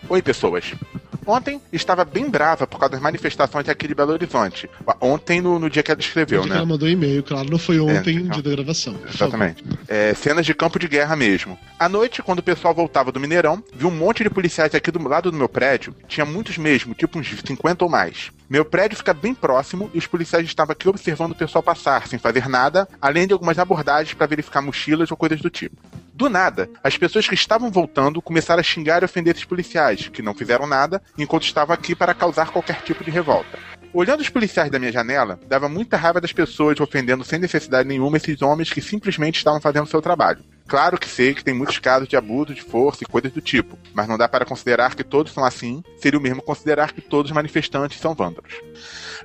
Oi, 0.08 0.20
pessoas. 0.20 0.74
Ontem 1.26 1.60
estava 1.72 2.04
bem 2.04 2.28
brava 2.28 2.66
por 2.66 2.78
causa 2.78 2.92
das 2.92 3.00
manifestações 3.00 3.68
aqui 3.68 3.86
de 3.86 3.94
Belo 3.94 4.12
Horizonte. 4.12 4.68
Ontem, 5.00 5.40
no, 5.40 5.58
no 5.58 5.70
dia 5.70 5.82
que 5.82 5.90
ela 5.90 6.00
escreveu, 6.00 6.44
né? 6.46 6.56
ela 6.56 6.66
mandou 6.66 6.88
e-mail, 6.88 7.22
claro, 7.22 7.48
não 7.48 7.58
foi 7.58 7.78
ontem, 7.78 8.16
então. 8.16 8.30
dia 8.30 8.42
da 8.42 8.50
gravação. 8.50 8.96
Exatamente. 9.08 9.62
É, 9.86 10.12
cenas 10.14 10.44
de 10.44 10.54
campo 10.54 10.78
de 10.78 10.88
guerra 10.88 11.14
mesmo. 11.14 11.58
À 11.78 11.88
noite, 11.88 12.22
quando 12.22 12.40
o 12.40 12.42
pessoal 12.42 12.74
voltava 12.74 13.12
do 13.12 13.20
Mineirão, 13.20 13.62
vi 13.72 13.86
um 13.86 13.90
monte 13.90 14.24
de 14.24 14.30
policiais 14.30 14.74
aqui 14.74 14.90
do 14.90 15.06
lado 15.06 15.30
do 15.30 15.36
meu 15.36 15.48
prédio. 15.48 15.94
Tinha 16.08 16.26
muitos 16.26 16.58
mesmo, 16.58 16.94
tipo 16.94 17.18
uns 17.18 17.28
50 17.28 17.84
ou 17.84 17.90
mais. 17.90 18.32
Meu 18.51 18.64
prédio 18.64 18.98
fica 18.98 19.14
bem 19.14 19.32
próximo 19.32 19.88
e 19.94 19.98
os 19.98 20.09
policiais 20.09 20.44
estavam 20.44 20.72
aqui 20.72 20.88
observando 20.88 21.30
o 21.30 21.36
pessoal 21.36 21.62
passar, 21.62 22.09
sem 22.09 22.18
fazer 22.18 22.48
nada, 22.48 22.88
além 23.01 23.24
de 23.24 23.32
algumas 23.32 23.61
abordagens 23.61 24.12
para 24.12 24.26
verificar 24.26 24.61
mochilas 24.61 25.09
ou 25.09 25.16
coisas 25.16 25.40
do 25.40 25.48
tipo. 25.48 25.76
Do 26.12 26.28
nada, 26.28 26.68
as 26.82 26.98
pessoas 26.98 27.28
que 27.28 27.34
estavam 27.36 27.70
voltando 27.70 28.20
começaram 28.20 28.59
a 28.59 28.64
xingar 28.64 29.03
e 29.03 29.05
ofender 29.05 29.36
esses 29.36 29.44
policiais, 29.44 30.09
que 30.09 30.20
não 30.20 30.34
fizeram 30.34 30.66
nada, 30.66 31.01
enquanto 31.16 31.44
estavam 31.44 31.72
aqui 31.72 31.94
para 31.94 32.12
causar 32.12 32.51
qualquer 32.51 32.82
tipo 32.82 33.05
de 33.05 33.11
revolta. 33.12 33.57
Olhando 33.92 34.20
os 34.20 34.28
policiais 34.28 34.68
da 34.68 34.80
minha 34.80 34.90
janela, 34.90 35.38
dava 35.46 35.68
muita 35.68 35.96
raiva 35.96 36.20
das 36.20 36.32
pessoas 36.32 36.80
ofendendo 36.80 37.22
sem 37.22 37.38
necessidade 37.38 37.88
nenhuma 37.88 38.16
esses 38.16 38.42
homens 38.42 38.72
que 38.72 38.80
simplesmente 38.80 39.36
estavam 39.36 39.61
fazendo 39.61 39.86
seu 39.86 40.03
trabalho. 40.03 40.44
Claro 40.70 40.96
que 40.96 41.08
sei 41.08 41.34
que 41.34 41.42
tem 41.42 41.52
muitos 41.52 41.80
casos 41.80 42.06
de 42.06 42.16
abuso 42.16 42.54
de 42.54 42.62
força 42.62 43.02
e 43.02 43.06
coisas 43.06 43.32
do 43.32 43.40
tipo, 43.40 43.76
mas 43.92 44.06
não 44.06 44.16
dá 44.16 44.28
para 44.28 44.44
considerar 44.44 44.94
que 44.94 45.02
todos 45.02 45.32
são 45.32 45.44
assim, 45.44 45.82
seria 45.96 46.16
o 46.16 46.22
mesmo 46.22 46.40
considerar 46.40 46.92
que 46.92 47.00
todos 47.00 47.32
os 47.32 47.34
manifestantes 47.34 47.98
são 47.98 48.14
vândalos. 48.14 48.54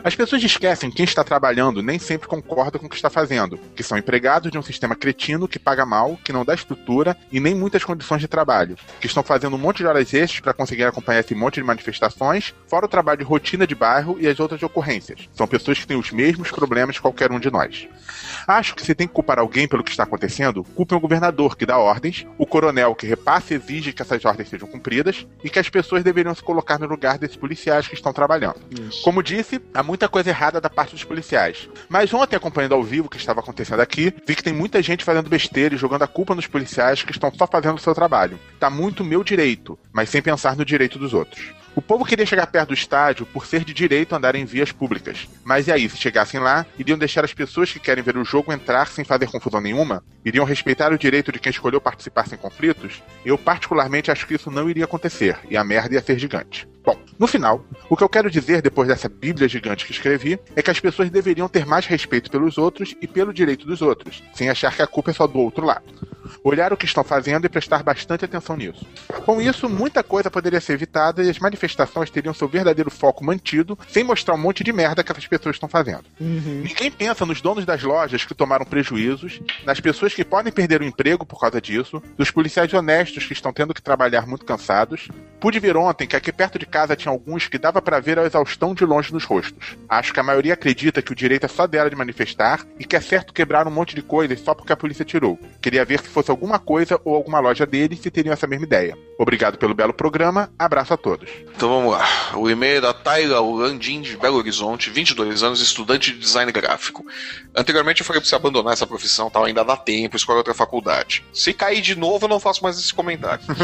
As 0.03 0.15
pessoas 0.15 0.43
esquecem 0.43 0.89
que 0.89 0.97
quem 0.97 1.05
está 1.05 1.23
trabalhando 1.23 1.81
nem 1.81 1.99
sempre 1.99 2.27
concorda 2.27 2.77
com 2.77 2.85
o 2.85 2.89
que 2.89 2.95
está 2.95 3.09
fazendo, 3.09 3.57
que 3.75 3.83
são 3.83 3.97
empregados 3.97 4.51
de 4.51 4.57
um 4.57 4.61
sistema 4.61 4.95
cretino 4.95 5.47
que 5.47 5.59
paga 5.59 5.85
mal, 5.85 6.17
que 6.23 6.33
não 6.33 6.45
dá 6.45 6.53
estrutura 6.53 7.15
e 7.31 7.39
nem 7.39 7.55
muitas 7.55 7.83
condições 7.83 8.21
de 8.21 8.27
trabalho, 8.27 8.77
que 8.99 9.07
estão 9.07 9.23
fazendo 9.23 9.55
um 9.55 9.59
monte 9.59 9.77
de 9.77 9.85
horas 9.85 10.13
extras 10.13 10.39
para 10.39 10.53
conseguir 10.53 10.83
acompanhar 10.83 11.19
esse 11.19 11.35
monte 11.35 11.55
de 11.55 11.63
manifestações, 11.63 12.53
fora 12.67 12.85
o 12.85 12.89
trabalho 12.89 13.19
de 13.19 13.23
rotina 13.23 13.65
de 13.65 13.75
bairro 13.75 14.17
e 14.19 14.27
as 14.27 14.39
outras 14.39 14.61
ocorrências. 14.63 15.29
São 15.33 15.47
pessoas 15.47 15.79
que 15.79 15.87
têm 15.87 15.97
os 15.97 16.11
mesmos 16.11 16.51
problemas 16.51 16.95
que 16.97 17.01
qualquer 17.01 17.31
um 17.31 17.39
de 17.39 17.51
nós. 17.51 17.87
Acho 18.47 18.75
que 18.75 18.83
se 18.83 18.95
tem 18.95 19.07
que 19.07 19.13
culpar 19.13 19.39
alguém 19.39 19.67
pelo 19.67 19.83
que 19.83 19.91
está 19.91 20.03
acontecendo, 20.03 20.63
culpem 20.63 20.97
o 20.97 21.01
governador 21.01 21.55
que 21.55 21.65
dá 21.65 21.77
ordens, 21.77 22.25
o 22.37 22.45
coronel 22.45 22.95
que 22.95 23.07
repassa 23.07 23.53
e 23.53 23.57
exige 23.57 23.93
que 23.93 24.01
essas 24.01 24.23
ordens 24.25 24.49
sejam 24.49 24.67
cumpridas 24.67 25.25
e 25.43 25.49
que 25.49 25.59
as 25.59 25.69
pessoas 25.69 26.03
deveriam 26.03 26.33
se 26.33 26.43
colocar 26.43 26.79
no 26.79 26.87
lugar 26.87 27.17
desses 27.17 27.37
policiais 27.37 27.87
que 27.87 27.93
estão 27.93 28.13
trabalhando. 28.13 28.59
Isso. 28.69 29.01
Como 29.03 29.23
disse, 29.23 29.61
há 29.73 29.83
muita 29.85 30.09
coisa 30.09 30.29
errada 30.29 30.59
da 30.59 30.69
parte 30.69 30.91
dos 30.91 31.03
policiais. 31.03 31.69
Mas 31.87 32.13
ontem, 32.13 32.35
acompanhando 32.35 32.73
ao 32.73 32.83
vivo 32.83 33.07
o 33.07 33.09
que 33.09 33.17
estava 33.17 33.39
acontecendo 33.39 33.79
aqui, 33.79 34.13
vi 34.25 34.35
que 34.35 34.43
tem 34.43 34.53
muita 34.53 34.81
gente 34.81 35.03
fazendo 35.03 35.29
besteira 35.29 35.75
e 35.75 35.77
jogando 35.77 36.03
a 36.03 36.07
culpa 36.07 36.35
nos 36.35 36.47
policiais 36.47 37.03
que 37.03 37.11
estão 37.11 37.31
só 37.33 37.47
fazendo 37.47 37.75
o 37.75 37.81
seu 37.81 37.93
trabalho. 37.93 38.39
Tá 38.59 38.69
muito 38.69 39.03
meu 39.03 39.23
direito, 39.23 39.77
mas 39.93 40.09
sem 40.09 40.21
pensar 40.21 40.55
no 40.55 40.65
direito 40.65 40.99
dos 40.99 41.13
outros. 41.13 41.53
O 41.75 41.81
povo 41.81 42.05
queria 42.05 42.25
chegar 42.25 42.47
perto 42.47 42.69
do 42.69 42.73
estádio 42.73 43.25
por 43.25 43.45
ser 43.45 43.65
de 43.65 43.73
direito 43.73 44.15
andar 44.15 44.33
em 44.33 44.45
vias 44.45 44.71
públicas. 44.71 45.27
Mas 45.43 45.67
e 45.67 45.73
aí, 45.73 45.89
se 45.89 45.97
chegassem 45.97 46.39
lá, 46.39 46.65
iriam 46.79 46.97
deixar 46.97 47.25
as 47.25 47.33
pessoas 47.33 47.69
que 47.69 47.81
querem 47.81 48.01
ver 48.01 48.15
o 48.15 48.23
jogo 48.23 48.53
entrar 48.53 48.87
sem 48.87 49.03
fazer 49.03 49.29
confusão 49.29 49.59
nenhuma? 49.59 50.01
Iriam 50.23 50.45
respeitar 50.45 50.93
o 50.93 50.97
direito 50.97 51.33
de 51.33 51.39
quem 51.39 51.49
escolheu 51.49 51.81
participar 51.81 52.29
sem 52.29 52.37
conflitos? 52.37 53.03
Eu, 53.25 53.37
particularmente, 53.37 54.09
acho 54.09 54.25
que 54.25 54.35
isso 54.35 54.49
não 54.49 54.69
iria 54.69 54.85
acontecer, 54.85 55.37
e 55.49 55.57
a 55.57 55.65
merda 55.65 55.95
ia 55.95 56.01
ser 56.01 56.17
gigante. 56.17 56.65
Bom, 56.85 56.97
no 57.17 57.25
final, 57.25 57.65
o 57.89 57.97
que 57.97 58.03
eu 58.03 58.09
quero 58.09 58.29
dizer 58.29 58.61
depois 58.61 58.87
dessa 58.87 59.09
bíblia 59.09 59.49
gigante 59.49 59.85
que 59.85 59.91
escrevi 59.91 60.39
é 60.55 60.61
que 60.61 60.69
as 60.69 60.79
pessoas 60.79 61.09
deveriam 61.09 61.49
ter 61.49 61.65
mais 61.65 61.87
respeito 61.87 62.29
pelos 62.29 62.59
outros 62.59 62.95
e 63.01 63.07
pelo 63.07 63.33
direito 63.33 63.65
dos 63.65 63.81
outros, 63.81 64.23
sem 64.33 64.49
achar 64.49 64.73
que 64.75 64.83
a 64.83 64.87
culpa 64.87 65.09
é 65.09 65.13
só 65.13 65.25
do 65.25 65.39
outro 65.39 65.65
lado. 65.65 65.83
Olhar 66.43 66.71
o 66.71 66.77
que 66.77 66.85
estão 66.85 67.03
fazendo 67.03 67.45
e 67.45 67.49
prestar 67.49 67.81
bastante 67.81 68.23
atenção 68.23 68.55
nisso. 68.55 68.85
Com 69.25 69.41
isso, 69.41 69.67
muita 69.67 70.03
coisa 70.03 70.29
poderia 70.29 70.61
ser 70.61 70.73
evitada 70.73 71.23
e 71.23 71.29
as 71.29 71.39
manifestações 71.39 71.64
teriam 72.11 72.33
seu 72.33 72.47
verdadeiro 72.47 72.91
foco 72.91 73.23
mantido, 73.23 73.77
sem 73.87 74.03
mostrar 74.03 74.35
um 74.35 74.37
monte 74.37 74.63
de 74.63 74.71
merda 74.71 75.03
que 75.03 75.11
essas 75.11 75.27
pessoas 75.27 75.55
estão 75.55 75.69
fazendo. 75.69 76.03
Ninguém 76.19 76.91
pensa 76.91 77.25
nos 77.25 77.41
donos 77.41 77.65
das 77.65 77.81
lojas 77.83 78.25
que 78.25 78.33
tomaram 78.33 78.65
prejuízos, 78.65 79.41
nas 79.65 79.79
pessoas 79.79 80.13
que 80.13 80.25
podem 80.25 80.51
perder 80.51 80.81
o 80.81 80.85
emprego 80.85 81.25
por 81.25 81.39
causa 81.39 81.61
disso, 81.61 82.01
dos 82.17 82.31
policiais 82.31 82.73
honestos 82.73 83.25
que 83.25 83.33
estão 83.33 83.53
tendo 83.53 83.73
que 83.73 83.81
trabalhar 83.81 84.27
muito 84.27 84.45
cansados. 84.45 85.07
Pude 85.39 85.59
ver 85.59 85.77
ontem 85.77 86.07
que 86.07 86.15
aqui 86.15 86.31
perto 86.31 86.59
de 86.59 86.65
casa 86.65 86.95
tinha 86.95 87.11
alguns 87.11 87.47
que 87.47 87.57
dava 87.57 87.81
para 87.81 87.99
ver 87.99 88.19
a 88.19 88.25
exaustão 88.25 88.73
de 88.73 88.85
longe 88.85 89.13
nos 89.13 89.23
rostos. 89.23 89.77
Acho 89.87 90.13
que 90.13 90.19
a 90.19 90.23
maioria 90.23 90.53
acredita 90.53 91.01
que 91.01 91.11
o 91.11 91.15
direito 91.15 91.45
é 91.45 91.49
só 91.49 91.67
dela 91.67 91.89
de 91.89 91.95
manifestar 91.95 92.65
e 92.79 92.85
que 92.85 92.95
é 92.95 93.01
certo 93.01 93.33
quebrar 93.33 93.67
um 93.67 93.71
monte 93.71 93.95
de 93.95 94.01
coisas 94.01 94.39
só 94.39 94.53
porque 94.53 94.73
a 94.73 94.77
polícia 94.77 95.05
tirou. 95.05 95.39
Queria 95.61 95.85
ver 95.85 96.01
se 96.01 96.09
fosse 96.09 96.31
alguma 96.31 96.59
coisa 96.59 96.99
ou 97.03 97.15
alguma 97.15 97.39
loja 97.39 97.65
deles 97.65 97.99
se 97.99 98.11
teriam 98.11 98.33
essa 98.33 98.47
mesma 98.47 98.65
ideia. 98.65 98.97
Obrigado 99.17 99.57
pelo 99.57 99.73
belo 99.73 99.93
programa, 99.93 100.49
abraço 100.57 100.93
a 100.93 100.97
todos. 100.97 101.29
Então 101.55 101.69
vamos 101.69 101.93
lá. 101.93 102.05
O 102.35 102.49
e-mail 102.49 102.77
é 102.77 102.81
da 102.81 102.93
Tayla 102.93 103.39
Landim, 103.39 104.01
de 104.01 104.17
Belo 104.17 104.37
Horizonte, 104.37 104.89
22 104.89 105.41
anos, 105.41 105.61
estudante 105.61 106.11
de 106.11 106.19
design 106.19 106.51
gráfico. 106.51 107.05
Anteriormente 107.55 108.01
eu 108.01 108.05
falei 108.05 108.19
pra 108.19 108.27
você 108.27 108.35
abandonar 108.35 108.73
essa 108.73 108.85
profissão, 108.85 109.29
tal, 109.29 109.45
ainda 109.45 109.63
dá 109.63 109.77
tempo, 109.77 110.17
escolhe 110.17 110.37
outra 110.37 110.53
faculdade. 110.53 111.23
Se 111.31 111.53
cair 111.53 111.81
de 111.81 111.95
novo, 111.95 112.25
eu 112.25 112.29
não 112.29 112.41
faço 112.41 112.61
mais 112.61 112.77
esse 112.77 112.93
comentário. 112.93 113.43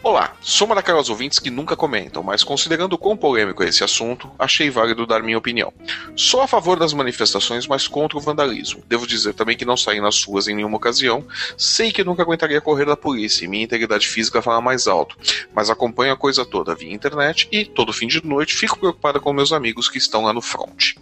Olá, 0.00 0.36
sou 0.40 0.64
uma 0.64 0.76
daquelas 0.76 1.08
ouvintes 1.08 1.40
que 1.40 1.50
nunca 1.50 1.74
comentam, 1.74 2.22
mas 2.22 2.44
considerando 2.44 2.92
o 2.92 2.98
quão 2.98 3.16
polêmico 3.16 3.64
é 3.64 3.68
esse 3.68 3.82
assunto, 3.82 4.30
achei 4.38 4.70
válido 4.70 5.04
dar 5.04 5.24
minha 5.24 5.36
opinião. 5.36 5.72
Sou 6.14 6.40
a 6.40 6.46
favor 6.46 6.78
das 6.78 6.92
manifestações, 6.92 7.66
mas 7.66 7.88
contra 7.88 8.16
o 8.16 8.20
vandalismo. 8.20 8.80
Devo 8.86 9.08
dizer 9.08 9.34
também 9.34 9.56
que 9.56 9.64
não 9.64 9.76
saí 9.76 10.00
nas 10.00 10.22
ruas 10.22 10.46
em 10.46 10.54
nenhuma 10.54 10.76
ocasião. 10.76 11.26
Sei 11.56 11.90
que 11.90 12.04
nunca 12.04 12.22
aguentaria 12.22 12.60
correr 12.60 12.84
da 12.84 12.96
polícia 12.96 13.44
e 13.44 13.48
minha 13.48 13.64
integridade 13.64 14.06
física 14.06 14.40
fala 14.40 14.60
mais 14.60 14.86
alto, 14.86 15.16
mas 15.52 15.68
acompanho 15.68 16.12
a 16.12 16.16
coisa 16.16 16.46
toda 16.46 16.76
via 16.76 16.94
internet 16.94 17.48
e, 17.50 17.64
todo 17.64 17.92
fim 17.92 18.06
de 18.06 18.24
noite, 18.24 18.54
fico 18.54 18.78
preocupada 18.78 19.18
com 19.18 19.32
meus 19.32 19.52
amigos 19.52 19.88
que 19.88 19.98
estão 19.98 20.22
lá 20.22 20.32
no 20.32 20.40
front. 20.40 20.92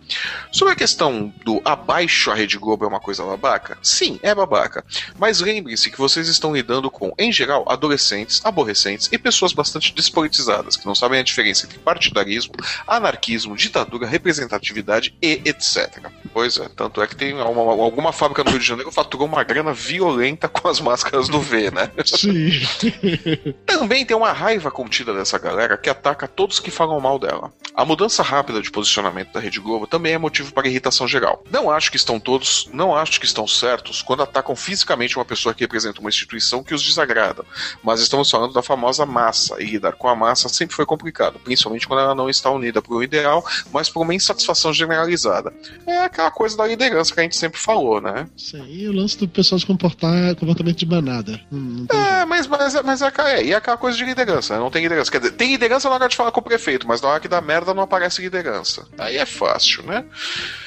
Sobre 0.51 0.73
a 0.73 0.77
questão 0.77 1.33
do 1.45 1.61
abaixo 1.67 2.31
a 2.31 2.35
Rede 2.35 2.57
Globo 2.57 2.87
é 2.87 2.89
uma 2.89 3.01
coisa 3.01 3.23
babaca? 3.23 3.77
Sim, 3.83 4.19
é 4.23 4.35
babaca. 4.35 4.83
Mas 5.19 5.41
lembre-se 5.41 5.91
que 5.91 5.99
vocês 5.99 6.29
estão 6.29 6.55
lidando 6.55 6.91
com, 6.91 7.13
em 7.19 7.31
geral, 7.31 7.67
adolescentes, 7.69 8.41
aborrecentes 8.43 8.86
e 9.13 9.19
pessoas 9.19 9.53
bastante 9.53 9.93
despolitizadas, 9.95 10.77
que 10.77 10.87
não 10.87 10.95
sabem 10.95 11.21
a 11.21 11.23
diferença 11.23 11.67
entre 11.67 11.79
partidarismo, 11.79 12.53
anarquismo, 12.87 13.57
ditadura, 13.57 14.07
representatividade 14.07 15.15
e 15.21 15.41
etc. 15.45 16.07
Pois 16.33 16.57
é, 16.59 16.69
tanto 16.69 17.01
é 17.03 17.07
que 17.07 17.17
tem 17.17 17.33
uma- 17.35 17.73
alguma 17.83 18.13
fábrica 18.13 18.45
no 18.45 18.51
Rio 18.51 18.61
de 18.61 18.67
Janeiro 18.67 18.91
que 18.91 18.95
faturou 18.95 19.27
uma 19.27 19.43
grana 19.43 19.73
violenta 19.73 20.49
com 20.49 20.69
as 20.69 20.81
máscaras 20.81 21.29
do 21.29 21.41
V, 21.41 21.71
né? 21.71 21.91
Sim. 22.05 22.51
Também 23.67 24.05
tem 24.05 24.17
uma 24.17 24.33
raiva 24.33 24.71
contida 24.71 25.13
dessa 25.15 25.39
galera 25.39 25.77
que 25.77 25.89
ataca 25.91 26.29
todos 26.29 26.61
que 26.61 26.71
falam 26.71 27.01
mal 27.01 27.19
dela. 27.19 27.53
A 27.75 27.85
mudança 27.85 28.23
rápida 28.23 28.61
de 28.63 28.71
posicionamento 28.71 29.33
da 29.33 29.41
Rede 29.41 29.61
Globo 29.61 29.87
também 29.87 30.15
é 30.15 30.19
motivo 30.19 30.53
para 30.53 30.67
irritação 30.69 31.07
geral. 31.07 31.43
Não 31.51 31.71
acho 31.71 31.91
que 31.91 31.97
estão 31.97 32.19
todos, 32.19 32.69
não 32.73 32.95
acho 32.95 33.21
que 33.21 33.27
estão 33.27 33.47
certos 33.47 34.03
quando 34.03 34.23
atacam 34.23 34.57
fisicamente 34.57 35.17
uma 35.17 35.25
pessoa 35.25 35.55
que 35.55 35.61
representa 35.63 36.01
uma 36.01 36.09
instituição 36.09 36.63
que 36.63 36.75
os 36.75 36.83
desagrada, 36.83 37.45
mas 37.83 38.01
estamos 38.01 38.31
falando 38.31 38.53
da 38.53 38.63
famosa 38.63 38.76
massa, 38.77 39.61
e 39.61 39.65
lidar 39.67 39.93
com 39.93 40.09
a 40.09 40.15
massa 40.15 40.49
sempre 40.49 40.75
foi 40.75 40.85
complicado, 40.87 41.39
principalmente 41.39 41.87
quando 41.87 42.01
ela 42.01 42.15
não 42.15 42.29
está 42.29 42.51
unida 42.51 42.81
por 42.83 42.99
um 42.99 43.03
ideal, 43.03 43.45
mas 43.73 43.89
por 43.89 44.03
uma 44.03 44.15
insatisfação 44.15 44.73
generalizada. 44.73 45.53
É 45.87 45.99
aquela 46.05 46.31
coisa 46.31 46.57
da 46.57 46.67
liderança 46.67 47.13
que 47.15 47.21
a 47.21 47.23
gente 47.23 47.37
sempre 47.37 47.59
falou, 47.61 48.01
né? 48.01 48.29
Sim, 48.37 48.65
e 48.69 48.89
o 48.89 48.93
lance 48.93 49.17
do 49.19 49.29
pessoal 49.29 49.59
se 49.59 49.67
comportar 49.67 50.35
comportamento 50.37 50.77
de 50.79 50.87
manada. 50.87 51.41
Tem 51.51 51.87
É, 52.01 52.25
mas, 52.25 52.47
mas, 52.47 52.75
mas 52.83 53.03
é, 53.03 53.07
aquela- 53.07 53.31
é, 53.33 53.45
e 53.45 53.53
é 53.53 53.57
aquela 53.57 53.77
coisa 53.77 53.97
de 53.97 54.05
liderança, 54.05 54.55
né? 54.55 54.61
não 54.61 54.71
tem 54.71 54.83
liderança. 54.83 55.11
Quer 55.11 55.19
dizer, 55.19 55.33
tem 55.33 55.51
liderança 55.51 55.89
na 55.89 55.95
hora 55.95 56.09
de 56.09 56.17
falar 56.17 56.31
com 56.33 56.41
o 56.41 56.43
prefeito, 56.43 56.87
mas 56.87 57.01
na 57.01 57.09
hora 57.09 57.21
que 57.21 57.29
dá 57.29 57.41
merda 57.41 57.73
não 57.75 57.83
aparece 57.83 58.21
liderança. 58.23 58.87
Aí 58.99 59.17
é 59.17 59.27
fácil, 59.27 59.83
né? 59.85 60.05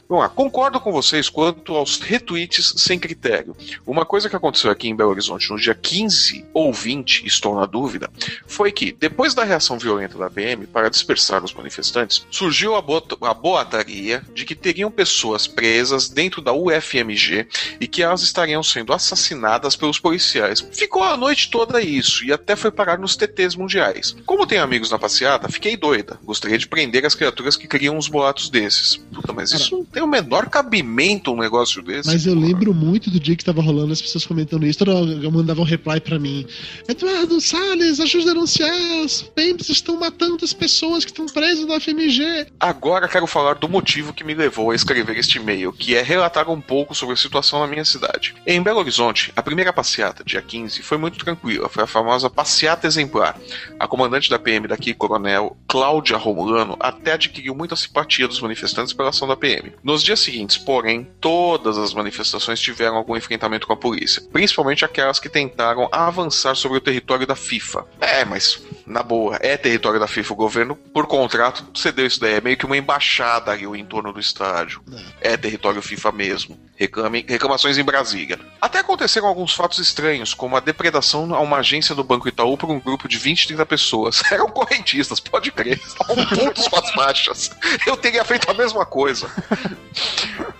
Vamos 0.08 0.24
lá, 0.24 0.30
concordo 0.30 0.80
com 0.80 0.92
vocês 0.92 1.30
quanto 1.30 1.76
aos 1.76 2.00
retweets 2.00 2.74
sem 2.78 2.98
critério. 2.98 3.56
Uma 3.86 4.06
coisa 4.06 4.28
que 4.28 4.36
aconteceu 4.36 4.72
aqui 4.72 4.88
em 4.90 4.96
Belo 4.96 5.12
Horizonte 5.12 5.50
no 5.52 5.58
dia 5.60 5.76
15 5.76 6.46
ou 6.54 6.74
20, 6.74 7.26
estou 7.28 7.56
na 7.56 7.66
dúvida, 7.68 7.99
foi 8.48 8.72
que, 8.72 8.92
depois 8.92 9.34
da 9.34 9.44
reação 9.44 9.78
violenta 9.78 10.18
da 10.18 10.30
PM 10.30 10.68
para 10.68 10.90
dispersar 10.90 11.44
os 11.44 11.54
manifestantes, 11.54 12.26
surgiu 12.32 12.76
a, 12.76 12.82
bota- 12.82 13.18
a 13.22 13.34
boataria 13.34 14.24
de 14.34 14.46
que 14.46 14.56
teriam 14.56 14.92
pessoas 14.92 15.48
presas 15.48 16.10
dentro 16.10 16.42
da 16.42 16.54
UFMG 16.54 17.48
e 17.80 17.88
que 17.88 18.02
elas 18.04 18.22
estariam 18.22 18.62
sendo 18.64 18.94
assassinadas 18.94 19.76
pelos 19.76 20.00
policiais. 20.00 20.66
Ficou 20.72 21.04
a 21.04 21.18
noite 21.18 21.50
toda 21.50 21.82
isso 21.82 22.24
e 22.26 22.32
até 22.32 22.56
foi 22.56 22.72
parar 22.72 22.98
nos 22.98 23.16
TTs 23.16 23.56
mundiais. 23.56 24.16
Como 24.26 24.46
tenho 24.48 24.64
amigos 24.64 24.92
na 24.92 25.00
passeata, 25.00 25.50
fiquei 25.50 25.76
doida. 25.76 26.20
Gostaria 26.24 26.58
de 26.58 26.68
prender 26.68 27.06
as 27.06 27.16
criaturas 27.16 27.56
que 27.56 27.68
criam 27.68 27.98
uns 27.98 28.08
boatos 28.08 28.50
desses. 28.50 28.98
Puta, 29.14 29.34
mas 29.34 29.52
isso 29.52 29.76
não 29.78 29.86
tem 29.86 30.04
o 30.04 30.08
menor 30.08 30.50
cabimento 30.50 31.32
um 31.32 31.38
negócio 31.38 31.82
desse. 31.82 32.08
Mas 32.08 32.26
eu 32.26 32.36
lembro 32.36 32.74
muito 32.74 33.10
do 33.10 33.20
dia 33.20 33.36
que 33.36 33.44
tava 33.46 33.62
rolando 33.62 33.92
as 33.94 34.02
pessoas 34.02 34.26
comentando 34.26 34.66
isso. 34.66 34.80
Toda 34.80 34.94
hora 34.96 35.32
mandavam 35.32 35.64
um 35.64 35.68
reply 35.68 36.00
pra 36.00 36.20
mim. 36.20 36.46
Eduardo 36.88 37.40
Salles, 37.42 37.89
ajuda 37.98 38.32
a 38.32 38.34
denunciar. 38.34 38.76
Os 39.06 39.22
PEMs 39.22 39.70
estão 39.70 39.98
matando 39.98 40.44
as 40.44 40.52
pessoas 40.52 41.06
que 41.06 41.12
estão 41.12 41.26
presas 41.28 41.66
na 41.66 41.80
FMG. 41.80 42.48
Agora 42.60 43.08
quero 43.08 43.26
falar 43.26 43.56
do 43.56 43.70
motivo 43.70 44.12
que 44.12 44.26
me 44.26 44.34
levou 44.34 44.72
a 44.72 44.76
escrever 44.76 45.18
este 45.18 45.38
e-mail, 45.38 45.72
que 45.72 45.96
é 45.96 46.02
relatar 46.02 46.50
um 46.50 46.60
pouco 46.60 46.94
sobre 46.94 47.14
a 47.14 47.18
situação 47.18 47.62
na 47.62 47.68
minha 47.68 47.86
cidade. 47.86 48.36
Em 48.46 48.62
Belo 48.62 48.80
Horizonte, 48.80 49.32
a 49.36 49.42
primeira 49.42 49.72
passeata, 49.72 50.24
dia 50.26 50.42
15, 50.42 50.82
foi 50.82 50.98
muito 50.98 51.18
tranquila, 51.18 51.70
foi 51.70 51.84
a 51.86 51.88
famosa 51.88 52.30
passeata 52.30 52.86
exemplar. 52.86 53.40
A 53.80 53.88
comandante 53.88 54.30
da 54.30 54.38
PM 54.38 54.68
daqui, 54.68 54.94
coronel 54.94 55.56
Cláudia 55.68 56.18
Romulano, 56.18 56.76
até 56.80 57.14
adquiriu 57.14 57.56
muita 57.56 57.76
simpatia 57.76 58.28
dos 58.28 58.42
manifestantes 58.42 58.92
pela 58.92 59.10
ação 59.10 59.28
da 59.28 59.38
PM. 59.38 59.72
Nos 59.84 60.04
dias 60.04 60.20
seguintes, 60.20 60.58
porém, 60.58 61.08
todas 61.22 61.78
as 61.78 61.94
manifestações 61.94 62.60
tiveram 62.60 62.98
algum 62.98 63.16
enfrentamento 63.16 63.68
com 63.68 63.74
a 63.74 63.78
polícia, 63.78 64.22
principalmente 64.32 64.84
aquelas 64.84 65.20
que 65.20 65.30
tentaram 65.30 65.88
avançar 65.92 66.56
sobre 66.56 66.78
o 66.78 66.82
território 66.82 67.28
da 67.28 67.36
FIFA. 67.36 67.79
É, 68.02 68.26
mas 68.26 68.62
na 68.90 69.04
boa, 69.04 69.38
é 69.40 69.56
território 69.56 70.00
da 70.00 70.08
FIFA. 70.08 70.34
O 70.34 70.36
governo, 70.36 70.76
por 70.76 71.06
contrato, 71.06 71.64
cedeu 71.76 72.08
isso 72.08 72.20
daí. 72.20 72.34
É 72.34 72.42
meio 72.42 72.58
que 72.58 72.66
uma 72.66 72.76
embaixada 72.76 73.52
ali 73.52 73.66
o 73.68 73.76
entorno 73.76 74.12
do 74.12 74.20
estádio. 74.20 74.82
É 75.22 75.38
território 75.38 75.82
FIFA 75.82 76.12
mesmo. 76.12 76.60
Reclame, 76.76 77.26
reclamações 77.28 77.78
em 77.78 77.84
Brasília. 77.84 78.40
Até 78.60 78.80
aconteceram 78.80 79.28
alguns 79.28 79.54
fatos 79.54 79.80
estranhos, 79.80 80.34
como 80.34 80.58
a 80.58 80.60
depredação 80.60 81.36
a 81.36 81.40
uma 81.40 81.58
agência 81.58 81.94
do 81.94 82.04
Banco 82.04 82.28
Itaú 82.28 82.58
por 82.58 82.72
um 82.72 82.80
grupo 82.80 83.08
de 83.08 83.18
20, 83.18 83.48
30 83.48 83.66
pessoas. 83.66 84.24
Eram 84.32 84.50
correntistas, 84.50 85.20
pode 85.20 85.52
crer. 85.52 85.78
Estavam 85.78 86.26
putos 86.26 86.68
com 86.68 86.78
as 86.78 86.90
faixas. 86.92 87.52
Eu 87.86 87.96
teria 87.96 88.24
feito 88.26 88.50
a 88.50 88.54
mesma 88.54 88.86
coisa. 88.86 89.30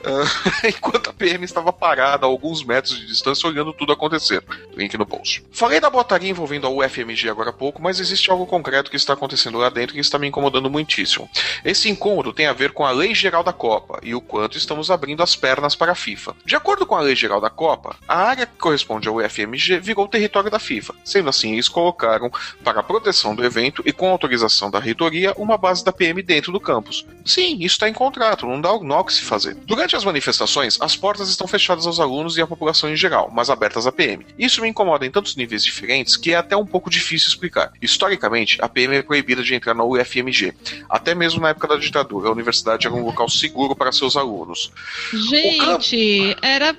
Ah, 0.04 0.24
enquanto 0.68 1.10
a 1.10 1.14
PM 1.14 1.44
estava 1.44 1.74
parada 1.74 2.26
a 2.26 2.30
alguns 2.30 2.64
metros 2.64 3.00
de 3.00 3.06
distância 3.08 3.48
olhando 3.48 3.74
tudo 3.74 3.94
acontecer. 3.94 4.44
Link 4.76 4.98
no 4.98 5.06
post. 5.06 5.44
Falei 5.52 5.80
da 5.80 5.90
botaria 5.90 6.30
envolvendo 6.30 6.68
a 6.68 6.70
UFMG 6.70 7.30
agora 7.30 7.50
há 7.50 7.54
pouco, 7.54 7.82
mas 7.82 8.00
existe 8.00 8.19
algo 8.28 8.48
concreto 8.48 8.90
que 8.90 8.98
está 8.98 9.14
acontecendo 9.14 9.60
lá 9.60 9.70
dentro 9.70 9.94
que 9.94 10.02
está 10.02 10.18
me 10.18 10.28
incomodando 10.28 10.70
muitíssimo. 10.70 11.30
Esse 11.64 11.90
incômodo 11.90 12.34
tem 12.34 12.48
a 12.48 12.54
ver 12.54 12.72
com 12.72 12.86
a 12.86 12.92
Lei 12.92 13.14
Geral 13.14 13.44
da 13.44 13.54
Copa 13.54 14.00
e 14.02 14.16
o 14.16 14.22
quanto 14.22 14.58
estamos 14.58 14.90
abrindo 14.90 15.22
as 15.22 15.36
pernas 15.36 15.76
para 15.76 15.92
a 15.92 15.96
FIFA. 15.96 16.36
De 16.46 16.56
acordo 16.56 16.86
com 16.86 16.96
a 16.96 17.02
Lei 17.02 17.16
Geral 17.16 17.40
da 17.40 17.50
Copa, 17.50 17.96
a 18.08 18.18
área 18.18 18.46
que 18.46 18.58
corresponde 18.58 19.08
ao 19.08 19.18
UFMG 19.18 19.80
virou 19.80 20.08
território 20.08 20.50
da 20.50 20.60
FIFA. 20.60 20.96
Sendo 21.04 21.30
assim, 21.30 21.54
eles 21.54 21.70
colocaram, 21.70 22.32
para 22.64 22.80
a 22.80 22.84
proteção 22.84 23.36
do 23.36 23.46
evento 23.46 23.84
e 23.86 23.94
com 23.94 24.10
autorização 24.10 24.72
da 24.72 24.80
reitoria, 24.80 25.34
uma 25.38 25.58
base 25.58 25.84
da 25.84 25.92
PM 25.92 26.22
dentro 26.22 26.52
do 26.52 26.60
campus. 26.60 27.06
Sim, 27.26 27.58
isso 27.58 27.76
está 27.76 27.88
em 27.88 27.94
contrato, 27.94 28.46
não 28.46 28.60
dá, 28.60 28.72
o 28.72 29.04
que 29.04 29.14
se 29.14 29.22
fazer. 29.22 29.56
Durante 29.66 29.96
as 29.96 30.04
manifestações, 30.04 30.78
as 30.82 30.96
portas 30.96 31.30
estão 31.30 31.48
fechadas 31.48 31.86
aos 31.86 32.00
alunos 32.00 32.38
e 32.38 32.42
à 32.42 32.48
população 32.48 32.90
em 32.90 32.96
geral, 32.96 33.30
mas 33.32 33.50
abertas 33.50 33.86
à 33.86 33.92
PM. 33.92 34.26
Isso 34.38 34.62
me 34.62 34.68
incomoda 34.68 35.06
em 35.06 35.12
tantos 35.12 35.36
níveis 35.36 35.64
diferentes 35.64 36.18
que 36.18 36.34
é 36.34 36.36
até 36.36 36.56
um 36.56 36.66
pouco 36.66 36.90
difícil 36.90 37.30
explicar. 37.30 37.72
Historicamente, 38.10 38.58
a 38.60 38.68
PM 38.68 38.96
é 38.96 39.02
proibida 39.04 39.44
de 39.44 39.54
entrar 39.54 39.76
na 39.76 39.84
UFMG. 39.84 40.54
Até 40.90 41.14
mesmo 41.14 41.42
na 41.42 41.50
época 41.50 41.68
da 41.68 41.76
ditadura, 41.76 42.30
a 42.30 42.32
universidade 42.32 42.88
era 42.88 42.96
um 42.96 43.04
local 43.06 43.30
seguro 43.30 43.76
para 43.76 43.92
seus 43.92 44.18
alunos. 44.18 44.72
Gente, 45.14 46.36
era, 46.42 46.76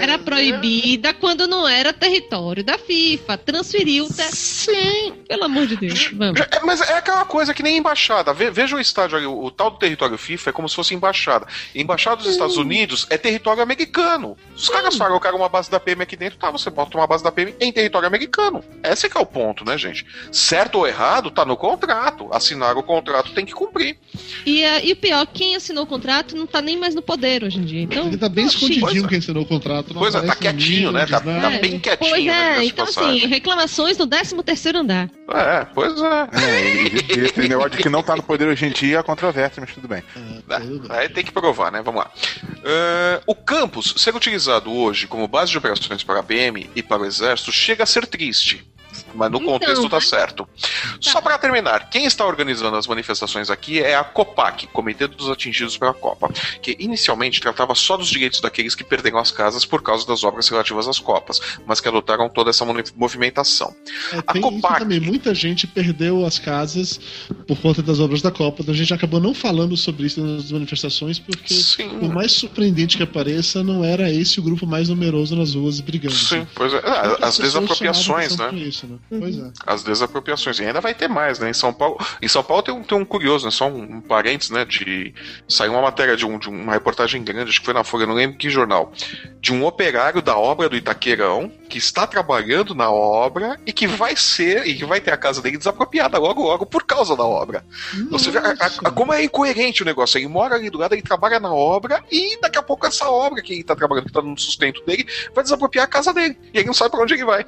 era 0.00 0.18
proibida 0.18 1.14
quando 1.14 1.46
não 1.46 1.68
era 1.68 1.92
território 1.92 2.64
da 2.64 2.76
FIFA. 2.78 3.38
Transferiu. 3.38 4.06
Te... 4.08 4.22
Sim. 4.34 5.14
Pelo 5.28 5.44
amor 5.44 5.66
de 5.66 5.76
Deus. 5.76 6.08
Vamos. 6.12 6.40
É, 6.40 6.60
mas 6.64 6.80
é 6.80 6.94
aquela 6.98 7.24
coisa 7.24 7.54
que 7.54 7.62
nem 7.62 7.76
embaixada. 7.76 8.32
Ve- 8.32 8.50
Veja 8.50 8.76
o 8.76 8.80
estádio 8.80 9.16
ali, 9.16 9.26
o, 9.26 9.50
tal 9.50 9.70
do 9.70 9.78
território 9.78 10.18
FIFA 10.18 10.50
é 10.50 10.52
como 10.52 10.68
se 10.68 10.74
fosse 10.74 10.94
embaixada. 10.94 11.46
Embaixada 11.74 12.16
dos 12.16 12.26
Estados 12.26 12.56
Unidos 12.56 13.06
é 13.08 13.16
território 13.16 13.62
americano. 13.62 14.36
Os 14.54 14.68
caras 14.68 14.96
falam, 14.96 15.14
eu 15.14 15.20
quero 15.20 15.36
uma 15.36 15.48
base 15.48 15.70
da 15.70 15.78
PM 15.80 16.02
aqui 16.02 16.16
dentro, 16.16 16.38
tá, 16.38 16.50
você 16.50 16.70
bota 16.70 16.96
uma 16.96 17.06
base 17.06 17.22
da 17.22 17.30
PM 17.32 17.54
em 17.60 17.72
território 17.72 18.06
americano. 18.08 18.64
Esse 18.82 19.06
é 19.06 19.08
que 19.08 19.16
é 19.16 19.20
o 19.20 19.26
ponto, 19.26 19.64
né, 19.64 19.78
gente? 19.78 20.04
Certo 20.30 20.71
ou 20.78 20.86
errado, 20.86 21.30
tá 21.30 21.44
no 21.44 21.56
contrato. 21.56 22.28
Assinar 22.32 22.76
o 22.76 22.82
contrato 22.82 23.32
tem 23.32 23.44
que 23.44 23.52
cumprir. 23.52 23.96
E, 24.44 24.62
eh, 24.62 24.86
e 24.86 24.92
o 24.92 24.96
pior, 24.96 25.26
quem 25.26 25.56
assinou 25.56 25.84
o 25.84 25.86
contrato 25.86 26.36
não 26.36 26.46
tá 26.46 26.60
nem 26.60 26.76
mais 26.76 26.94
no 26.94 27.02
poder 27.02 27.44
hoje 27.44 27.58
em 27.58 27.64
dia. 27.64 27.82
Então, 27.82 28.06
Ele 28.06 28.16
tá 28.16 28.28
bem 28.28 28.46
escondidinho 28.46 29.04
é. 29.04 29.08
quem 29.08 29.18
assinou 29.18 29.42
o 29.42 29.46
contrato. 29.46 29.92
não 29.94 30.00
Pois 30.00 30.14
é, 30.14 30.20
tá 30.22 30.34
quietinho, 30.34 30.92
né? 30.92 31.06
Tá- 31.06 31.20
tá 31.20 31.52
É, 31.52 31.58
bem 31.58 31.78
quietinho, 31.78 32.10
Pois 32.10 32.24
né, 32.24 32.58
é, 32.58 32.64
então 32.64 32.86
passagem. 32.86 33.18
assim, 33.18 33.26
reclamações 33.26 33.98
no 33.98 34.06
13 34.06 34.42
terceiro 34.42 34.78
andar. 34.78 35.10
É, 35.28 35.64
pois 35.74 35.92
é. 36.00 36.28
É, 36.32 36.84
e, 36.84 37.20
esse 37.24 37.48
negócio 37.48 37.70
de 37.70 37.78
que 37.78 37.88
não 37.88 38.02
tá 38.02 38.16
no 38.16 38.22
poder 38.22 38.48
hoje 38.48 38.66
em 38.66 38.70
dia 38.70 38.98
é 38.98 39.02
controvérsia, 39.02 39.60
mas 39.60 39.72
tudo 39.74 39.88
bem. 39.88 40.02
É, 40.48 40.60
tudo 40.60 40.88
bem. 40.88 40.96
Aí 40.98 41.08
tem 41.08 41.24
que 41.24 41.32
provar, 41.32 41.70
né? 41.72 41.80
Vamos 41.82 42.02
lá. 42.02 42.10
Eh, 42.64 43.20
o 43.26 43.34
campus 43.34 43.94
ser 43.96 44.14
utilizado 44.14 44.72
hoje 44.72 45.06
como 45.06 45.26
base 45.26 45.50
de 45.50 45.58
operações 45.58 46.02
para 46.04 46.20
a 46.20 46.22
PM 46.22 46.68
e 46.74 46.82
para 46.82 47.02
o 47.02 47.04
Exército 47.04 47.50
chega 47.52 47.82
a 47.84 47.86
ser 47.86 48.06
triste. 48.06 48.64
Mas 49.14 49.30
no 49.30 49.38
Então, 49.38 49.52
contexto 49.52 49.88
tá 49.88 50.00
certo. 50.00 50.48
Só 51.00 51.20
para 51.20 51.38
terminar, 51.38 51.90
quem 51.90 52.04
está 52.04 52.24
organizando 52.26 52.76
as 52.76 52.86
manifestações 52.86 53.50
aqui 53.50 53.80
é 53.80 53.94
a 53.96 54.04
COPAC, 54.04 54.66
Comitê 54.68 55.06
dos 55.06 55.28
Atingidos 55.28 55.76
pela 55.76 55.94
Copa, 55.94 56.30
que 56.60 56.76
inicialmente 56.78 57.40
tratava 57.40 57.74
só 57.74 57.96
dos 57.96 58.08
direitos 58.08 58.40
daqueles 58.40 58.74
que 58.74 58.84
perderam 58.84 59.18
as 59.18 59.30
casas 59.30 59.64
por 59.64 59.82
causa 59.82 60.06
das 60.06 60.24
obras 60.24 60.48
relativas 60.48 60.88
às 60.88 60.98
Copas, 60.98 61.40
mas 61.66 61.80
que 61.80 61.88
adotaram 61.88 62.28
toda 62.28 62.50
essa 62.50 62.64
movimentação. 62.96 63.74
É, 64.12 64.18
A 64.26 64.32
tem 64.32 64.42
isso 64.42 64.50
Copac. 64.50 64.80
também. 64.80 65.00
Muita 65.00 65.34
gente 65.34 65.66
perdeu 65.66 66.24
as 66.24 66.38
casas 66.38 67.00
por 67.46 67.58
conta 67.58 67.82
das 67.82 68.00
obras 68.00 68.22
da 68.22 68.30
Copa. 68.30 68.64
A 68.66 68.74
gente 68.74 68.92
acabou 68.94 69.20
não 69.20 69.34
falando 69.34 69.76
sobre 69.76 70.06
isso 70.06 70.20
nas 70.22 70.50
manifestações, 70.50 71.18
porque, 71.18 71.54
Sim. 71.54 71.88
por 71.98 72.12
mais 72.12 72.32
surpreendente 72.32 72.96
que 72.96 73.02
apareça, 73.02 73.62
não 73.62 73.84
era 73.84 74.10
esse 74.10 74.38
o 74.40 74.42
grupo 74.42 74.66
mais 74.66 74.88
numeroso 74.88 75.36
nas 75.36 75.54
ruas 75.54 75.80
brigando. 75.80 76.14
Sim, 76.14 76.46
pois 76.54 76.72
é. 76.72 76.82
Ah, 76.84 77.18
né? 78.52 78.58
Isso, 78.58 78.86
né? 78.86 78.96
Pois 79.08 79.38
é. 79.38 79.50
as 79.66 79.82
desapropriações. 79.82 80.58
E 80.58 80.64
ainda 80.64 80.80
vai 80.80 80.94
ter 80.94 81.08
mais, 81.08 81.38
né? 81.38 81.50
Em 81.50 81.54
São 81.54 81.72
Paulo. 81.72 81.98
Em 82.20 82.28
São 82.28 82.42
Paulo 82.42 82.62
tem 82.62 82.74
um, 82.74 82.82
tem 82.82 82.98
um 82.98 83.04
curioso, 83.04 83.44
né? 83.44 83.50
Só 83.50 83.68
um, 83.68 83.96
um 83.96 84.00
parênteses, 84.00 84.50
né? 84.50 84.64
De. 84.64 85.14
Saiu 85.48 85.72
uma 85.72 85.82
matéria 85.82 86.16
de, 86.16 86.24
um, 86.24 86.38
de 86.38 86.48
uma 86.48 86.72
reportagem 86.72 87.22
grande, 87.22 87.50
acho 87.50 87.60
que 87.60 87.64
foi 87.66 87.74
na 87.74 87.84
Folha, 87.84 88.06
não 88.06 88.14
lembro 88.14 88.38
que 88.38 88.50
jornal. 88.50 88.92
De 89.40 89.52
um 89.52 89.64
operário 89.64 90.22
da 90.22 90.36
obra 90.36 90.68
do 90.68 90.76
Itaqueirão 90.76 91.52
que 91.72 91.78
está 91.78 92.06
trabalhando 92.06 92.74
na 92.74 92.90
obra 92.90 93.58
e 93.64 93.72
que 93.72 93.86
vai 93.86 94.14
ser, 94.14 94.66
e 94.66 94.74
que 94.74 94.84
vai 94.84 95.00
ter 95.00 95.10
a 95.10 95.16
casa 95.16 95.40
dele 95.40 95.56
desapropriada 95.56 96.18
logo, 96.18 96.42
logo 96.42 96.66
por 96.66 96.84
causa 96.84 97.16
da 97.16 97.24
obra. 97.24 97.64
Você 98.10 98.30
vê 98.30 98.36
a- 98.38 98.42
a- 98.50 98.54
Nossa. 98.54 98.80
a- 98.84 98.90
como 98.90 99.10
é 99.10 99.24
incoerente 99.24 99.80
o 99.82 99.86
negócio. 99.86 100.18
Ele 100.18 100.28
mora 100.28 100.54
ali 100.54 100.68
do 100.68 100.76
lado, 100.76 100.92
ele 100.94 101.00
trabalha 101.00 101.40
na 101.40 101.50
obra 101.50 102.04
e 102.10 102.38
daqui 102.42 102.58
a 102.58 102.62
pouco 102.62 102.86
essa 102.86 103.08
obra 103.08 103.40
que 103.40 103.54
ele 103.54 103.64
tá 103.64 103.74
trabalhando, 103.74 104.04
que 104.08 104.12
tá 104.12 104.20
no 104.20 104.36
sustento 104.38 104.84
dele, 104.84 105.06
vai 105.34 105.42
desapropriar 105.42 105.86
a 105.86 105.88
casa 105.88 106.12
dele. 106.12 106.36
E 106.52 106.58
ele 106.58 106.66
não 106.66 106.74
sabe 106.74 106.90
pra 106.90 107.00
onde 107.02 107.14
ele 107.14 107.24
vai. 107.24 107.46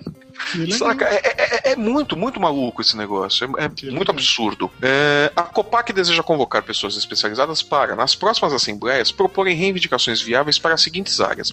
Saca? 0.78 1.04
É, 1.04 1.16
é- 1.16 1.56
é- 1.68 1.72
é 1.72 1.76
muito, 1.76 2.16
muito 2.16 2.40
maluco 2.40 2.80
esse 2.80 2.96
negócio. 2.96 3.44
É, 3.58 3.86
é 3.86 3.90
muito 3.90 4.10
absurdo. 4.10 4.70
É, 4.82 5.30
a 5.36 5.42
COPAC 5.42 5.92
deseja 5.92 6.22
convocar 6.22 6.62
pessoas 6.62 6.96
especializadas 6.96 7.62
para, 7.62 7.94
nas 7.94 8.14
próximas 8.14 8.52
assembleias, 8.54 9.12
proporem 9.12 9.54
reivindicações 9.54 10.20
viáveis 10.22 10.58
para 10.58 10.74
as 10.74 10.80
seguintes 10.82 11.20
áreas: 11.20 11.52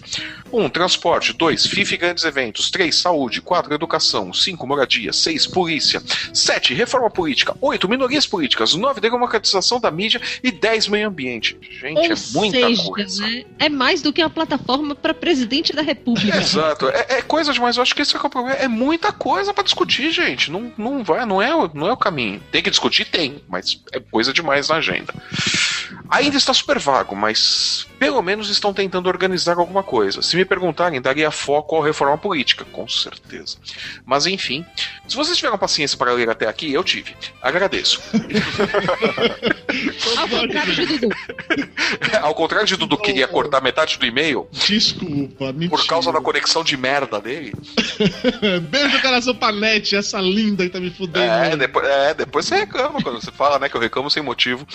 1. 0.50 0.62
Um, 0.64 0.68
transporte. 0.70 1.32
2. 1.32 1.66
FIFA 1.66 1.94
e 1.94 1.96
grandes 1.98 2.24
eventos. 2.24 2.61
3. 2.70 2.94
Saúde. 2.94 3.40
4. 3.40 3.74
Educação. 3.74 4.32
5. 4.32 4.66
Moradia. 4.66 5.12
6. 5.12 5.46
Polícia. 5.48 6.02
7. 6.32 6.74
Reforma 6.74 7.10
política. 7.10 7.56
8. 7.60 7.88
Minorias 7.88 8.26
políticas. 8.26 8.74
9. 8.74 9.00
Democratização 9.00 9.80
da 9.80 9.90
mídia. 9.90 10.20
E 10.42 10.50
10. 10.50 10.88
Meio 10.88 11.08
ambiente. 11.08 11.56
Gente, 11.62 11.98
Ou 11.98 12.04
é 12.04 12.14
muita 12.32 12.66
seja, 12.66 12.82
coisa. 12.84 13.26
né, 13.26 13.44
é 13.58 13.68
mais 13.68 14.02
do 14.02 14.12
que 14.12 14.22
uma 14.22 14.30
plataforma 14.30 14.94
para 14.94 15.14
presidente 15.14 15.72
da 15.72 15.82
República. 15.82 16.36
Exato, 16.36 16.88
é, 16.88 17.06
é 17.18 17.22
coisa 17.22 17.52
demais. 17.52 17.76
Eu 17.76 17.82
acho 17.82 17.94
que 17.94 18.02
esse 18.02 18.14
é, 18.14 18.18
que 18.18 18.24
é 18.24 18.28
o 18.28 18.30
problema. 18.30 18.56
É 18.58 18.68
muita 18.68 19.12
coisa 19.12 19.54
pra 19.54 19.64
discutir, 19.64 20.10
gente. 20.10 20.50
Não, 20.50 20.72
não 20.76 21.04
vai, 21.04 21.24
não 21.24 21.40
é, 21.40 21.50
não 21.74 21.86
é 21.88 21.92
o 21.92 21.96
caminho. 21.96 22.42
Tem 22.50 22.62
que 22.62 22.70
discutir, 22.70 23.04
tem, 23.04 23.42
mas 23.48 23.80
é 23.92 24.00
coisa 24.00 24.32
demais 24.32 24.68
na 24.68 24.76
agenda. 24.76 25.14
Ainda 26.08 26.36
está 26.36 26.52
super 26.52 26.78
vago, 26.78 27.16
mas 27.16 27.86
pelo 27.98 28.20
menos 28.20 28.50
estão 28.50 28.74
tentando 28.74 29.08
organizar 29.08 29.56
alguma 29.58 29.82
coisa. 29.82 30.20
Se 30.20 30.36
me 30.36 30.44
perguntarem, 30.44 31.00
daria 31.00 31.30
foco 31.30 31.80
à 31.80 31.84
reforma 31.84 32.18
política, 32.18 32.51
com 32.56 32.88
certeza. 32.88 33.56
Mas 34.04 34.26
enfim, 34.26 34.64
se 35.06 35.16
vocês 35.16 35.36
tiveram 35.36 35.58
paciência 35.58 35.96
para 35.96 36.12
ler 36.12 36.28
até 36.28 36.46
aqui, 36.46 36.72
eu 36.72 36.84
tive. 36.84 37.14
Agradeço. 37.40 38.00
Ao 40.16 40.28
contrário 40.28 40.74
de 40.74 40.86
Dudu. 40.86 41.08
Ao 42.22 42.34
contrário 42.34 42.66
de 42.66 42.76
Dudu 42.76 42.98
queria 42.98 43.26
cortar 43.26 43.62
metade 43.62 43.98
do 43.98 44.06
e-mail 44.06 44.46
Desculpa, 44.52 45.52
mentira. 45.52 45.70
por 45.70 45.86
causa 45.86 46.12
da 46.12 46.20
conexão 46.20 46.62
de 46.62 46.76
merda 46.76 47.20
dele. 47.20 47.52
Beijo 48.68 48.96
do 48.96 49.02
coração 49.02 49.34
essa 49.92 50.20
linda 50.20 50.64
que 50.64 50.70
tá 50.70 50.80
me 50.80 50.90
fudendo. 50.90 51.24
É 51.24 51.56
depois, 51.56 51.86
é, 51.86 52.14
depois 52.14 52.46
você 52.46 52.56
reclama 52.56 53.02
quando 53.02 53.20
você 53.20 53.30
fala, 53.30 53.58
né, 53.58 53.68
que 53.68 53.76
eu 53.76 53.80
reclamo 53.80 54.10
sem 54.10 54.22
motivo. 54.22 54.66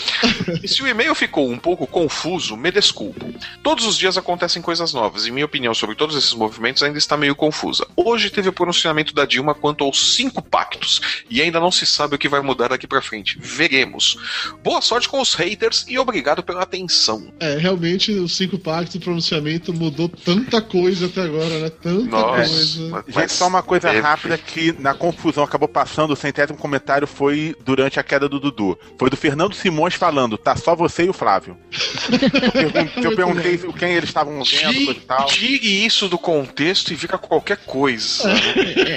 E 0.63 0.67
se 0.67 0.81
o 0.81 0.87
e-mail 0.87 1.13
ficou 1.13 1.49
um 1.49 1.57
pouco 1.57 1.85
confuso, 1.87 2.57
me 2.57 2.71
desculpo. 2.71 3.33
Todos 3.61 3.85
os 3.85 3.97
dias 3.97 4.17
acontecem 4.17 4.61
coisas 4.61 4.93
novas 4.93 5.25
e 5.25 5.31
minha 5.31 5.45
opinião 5.45 5.73
sobre 5.73 5.95
todos 5.95 6.15
esses 6.15 6.33
movimentos 6.33 6.83
ainda 6.83 6.97
está 6.97 7.15
meio 7.17 7.35
confusa. 7.35 7.66
Hoje 7.95 8.29
teve 8.29 8.49
o 8.49 8.53
pronunciamento 8.53 9.13
da 9.13 9.25
Dilma 9.25 9.53
quanto 9.53 9.83
aos 9.83 10.15
cinco 10.15 10.41
pactos 10.41 11.01
e 11.29 11.41
ainda 11.41 11.59
não 11.59 11.71
se 11.71 11.85
sabe 11.85 12.15
o 12.15 12.17
que 12.17 12.29
vai 12.29 12.41
mudar 12.41 12.69
daqui 12.69 12.87
pra 12.87 13.01
frente. 13.01 13.37
Veremos. 13.39 14.17
Boa 14.63 14.81
sorte 14.81 15.07
com 15.09 15.21
os 15.21 15.33
haters 15.33 15.85
e 15.87 15.97
obrigado 15.97 16.43
pela 16.43 16.63
atenção. 16.63 17.33
É, 17.39 17.57
realmente, 17.57 18.11
os 18.11 18.35
cinco 18.35 18.57
pactos 18.57 18.95
e 18.95 18.99
pronunciamento 18.99 19.73
mudou 19.73 20.09
tanta 20.09 20.61
coisa 20.61 21.07
até 21.07 21.21
agora, 21.21 21.59
né? 21.59 21.69
Tanta 21.69 22.09
Nossa, 22.09 22.35
coisa. 22.35 23.05
Gente, 23.07 23.33
só 23.33 23.47
uma 23.47 23.63
coisa 23.63 23.89
teve. 23.89 24.01
rápida 24.01 24.37
que 24.37 24.73
na 24.79 24.93
confusão 24.93 25.43
acabou 25.43 25.67
passando, 25.67 26.11
o 26.11 26.15
centésimo 26.15 26.57
comentário 26.57 27.07
foi 27.07 27.55
durante 27.63 27.99
a 27.99 28.03
queda 28.03 28.27
do 28.27 28.39
Dudu. 28.39 28.77
Foi 28.97 29.09
do 29.09 29.17
Fernando 29.17 29.53
Simões 29.53 29.93
falando, 29.93 30.37
tá 30.37 30.55
só 30.55 30.75
você 30.75 31.05
e 31.05 31.09
o 31.09 31.13
Flávio. 31.13 31.57
Eu, 33.01 33.15
perguntei 33.15 33.57
quem 33.77 33.93
eles 33.93 34.09
estavam 34.09 34.43
vendo, 34.43 34.85
coisa 34.85 34.91
e 34.91 34.95
tal. 34.95 35.25
tire 35.27 35.85
isso 35.85 36.07
do 36.09 36.17
contexto 36.17 36.91
e 36.91 36.97
fica 36.97 37.17
qualquer 37.17 37.46
coisa. 37.55 38.23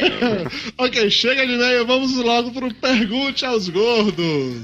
ok, 0.78 1.11
chega 1.11 1.46
de 1.46 1.53
e-mail, 1.55 1.86
vamos 1.86 2.16
logo 2.16 2.51
pro 2.51 2.72
Pergunte 2.74 3.44
aos 3.46 3.68
Gordos. 3.68 4.57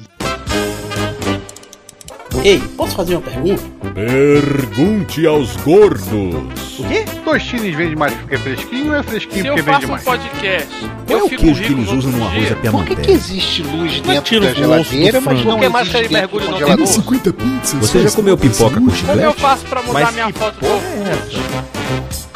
Ei, 2.44 2.60
posso 2.76 2.94
fazer 2.94 3.16
uma 3.16 3.22
pergunta? 3.22 3.62
Pergunte 3.94 5.26
aos 5.26 5.56
gordos. 5.56 6.78
O 6.78 6.84
quê? 6.86 7.04
Tostines 7.24 7.74
vende 7.74 7.96
mais 7.96 8.12
porque 8.14 8.34
é 8.34 8.38
fresquinho 8.38 8.92
ou 8.92 8.94
é 8.98 9.02
fresquinho 9.02 9.42
Se 9.42 9.48
eu 9.48 9.54
porque 9.54 9.62
faço 9.70 9.80
vende 9.80 9.86
um 9.86 9.90
mais? 9.94 10.04
podcast, 10.04 10.68
Qual 11.06 11.18
é 11.18 11.22
eu 11.22 11.26
o 11.26 11.28
queijo 11.30 11.62
que 11.62 11.72
eles 11.72 11.90
usam 11.90 12.12
no 12.12 12.24
arroz 12.24 12.52
à 12.52 12.70
Por 12.70 12.84
que, 12.84 12.96
que 12.96 13.10
existe 13.10 13.62
luz 13.62 14.02
Mas 14.04 14.14
dentro 14.14 14.40
da 14.40 14.52
geladeira, 14.54 15.20
do 15.20 15.24
mas 15.24 15.44
não 15.44 15.52
Por 15.54 15.60
que 15.60 15.68
mais 15.68 15.88
existe 15.88 16.02
que 16.08 16.14
dentro 16.14 16.36
mergulho 16.36 16.44
do 16.44 16.50
no 16.50 16.58
congelador? 16.58 16.86
50 16.86 17.32
pizzas. 17.32 17.72
Você 17.80 18.02
já 18.02 18.10
comeu 18.10 18.36
pipoca 18.36 18.74
com 18.74 18.74
Como 18.74 18.90
eu 18.90 18.96
chiclete? 18.96 19.40
faço 19.40 19.64
pra 19.64 19.82
mudar 19.82 20.00
Mas 20.00 20.14
minha 20.14 20.32
foto 20.32 20.60
do 20.60 20.66
é 20.66 22.35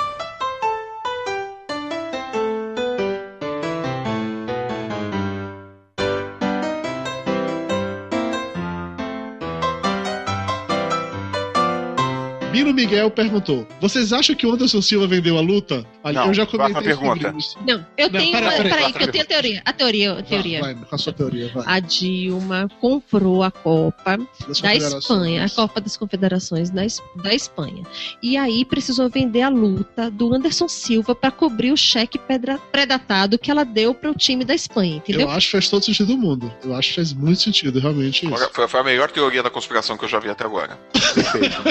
Bino 12.72 12.88
Miguel 12.88 13.10
perguntou: 13.10 13.66
Vocês 13.80 14.12
acham 14.12 14.34
que 14.34 14.46
o 14.46 14.52
Anderson 14.52 14.80
Silva 14.82 15.06
vendeu 15.06 15.36
a 15.38 15.40
luta? 15.40 15.84
Olha, 16.02 16.20
Não, 16.20 16.26
eu 16.28 16.34
já 16.34 16.46
comentei 16.46 16.74
sobre 16.74 16.88
pergunta. 16.88 17.34
isso. 17.38 17.58
Não, 17.66 17.84
eu 17.96 18.10
Não, 18.10 18.20
tenho. 18.20 18.32
pera, 18.32 18.50
pera, 18.50 18.62
Peraí, 18.62 18.92
pera, 18.92 18.92
que 18.92 19.02
eu 19.04 19.12
tenho 19.12 19.24
a 19.24 19.26
teoria. 19.26 19.62
A 19.64 19.72
teoria, 19.72 20.12
a 20.12 20.22
teoria. 20.22 20.60
Vai, 20.60 20.74
vai, 20.74 20.84
com 20.84 20.94
a 20.94 20.98
sua 20.98 21.12
teoria, 21.12 21.50
vai. 21.54 21.64
A 21.66 21.80
Dilma 21.80 22.68
comprou 22.80 23.42
a 23.42 23.50
Copa 23.50 24.18
Das 24.48 24.60
da. 24.60 24.74
Espanha, 24.74 25.44
a 25.44 25.48
Copa 25.50 25.80
das 25.80 25.96
Confederações 25.96 26.70
da, 26.70 26.84
Es- 26.84 27.02
da 27.16 27.34
Espanha. 27.34 27.82
E 28.22 28.36
aí 28.36 28.64
precisou 28.64 29.08
vender 29.10 29.42
a 29.42 29.48
luta 29.48 30.10
do 30.10 30.34
Anderson 30.34 30.68
Silva 30.68 31.14
para 31.14 31.30
cobrir 31.30 31.72
o 31.72 31.76
cheque 31.76 32.18
pedra- 32.18 32.58
predatado 32.72 33.38
que 33.38 33.50
ela 33.50 33.64
deu 33.64 33.94
para 33.94 34.10
o 34.10 34.14
time 34.14 34.44
da 34.44 34.54
Espanha, 34.54 34.96
entendeu? 34.96 35.22
Eu 35.22 35.30
acho 35.30 35.46
que 35.46 35.52
faz 35.52 35.68
todo 35.68 35.84
sentido 35.84 36.08
do 36.08 36.16
mundo. 36.18 36.52
Eu 36.64 36.74
acho 36.74 36.88
que 36.90 36.94
faz 36.96 37.12
muito 37.12 37.40
sentido, 37.40 37.78
realmente. 37.78 38.26
Isso. 38.26 38.48
Foi, 38.52 38.68
foi 38.68 38.80
a 38.80 38.84
melhor 38.84 39.10
teoria 39.10 39.42
da 39.42 39.50
conspiração 39.50 39.96
que 39.96 40.04
eu 40.04 40.08
já 40.08 40.18
vi 40.18 40.28
até 40.30 40.44
agora. 40.44 40.78
Perfeito. 41.14 41.62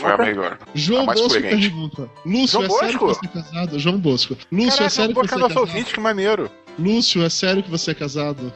Foi 0.00 0.12
a 0.12 0.16
pergunta. 0.16 0.40
melhor. 0.40 0.58
João 0.74 1.02
a 1.02 1.06
Bosco 1.14 1.28
coerente. 1.28 1.56
pergunta: 1.70 2.10
Lúcio, 2.26 2.48
João 2.48 2.64
é 2.64 2.68
sério 2.80 2.98
que 2.98 3.04
Bosco? 3.04 3.24
você 3.24 3.38
é 3.38 3.42
casado? 3.42 3.78
João 3.78 3.98
Bosco. 3.98 4.36
Lúcio, 4.52 4.66
é 4.68 4.76
Caraca, 4.76 4.90
sério 4.90 5.04
eu 5.04 5.08
que 5.08 5.14
vou 5.14 5.28
você 5.28 5.34
é 5.34 5.38
nosso 5.38 5.54
casado? 5.54 5.68
ouvinte, 5.68 5.94
que 5.94 6.00
maneiro. 6.00 6.50
Lúcio, 6.78 7.22
é 7.22 7.28
sério 7.28 7.62
que 7.62 7.70
você 7.70 7.90
é 7.90 7.94
casado? 7.94 8.52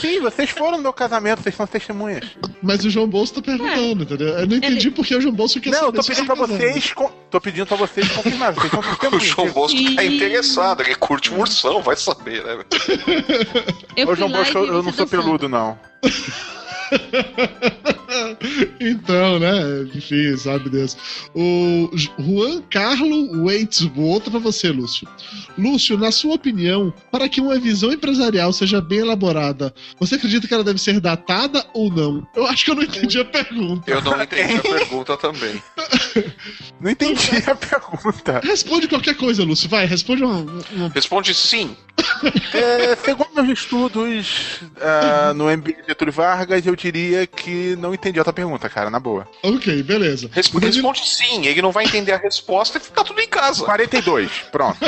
Sim, 0.00 0.20
vocês 0.20 0.48
foram 0.50 0.76
no 0.78 0.82
meu 0.84 0.92
casamento, 0.92 1.42
vocês 1.42 1.54
são 1.54 1.66
testemunhas. 1.66 2.24
Mas 2.62 2.84
o 2.84 2.90
João 2.90 3.06
Bolso 3.08 3.34
tá 3.34 3.42
perguntando, 3.42 4.04
entendeu? 4.04 4.28
Eu 4.28 4.46
não 4.46 4.56
entendi 4.56 4.90
por 4.90 5.04
que 5.04 5.14
o 5.14 5.20
João 5.20 5.34
Bolso 5.34 5.60
quer 5.60 5.70
Não, 5.70 5.78
eu 5.78 5.84
saber 5.86 5.96
tô 5.96 6.02
se 6.02 6.08
pedindo 6.10 6.26
você 6.26 6.46
pra 6.46 6.54
é 6.54 6.58
vocês. 6.70 6.92
con- 6.92 7.10
Tô 7.30 7.40
pedindo 7.40 7.66
pra 7.66 7.76
vocês 7.76 8.08
confirmar. 8.08 8.54
Vocês 8.54 8.70
são 8.70 8.80
O 8.80 8.84
testemunhas. 8.84 9.22
João 9.24 9.50
Bosco 9.50 9.94
tá 9.94 10.04
interessado, 10.04 10.80
ele 10.82 10.94
curte 10.94 11.34
um 11.34 11.40
ursão, 11.40 11.82
vai 11.82 11.96
saber, 11.96 12.42
né? 12.44 12.64
Eu 13.96 14.08
Ô, 14.08 14.14
João 14.14 14.30
Bosco, 14.30 14.56
eu, 14.58 14.66
eu 14.66 14.82
não 14.82 14.92
sou 14.92 15.04
dançando. 15.04 15.08
peludo, 15.10 15.48
não. 15.48 15.78
então, 18.80 19.38
né? 19.38 19.88
Enfim, 19.94 20.36
sabe 20.36 20.70
Deus. 20.70 20.96
O 21.34 21.90
Juan 22.18 22.62
Carlo 22.70 23.44
Waits, 23.44 23.90
outra 23.96 24.30
pra 24.30 24.40
você, 24.40 24.70
Lúcio. 24.70 25.06
Lúcio, 25.58 25.98
na 25.98 26.10
sua 26.10 26.34
opinião, 26.34 26.92
para 27.10 27.28
que 27.28 27.40
uma 27.40 27.58
visão 27.58 27.92
empresarial 27.92 28.52
seja 28.52 28.80
bem 28.80 28.98
elaborada, 29.00 29.74
você 29.98 30.16
acredita 30.16 30.46
que 30.46 30.54
ela 30.54 30.64
deve 30.64 30.78
ser 30.80 31.00
datada 31.00 31.64
ou 31.72 31.90
não? 31.90 32.26
Eu 32.34 32.46
acho 32.46 32.64
que 32.64 32.70
eu 32.70 32.74
não 32.74 32.82
entendi 32.82 33.18
a 33.20 33.24
pergunta. 33.24 33.90
Eu 33.90 34.00
não 34.02 34.22
entendi 34.22 34.56
a 34.56 34.62
pergunta 34.62 35.16
também. 35.16 35.62
Não 36.80 36.90
entendi 36.90 37.30
a 37.46 37.54
pergunta. 37.54 38.40
Responde 38.44 38.86
qualquer 38.88 39.14
coisa, 39.16 39.42
Lúcio. 39.44 39.68
Vai, 39.68 39.86
responde 39.86 40.22
uma. 40.22 40.40
uma- 40.72 40.88
Responde 40.94 41.32
sim. 41.34 41.74
É, 42.52 42.94
segundo 42.96 43.28
meus 43.34 43.58
estudos 43.58 44.60
ah, 44.80 45.32
no 45.34 45.44
MBA 45.44 45.72
de 45.72 45.88
Getúlio 45.88 46.12
Vargas, 46.12 46.66
eu 46.66 46.75
diria 46.76 47.26
que 47.26 47.74
não 47.76 47.92
entendi 47.92 48.18
a 48.18 48.20
outra 48.20 48.32
pergunta, 48.32 48.68
cara, 48.68 48.90
na 48.90 49.00
boa. 49.00 49.26
Ok, 49.42 49.82
beleza. 49.82 50.28
Responde 50.32 50.66
sim, 51.08 51.46
ele 51.46 51.62
não 51.62 51.72
vai 51.72 51.84
entender 51.84 52.12
a 52.12 52.18
resposta 52.18 52.78
e 52.78 52.80
fica 52.80 53.02
tudo 53.02 53.20
em 53.20 53.28
casa. 53.28 53.64
42, 53.64 54.30
pronto. 54.52 54.78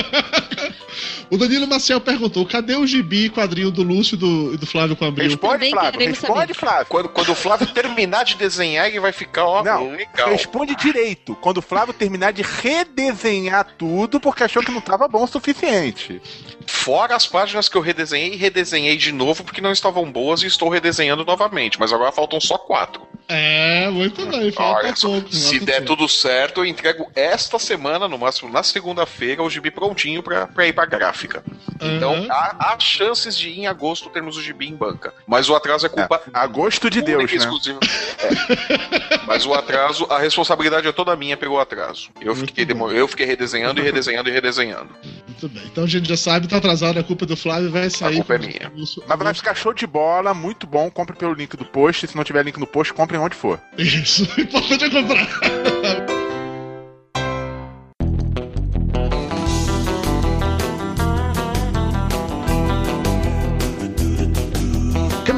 O 1.30 1.36
Danilo 1.36 1.66
Maciel 1.66 2.01
perguntou: 2.01 2.47
cadê 2.47 2.74
o 2.74 2.86
gibi 2.86 3.26
e 3.26 3.30
quadrinho 3.30 3.70
do 3.70 3.82
Lúcio 3.82 4.14
e 4.14 4.18
do, 4.18 4.55
e 4.55 4.57
do 4.57 4.66
Flávio 4.66 4.97
com 4.97 5.05
Abril? 5.05 5.26
Responde, 5.28 5.70
Flávio. 5.70 6.01
Responde. 6.01 6.55
Flávio. 6.55 6.86
Quando, 6.86 7.09
quando 7.11 7.28
o 7.30 7.34
Flávio 7.34 7.66
terminar 7.66 8.24
de 8.24 8.34
desenhar, 8.36 8.86
ele 8.86 9.01
vai 9.01 9.12
ficar, 9.12 9.45
ó, 9.45 9.62
Não, 9.62 9.93
legal. 9.93 10.30
responde 10.30 10.74
direito. 10.74 11.34
Quando 11.36 11.59
o 11.59 11.62
Flávio 11.62 11.93
terminar 11.93 12.32
de 12.32 12.43
redesenhar 12.43 13.66
tudo 13.76 14.18
porque 14.18 14.43
achou 14.43 14.62
que 14.62 14.70
não 14.70 14.80
tava 14.80 15.07
bom 15.07 15.24
o 15.24 15.26
suficiente. 15.26 16.20
Fora 16.66 17.14
as 17.16 17.26
páginas 17.26 17.68
que 17.68 17.76
eu 17.76 17.80
redesenhei 17.80 18.32
e 18.34 18.36
redesenhei 18.36 18.97
de 18.97 19.12
novo 19.12 19.45
porque 19.45 19.61
não 19.61 19.72
estavam 19.72 20.11
boas 20.11 20.43
e 20.43 20.47
estou 20.47 20.68
redesenhando 20.68 21.24
novamente. 21.24 21.77
Mas 21.78 21.92
agora 21.92 22.12
faltam 22.12 22.40
só 22.40 22.58
quatro. 22.58 23.07
É, 23.28 23.90
muito 23.90 24.24
bem. 24.26 24.52
Olha 24.56 24.96
só, 24.96 25.08
pouco. 25.08 25.30
se 25.34 25.60
der 25.60 25.84
tudo 25.84 26.08
certo, 26.08 26.60
eu 26.60 26.64
entrego 26.64 27.10
esta 27.14 27.58
semana, 27.58 28.08
no 28.08 28.16
máximo 28.16 28.50
na 28.50 28.62
segunda-feira, 28.62 29.42
o 29.42 29.50
gibi 29.50 29.70
prontinho 29.70 30.22
pra, 30.22 30.46
pra 30.46 30.66
ir 30.66 30.72
pra 30.72 30.86
gráfica. 30.86 31.44
Então 31.80 32.14
Aham. 32.14 32.26
há, 32.30 32.72
há 32.74 32.80
chances 32.80 33.36
de 33.36 33.50
em 33.50 33.66
agosto 33.66 34.08
termos 34.08 34.36
o 34.38 34.42
gibi 34.42 34.66
em 34.66 34.74
banca. 34.74 35.12
Mas 35.26 35.48
o 35.50 35.54
atraso 35.54 35.84
é 35.84 35.88
culpa. 35.90 36.22
Agosto 36.32 36.88
de 36.88 37.02
Deus, 37.02 37.30
né? 37.30 37.46
É. 38.18 39.26
Mas 39.26 39.44
o 39.44 39.52
atraso, 39.52 40.06
a 40.10 40.18
responsabilidade 40.18 40.88
é 40.88 40.92
toda 40.92 41.14
minha 41.14 41.36
pelo 41.36 41.58
atraso. 41.60 42.08
Eu 42.20 42.34
Muito 42.34 42.48
fiquei, 42.48 42.64
bom. 42.64 42.68
demo- 42.88 42.90
eu 42.90 43.06
fiquei 43.06 43.26
redesenhando 43.26 43.78
e 43.80 43.84
redesenhando 43.84 44.28
e 44.30 44.32
redesenhando. 44.32 44.88
Muito 45.26 45.48
bem. 45.50 45.62
Então 45.66 45.84
a 45.84 45.86
gente 45.86 46.08
já 46.08 46.16
sabe, 46.16 46.48
tá 46.48 46.56
atrasado, 46.56 46.98
a 46.98 47.04
culpa 47.04 47.24
é 47.24 47.28
do 47.28 47.36
Flávio 47.36 47.70
vai 47.70 47.90
sair. 47.90 48.16
culpa 48.16 48.34
é 48.34 48.38
minha. 48.38 48.72
Mas 49.06 49.18
vai 49.18 49.34
ficar 49.34 49.54
show 49.54 49.74
de 49.74 49.86
bola, 49.86 50.32
muito 50.32 50.66
bom. 50.66 50.90
Compre 50.90 51.14
pelo 51.14 51.34
link 51.34 51.56
do 51.56 51.64
post. 51.64 52.06
Se 52.06 52.16
não 52.16 52.24
tiver 52.24 52.42
link 52.42 52.58
no 52.58 52.66
post, 52.66 52.92
compre 52.94 53.17
onde 53.18 53.34
for. 53.36 53.60
Isso, 53.76 54.22
importante 54.40 54.84
é 54.84 54.90
comprar. 54.90 56.17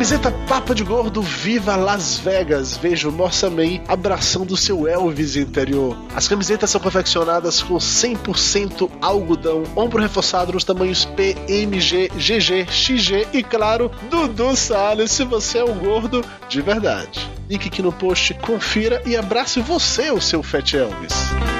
Camiseta 0.01 0.33
Papa 0.49 0.75
de 0.75 0.83
Gordo 0.83 1.21
Viva 1.21 1.77
Las 1.77 2.19
Vegas. 2.19 2.75
Veja 2.75 3.07
o 3.07 3.13
Nossa 3.13 3.51
Man 3.51 3.83
abraçando 3.87 4.57
seu 4.57 4.89
Elvis 4.89 5.37
interior. 5.37 5.95
As 6.17 6.27
camisetas 6.27 6.71
são 6.71 6.81
confeccionadas 6.81 7.63
com 7.63 7.75
100% 7.75 8.91
algodão, 9.03 9.63
ombro 9.77 10.01
reforçado 10.01 10.55
nos 10.55 10.65
tamanhos 10.65 11.05
P, 11.05 11.37
MG, 11.47 12.09
GG, 12.17 12.67
XG 12.71 13.29
e, 13.35 13.43
claro, 13.43 13.91
Dudu 14.09 14.57
Salles 14.57 15.11
se 15.11 15.23
você 15.23 15.59
é 15.59 15.65
um 15.65 15.75
gordo 15.75 16.25
de 16.49 16.63
verdade. 16.63 17.31
Link 17.47 17.69
aqui 17.69 17.83
no 17.83 17.93
post, 17.93 18.33
confira 18.41 19.03
e 19.05 19.15
abrace 19.15 19.61
você, 19.61 20.11
o 20.11 20.19
seu 20.19 20.43
Fat 20.43 20.73
Elvis. 20.73 21.60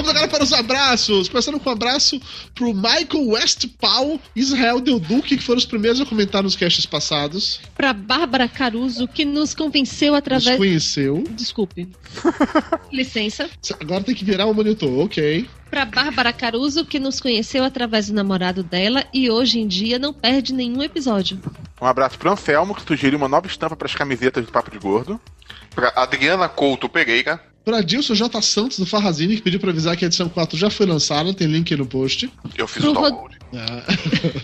Vamos 0.00 0.12
agora 0.16 0.28
para 0.28 0.42
os 0.42 0.52
abraços. 0.54 1.28
Começando 1.28 1.60
com 1.60 1.68
um 1.68 1.72
abraço 1.74 2.18
pro 2.54 2.72
Michael 2.72 3.28
Westphal, 3.28 4.18
Israel 4.34 4.80
Del 4.80 4.98
Duque, 4.98 5.36
que 5.36 5.42
foram 5.42 5.58
os 5.58 5.66
primeiros 5.66 6.00
a 6.00 6.06
comentar 6.06 6.42
nos 6.42 6.56
casts 6.56 6.86
passados. 6.86 7.60
Pra 7.74 7.92
Bárbara 7.92 8.48
Caruso, 8.48 9.06
que 9.06 9.26
nos 9.26 9.52
convenceu 9.52 10.12
Nos 10.12 10.18
através. 10.18 10.56
conheceu. 10.56 11.22
Desculpe. 11.32 11.86
Licença. 12.90 13.50
Agora 13.78 14.02
tem 14.02 14.14
que 14.14 14.24
virar 14.24 14.46
o 14.46 14.54
monitor, 14.54 15.04
ok. 15.04 15.46
Pra 15.70 15.84
Bárbara 15.84 16.32
Caruso, 16.32 16.86
que 16.86 16.98
nos 16.98 17.20
conheceu 17.20 17.62
através 17.62 18.06
do 18.06 18.14
namorado 18.14 18.62
dela 18.62 19.04
e 19.12 19.30
hoje 19.30 19.60
em 19.60 19.68
dia 19.68 19.98
não 19.98 20.14
perde 20.14 20.54
nenhum 20.54 20.82
episódio. 20.82 21.38
Um 21.78 21.84
abraço 21.84 22.18
pro 22.18 22.32
Anselmo, 22.32 22.74
que 22.74 22.80
sugeriu 22.86 23.18
uma 23.18 23.28
nova 23.28 23.46
estampa 23.46 23.76
para 23.76 23.86
as 23.86 23.94
camisetas 23.94 24.46
do 24.46 24.50
Papo 24.50 24.70
de 24.70 24.78
Gordo. 24.78 25.20
Pra 25.74 25.92
Adriana 25.94 26.48
Couto 26.48 26.88
Pereira, 26.88 27.38
Pra 27.64 27.82
Dilson 27.82 28.14
J. 28.14 28.40
Santos, 28.42 28.78
do 28.78 28.86
Farrazine, 28.86 29.36
que 29.36 29.42
pediu 29.42 29.60
pra 29.60 29.70
avisar 29.70 29.96
que 29.96 30.04
a 30.04 30.06
edição 30.08 30.28
4 30.28 30.56
já 30.58 30.70
foi 30.70 30.86
lançada, 30.86 31.32
tem 31.34 31.46
link 31.46 31.72
aí 31.72 31.78
no 31.78 31.86
post. 31.86 32.30
eu 32.56 32.66
fiz 32.66 32.82
Pro 32.82 32.92
o 32.92 32.94
Rod- 32.94 33.12
download. 33.12 33.36
Ah, 33.52 33.82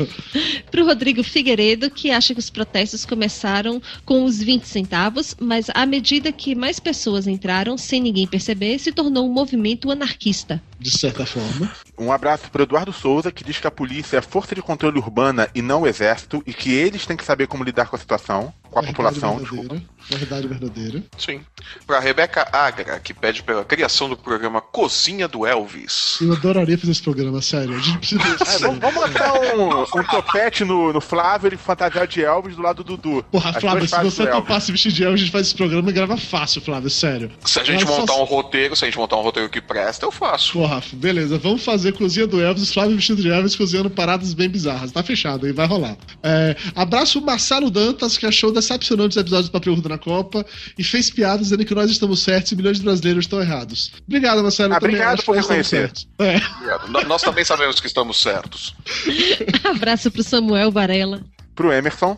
Pro 0.71 0.85
Rodrigo 0.85 1.23
Figueiredo, 1.23 1.89
que 1.91 2.11
acha 2.11 2.35
que 2.35 2.41
os 2.41 2.51
protestos 2.51 3.05
começaram 3.07 3.81
com 4.05 4.25
os 4.25 4.43
20 4.43 4.65
centavos, 4.65 5.35
mas 5.41 5.67
à 5.75 5.87
medida 5.87 6.31
que 6.33 6.55
mais 6.55 6.79
pessoas 6.81 7.27
entraram, 7.27 7.79
sem 7.79 8.01
ninguém 8.03 8.27
perceber, 8.27 8.79
se 8.79 8.93
tornou 8.93 9.27
um 9.29 9.33
movimento 9.33 9.91
anarquista. 9.91 10.63
De 10.79 10.91
certa 10.91 11.25
forma. 11.27 11.71
Um 11.99 12.13
abraço 12.13 12.51
pro 12.51 12.63
Eduardo 12.63 12.93
Souza, 12.93 13.33
que 13.33 13.43
diz 13.45 13.59
que 13.59 13.67
a 13.67 13.71
polícia 13.71 14.17
é 14.17 14.19
a 14.19 14.23
força 14.23 14.55
de 14.55 14.63
controle 14.63 14.99
urbana 14.99 15.49
e 15.55 15.63
não 15.63 15.83
o 15.83 15.87
exército, 15.87 16.43
e 16.47 16.53
que 16.53 16.73
eles 16.75 17.07
têm 17.07 17.17
que 17.17 17.25
saber 17.25 17.47
como 17.47 17.65
lidar 17.65 17.87
com 17.89 17.97
a 17.97 17.99
situação, 17.99 18.53
com 18.71 18.79
a 18.79 18.83
Verdade 18.83 18.95
população, 18.97 19.39
verdadeira. 19.39 19.83
Verdade 20.09 20.47
verdadeira. 20.49 21.03
Sim. 21.19 21.41
Pra 21.87 21.99
Rebeca 21.99 22.47
Agra, 22.53 23.01
que 23.01 23.13
pede 23.15 23.43
pela 23.43 23.65
criação 23.65 24.09
do 24.09 24.17
programa 24.17 24.61
Cozinha 24.61 25.27
do 25.27 25.45
Elvis. 25.47 26.19
Eu 26.21 26.33
adoraria 26.33 26.77
fazer 26.79 26.93
esse 26.93 27.03
programa, 27.03 27.41
sério. 27.43 27.75
A 27.75 27.79
gente 27.81 27.99
precisa. 27.99 28.37
É, 28.45 28.59
vamos, 28.59 28.79
vamos 28.79 28.95
botar 28.95 29.33
um, 29.57 29.81
um 29.83 30.05
topete 30.05 30.65
no, 30.65 30.93
no 30.93 31.01
Flávio, 31.01 31.49
ele 31.49 31.57
fantasiado 31.57 32.07
de 32.07 32.23
Elvis 32.23 32.55
do 32.55 32.63
lado 32.63 32.85
do 32.85 32.97
Dudu. 32.97 33.25
Porra, 33.33 33.51
As 33.51 33.57
Flávio, 33.57 33.89
se 33.89 33.97
você 34.03 34.23
do 34.23 34.29
Elvis. 34.29 34.43
topasse 34.47 34.71
vestir 34.71 34.93
de 34.93 35.03
Elvis, 35.05 35.21
a 35.21 35.25
gente 35.25 35.33
faz 35.33 35.47
esse 35.47 35.57
programa 35.57 35.89
e 35.91 35.93
grava 35.93 36.17
fácil, 36.17 36.61
Flávio, 36.61 36.91
sério. 36.91 37.33
Se 37.45 37.59
a 37.59 37.65
gente 37.65 37.83
Agora, 37.83 38.01
montar 38.01 38.13
só- 38.13 38.23
um 38.23 38.27
roteiro, 38.27 38.77
se 38.77 38.85
a 38.85 38.89
gente 38.89 38.99
montar 38.99 39.17
um 39.17 39.23
roteiro 39.23 39.49
que 39.49 39.61
presta, 39.61 40.05
eu 40.07 40.13
faço. 40.13 40.53
Pô, 40.53 40.66
Rafa, 40.67 40.97
beleza. 40.97 41.39
Vamos 41.39 41.65
fazer 41.65 41.93
cozinha 41.93 42.27
do 42.27 42.41
Elvis, 42.41 42.73
Flávio 42.73 42.97
vestido 42.97 43.23
de 43.23 43.31
Elvis 43.31 43.57
cozinhando 43.57 43.91
paradas 43.91 44.35
bem 44.35 44.49
bizarras. 44.49 44.93
Tá 44.93 45.03
fechado 45.03 45.47
aí, 45.47 45.53
vai 45.53 45.67
rolar. 45.67 45.97
É, 46.23 46.57
abraço 46.75 47.19
o 47.19 47.23
Marcelo 47.25 47.71
Dantas, 47.71 48.19
que 48.19 48.27
achou 48.27 48.53
decepcionante 48.53 49.11
os 49.11 49.17
episódios 49.17 49.49
do 49.49 49.61
Gordo 49.61 49.89
na 49.89 49.99
Copa 49.99 50.45
e 50.79 50.85
fez 50.85 51.11
piadas 51.11 51.47
dizendo 51.47 51.65
que 51.65 51.75
nós 51.75 51.91
estamos 51.91 52.21
certos 52.21 52.53
e 52.53 52.57
milhões 52.57 52.79
de 52.79 52.85
brasileiros 52.85 53.25
estão 53.25 53.41
errados. 53.41 53.93
Obrigado, 54.07 54.43
Marcelo. 54.43 54.75
Ah, 54.75 54.79
obrigado 54.79 55.23
por 55.23 55.37
reconhecer. 55.37 55.77
certos. 55.77 56.09
É. 56.19 56.37
Obrigado. 56.37 57.09
Nós 57.09 57.23
também 57.23 57.45
sabemos 57.45 57.81
que 57.81 57.87
estamos 57.87 58.21
certos. 58.21 58.75
Abraço 59.65 60.11
pro 60.11 60.23
Samuel 60.23 60.71
Varela. 60.71 61.23
Pro 61.55 61.73
Emerson. 61.73 62.17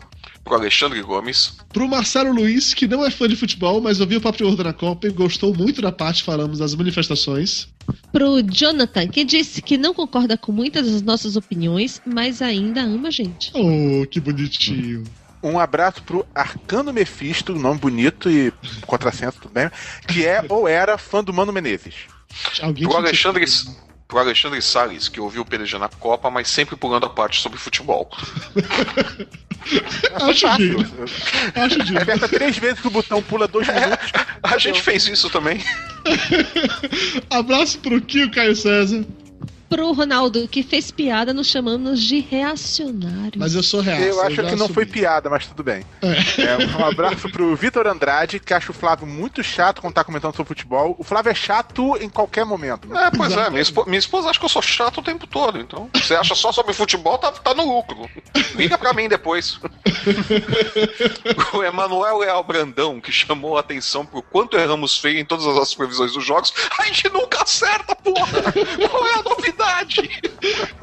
Pro 0.49 0.57
Alexandre 0.57 0.99
Gomes. 1.03 1.53
Pro 1.71 1.87
Marcelo 1.87 2.33
Luiz, 2.33 2.73
que 2.73 2.87
não 2.87 3.05
é 3.05 3.11
fã 3.11 3.27
de 3.27 3.35
futebol, 3.35 3.79
mas 3.79 4.01
ouviu 4.01 4.17
o 4.17 4.21
Papo 4.21 4.39
de 4.39 4.43
Gordo 4.43 4.63
na 4.63 4.73
Copa 4.73 5.05
e 5.05 5.11
gostou 5.11 5.55
muito 5.55 5.79
da 5.79 5.91
parte 5.91 6.23
falamos 6.23 6.57
das 6.57 6.73
manifestações. 6.73 7.69
Pro 8.11 8.41
Jonathan, 8.41 9.07
que 9.07 9.23
disse 9.23 9.61
que 9.61 9.77
não 9.77 9.93
concorda 9.93 10.35
com 10.35 10.51
muitas 10.51 10.91
das 10.91 11.01
nossas 11.03 11.35
opiniões, 11.35 12.01
mas 12.03 12.41
ainda 12.41 12.81
ama 12.81 13.09
a 13.09 13.11
gente. 13.11 13.51
Oh, 13.53 14.07
que 14.07 14.19
bonitinho. 14.19 15.03
Um 15.43 15.59
abraço 15.59 16.01
pro 16.01 16.25
Arcano 16.33 16.91
Mephisto, 16.91 17.53
nome 17.53 17.79
bonito 17.79 18.27
e 18.29 18.51
contrassenso 18.87 19.39
também, 19.41 19.69
que 20.07 20.25
é 20.25 20.43
ou 20.49 20.67
era 20.67 20.97
fã 20.97 21.23
do 21.23 21.31
Mano 21.31 21.53
Menezes. 21.53 21.93
Alguém 22.59 22.87
Pro 22.87 22.97
Alexandre, 22.97 23.45
pro 24.09 24.17
Alexandre 24.17 24.59
Salles, 24.59 25.07
que 25.07 25.21
ouviu 25.21 25.43
o 25.43 25.45
PDG 25.45 25.77
na 25.77 25.87
Copa, 25.87 26.31
mas 26.31 26.49
sempre 26.49 26.75
pulando 26.75 27.05
a 27.05 27.09
parte 27.09 27.39
sobre 27.39 27.59
futebol. 27.59 28.09
Acho 30.27 30.57
digno. 30.57 31.05
Acho 31.53 31.83
digno. 31.83 32.01
Aperta 32.01 32.27
três 32.27 32.57
vezes 32.57 32.79
que 32.79 32.87
o 32.87 32.91
botão 32.91 33.21
pula 33.21 33.47
dois 33.47 33.67
minutos. 33.67 34.11
A 34.41 34.57
gente 34.57 34.81
fez 34.81 35.07
isso 35.07 35.29
também. 35.29 35.63
Abraço 37.29 37.77
pro 37.79 38.01
Kio 38.01 38.31
Caio 38.31 38.55
César. 38.55 39.05
Pro 39.69 39.91
Ronaldo, 39.93 40.47
que 40.47 40.63
fez 40.63 40.89
piada 40.89 41.31
nos 41.33 41.45
chamando 41.47 41.95
de 41.95 42.19
reacionários. 42.19 43.35
Mas 43.37 43.53
eu 43.53 43.61
sou 43.61 43.81
real. 43.81 43.99
Eu 43.99 44.21
acho 44.21 44.35
que 44.43 44.55
não 44.55 44.67
foi 44.67 44.83
piada, 44.85 45.29
mas 45.29 45.45
tudo 45.45 45.63
bem. 45.63 45.85
É, 46.01 46.77
um 46.77 46.85
abraço 46.85 47.29
pro 47.29 47.55
Vitor 47.55 47.85
Andrade, 47.85 48.39
que 48.39 48.51
acha 48.53 48.71
o 48.71 48.73
Flávio 48.73 49.05
muito 49.05 49.43
chato 49.43 49.79
quando 49.81 49.93
tá 49.93 50.03
comentando 50.03 50.35
sobre 50.35 50.47
futebol. 50.47 50.95
O 50.97 51.03
Flávio 51.03 51.29
é 51.31 51.35
chato 51.35 51.95
em 52.01 52.09
qualquer 52.09 52.45
momento. 52.45 52.91
É, 52.97 53.11
pois 53.11 53.31
é, 53.31 53.49
minha, 53.51 53.61
espo- 53.61 53.85
minha 53.85 53.99
esposa 53.99 54.29
acha 54.29 54.39
que 54.39 54.45
eu 54.45 54.49
sou 54.49 54.61
chato 54.61 54.97
o 54.99 55.03
tempo 55.03 55.27
todo, 55.27 55.59
então. 55.59 55.87
Você 55.93 56.15
acha 56.15 56.33
só 56.33 56.51
sobre 56.51 56.73
futebol, 56.73 57.19
tá, 57.19 57.31
tá 57.31 57.53
no 57.53 57.63
lucro. 57.75 58.09
Liga 58.55 58.75
pra 58.77 58.91
mim 58.93 59.07
depois. 59.07 59.59
o 61.53 61.63
Emanuel 61.63 62.17
Leal 62.17 62.43
Brandão, 62.43 62.99
que 62.99 63.11
chamou 63.11 63.55
a 63.55 63.59
atenção 63.59 64.03
pro 64.05 64.23
quanto 64.23 64.57
erramos 64.57 64.97
feio 64.97 65.19
em 65.19 65.25
todas 65.25 65.45
as 65.45 65.53
nossas 65.55 65.75
previsões 65.75 66.13
dos 66.13 66.25
jogos. 66.25 66.51
A 66.79 66.85
gente 66.85 67.07
nunca 67.09 67.43
acerta, 67.43 67.95
porra! 67.95 68.51
Qual 68.89 69.07
é 69.07 69.13
a 69.13 69.21
novidade? 69.23 69.58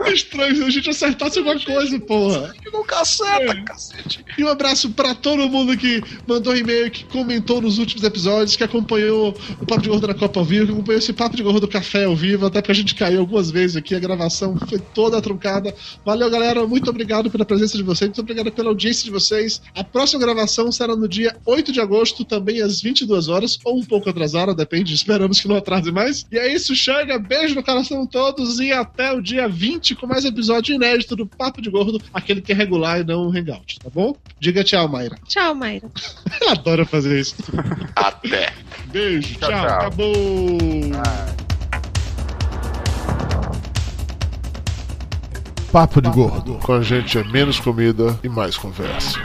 É 0.05 0.13
estranho 0.13 0.57
se 0.57 0.63
a 0.65 0.71
gente 0.71 0.91
acertasse 0.91 1.39
alguma 1.39 1.59
coisa, 1.59 1.99
porra. 2.01 2.55
Nunca 2.73 3.01
acerta, 3.01 3.63
cacete. 3.63 4.25
E 4.37 4.45
um 4.45 4.49
abraço 4.49 4.91
pra 4.91 5.15
todo 5.15 5.49
mundo 5.49 5.77
que 5.77 6.03
mandou 6.27 6.57
e-mail, 6.57 6.91
que 6.91 7.05
comentou 7.05 7.61
nos 7.61 7.79
últimos 7.79 8.05
episódios, 8.05 8.57
que 8.57 8.65
acompanhou 8.65 9.35
o 9.61 9.67
Papo 9.67 9.83
de 9.83 9.89
Gordo 9.89 10.07
na 10.07 10.15
Copa 10.15 10.41
ao 10.41 10.45
vivo, 10.45 10.67
que 10.67 10.73
acompanhou 10.73 10.99
esse 10.99 11.13
Papo 11.13 11.37
de 11.37 11.43
Gordo 11.43 11.61
do 11.61 11.69
Café 11.69 12.05
ao 12.05 12.15
vivo, 12.15 12.47
até 12.47 12.61
porque 12.61 12.73
a 12.73 12.75
gente 12.75 12.95
caiu 12.95 13.21
algumas 13.21 13.51
vezes 13.51 13.77
aqui, 13.77 13.95
a 13.95 13.99
gravação 13.99 14.57
foi 14.69 14.79
toda 14.79 15.21
truncada. 15.23 15.75
Valeu, 16.05 16.31
galera, 16.31 16.67
muito 16.67 16.91
obrigado 16.91 17.31
pela 17.31 17.45
presença 17.45 17.77
de 17.77 17.83
vocês, 17.83 18.09
muito 18.09 18.21
obrigado 18.21 18.53
pela 18.53 18.69
audiência 18.69 19.05
de 19.05 19.11
vocês. 19.11 19.61
A 19.75 19.83
próxima 19.83 20.21
gravação 20.21 20.71
será 20.71 20.95
no 20.95 21.09
dia 21.09 21.37
8 21.47 21.73
de 21.73 21.81
agosto, 21.81 22.25
também 22.25 22.61
às 22.61 22.81
22 22.83 23.29
horas, 23.29 23.59
ou 23.65 23.79
um 23.79 23.85
pouco 23.85 24.11
atrasada, 24.11 24.55
depende, 24.55 24.93
esperamos 24.95 25.41
que 25.41 25.49
não 25.49 25.57
atrase 25.57 25.91
mais. 25.91 26.27
E 26.31 26.39
é 26.39 26.53
isso, 26.53 26.75
chega, 26.75 27.19
beijo 27.19 27.55
no 27.55 27.63
coração 27.63 28.05
de 28.05 28.11
todos 28.11 28.61
e 28.61 28.66
até 28.73 29.13
o 29.13 29.21
dia 29.21 29.49
20 29.49 29.95
com 29.95 30.07
mais 30.07 30.25
episódio 30.25 30.75
inédito 30.75 31.17
do 31.17 31.27
Papo 31.27 31.61
de 31.61 31.71
Gordo, 31.71 32.01
aquele 32.13 32.41
que 32.41 32.53
é 32.53 32.55
regular 32.55 33.01
e 33.01 33.05
não 33.05 33.29
um 33.29 33.31
hangout, 33.37 33.79
tá 33.79 33.91
bom? 33.93 34.17
Diga 34.39 34.63
tchau, 34.65 34.89
Mayra. 34.89 35.17
Tchau, 35.27 35.55
Mayra. 35.55 35.91
Ela 36.41 36.53
adora 36.53 36.85
fazer 36.85 37.21
isso. 37.21 37.37
Até. 37.95 38.53
Beijo, 38.87 39.35
tchau, 39.39 39.51
Tchau, 39.51 39.61
tchau. 39.61 39.79
acabou. 39.79 40.17
Papo 45.73 46.01
de 46.01 46.09
Gordo. 46.11 46.55
Com 46.63 46.73
a 46.73 46.83
gente 46.83 47.19
é 47.19 47.25
menos 47.25 47.61
comida 47.61 48.19
e 48.23 48.29
mais 48.29 48.57
conversa. 48.57 49.19